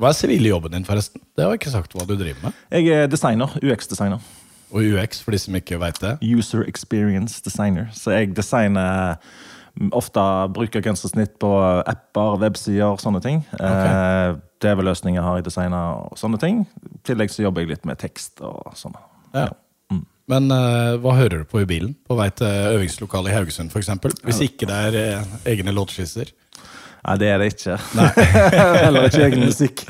hva 0.00 0.10
er 0.12 0.16
siviljobben 0.16 0.72
din, 0.72 0.86
forresten? 0.86 1.20
Det 1.36 1.44
har 1.44 1.52
jeg 1.52 1.60
ikke 1.60 1.72
sagt 1.74 1.94
hva 1.98 2.06
du 2.08 2.14
driver 2.16 2.46
med. 2.46 2.56
Jeg 2.72 2.88
er 2.94 3.10
designer. 3.12 3.52
UX-designer. 3.60 4.22
Og 4.70 4.86
UX, 4.86 5.20
for 5.26 5.34
de 5.34 5.40
som 5.42 5.56
ikke 5.58 5.76
veit 5.82 5.98
det. 6.00 6.14
User 6.22 6.62
Experience 6.70 7.42
Designer. 7.44 7.90
Så 7.96 8.14
jeg 8.14 8.30
designer 8.36 9.18
ofte 9.96 10.22
bruker 10.54 10.84
gensersnitt 10.84 11.38
på 11.40 11.50
apper, 11.88 12.36
websider, 12.42 13.00
sånne 13.00 13.22
ting. 13.24 13.42
Eh, 13.56 14.36
TV-løsninger 14.60 15.24
har 15.24 15.40
jeg 15.40 15.48
designa 15.48 15.80
og 16.04 16.20
sånne 16.20 16.40
ting. 16.42 16.62
I 16.90 17.02
tillegg 17.08 17.32
så 17.32 17.46
jobber 17.46 17.64
jeg 17.64 17.72
litt 17.74 17.88
med 17.88 18.00
tekst 18.02 18.44
og 18.44 18.74
sånn. 18.78 18.98
Ja. 19.32 19.48
Men 20.30 20.46
eh, 20.54 20.96
hva 21.02 21.16
hører 21.18 21.42
du 21.42 21.48
på 21.50 21.62
i 21.64 21.68
bilen? 21.68 21.96
På 22.06 22.14
vei 22.18 22.28
til 22.36 22.46
øvingslokalet 22.76 23.32
i 23.32 23.38
Haugesund, 23.38 23.72
f.eks.? 23.74 24.20
Hvis 24.26 24.42
ikke 24.46 24.68
det 24.70 24.76
er 24.90 24.98
eh, 25.00 25.32
egne 25.54 25.74
låtskisser? 25.74 26.30
Nei, 27.00 27.14
det 27.20 27.28
er 27.32 27.38
det 27.40 27.46
ikke. 27.54 27.76
Heller 28.84 29.06
ikke 29.08 29.22
egen 29.24 29.44
musikk. 29.46 29.84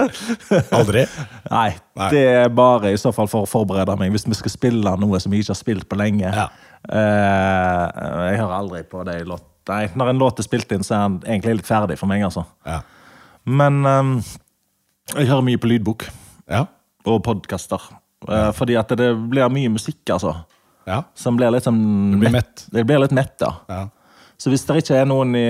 Aldri? 0.78 1.02
Nei, 1.50 1.68
Nei. 1.98 2.08
det 2.14 2.22
er 2.44 2.52
bare 2.54 2.92
i 2.94 3.00
så 3.00 3.10
fall 3.14 3.26
for 3.30 3.46
å 3.46 3.50
forberede 3.50 3.96
meg, 3.98 4.12
hvis 4.14 4.26
vi 4.30 4.38
skal 4.38 4.52
spille 4.54 4.92
noe 5.02 5.20
som 5.22 5.34
jeg 5.34 5.42
ikke 5.42 5.54
har 5.54 5.58
spilt 5.60 5.88
på 5.90 5.98
lenge. 5.98 6.30
Ja. 6.30 6.46
Uh, 6.86 8.30
jeg 8.30 8.40
hører 8.42 8.56
aldri 8.60 8.82
på 8.86 9.02
det 9.08 9.18
låt. 9.26 9.44
Nei, 9.66 9.84
når 9.98 10.12
en 10.12 10.20
låt 10.22 10.38
er 10.38 10.46
spilt 10.46 10.70
inn, 10.76 10.84
så 10.86 10.94
er 10.94 11.06
den 11.08 11.18
egentlig 11.26 11.56
litt 11.58 11.66
ferdig 11.70 11.96
for 11.98 12.06
meg, 12.10 12.22
altså. 12.22 12.44
Ja. 12.68 12.80
Men 13.46 13.80
um, 13.86 14.12
jeg 15.16 15.26
hører 15.30 15.46
mye 15.46 15.58
på 15.62 15.70
lydbok 15.70 16.06
Ja. 16.50 16.64
og 17.06 17.24
podkaster. 17.26 17.82
Eh, 18.26 18.48
fordi 18.56 18.74
at 18.78 18.90
det 18.98 19.10
blir 19.30 19.50
mye 19.52 19.70
musikk, 19.74 20.00
altså. 20.14 20.32
ja. 20.88 21.00
Som 21.18 21.36
blir 21.38 21.50
litt 21.54 21.66
sånn 21.66 21.78
Du 22.14 22.20
blir 22.22 22.32
mett. 22.34 22.64
Det 22.74 22.82
blir 22.86 23.02
litt 23.02 23.14
mett, 23.14 23.34
da. 23.42 23.50
ja. 23.70 23.82
Så 24.36 24.52
hvis 24.52 24.66
det 24.68 24.82
ikke 24.82 24.98
er 25.00 25.06
noen 25.08 25.32
i, 25.38 25.44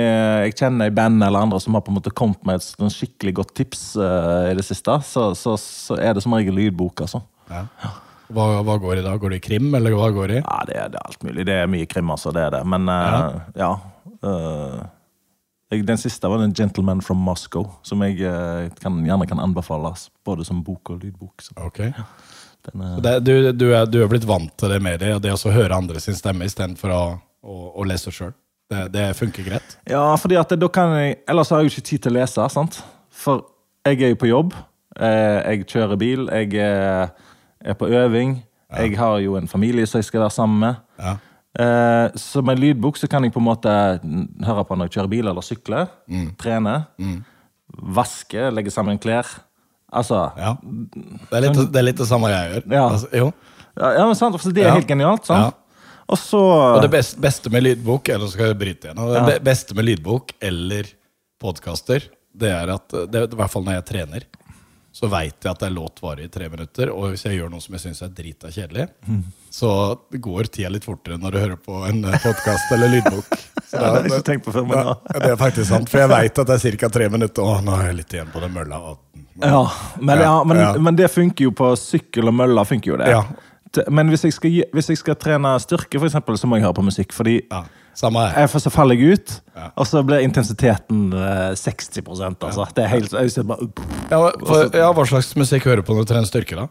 jeg 0.46 0.54
kjenner 0.60 0.90
i 0.90 0.94
bandet 0.94 1.26
eller 1.26 1.42
andre 1.42 1.58
som 1.62 1.74
har 1.74 1.82
på 1.82 1.90
en 1.90 1.96
måte 1.98 2.12
kommet 2.14 2.42
med 2.46 2.60
et 2.60 2.66
sånn 2.66 2.92
skikkelig 2.92 3.32
godt 3.40 3.54
tips 3.58 3.80
uh, 3.98 4.46
i 4.46 4.54
det 4.54 4.62
siste, 4.66 4.94
så, 5.02 5.32
så, 5.34 5.56
så 5.58 5.98
er 5.98 6.14
det 6.14 6.22
som 6.22 6.36
regel 6.36 6.54
lydbok, 6.54 7.02
altså. 7.06 7.22
ja. 7.50 7.66
Hva, 8.26 8.46
hva 8.66 8.74
går 8.82 8.98
i 8.98 9.02
da? 9.06 9.12
Går 9.22 9.34
det 9.34 9.38
i 9.38 9.42
krim, 9.44 9.68
eller 9.78 9.94
hva 9.94 10.08
går 10.14 10.30
det 10.30 10.38
i? 10.40 10.42
Ja, 10.42 10.58
det 10.66 10.78
er, 10.82 10.88
det 10.90 10.98
er 10.98 11.10
alt 11.10 11.26
mulig. 11.26 11.44
Det 11.46 11.58
er 11.62 11.68
mye 11.70 11.86
krim, 11.86 12.08
altså. 12.10 12.32
Det 12.34 12.42
er 12.42 12.56
det. 12.56 12.62
Men 12.66 12.88
uh, 12.90 13.36
ja. 13.54 13.68
jeg, 15.70 15.84
den 15.86 16.00
siste 16.02 16.30
var 16.30 16.42
den 16.42 16.54
'Gentleman 16.54 17.02
from 17.06 17.22
Moscow', 17.22 17.68
som 17.86 18.02
jeg 18.02 18.18
kan, 18.82 18.98
gjerne 19.06 19.28
kan 19.30 19.42
anbefales 19.42 20.08
både 20.26 20.46
som 20.46 20.64
bok 20.66 20.90
og 20.90 21.04
lydbok. 21.04 21.42
Så 21.42 21.54
Ok. 21.68 21.78
den, 22.66 22.82
eh, 22.82 22.96
Det, 23.02 23.14
du, 23.26 23.52
du, 23.52 23.68
er, 23.74 23.86
du 23.86 24.02
er 24.02 24.10
blitt 24.10 24.26
vant 24.26 24.50
til 24.58 24.74
det 24.74 24.82
med 24.82 24.98
det, 25.00 25.14
og 25.14 25.22
det 25.22 25.34
å 25.34 25.54
høre 25.54 25.78
andre 25.78 26.02
sin 26.02 26.18
stemme 26.18 26.46
istedenfor 26.50 26.90
å, 26.90 27.04
å, 27.42 27.54
å 27.78 27.86
lese 27.86 28.10
sjøl. 28.10 28.34
Det, 28.70 28.92
det 28.92 29.04
funker 29.16 29.44
greit? 29.46 29.76
Ja, 29.88 30.14
fordi 30.18 30.34
at 30.40 30.50
da 30.58 30.68
kan 30.68 30.90
jeg 30.98 31.16
Ellers 31.30 31.50
har 31.50 31.60
jeg 31.62 31.68
jo 31.70 31.74
ikke 31.76 31.86
tid 31.86 32.02
til 32.02 32.12
å 32.12 32.18
lese, 32.20 32.48
sant? 32.50 32.80
For 33.14 33.44
jeg 33.86 34.00
er 34.02 34.08
jo 34.14 34.18
på 34.18 34.26
jobb. 34.30 34.54
eh, 34.98 35.52
Jeg 35.52 35.66
kjører 35.70 35.96
bil. 36.00 36.26
Jeg 36.32 36.54
er 36.58 37.74
på 37.78 37.86
øving. 37.86 38.42
Jeg 38.76 38.96
har 38.98 39.18
jo 39.22 39.36
en 39.38 39.46
familie 39.48 39.86
som 39.86 39.98
jeg 39.98 40.04
skal 40.04 40.20
være 40.24 40.30
sammen 40.34 40.58
med. 40.58 40.74
Ja. 40.98 41.14
Eh, 41.58 42.10
Så 42.18 42.42
med 42.42 42.58
lydbok 42.58 42.96
så 42.98 43.06
kan 43.08 43.22
jeg 43.24 43.32
på 43.32 43.38
en 43.38 43.46
måte 43.46 43.70
høre 44.44 44.64
på 44.64 44.74
når 44.76 44.88
jeg 44.90 44.96
kjører 44.98 45.08
bil 45.14 45.28
eller 45.28 45.40
sykler. 45.46 45.86
Trene. 46.38 46.86
Vaske, 47.96 48.50
legge 48.54 48.70
sammen 48.70 48.98
klær. 48.98 49.26
Altså 49.92 50.30
ja. 50.36 50.56
Det, 50.62 51.36
er 51.38 51.44
litt, 51.46 51.60
det 51.72 51.78
er 51.80 51.86
litt 51.86 51.98
det 52.02 52.06
samme 52.08 52.28
jeg 52.32 52.50
gjør. 52.52 52.64
Ja. 52.74 52.84
Altså, 52.90 53.08
jo. 53.14 53.30
Ja, 53.76 53.90
ja 54.00 54.06
men 54.08 54.14
sant, 54.18 54.34
for 54.40 54.50
Det 54.52 54.64
er 54.64 54.68
Ja. 54.68 54.74
helt 54.74 54.88
genialt. 54.88 55.26
sant? 55.26 55.54
Ja. 56.06 56.12
Og 56.14 56.18
så 56.22 56.38
Og 56.76 56.82
det 56.84 56.90
best, 56.92 57.16
beste 57.18 57.50
med 57.50 57.64
lydbok 57.66 58.08
eller 58.14 58.26
så 58.26 58.32
skal 58.36 58.52
jeg 58.52 58.58
bryte 58.60 58.88
igjen, 58.92 59.00
det 59.26 59.34
Ja. 59.34 59.38
beste 59.42 59.74
med 59.74 59.84
lydbok 59.88 60.32
eller 60.40 60.86
podkaster, 61.42 62.02
det 62.36 62.50
er 62.52 62.70
at 62.74 62.88
det, 63.10 63.24
I 63.32 63.36
hvert 63.36 63.50
fall 63.50 63.64
når 63.66 63.80
jeg 63.80 63.86
trener, 63.90 64.22
så 64.96 65.10
veit 65.12 65.34
jeg 65.44 65.50
at 65.52 65.62
en 65.66 65.74
låt 65.76 65.98
varer 66.00 66.24
i 66.24 66.28
tre 66.32 66.46
minutter. 66.48 66.88
Og 66.88 67.10
hvis 67.12 67.24
jeg 67.26 67.36
gjør 67.36 67.50
noe 67.52 67.60
som 67.60 67.74
jeg 67.76 67.82
syns 67.82 68.00
er 68.06 68.08
drita 68.16 68.48
kjedelig, 68.48 68.86
så 69.52 69.68
går 70.10 70.48
tida 70.48 70.70
litt 70.72 70.84
fortere 70.88 71.18
når 71.20 71.32
du 71.32 71.38
hører 71.42 71.56
på 71.60 71.82
en 71.88 72.00
podkast 72.22 72.72
eller 72.72 72.88
lydbok. 72.94 73.28
Så 73.66 73.76
Det 73.76 73.84
har 73.84 73.96
jeg 73.98 74.06
ikke 74.12 74.22
tenkt 74.28 74.44
på 74.46 74.52
før, 74.54 74.64
men 74.70 74.78
ja. 74.78 74.92
Ja, 75.12 75.18
det 75.20 75.30
er 75.32 75.36
faktisk 75.40 75.68
sant, 75.68 75.88
for 75.90 75.98
jeg 75.98 76.08
veit 76.08 76.38
at 76.38 76.46
det 76.46 76.54
er 76.64 76.76
ca. 76.78 76.88
tre 76.88 77.08
minutter. 77.10 77.42
Å, 77.42 77.56
nå 77.66 77.74
har 77.74 77.88
jeg 77.90 77.96
litt 77.98 78.14
igjen 78.14 78.28
på 78.32 78.40
den 78.44 78.52
mølla. 78.54 78.78
Ja, 79.42 79.62
men, 79.98 80.18
Ja, 80.18 80.22
ja, 80.22 80.44
men, 80.46 80.56
ja. 80.62 80.68
men 80.78 80.96
det 80.96 81.08
funker 81.10 81.44
jo 81.48 81.50
på 81.50 81.72
sykkel 81.76 82.30
og 82.30 82.36
mølla. 82.38 82.62
funker 82.64 82.92
jo 82.94 82.96
det. 82.96 83.08
Ja. 83.10 83.24
Men 83.92 84.08
hvis 84.12 84.24
jeg, 84.24 84.32
skal, 84.36 84.54
hvis 84.72 84.88
jeg 84.92 85.00
skal 85.00 85.16
trene 85.20 85.54
styrke, 85.60 85.98
for 85.98 86.06
eksempel, 86.08 86.38
så 86.38 86.48
må 86.48 86.56
jeg 86.58 86.64
høre 86.66 86.76
på 86.78 86.84
musikk. 86.86 87.12
Fordi 87.16 87.40
Ja, 87.50 87.64
jeg, 87.96 88.48
så 88.62 88.70
faller 88.70 88.94
jeg 88.96 89.16
ut, 89.18 89.40
Ja. 89.56 89.70
og 89.76 89.86
så 89.88 90.02
blir 90.06 90.20
intensiteten 90.24 91.12
eh, 91.12 91.54
60 91.56 92.02
altså. 92.06 92.60
Ja. 92.60 92.66
Det 92.76 92.84
er 92.84 92.88
helt, 92.88 93.12
jeg 93.12 93.46
bare, 93.46 93.68
Ja, 94.10 94.20
for, 94.46 94.68
hva 94.94 95.06
slags 95.08 95.34
musikk 95.36 95.64
hører 95.64 95.76
du 95.76 95.82
på 95.88 95.94
når 95.96 96.04
du 96.06 96.12
trener 96.12 96.28
styrke, 96.28 96.56
da? 96.56 96.68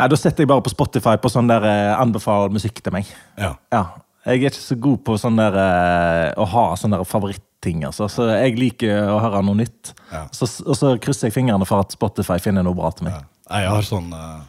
Nei, 0.00 0.08
Da 0.08 0.16
setter 0.16 0.42
jeg 0.44 0.48
bare 0.48 0.64
på 0.64 0.72
Spotify 0.72 1.16
på 1.20 1.28
sånn 1.32 1.50
der 1.50 1.66
eh, 1.68 1.92
anbefal 2.00 2.50
musikk 2.52 2.80
til 2.82 2.94
meg. 2.94 3.08
Ja. 3.38 3.54
Ja, 3.72 3.84
Jeg 4.26 4.42
er 4.44 4.50
ikke 4.50 4.60
så 4.60 4.76
god 4.80 5.04
på 5.04 5.16
sånn 5.20 5.36
der, 5.40 5.56
eh, 5.56 6.32
å 6.40 6.46
ha 6.48 6.64
sånne 6.76 7.02
favoritting. 7.08 7.84
Altså. 7.88 8.08
Så 8.08 8.28
jeg 8.32 8.56
liker 8.58 9.08
å 9.12 9.18
høre 9.20 9.42
noe 9.44 9.56
nytt. 9.60 9.92
Så, 10.32 10.48
og 10.66 10.76
så 10.76 10.94
krysser 11.00 11.28
jeg 11.28 11.36
fingrene 11.36 11.66
for 11.68 11.84
at 11.84 11.92
Spotify 11.92 12.38
finner 12.40 12.64
noe 12.64 12.76
bra 12.76 12.90
til 12.96 13.08
meg. 13.08 13.18
Ja. 13.18 13.60
Jeg 13.60 13.68
har 13.74 13.82
sånn 13.88 14.12
eh, 14.16 14.40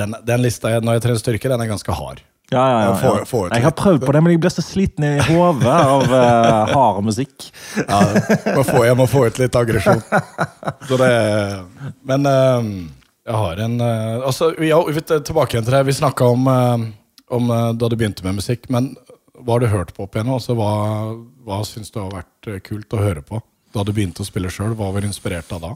den, 0.00 0.16
den 0.26 0.42
lista 0.44 0.72
jeg, 0.72 0.84
når 0.84 0.98
jeg 0.98 1.06
trener 1.06 1.22
styrke, 1.22 1.52
den 1.52 1.64
er 1.64 1.70
ganske 1.70 1.96
hard. 1.96 2.22
Ja, 2.50 2.62
ja, 2.66 2.78
ja, 2.88 3.24
for 3.30 3.46
ja. 3.46 3.58
Jeg 3.60 3.62
har 3.62 3.74
prøvd 3.78 4.02
på 4.02 4.12
det, 4.12 4.20
men 4.26 4.32
jeg 4.34 4.40
blir 4.42 4.50
så 4.50 4.62
sliten 4.64 5.04
i 5.06 5.12
hodet 5.28 5.70
av 5.70 6.02
uh, 6.10 6.72
hard 6.74 7.04
musikk. 7.06 7.46
Ja, 7.78 8.00
må 8.56 8.64
få, 8.66 8.80
jeg 8.88 8.96
må 8.98 9.06
få 9.10 9.28
ut 9.28 9.38
litt 9.38 9.54
aggresjon. 9.54 10.02
Men 12.10 12.26
eh, 12.26 12.72
jeg 13.30 13.38
har 13.44 13.62
en 13.68 13.76
uh, 13.78 14.26
altså, 14.26 14.50
ja, 14.66 14.80
Tilbake 15.12 15.54
igjen 15.54 15.68
til 15.68 15.76
det. 15.76 15.84
Vi 15.92 15.94
snakka 16.00 16.32
om, 16.34 16.50
uh, 16.50 16.88
om 17.38 17.54
da 17.78 17.92
du 17.92 17.94
begynte 17.94 18.26
med 18.26 18.40
musikk. 18.40 18.66
Men 18.74 18.96
hva 19.38 19.54
har 19.54 19.62
du 19.62 19.70
hørt 19.70 19.94
på 19.94 20.08
opp 20.08 20.18
igjennom? 20.18 20.40
Altså, 20.42 20.58
hva 20.58 20.72
hva 21.46 21.62
syns 21.66 21.94
du 21.94 22.02
har 22.02 22.10
vært 22.12 22.50
kult 22.66 22.92
å 22.94 23.00
høre 23.00 23.22
på? 23.26 23.40
Da 23.70 23.84
du 23.86 23.92
begynte 23.94 24.24
å 24.24 24.26
spille 24.26 24.50
sjøl, 24.50 24.72
hva 24.74 24.88
var 24.90 25.04
du 25.04 25.06
inspirert 25.06 25.50
av 25.54 25.62
da? 25.62 25.68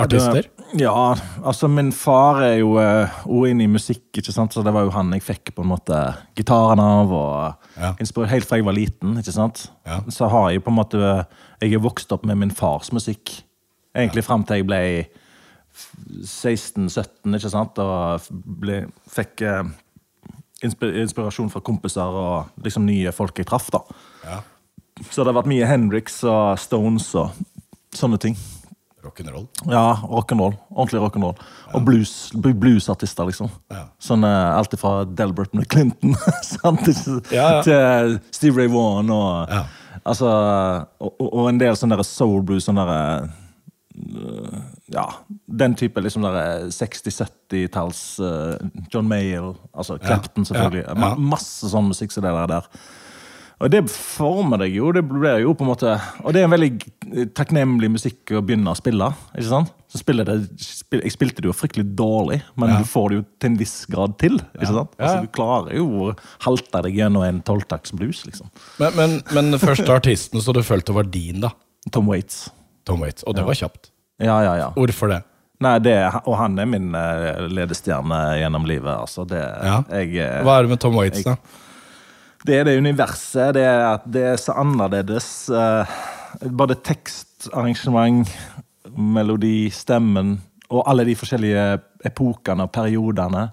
Artister? 0.00 0.48
Ja, 0.80 1.12
altså 1.44 1.68
min 1.68 1.90
far 1.94 2.40
er 2.42 2.54
jo 2.62 2.78
uh, 2.80 3.12
inne 3.46 3.66
i 3.66 3.70
musikk, 3.70 4.06
ikke 4.16 4.32
sant? 4.32 4.56
så 4.56 4.64
det 4.64 4.72
var 4.74 4.86
jo 4.86 4.94
han 4.94 5.12
jeg 5.14 5.24
fikk 5.26 5.52
på 5.54 5.62
en 5.62 5.70
måte 5.74 6.00
gitaren 6.38 6.80
av. 6.80 7.12
og 7.12 7.76
Ja. 7.76 7.92
Helt 8.00 8.48
fra 8.48 8.56
jeg 8.56 8.64
var 8.64 8.76
liten. 8.76 9.18
ikke 9.20 9.36
sant? 9.36 9.66
Ja. 9.86 10.00
Så 10.08 10.30
har 10.32 10.50
jeg 10.50 10.64
på 10.64 10.72
en 10.72 10.80
måte 10.80 11.26
Jeg 11.60 11.72
er 11.72 11.84
vokst 11.84 12.12
opp 12.12 12.24
med 12.24 12.36
min 12.40 12.50
fars 12.50 12.90
musikk. 12.92 13.42
Egentlig 13.94 14.24
fram 14.24 14.44
til 14.44 14.56
jeg 14.60 14.66
ble 14.68 14.82
16-17, 16.24 17.36
ikke 17.36 17.52
sant? 17.52 17.78
Og 17.78 18.26
ble, 18.32 18.86
fikk 19.12 19.44
uh, 19.44 19.64
inspirasjon 20.64 21.52
fra 21.52 21.60
kompiser 21.60 22.20
og 22.20 22.64
liksom 22.64 22.88
nye 22.88 23.12
folk 23.12 23.38
jeg 23.38 23.48
traff. 23.48 23.70
da. 23.72 23.84
Ja. 24.24 24.40
Så 25.10 25.22
det 25.24 25.30
har 25.32 25.36
vært 25.42 25.50
mye 25.50 25.66
Hendrix 25.68 26.20
og 26.24 26.58
Stones 26.60 27.10
og 27.18 27.34
sånne 27.96 28.18
ting. 28.22 28.36
Rock'n'roll? 29.06 29.44
Ja, 29.70 30.00
rock'n'roll. 30.02 30.56
Ordentlig 30.74 31.00
rock'n'roll. 31.04 31.36
Og 31.76 31.84
blues, 31.86 32.14
bluesartister, 32.34 33.28
liksom. 33.28 33.50
Ja. 33.70 33.84
Sånn 34.02 34.24
uh, 34.26 34.56
Alt 34.56 34.74
fra 34.80 35.04
Delbert 35.06 35.54
McClinton 35.54 36.16
til, 36.84 37.20
Ja, 37.30 37.60
til 37.62 38.16
Steve 38.34 38.62
Ray 38.64 38.72
Vaughan 38.72 39.12
og 39.14 39.52
Ja. 39.52 39.64
Altså 40.06 40.26
og, 41.02 41.14
og- 41.18 41.48
en 41.50 41.58
del 41.58 41.74
sånne 41.74 41.96
soul 42.06 42.42
blues, 42.46 42.62
sånn 42.68 42.78
derre 42.78 42.98
øh, 43.96 44.60
Ja, 44.94 45.06
den 45.50 45.74
type 45.74 45.98
liksom 46.04 46.22
60-70-talls 46.70 48.02
John 48.92 49.08
Mayall, 49.10 49.56
altså 49.74 49.96
Clapton, 49.98 50.46
selvfølgelig. 50.46 50.84
Ma 51.02 51.14
masse 51.18 51.66
sånn 51.72 51.88
musikk 51.90 52.14
som 52.14 52.22
det 52.26 52.34
der. 52.52 52.68
Og 53.56 53.70
det 53.72 53.80
former 53.88 54.60
deg 54.60 54.74
jo. 54.76 54.90
det 54.92 55.00
blir 55.08 55.38
jo 55.40 55.54
på 55.56 55.64
en 55.64 55.70
måte 55.70 55.94
Og 56.24 56.34
det 56.36 56.42
er 56.42 56.44
en 56.44 56.52
veldig 56.52 57.30
takknemlig 57.32 57.88
musikk 57.94 58.34
å 58.36 58.42
begynne 58.44 58.68
å 58.68 58.76
spille. 58.76 59.06
ikke 59.32 59.48
sant? 59.48 59.70
Så 59.88 60.00
spiller 60.02 60.26
det, 60.28 60.34
spil, 60.60 61.00
Jeg 61.06 61.14
spilte 61.14 61.40
det 61.40 61.48
jo 61.48 61.54
fryktelig 61.56 61.86
dårlig, 61.96 62.42
men 62.56 62.68
Ja. 62.74 62.78
du 62.82 62.84
får 62.84 63.08
det 63.08 63.16
jo 63.16 63.24
til 63.40 63.50
en 63.50 63.56
viss 63.56 63.86
grad 63.88 64.18
til. 64.18 64.36
ikke 64.58 64.66
sant? 64.74 64.92
Ja. 64.98 65.04
Altså, 65.06 65.20
Du 65.22 65.28
klarer 65.32 65.72
jo 65.78 65.86
å 66.10 66.16
halte 66.44 66.82
deg 66.82 66.94
gjennom 67.00 67.24
en 67.24 67.40
tolvtakts 67.40 67.92
blues, 67.96 68.26
liksom. 68.26 68.50
Men, 68.78 68.92
men, 68.96 69.22
men 69.32 69.50
den 69.52 69.60
første 69.60 69.88
artisten 69.88 70.40
så 70.42 70.52
du 70.52 70.60
følte 70.62 70.92
var 70.92 71.04
din, 71.04 71.40
da? 71.40 71.50
Tom 71.90 72.06
Waits. 72.12 72.50
Tom 72.84 73.00
Waits. 73.00 73.24
Og 73.26 73.34
det 73.36 73.44
var 73.46 73.54
kjapt. 73.54 73.90
Ja, 74.20 74.42
ja, 74.42 74.54
ja. 74.56 74.70
Hvorfor 74.76 75.08
det? 75.08 75.22
Nei, 75.64 75.78
det, 75.80 75.96
og 76.26 76.34
han 76.36 76.58
er 76.60 76.66
min 76.68 76.90
eh, 76.94 77.46
ledestjerne 77.48 78.36
gjennom 78.42 78.66
livet. 78.68 78.92
altså. 78.92 79.24
Det, 79.26 79.40
jeg, 79.40 80.16
eh, 80.20 80.42
Hva 80.44 80.58
er 80.58 80.66
det 80.66 80.74
med 80.74 80.80
Tom 80.82 80.98
Waits, 80.98 81.22
da? 81.24 81.36
Det 82.46 82.60
er 82.60 82.68
det 82.68 82.76
universet. 82.80 83.54
Det 83.56 83.64
er 83.66 83.84
at 83.94 84.04
det 84.06 84.24
er 84.32 84.40
så 84.40 84.54
annerledes. 84.60 85.28
eh, 85.50 85.96
både 86.50 86.76
tekst, 86.84 87.48
arrangement, 87.52 88.28
melodi, 88.96 89.70
stemmen 89.70 90.36
og 90.70 90.82
alle 90.90 91.04
de 91.06 91.14
forskjellige 91.18 91.66
epokene 92.08 92.66
og 92.66 92.72
periodene. 92.74 93.48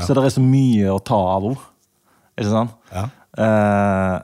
Så 0.00 0.14
det 0.16 0.24
er 0.24 0.34
så 0.34 0.42
mye 0.44 0.92
å 0.92 1.00
ta 1.00 1.16
av 1.16 1.46
henne. 1.48 1.72
Ikke 2.36 2.52
sant? 2.52 2.74
Ja. 2.92 3.06
Uh, 3.36 4.16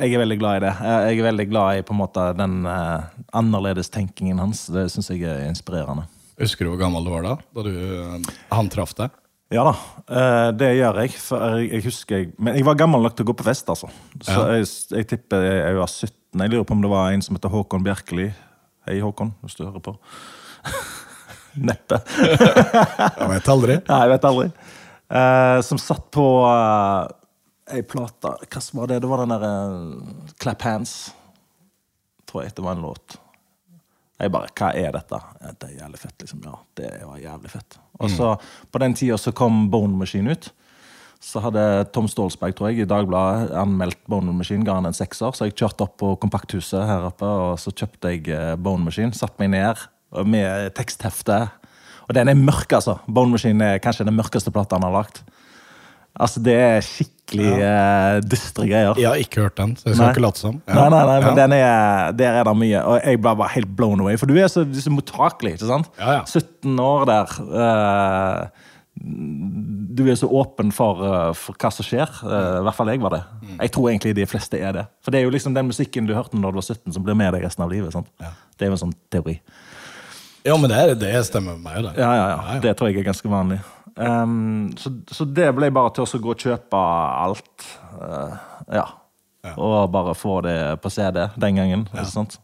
jeg 0.00 0.14
er 0.16 0.22
veldig 0.22 0.36
glad 0.40 0.58
i 0.58 0.62
det. 0.64 0.72
Eh, 0.80 1.00
Jeg 1.10 1.18
er 1.20 1.26
veldig 1.28 1.46
glad 1.50 1.78
i 1.78 1.82
på 1.84 1.92
en 1.92 2.00
måte 2.00 2.24
den 2.36 2.62
uh, 2.64 3.04
annerledestenkingen 3.36 4.40
hans. 4.40 4.66
Det 4.72 4.86
syns 4.92 5.10
jeg 5.12 5.24
er 5.28 5.44
inspirerende. 5.48 6.06
Husker 6.40 6.64
du 6.64 6.72
hvor 6.72 6.80
gammel 6.80 7.04
du 7.04 7.12
var 7.12 7.26
da? 7.26 7.34
Da 7.56 7.64
du, 7.66 7.72
han 8.52 8.70
traff 8.72 8.94
deg? 8.96 9.12
Ja 9.48 9.62
da, 9.64 9.70
eh, 10.12 10.48
det 10.60 10.68
gjør 10.76 10.98
jeg. 11.02 11.14
For 11.24 11.60
jeg, 11.62 11.80
husker 11.86 12.18
jeg, 12.20 12.32
Men 12.36 12.58
jeg 12.58 12.66
var 12.68 12.76
gammel 12.76 13.00
nok 13.06 13.14
til 13.16 13.24
å 13.24 13.30
gå 13.30 13.36
på 13.40 13.46
fest, 13.46 13.68
altså. 13.72 13.88
Så 14.20 14.34
Ja. 14.34 14.58
jeg, 14.58 14.66
jeg 14.92 15.08
tipper 15.08 15.40
jeg 15.40 15.78
var 15.78 15.88
17. 15.88 16.42
Jeg 16.42 16.50
lurer 16.52 16.66
på 16.68 16.76
om 16.76 16.82
det 16.84 16.90
var 16.92 17.12
en 17.12 17.22
som 17.24 17.36
heter 17.36 17.48
Håkon 17.48 17.84
Bjerkeli. 17.86 18.28
Hei, 18.86 18.98
Håkon, 19.00 19.32
hvis 19.40 19.56
du 19.56 19.64
hører 19.64 19.80
på. 19.80 19.96
Neppe. 21.68 22.02
Jeg 22.18 23.30
vet 23.32 23.48
aldri. 23.48 23.78
Nei, 23.88 24.00
jeg 24.04 24.12
vet 24.12 24.28
aldri. 24.28 24.50
Uh, 25.08 25.60
som 25.64 25.80
satt 25.80 26.10
på 26.12 26.24
uh, 26.44 27.08
ei 27.72 27.80
plate 27.88 28.28
Hva 28.44 28.60
var 28.76 28.90
det? 28.90 28.98
Det 29.00 29.08
var 29.08 29.22
den 29.22 29.32
derre 29.32 30.34
Clap 30.36 30.66
Hands. 30.68 30.92
tror 32.28 32.44
jeg 32.44 32.52
det 32.52 32.64
var 32.66 32.76
en 32.76 32.84
låt. 32.84 33.16
Jeg 34.20 34.34
bare 34.34 34.52
Hva 34.52 34.74
er 34.76 34.92
dette? 34.92 35.22
Det 35.56 35.70
er 35.70 35.76
jævlig 35.80 36.04
fett, 36.04 36.16
liksom. 36.20 36.44
Ja, 36.44 36.58
det 36.76 36.92
var 37.06 37.16
jævlig 37.22 37.56
fett. 37.56 37.78
Og 37.98 38.12
så, 38.12 38.34
på 38.70 38.80
den 38.82 38.94
tida 38.98 39.18
så 39.18 39.32
kom 39.34 39.66
Bone 39.72 39.96
Machine 39.98 40.34
ut. 40.34 40.50
Så 41.18 41.42
hadde 41.42 41.62
Tom 41.90 42.06
Stolsberg, 42.06 42.54
tror 42.54 42.70
jeg, 42.70 42.84
i 42.84 42.88
Dagbladet 42.88 43.50
anmeldt 43.58 43.98
Bone 44.10 44.32
Machine, 44.36 44.62
ga 44.66 44.76
han 44.78 44.86
en 44.86 44.94
sekser. 44.94 45.34
Så 45.34 45.48
jeg 45.48 45.56
kjørte 45.58 45.88
opp 45.88 45.96
på 45.98 46.12
Kompakthuset 46.22 46.86
her 46.86 47.08
oppe, 47.10 47.26
og 47.26 47.58
så 47.58 47.74
kjøpte 47.74 48.14
jeg 48.14 48.30
eh, 48.30 48.54
Bone 48.54 48.86
Machine. 48.86 49.10
Satt 49.16 49.34
meg 49.42 49.50
ned 49.56 49.82
med 50.30 50.70
teksthefte. 50.78 51.40
Og 52.06 52.14
den 52.16 52.30
er 52.30 52.38
mørk, 52.38 52.70
altså. 52.78 53.00
Bone 53.10 53.34
Machine 53.34 53.74
er 53.74 53.82
kanskje 53.82 54.06
den 54.06 54.16
mørkeste 54.16 54.54
plata 54.54 54.78
han 54.78 54.86
har 54.86 54.94
lagd. 54.94 55.20
Altså, 56.14 56.40
det 56.42 56.54
er 56.54 56.86
skikkelig 56.86 57.17
eh, 57.36 58.20
dystre 58.24 58.64
greier. 58.68 58.94
Jeg 58.98 59.08
har 59.10 59.20
ikke 59.20 59.42
hørt 59.44 59.56
den, 59.60 59.74
så 59.76 59.88
jeg 59.90 59.96
skal 59.98 60.06
Nei. 60.06 60.12
ikke 60.14 60.22
late 60.24 60.40
som. 60.40 60.62
Nei, 60.66 60.88
nei, 60.88 61.02
nei, 61.10 61.18
men 61.20 61.28
Ja. 61.28 61.34
den 61.42 61.52
er, 61.58 62.12
der 62.12 62.38
er 62.40 62.44
det 62.48 62.56
mye. 62.56 62.80
Og 62.84 63.00
jeg 63.04 63.20
ble 63.20 63.34
bare 63.42 63.48
helt 63.54 63.76
blown 63.76 64.00
away. 64.00 64.16
For 64.16 64.26
du 64.26 64.34
er 64.38 64.48
så, 64.48 64.64
du 64.64 64.76
er 64.78 64.86
så 64.86 64.90
mottakelig. 64.94 65.52
ikke 65.58 65.68
sant? 65.68 65.90
Ja, 65.98 66.12
ja. 66.18 66.24
17 66.24 66.78
år 66.80 67.04
der. 67.10 67.36
Uh, 67.52 68.48
du 68.98 70.08
er 70.10 70.16
så 70.18 70.26
åpen 70.26 70.72
for, 70.74 70.98
eh, 71.06 71.32
for 71.38 71.54
hva 71.54 71.70
som 71.70 71.86
skjer. 71.86 72.08
Uh, 72.22 72.58
I 72.58 72.64
hvert 72.66 72.74
fall 72.74 72.88
jeg 72.90 73.00
var 73.02 73.10
det. 73.14 73.20
Mm. 73.42 73.56
Jeg 73.60 73.70
tror 73.76 73.88
egentlig 73.90 74.14
de 74.18 74.26
fleste 74.26 74.58
er 74.58 74.72
det. 74.74 74.86
For 75.04 75.14
det 75.14 75.20
er 75.20 75.24
jo 75.28 75.30
liksom 75.30 75.54
den 75.54 75.66
musikken 75.70 76.06
du 76.08 76.14
hørte 76.14 76.34
når 76.38 76.50
du 76.56 76.58
var 76.62 76.66
17, 76.66 76.92
som 76.96 77.04
blir 77.06 77.14
med 77.18 77.32
deg 77.36 77.44
resten 77.46 77.62
av 77.62 77.70
livet. 77.70 77.92
sant? 77.94 78.08
Det 78.18 78.66
er 78.66 78.72
jo 78.72 78.78
en 78.78 78.82
sånn 78.88 78.96
teori. 79.10 79.38
Ja, 80.46 80.56
men 80.56 80.70
det, 80.70 80.78
er, 80.78 80.94
det 80.98 81.26
stemmer 81.26 81.58
med 81.58 81.66
meg, 81.66 81.82
det. 81.84 81.92
Ja, 82.00 82.10
ja, 82.14 82.26
ja. 82.30 82.60
Det 82.62 82.76
tror 82.78 82.88
jeg 82.90 83.02
er 83.02 83.08
ganske 83.10 83.28
vanlig. 83.30 83.58
Ehm, 83.98 84.72
så, 84.78 84.92
så 85.10 85.24
det 85.24 85.50
ble 85.56 85.70
bare 85.74 85.92
til 85.96 86.06
å 86.06 86.20
gå 86.22 86.34
og 86.34 86.42
kjøpe 86.44 86.82
alt. 87.24 87.68
Uh, 87.98 88.36
ja. 88.80 88.84
Og 89.56 89.88
bare 89.94 90.14
få 90.18 90.40
det 90.44 90.58
på 90.82 90.90
CD 90.92 91.24
den 91.36 91.58
gangen. 91.58 91.88
ikke 91.94 92.10
sant? 92.10 92.38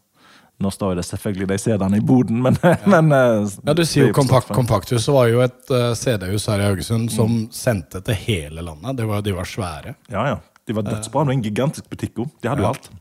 Nå 0.63 0.71
står 0.71 0.95
det 0.95 1.03
selvfølgelig 1.03 1.47
de 1.49 1.57
CD-ene 1.59 1.97
i 1.99 2.03
boden, 2.03 2.39
men, 2.43 2.55
men 2.93 3.11
uh, 3.11 3.43
Ja, 3.43 3.75
Du 3.75 3.83
sier 3.83 4.07
er 4.07 4.11
jo 4.13 4.15
kompakt, 4.15 4.53
Kompakthuset 4.55 5.11
var 5.13 5.27
jo 5.27 5.41
et 5.43 5.71
uh, 5.73 5.91
CD-hus 5.99 6.47
her 6.51 6.63
i 6.63 6.67
Haugesund 6.69 7.11
som 7.11 7.41
sendte 7.55 7.99
til 8.07 8.19
hele 8.23 8.63
landet. 8.63 9.01
Det 9.01 9.07
var, 9.09 9.23
de 9.25 9.35
var 9.35 9.49
svære. 9.49 9.97
Ja, 10.11 10.27
ja. 10.31 10.37
De 10.65 10.73
var 10.73 10.87
dødsbra. 10.87 11.25
Det 11.25 11.29
var 11.29 11.35
en 11.35 11.43
gigantisk 11.45 11.89
butikk 11.91 12.23
òg. 12.23 12.31
De 12.41 12.49
hadde 12.51 12.63
jo 12.63 12.69
Ja. 12.71 12.75
alt. 12.75 12.91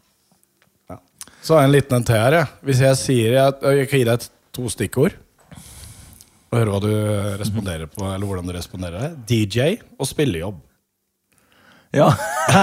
Så 1.44 1.54
har 1.54 1.60
jeg 1.64 1.68
en 1.68 1.74
liten 1.74 1.96
en 1.98 2.04
til 2.08 2.16
her. 2.16 2.34
Hvis 2.64 2.78
jeg 2.80 2.96
sier 2.96 3.34
jeg, 3.36 3.54
jeg 3.78 3.88
kan 3.90 4.00
gi 4.00 4.04
deg 4.08 4.22
to 4.56 4.70
stikkord 4.72 5.16
og 6.54 6.60
høre 6.62 6.76
hva 6.76 6.82
du 6.84 7.40
responderer 7.40 7.90
på, 7.90 8.06
eller 8.06 8.28
hvordan 8.28 8.46
du 8.48 8.54
responderer. 8.54 9.18
DJ 9.28 9.74
og 9.98 10.08
spillejobb. 10.08 10.62
Ja. 11.94 12.08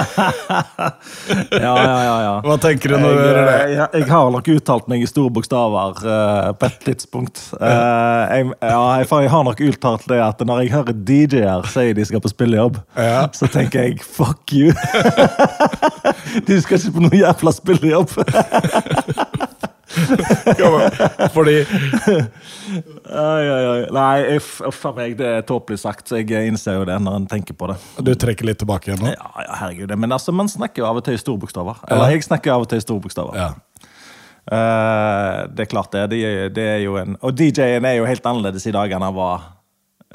ja, 1.51 1.73
ja, 1.83 2.03
ja, 2.03 2.15
ja. 2.23 2.31
Hva 2.43 2.57
tenker 2.59 2.91
du 2.91 2.97
når 2.99 3.13
du 3.15 3.19
hører 3.21 3.45
det? 3.47 3.59
jeg, 3.77 3.87
jeg 4.01 4.07
har 4.09 4.27
nok 4.35 4.49
uttalt 4.51 4.89
meg 4.91 5.05
i 5.05 5.07
store 5.07 5.31
bokstaver 5.31 6.01
uh, 6.03 6.49
på 6.59 6.67
et 6.67 6.79
tidspunkt. 6.89 7.39
Uh, 7.55 8.27
jeg, 8.27 8.49
ja, 8.59 8.81
jeg, 8.99 9.07
jeg 9.07 9.31
har 9.31 9.47
nok 9.47 9.63
uttalt 9.69 10.03
det 10.11 10.19
at 10.25 10.43
når 10.43 10.65
jeg 10.65 10.73
hører 10.75 10.99
DJ-er 11.07 11.71
si 11.71 11.87
de 11.95 12.07
skal 12.09 12.23
på 12.23 12.33
spillejobb, 12.33 12.81
Ja. 12.99 13.23
så 13.31 13.47
tenker 13.51 13.87
jeg 13.87 14.03
fuck 14.03 14.51
you. 14.51 14.75
du 16.47 16.55
skal 16.59 16.75
ikke 16.81 16.95
på 16.97 17.07
noen 17.07 17.19
jævla 17.23 17.55
spillejobb. 17.55 18.11
Fordi 21.35 21.55
Ai, 23.11 23.43
ai, 23.43 23.63
ai. 23.71 23.79
Nei, 23.91 24.37
uff 24.37 24.85
a 24.87 24.91
meg, 24.95 25.15
det 25.19 25.27
er 25.27 25.41
tåpelig 25.47 25.79
sagt. 25.83 26.07
så 26.11 26.19
Jeg 26.21 26.47
innser 26.51 26.77
jo 26.79 26.85
det 26.87 26.97
når 27.03 27.17
en 27.21 27.27
tenker 27.31 27.57
på 27.57 27.67
det. 27.71 27.77
Du 28.07 28.11
trekker 28.15 28.47
litt 28.47 28.59
tilbake 28.61 28.91
igjen 28.91 29.01
nå? 29.03 29.11
Ja, 29.13 29.31
ja, 29.45 29.55
herregud. 29.63 29.91
Men 29.99 30.11
altså, 30.15 30.31
man 30.35 30.49
snakker 30.51 30.83
jo 30.83 30.87
av 30.89 31.01
og 31.01 31.05
til 31.07 31.17
i 31.17 31.21
store 31.21 31.41
bokstaver. 31.43 31.81
Eller 31.91 32.13
jeg 32.15 32.23
snakker 32.27 32.53
av 32.55 32.65
og 32.65 32.69
til 32.71 32.79
i 32.81 32.85
store 32.85 33.03
bokstaver. 33.03 33.35
Ja. 33.39 33.49
Uh, 34.51 35.45
det 35.53 35.65
er 35.67 35.69
klart 35.69 35.91
det. 35.93 36.05
Det, 36.13 36.21
er- 36.25 36.53
det 36.55 36.63
er 36.77 36.79
jo 36.85 36.95
en, 37.01 37.17
og 37.21 37.35
DJ-en 37.37 37.85
er 37.85 37.99
jo 37.99 38.07
helt 38.09 38.25
annerledes 38.25 38.65
i 38.67 38.73
dag 38.73 38.91
enn 38.95 39.03
han 39.05 39.13
var 39.15 39.43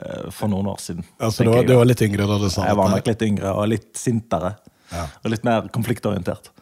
uh, 0.00 0.26
for 0.34 0.50
noen 0.50 0.66
år 0.72 0.80
siden. 0.82 1.04
Altså, 1.22 1.44
du, 1.46 1.52
var, 1.52 1.62
du 1.68 1.76
var 1.78 1.86
litt 1.86 2.02
yngre 2.02 2.26
da 2.26 2.40
du 2.42 2.48
sa 2.50 2.64
det? 2.64 2.72
jeg 2.72 2.80
var 2.80 2.90
nok 2.96 3.06
litt 3.12 3.22
yngre 3.28 3.52
og 3.54 3.68
litt 3.70 3.92
sintere. 4.00 4.56
Og 4.96 5.30
litt 5.32 5.42
mer 5.46 5.66
konfliktorientert. 5.74 6.50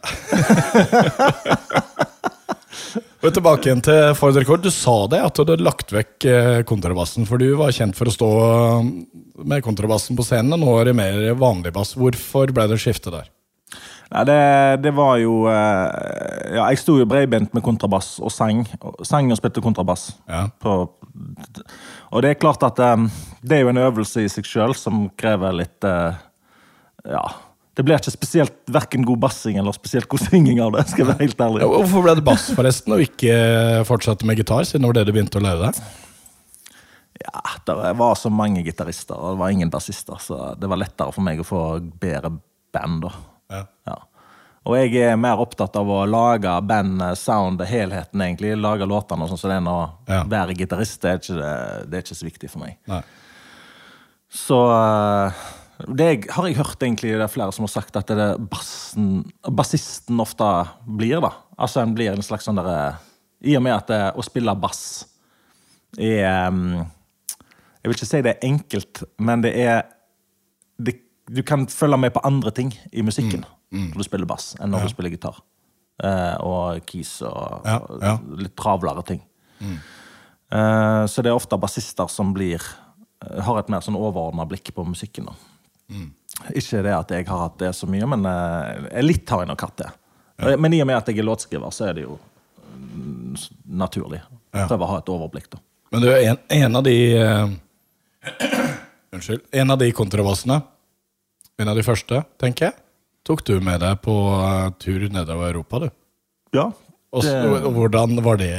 Og 2.95 3.33
tilbake 3.33 3.69
igjen 3.69 3.83
til 3.85 4.11
Ford 4.17 4.37
Record. 4.37 4.63
Du 4.65 4.71
sa 4.73 4.95
det, 5.11 5.21
at 5.25 5.35
du 5.35 5.43
hadde 5.43 5.65
lagt 5.65 5.93
vekk 5.93 6.27
eh, 6.29 6.59
kontrabassen. 6.67 7.27
For 7.29 7.41
du 7.41 7.47
var 7.59 7.73
kjent 7.75 7.97
for 7.97 8.09
å 8.09 8.13
stå 8.13 8.29
eh, 8.45 8.89
med 9.47 9.63
kontrabassen 9.65 10.17
på 10.17 10.25
scenen, 10.25 10.53
og 10.55 10.61
nå 10.61 10.75
er 10.79 10.89
det 10.89 10.97
mer 10.97 11.21
vanlig 11.39 11.73
bass. 11.75 11.95
Hvorfor 11.99 12.53
ble 12.55 12.67
det 12.71 12.79
skifte 12.81 13.13
der? 13.13 13.31
Nei, 14.13 14.21
det, 14.29 14.37
det 14.85 14.91
var 14.93 15.15
jo 15.17 15.47
eh, 15.49 16.57
Ja, 16.59 16.67
jeg 16.69 16.83
sto 16.83 16.99
jo 16.99 17.07
bredbent 17.09 17.55
med 17.57 17.65
kontrabass 17.65 18.15
og 18.21 18.33
sang. 18.33 18.61
Sang 19.07 19.31
og 19.33 19.39
spilte 19.41 19.63
kontrabass. 19.65 20.11
Ja. 20.29 20.45
På, 20.61 20.77
og 22.11 22.23
det 22.23 22.35
er 22.35 22.39
klart 22.41 22.63
at 22.67 22.79
det 23.41 23.57
er 23.57 23.65
jo 23.65 23.73
en 23.73 23.81
øvelse 23.87 24.23
i 24.23 24.31
seg 24.31 24.47
sjøl 24.47 24.77
som 24.77 25.07
krever 25.17 25.57
litt 25.63 25.89
Ja. 27.05 27.25
Det 27.75 27.83
blir 27.83 27.99
ikke 27.99 28.13
spesielt 28.13 28.55
verken 28.71 29.03
god 29.03 29.19
bassing 29.25 29.57
eller 29.59 29.75
spesielt 29.75 30.07
god 30.11 30.23
synging 30.23 30.61
av 30.63 30.71
det. 30.77 30.85
skal 30.87 31.03
jeg 31.03 31.09
være 31.11 31.25
helt 31.25 31.41
ærlig. 31.43 31.61
Ja, 31.65 31.67
Hvorfor 31.73 32.05
ble 32.05 32.15
det 32.15 32.23
bass, 32.27 32.47
forresten, 32.55 32.95
og 32.95 33.03
ikke 33.03 33.35
fortsatte 33.89 34.27
med 34.27 34.39
gitar, 34.39 34.63
siden 34.67 34.85
det 34.85 34.91
var 34.93 34.99
det 34.99 35.05
du 35.09 35.13
begynte 35.17 35.41
å 35.41 35.43
lære 35.43 35.67
deg? 35.67 35.81
Ja, 37.25 37.41
Det 37.67 37.75
var 37.99 38.15
så 38.19 38.31
mange 38.31 38.63
gitarister, 38.63 39.15
og 39.19 39.35
det 39.35 39.41
var 39.43 39.53
ingen 39.55 39.71
bassister, 39.73 40.19
så 40.23 40.53
det 40.59 40.69
var 40.71 40.79
lettere 40.79 41.11
for 41.15 41.25
meg 41.25 41.41
å 41.43 41.47
få 41.47 41.61
bedre 41.99 42.31
band. 42.75 43.01
da. 43.07 43.11
Ja. 43.51 43.63
Ja. 43.91 43.97
Og 44.65 44.79
jeg 44.79 44.95
er 45.11 45.19
mer 45.21 45.37
opptatt 45.43 45.75
av 45.77 45.89
å 45.93 45.99
lage 46.09 46.49
band, 46.65 47.03
sound, 47.21 47.61
helheten, 47.69 48.23
egentlig. 48.25 48.55
Lage 48.57 48.87
låtene 48.89 49.27
og 49.27 49.29
sånn 49.29 49.37
som 49.43 49.51
det 49.51 49.59
er 49.59 49.65
nå. 49.67 49.75
Ja. 50.09 50.23
Være 50.31 50.55
gitarist, 50.57 51.03
det 51.03 51.19
det 51.27 51.99
er 51.99 52.01
ikke 52.01 52.17
så 52.17 52.25
viktig 52.25 52.49
for 52.49 52.63
meg. 52.63 52.79
Nei. 52.89 53.03
Så 54.35 54.57
eh, 54.73 55.43
det 55.97 56.29
har 56.31 56.47
jeg 56.47 56.57
hørt 56.59 56.83
egentlig, 56.83 57.11
det 57.17 57.25
er 57.25 57.31
flere 57.31 57.51
som 57.55 57.65
har 57.67 57.73
sagt 57.73 57.97
at 57.99 58.07
det 58.07 58.15
er 58.23 58.37
bassen, 58.51 59.25
bassisten 59.43 60.21
ofte 60.23 60.47
blir, 60.87 61.19
da. 61.23 61.33
Altså 61.59 61.81
en 61.83 61.95
blir 61.97 62.13
en 62.13 62.23
slags 62.25 62.47
sånn 62.47 62.59
derre 62.59 62.95
I 63.43 63.57
og 63.59 63.63
med 63.65 63.75
at 63.75 63.91
det, 63.91 63.99
å 64.15 64.23
spille 64.25 64.55
bass 64.59 64.83
er 65.99 66.51
mm, 66.51 66.85
Jeg 67.81 67.89
vil 67.89 67.97
ikke 67.97 68.07
si 68.09 68.21
det 68.25 68.33
er 68.35 68.47
enkelt, 68.47 69.03
men 69.19 69.43
det 69.43 69.51
er 69.65 69.83
det, 70.79 70.97
Du 71.31 71.43
kan 71.47 71.67
følge 71.71 71.99
med 71.99 72.13
på 72.15 72.23
andre 72.27 72.51
ting 72.55 72.71
i 72.91 73.03
musikken 73.05 73.43
når 73.75 73.99
du 73.99 74.07
spiller 74.07 74.29
bass, 74.29 74.53
enn 74.61 74.71
når 74.71 74.85
du 74.85 74.91
spiller 74.93 75.11
gitar. 75.11 75.35
Eh, 75.99 76.35
og 76.47 76.85
keys 76.87 77.17
og, 77.27 77.65
Ja, 77.65 77.79
ja. 77.99 78.13
og 78.13 78.37
litt 78.39 78.53
travlere 78.55 79.03
ting. 79.03 79.19
Eh, 79.59 81.03
så 81.11 81.23
det 81.25 81.31
er 81.31 81.35
ofte 81.35 81.57
bassister 81.59 82.07
som 82.11 82.31
blir 82.35 82.61
eh, 82.61 83.41
har 83.43 83.59
et 83.59 83.71
mer 83.73 83.83
sånn 83.83 83.97
overordna 83.99 84.45
blikk 84.47 84.71
på 84.75 84.85
musikken. 84.87 85.27
Da. 85.27 85.54
Ikke 86.55 86.81
det 86.83 86.93
at 86.95 87.11
jeg 87.15 87.27
har 87.29 87.43
hatt 87.45 87.59
det 87.61 87.71
så 87.77 87.87
mye, 87.89 88.07
men 88.11 88.25
eh, 88.27 89.01
litt 89.05 89.29
har 89.31 89.43
jeg 89.45 89.51
nok 89.53 89.61
hatt 89.67 89.77
det. 89.83 89.91
Ja. 90.41 90.55
Men 90.59 90.73
i 90.75 90.81
og 90.83 90.87
med 90.89 90.97
at 90.97 91.07
jeg 91.11 91.21
er 91.21 91.27
låtskriver, 91.27 91.71
så 91.71 91.87
er 91.89 91.93
det 91.99 92.03
jo 92.03 92.17
mm, 92.75 93.35
naturlig. 93.79 94.19
Ja. 94.55 94.65
Prøve 94.67 94.83
å 94.87 94.89
ha 94.91 94.97
et 94.99 95.11
overblikk, 95.13 95.47
da. 95.53 95.61
Men 95.93 96.03
du, 96.03 96.09
en, 96.11 96.39
en 96.51 96.75
av 96.81 96.83
de 96.83 96.95
eh, 97.15 97.53
Unnskyld. 99.15 99.45
En 99.55 99.71
av 99.71 99.77
de 99.79 99.87
kontrabassene, 99.95 100.57
en 101.61 101.69
av 101.71 101.77
de 101.79 101.83
første, 101.87 102.19
tenker 102.41 102.67
jeg, 102.67 102.75
tok 103.25 103.45
du 103.47 103.53
med 103.63 103.79
deg 103.79 104.01
på 104.03 104.13
uh, 104.35 104.73
tur 104.81 105.05
nedover 105.09 105.53
Europa, 105.53 105.79
du. 105.85 105.87
Ja. 106.57 106.65
Og, 107.15 107.23
Det- 107.23 107.71
hvordan 107.77 108.17
var 108.25 108.41
det 108.41 108.49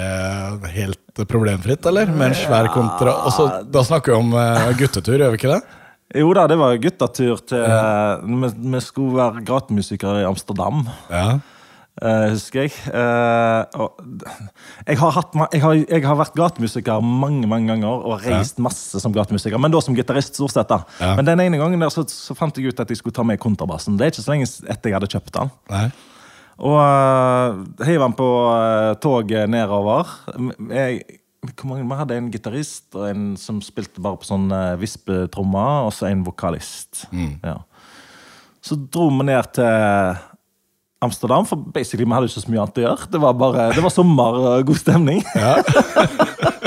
helt 0.73 1.21
problemfritt, 1.29 1.85
eller? 1.87 2.09
Med 2.09 2.31
en 2.33 2.39
svær 2.41 2.71
kontra... 2.73 3.19
Også, 3.29 3.51
da 3.69 3.83
snakker 3.85 4.15
vi 4.15 4.23
om 4.23 4.33
uh, 4.33 4.71
guttetur, 4.81 5.19
gjør 5.21 5.35
vi 5.35 5.43
ikke 5.43 5.53
det? 5.53 5.61
Jo 6.15 6.31
da, 6.39 6.47
det 6.47 6.57
var 6.61 6.79
guttatur 6.79 7.41
til 7.51 7.65
vi, 7.67 8.51
vi 8.77 8.81
skulle 8.85 9.19
være 9.19 9.43
gatemusikere 9.49 10.23
i 10.23 10.29
Amsterdam. 10.29 10.85
Ja. 11.11 11.39
Uh, 11.97 12.29
husker 12.29 12.67
jeg. 12.67 12.75
Uh, 12.93 13.65
og 13.81 14.03
jeg, 14.85 14.99
har 15.01 15.15
hatt, 15.17 15.37
jeg, 15.55 15.63
har, 15.63 15.77
jeg 15.81 16.03
har 16.05 16.19
vært 16.19 16.35
gatemusiker 16.37 17.01
mange 17.01 17.49
mange 17.49 17.71
ganger 17.71 18.05
og 18.05 18.27
reist 18.27 18.61
masse 18.61 19.01
som 19.01 19.15
gatemusiker, 19.17 19.57
men 19.57 19.73
da 19.73 19.81
som 19.81 19.97
gitarist. 19.97 20.37
stort 20.37 20.53
sett 20.53 20.69
da. 20.69 20.83
Ja. 21.01 21.15
Men 21.17 21.25
den 21.31 21.41
ene 21.47 21.61
gangen 21.61 21.81
der 21.81 21.93
så, 21.95 22.05
så 22.05 22.37
fant 22.37 22.61
jeg 22.61 22.69
ut 22.69 22.83
at 22.85 22.93
jeg 22.93 23.01
skulle 23.01 23.17
ta 23.17 23.25
med 23.25 23.41
kontrabassen. 23.41 23.97
Det 23.97 24.05
er 24.05 24.13
ikke 24.13 24.27
så 24.27 24.35
lenge 24.35 24.51
etter 24.69 24.93
jeg 24.93 24.99
hadde 24.99 25.11
kjøpt 25.15 25.33
den. 25.39 25.55
Nei. 25.73 25.87
Og 26.69 26.77
uh, 26.77 27.65
heiv 27.89 28.05
den 28.05 28.17
på 28.21 28.29
uh, 28.45 28.93
toget 29.01 29.49
nedover. 29.57 30.13
Jeg, 30.69 31.01
hvor 31.53 31.71
mange, 31.71 31.87
vi 31.87 31.99
hadde 31.99 32.19
en 32.21 32.31
gitarist 32.33 32.97
og 32.97 33.09
en 33.11 33.27
som 33.41 33.61
spilte 33.65 34.03
bare 34.03 34.21
på 34.21 34.29
sånn 34.29 34.49
uh, 34.53 34.77
vispetrommer, 34.81 35.87
og 35.89 35.93
så 35.95 36.11
en 36.11 36.25
vokalist. 36.27 37.07
Ja. 37.45 37.61
Så 38.65 38.79
dro 38.91 39.09
vi 39.15 39.29
ned 39.29 39.53
til 39.55 40.17
Amsterdam, 41.07 41.47
for 41.47 41.61
basically 41.61 42.07
vi 42.07 42.17
hadde 42.17 42.31
ikke 42.31 42.43
så 42.43 42.51
mye 42.51 42.65
annet 42.65 42.81
å 42.81 42.87
gjøre. 42.87 43.11
Det 43.13 43.23
var 43.23 43.37
bare, 43.39 43.71
det 43.77 43.85
var 43.85 43.95
sommer 43.95 44.41
og 44.41 44.71
god 44.71 44.83
stemning. 44.83 45.23
Ja. 45.37 45.59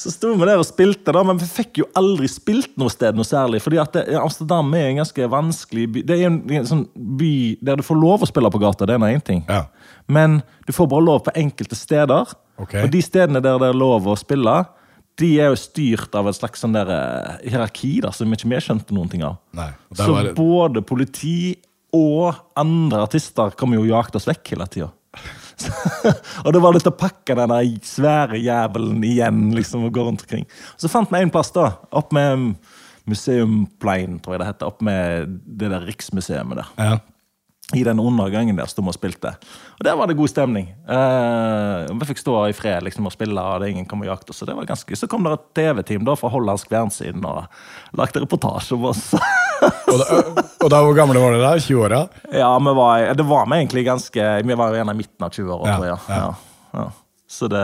Så 0.00 0.08
sto 0.14 0.30
vi 0.32 0.46
der 0.48 0.56
og 0.56 0.64
spilte, 0.64 1.12
da, 1.12 1.20
men 1.26 1.36
vi 1.40 1.44
fikk 1.44 1.82
jo 1.82 1.86
aldri 1.98 2.28
spilt 2.30 2.72
noe 2.80 2.92
sted 2.92 3.16
noe 3.16 3.26
særlig. 3.28 3.60
fordi 3.60 3.80
at 3.82 3.92
det, 3.92 4.06
Amsterdam 4.16 4.72
er 4.78 4.86
en 4.88 5.02
ganske 5.02 5.26
vanskelig 5.28 5.84
by. 5.92 6.04
Det 6.08 6.16
er 6.16 6.30
en, 6.30 6.38
en 6.56 6.68
sånn 6.70 6.86
by 6.94 7.34
der 7.60 7.80
du 7.80 7.84
får 7.84 7.98
lov 8.00 8.24
å 8.24 8.28
spille 8.30 8.52
på 8.52 8.62
gata, 8.62 8.88
det 8.88 8.96
er 8.96 9.04
en 9.10 9.26
ting. 9.26 9.42
Ja. 9.50 9.66
Men 10.08 10.40
du 10.64 10.72
får 10.72 10.88
bare 10.88 11.04
lov 11.04 11.20
på 11.26 11.34
enkelte 11.36 11.76
steder. 11.76 12.32
Ok. 12.60 12.74
Og 12.84 12.90
de 12.92 13.00
stedene 13.02 13.40
der 13.42 13.58
det 13.58 13.70
er 13.72 13.78
lov 13.80 14.06
å 14.10 14.16
spille, 14.20 14.54
de 15.20 15.30
er 15.40 15.50
jo 15.52 15.56
styrt 15.60 16.14
av 16.16 16.28
et 16.30 16.36
slags 16.38 16.62
sånn 16.62 16.72
der, 16.76 16.88
eh, 16.92 17.50
hierarki 17.50 18.00
da, 18.04 18.10
som 18.14 18.30
ikke 18.32 18.48
vi 18.48 18.60
skjønte 18.62 18.94
noen 18.96 19.10
ting 19.12 19.22
av. 19.26 19.38
Nei. 19.56 19.70
Så 19.94 20.22
det- 20.24 20.34
både 20.38 20.82
politi 20.86 21.56
og 21.92 22.34
andre 22.56 23.02
artister 23.04 23.50
kommer 23.58 23.76
jo 23.80 23.82
og 23.82 23.88
jakte 24.04 24.16
oss 24.20 24.28
vekk 24.30 24.52
hele 24.54 24.66
tida. 24.70 24.90
og 26.46 26.52
det 26.54 26.60
var 26.62 26.72
litt 26.72 26.86
å 26.88 26.94
pakke 26.96 27.34
den 27.36 27.48
der 27.52 27.64
svære 27.84 28.38
jævelen 28.40 29.02
igjen 29.04 29.50
liksom, 29.56 29.84
og 29.88 29.92
gå 29.92 30.04
rundt 30.06 30.22
omkring. 30.24 30.46
Så 30.78 30.88
fant 30.88 31.10
vi 31.10 31.18
en 31.20 31.30
plass, 31.34 31.50
da. 31.52 31.72
Opp 31.92 32.12
med 32.16 32.54
Museumplein, 33.10 34.20
tror 34.22 34.36
jeg 34.36 34.40
det 34.44 34.48
heter. 34.52 34.70
Opp 34.70 34.80
med 34.86 35.40
det 35.58 35.70
der 35.72 35.84
Riksmuseet 35.88 36.54
der. 36.56 36.70
ja. 36.78 36.98
I 37.76 37.84
den 37.86 38.00
undergangen 38.02 38.56
der 38.58 38.66
sto 38.66 38.82
vi 38.82 38.90
og 38.90 38.96
spilte. 38.96 39.30
Og 39.78 39.84
der 39.86 39.94
var 39.94 40.08
det 40.10 40.16
god 40.18 40.30
stemning. 40.32 40.72
Eh, 40.90 41.90
vi 42.00 42.08
fikk 42.08 42.18
stå 42.18 42.34
i 42.50 42.54
fred 42.56 42.82
liksom, 42.86 43.06
og 43.06 43.14
spille, 43.14 43.38
og 43.38 43.60
det 43.62 43.68
ingen 43.70 43.86
kom 43.86 44.02
og 44.02 44.08
jakte 44.10 44.32
oss. 44.34 44.40
Så, 44.42 44.48
det 44.48 44.56
var 44.58 44.66
ganske, 44.66 44.96
så 44.98 45.06
kom 45.10 45.22
det 45.28 45.36
et 45.36 45.44
TV-team 45.60 46.02
da 46.08 46.16
fra 46.18 46.32
hollandsk 46.34 46.70
fjernsyn 46.72 47.22
og 47.30 47.44
lagde 48.00 48.24
reportasje 48.24 48.74
om 48.74 48.88
oss. 48.90 49.04
Og, 49.14 50.00
da, 50.00 50.20
og 50.64 50.70
da, 50.72 50.80
hvor 50.82 50.96
gamle 50.98 51.20
var 51.22 51.36
dere 51.36 51.44
da? 51.44 51.52
20-åra? 51.62 52.00
Ja, 52.32 52.50
vi 52.64 52.74
var, 52.80 53.06
det 53.18 53.26
var 53.28 53.46
vi 53.50 53.58
egentlig 53.60 53.82
ganske 53.86 54.28
Vi 54.48 54.56
var 54.56 54.72
jo 54.72 54.80
en 54.80 54.92
i 54.94 54.98
midten 55.02 55.26
av 55.26 55.34
20-åra, 55.36 55.68
Ja, 55.68 55.76
tror 55.76 55.86
jeg. 55.90 55.98
ja. 56.08 56.16
Ja, 56.16 56.80
ja. 56.80 56.88
Så 57.30 57.46
det 57.46 57.60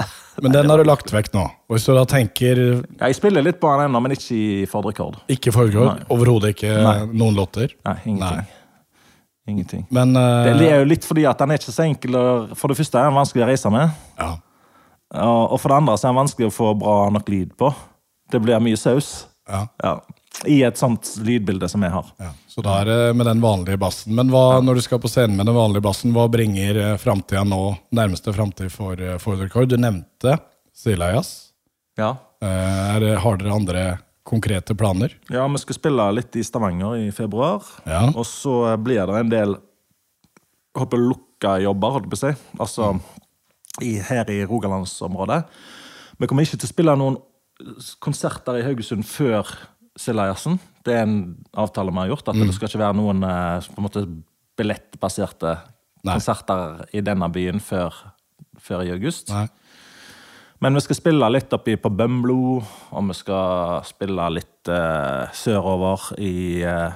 Men 0.44 0.52
den 0.54 0.70
har 0.70 0.78
du 0.80 0.84
lagt 0.88 1.10
vekk 1.12 1.32
nå. 1.34 1.42
Og 1.68 1.74
hvis 1.76 1.84
du 1.88 1.92
da 1.96 2.04
tenker 2.08 2.60
ja, 2.62 3.08
Jeg 3.10 3.16
spiller 3.18 3.44
litt 3.44 3.58
på 3.60 3.68
den 3.74 3.88
ennå, 3.90 4.00
men 4.04 4.14
ikke 4.16 4.36
i 4.36 4.66
Ford 4.70 4.86
Rekord. 4.88 5.18
ikke 5.32 5.52
Nei. 5.52 5.98
overhodet 6.12 6.54
ikke 6.54 6.70
Nei. 6.84 6.94
noen 7.12 7.36
låter 7.36 7.74
Nei, 7.84 7.96
ingenting. 8.06 8.44
Nei. 8.46 8.55
Ingenting. 9.46 9.86
Men 9.94 10.16
uh, 10.16 10.44
Det 10.58 10.68
er 10.68 10.80
jo 10.80 10.88
litt 10.90 11.04
fordi 11.06 11.24
at 11.28 11.38
den 11.38 11.52
er 11.54 11.60
ikke 11.60 11.70
så 11.74 11.84
enkel 11.86 12.16
For 12.58 12.72
det 12.72 12.76
første 12.80 12.98
er 12.98 13.06
den 13.10 13.18
vanskelig 13.20 13.44
å 13.44 13.48
reise 13.52 13.70
med. 13.70 13.94
ja. 14.18 14.32
Og 15.22 15.60
for 15.62 15.70
det 15.70 15.76
andre 15.78 15.94
så 15.94 16.08
er 16.08 16.10
den 16.10 16.18
vanskelig 16.18 16.48
å 16.48 16.54
få 16.54 16.72
bra 16.74 16.94
nok 17.14 17.28
lyd 17.30 17.52
på. 17.56 17.68
Det 18.32 18.40
blir 18.42 18.58
mye 18.60 18.76
saus. 18.76 19.26
Ja, 19.48 19.68
Ja. 19.84 20.00
I 20.44 20.58
et 20.66 20.76
sånt 20.76 21.14
lydbilde 21.24 21.68
som 21.70 21.80
jeg 21.86 21.94
har. 21.94 22.10
ja. 22.20 22.32
Så 22.50 22.60
da 22.64 22.80
er 22.80 22.84
det 22.90 23.16
med 23.16 23.24
den 23.28 23.40
vanlige 23.40 23.78
bassen. 23.78 24.14
Men 24.16 24.28
hva, 24.32 24.60
når 24.60 24.74
du 24.74 24.82
skal 24.84 24.98
på 25.00 25.08
scenen 25.08 25.36
med 25.38 25.46
den 25.46 25.54
vanlige 25.56 25.84
bassen, 25.86 26.12
hva 26.12 26.26
bringer 26.28 26.76
uh, 26.76 26.96
framtida 27.00 27.44
nå, 27.44 27.76
nærmeste 27.94 28.34
framtid 28.34 28.72
for 28.72 28.98
uh, 29.00 29.16
Ford 29.22 29.40
Record? 29.40 29.70
Du 29.70 29.76
nevnte 29.80 30.38
Silayas. 30.76 31.52
Ja. 31.96 32.16
Eh, 32.42 32.96
er 32.96 33.16
har 33.22 33.38
dere 33.40 33.54
andre 33.54 33.84
konkrete 34.26 34.74
planer? 34.78 35.14
ja, 35.30 35.46
vi 35.46 35.62
skal 35.62 35.78
spille 35.78 36.08
litt 36.16 36.36
i 36.36 36.44
Stavanger 36.44 36.98
i 36.98 37.10
februar. 37.14 37.64
Ja. 37.86 38.08
Og 38.12 38.26
så 38.26 38.76
blir 38.82 39.06
det 39.06 39.20
en 39.22 39.32
del 39.32 39.56
håper 40.76 41.00
lukka 41.00 41.56
jobber, 41.62 41.94
holdt 41.96 42.08
jeg 42.08 42.12
på 42.12 42.18
å 42.18 42.24
si. 42.24 42.32
Altså 42.60 42.90
i, 43.84 43.96
her 44.00 44.28
i 44.32 44.42
Rogalandsområdet. 44.48 45.42
Vi 46.16 46.28
kommer 46.28 46.46
ikke 46.46 46.58
til 46.60 46.68
å 46.68 46.72
spille 46.72 46.96
noen 46.98 47.18
konserter 48.04 48.60
i 48.60 48.64
Haugesund 48.66 49.06
før 49.08 49.48
Silajassen. 49.96 50.58
Det 50.84 50.92
er 50.92 51.06
en 51.06 51.20
avtale 51.56 51.92
vi 51.92 52.02
har 52.02 52.10
gjort. 52.12 52.28
At 52.28 52.38
det 52.40 52.52
skal 52.56 52.68
ikke 52.68 52.82
være 52.82 52.98
noen 52.98 53.24
eh, 53.24 53.68
på 53.72 53.80
en 53.80 53.86
måte 53.86 54.04
billettbaserte 54.56 55.54
Nei. 56.04 56.16
konserter 56.16 56.84
i 56.96 57.02
denne 57.04 57.28
byen 57.32 57.60
før, 57.64 57.96
før 58.60 58.84
i 58.84 58.92
august. 58.94 59.32
Nei. 59.32 59.46
Men 60.64 60.74
vi 60.78 60.80
skal 60.86 60.96
spille 60.96 61.28
litt 61.30 61.52
oppi 61.52 61.74
på 61.76 61.90
Bømlo, 61.92 62.36
og 62.96 63.08
vi 63.10 63.16
skal 63.18 63.82
spille 63.84 64.28
litt 64.32 64.70
uh, 64.72 65.26
sørover 65.36 66.06
i 66.22 66.62
uh, 66.64 66.94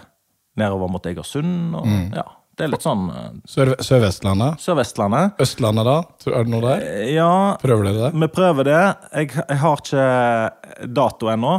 Nedover 0.60 0.88
mot 0.92 1.04
Egersund. 1.06 1.74
Og, 1.76 1.88
ja, 2.16 2.24
det 2.58 2.64
er 2.66 2.72
litt 2.72 2.84
sånn 2.84 3.04
eh, 3.12 3.28
Sør 3.48 3.70
Sør-Vestlandet? 3.80 4.60
Sør-Vestlandet. 4.60 5.36
Østlandet, 5.40 5.86
da? 5.88 5.98
Er 6.32 6.44
det 6.48 6.52
noe 6.52 6.64
der? 6.64 6.82
Ja, 7.14 7.28
Prøver 7.62 7.86
dere 7.88 8.08
det? 8.10 8.10
vi 8.24 8.28
prøver 8.34 8.68
det. 8.68 8.80
Jeg, 9.14 9.30
jeg 9.38 9.60
har 9.62 9.84
ikke 9.84 10.88
dato 10.98 11.30
ennå. 11.32 11.54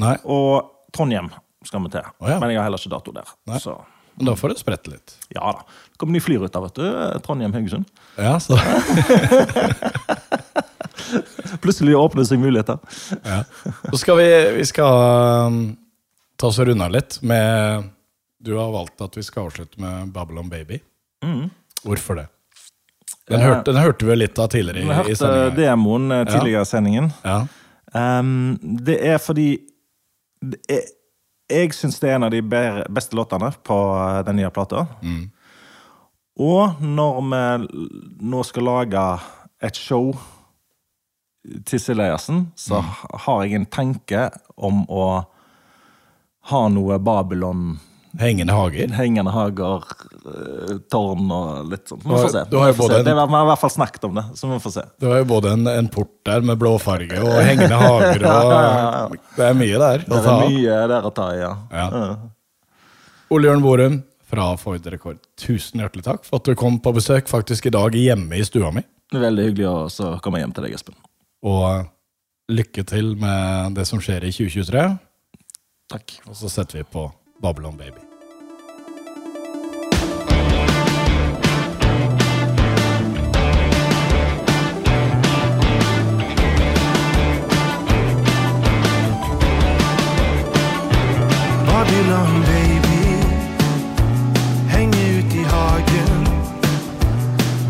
Nei? 0.00 0.16
Og 0.24 0.72
Trondheim 0.96 1.28
skal 1.66 1.84
vi 1.84 1.92
til. 1.94 2.08
Oh, 2.22 2.30
ja. 2.30 2.40
Men 2.42 2.54
jeg 2.54 2.58
har 2.62 2.66
heller 2.70 2.82
ikke 2.82 2.94
dato 2.96 3.14
der. 3.14 3.30
Nei. 3.50 3.60
Så 3.62 3.76
Men 4.16 4.30
da 4.30 4.34
får 4.40 4.54
det 4.54 4.58
spredt 4.64 4.90
litt. 4.90 5.14
ja 5.34 5.42
da. 5.58 5.62
Det 5.92 6.00
kommer 6.00 6.16
ny 6.16 6.22
flyrute, 6.24 6.62
vet 6.66 6.78
du. 6.80 6.86
Trondheim-Haugesund. 7.26 7.86
Ja, 8.18 8.38
så 8.42 8.56
Plutselig 11.62 11.96
åpner 11.96 12.22
det 12.22 12.28
seg 12.30 12.40
muligheter. 12.42 12.78
Ja. 13.22 13.42
Så 13.90 14.00
skal 14.02 14.18
vi, 14.20 14.28
vi 14.58 14.64
skal 14.68 15.02
um, 15.46 15.60
ta 16.40 16.50
oss 16.50 16.58
og 16.62 16.68
runde 16.70 16.84
av 16.86 16.94
litt 16.94 17.18
med 17.26 17.90
Du 18.42 18.54
har 18.58 18.72
valgt 18.74 19.00
at 19.02 19.16
vi 19.16 19.24
skal 19.26 19.48
avslutte 19.48 19.80
med 19.82 20.12
Babylon 20.14 20.48
Baby. 20.52 20.80
Hvorfor 21.82 22.20
det? 22.20 22.26
Den, 23.26 23.40
hørte, 23.42 23.72
den 23.72 23.80
hørte 23.82 24.06
vi 24.06 24.14
litt 24.16 24.38
av 24.38 24.50
tidligere 24.52 24.78
Vi 24.78 24.84
i, 24.84 24.90
i 24.90 24.94
hørte 24.94 25.16
sendinga. 25.18 25.54
demoen 25.58 26.12
eh, 26.14 26.26
tidligere 26.28 26.62
i 26.62 26.68
sendingen. 26.70 27.08
Ja. 27.24 27.38
Um, 27.96 28.58
det 28.86 29.00
er 29.08 29.18
fordi 29.22 29.48
det 30.44 30.60
er, 30.70 30.84
Jeg 31.50 31.72
syns 31.74 31.98
det 32.02 32.10
er 32.10 32.18
en 32.18 32.26
av 32.28 32.30
de 32.34 32.42
beste 32.42 33.16
låtene 33.18 33.50
på 33.66 33.78
eh, 33.96 34.20
den 34.28 34.38
nye 34.42 34.50
plata. 34.54 34.84
Og 36.36 36.82
når 36.84 37.20
vi 37.32 37.42
nå 38.28 38.42
skal 38.44 38.66
lage 38.68 39.04
et 39.64 39.78
show 39.80 40.10
til 41.64 41.78
Sileasen, 41.82 42.46
så 42.58 42.80
h- 42.82 43.18
har 43.26 43.42
jeg 43.44 43.54
en 43.60 43.66
tanke 43.66 44.30
om 44.56 44.84
å 44.88 45.24
ha 46.50 46.68
noe 46.68 46.98
Babylon, 47.02 47.78
Hengende 48.16 48.54
hager. 48.56 48.88
hengende 48.96 49.30
hager, 49.34 49.82
eh, 50.24 50.76
tårn 50.90 51.26
og 51.30 51.66
litt 51.68 51.88
sånt. 51.90 52.02
Vi 52.06 52.14
får 52.16 52.30
se. 52.32 52.44
du 52.50 52.56
har 52.58 52.68
jo 52.70 52.72
Vi 52.72 52.78
får 52.78 52.88
se. 52.88 52.98
en- 53.00 53.04
Det 53.04 53.14
var, 53.14 53.26
vi 53.26 53.32
har 53.34 53.44
i 53.44 53.48
hvert 53.50 53.58
fall 53.60 53.70
snakket 53.74 54.04
om 54.08 54.14
det, 54.14 54.24
så 54.34 54.48
vi 54.52 54.58
får 54.64 54.72
se. 54.72 54.82
Du 55.00 55.06
har 55.10 55.18
jo 55.18 55.24
både 55.24 55.52
en, 55.52 55.66
en 55.66 55.88
port 55.88 56.12
der 56.24 56.40
med 56.40 56.58
blåfarge 56.58 57.18
og 57.20 57.42
hengende 57.44 57.76
hager. 57.76 58.24
Og, 59.12 59.16
det 59.36 59.44
er 59.50 59.54
mye 59.54 59.78
der. 59.78 59.98
Det 59.98 60.08
å 60.08 60.16
er 60.18 60.24
ta 60.24 60.32
av. 60.38 60.48
mye 60.50 60.88
der 60.88 61.02
å 61.02 61.14
ta 61.14 61.28
i, 61.34 61.38
ja. 61.42 61.52
Ja. 61.72 62.16
Ole 63.30 63.48
Jørn 63.50 63.62
Borum 63.62 64.02
fra 64.26 64.56
Ford 64.56 64.86
Rekord, 64.86 65.18
tusen 65.36 65.80
hjertelig 65.82 66.02
takk 66.06 66.24
for 66.24 66.36
at 66.40 66.44
du 66.48 66.54
kom 66.58 66.78
på 66.80 66.92
besøk 66.94 67.28
faktisk 67.28 67.66
i 67.66 67.70
dag 67.70 67.92
hjemme 67.92 68.32
i 68.38 68.42
stua 68.48 68.72
mi. 68.72 68.82
Det 69.12 69.20
er 69.20 69.26
veldig 69.30 69.44
hyggelig 69.50 69.68
å 70.00 70.20
komme 70.24 70.40
hjem 70.40 70.54
til 70.54 70.64
deg, 70.64 70.72
Espen. 70.74 70.94
Og 71.42 71.84
lykke 72.48 72.82
til 72.82 73.16
med 73.18 73.74
det 73.76 73.86
som 73.86 74.00
skjer 74.00 74.24
i 74.24 74.32
2023. 74.32 74.84
Takk. 75.90 76.18
Og 76.26 76.36
så 76.36 76.48
setter 76.50 76.78
vi 76.78 76.84
på 76.92 77.10
Babylon 77.42 77.76
Baby. 77.78 78.02
Babylon 91.66 92.42
baby 92.48 93.02
Henger 94.70 95.18
ut 95.18 95.34
i 95.34 95.44
hagen 95.52 96.26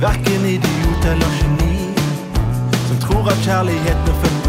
Hverken 0.00 0.44
idiot 0.44 1.04
eller 1.12 1.35
geni 3.26 3.38
er 3.38 3.44
kjærligheten 3.44 4.08
er 4.08 4.14
født 4.22 4.46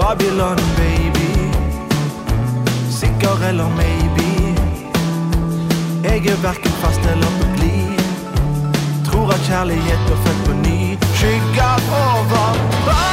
Babylon 0.00 0.60
baby. 0.76 1.30
Sikker 2.90 3.48
eller 3.48 3.68
maybe? 3.68 4.30
Jeg 6.04 6.26
er 6.26 6.42
verken 6.42 6.72
fast 6.82 7.00
eller 7.00 7.32
på 7.40 7.46
glid. 7.56 7.98
Tror 9.06 9.30
at 9.30 9.40
kjærlighet 9.48 10.10
er 10.12 10.18
født 10.24 10.46
Skygger 11.14 11.76
over 11.90 13.11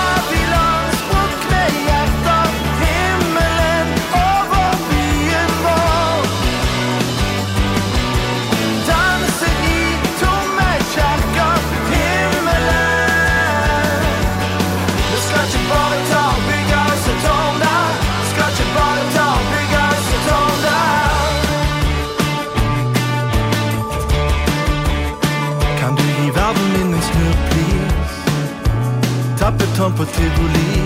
på 30.00 30.06
tivoli. 30.06 30.82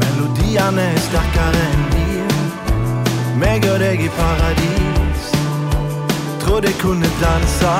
Melodiene 0.00 0.82
er 0.82 0.96
sterkere 0.98 1.60
enn 1.64 1.84
liv. 1.92 2.32
Meg 3.38 3.66
og 3.70 3.76
deg 3.82 4.00
i 4.02 4.08
paradis. 4.16 5.28
Trodde 6.42 6.72
jeg 6.72 6.80
kunne 6.80 7.10
danse, 7.20 7.74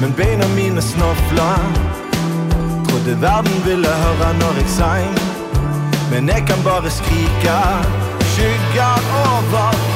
men 0.00 0.16
beina 0.18 0.48
mine 0.56 0.82
snofla. 0.82 1.52
Trodde 2.88 3.14
verden 3.22 3.62
ville 3.68 3.92
høre 4.02 4.32
når 4.40 4.58
jeg 4.62 4.72
sang, 4.80 5.20
men 6.10 6.34
jeg 6.34 6.42
kan 6.50 6.66
bare 6.66 6.90
skrike. 6.90 7.60
Skygger 8.32 9.12
over 9.22 9.95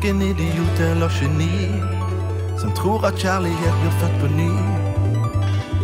verken 0.00 0.22
idiot 0.22 0.80
eller 0.80 1.08
geni 1.08 1.68
som 2.58 2.72
tror 2.72 3.04
at 3.06 3.14
kjærlighet 3.18 3.74
blir 3.80 3.92
født 4.00 4.20
på 4.20 4.26
ny. 4.26 4.52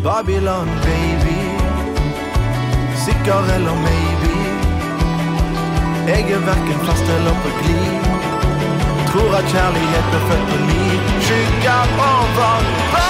Babylon, 0.04 0.68
baby. 0.84 1.40
Sikker 3.04 3.42
eller 3.56 3.74
maybe. 3.86 4.36
Jeg 6.08 6.30
er 6.30 6.46
verken 6.48 6.80
fast 6.86 7.06
eller 7.16 7.34
på 7.42 7.50
glid. 7.60 8.04
Tror 9.10 9.36
at 9.40 9.44
kjærlighet 9.52 10.06
blir 10.10 10.24
født 10.28 10.48
på 10.50 10.56
ny. 10.70 10.84
Skygger 11.20 11.84
over. 12.12 13.05